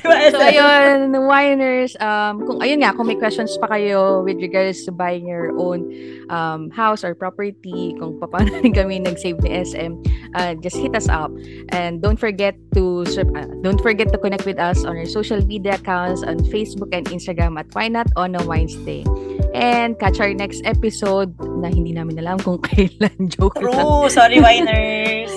diba, 0.01 0.31
So, 0.33 0.39
ayun, 0.39 1.13
winers, 1.27 1.93
um, 2.01 2.45
kung, 2.47 2.59
ayun 2.61 2.83
nga, 2.83 2.93
kung 2.93 3.07
may 3.07 3.17
questions 3.17 3.55
pa 3.59 3.69
kayo 3.69 4.25
with 4.25 4.39
regards 4.39 4.85
to 4.85 4.93
buying 4.93 5.27
your 5.27 5.53
own 5.59 5.93
um, 6.29 6.71
house 6.71 7.05
or 7.05 7.15
property, 7.15 7.95
kung 7.99 8.19
paano 8.21 8.51
rin 8.63 8.73
kami 8.73 8.99
nag-save 9.01 9.41
ni 9.43 9.51
SM, 9.53 9.99
uh, 10.35 10.55
just 10.61 10.77
hit 10.77 10.95
us 10.97 11.09
up. 11.09 11.31
And 11.71 12.01
don't 12.03 12.19
forget 12.19 12.57
to, 12.75 13.05
uh, 13.07 13.49
don't 13.63 13.81
forget 13.81 14.13
to 14.13 14.19
connect 14.19 14.45
with 14.45 14.59
us 14.59 14.85
on 14.85 14.97
our 14.97 15.09
social 15.09 15.41
media 15.45 15.77
accounts 15.77 16.23
on 16.23 16.41
Facebook 16.49 16.91
and 16.93 17.07
Instagram 17.09 17.59
at 17.59 17.67
Why 17.73 17.89
Not 17.89 18.09
on 18.17 18.35
a 18.35 18.43
Wednesday. 18.45 19.05
And 19.53 19.99
catch 20.01 20.17
our 20.21 20.33
next 20.33 20.65
episode 20.65 21.37
na 21.61 21.69
hindi 21.69 21.93
namin 21.93 22.17
alam 22.17 22.41
kung 22.41 22.57
kailan. 22.73 23.29
Joke 23.29 23.61
lang. 23.61 23.85
True. 23.85 24.09
Sorry, 24.09 24.41
Winers. 24.45 25.33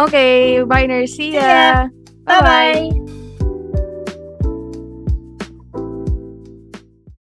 Okay, 0.00 0.62
winers, 0.64 1.12
see 1.12 1.36
See 1.36 1.36
ya. 1.36 1.44
ya! 1.44 1.88
Bye-bye! 2.24 2.88
Bye-bye. 2.88 3.19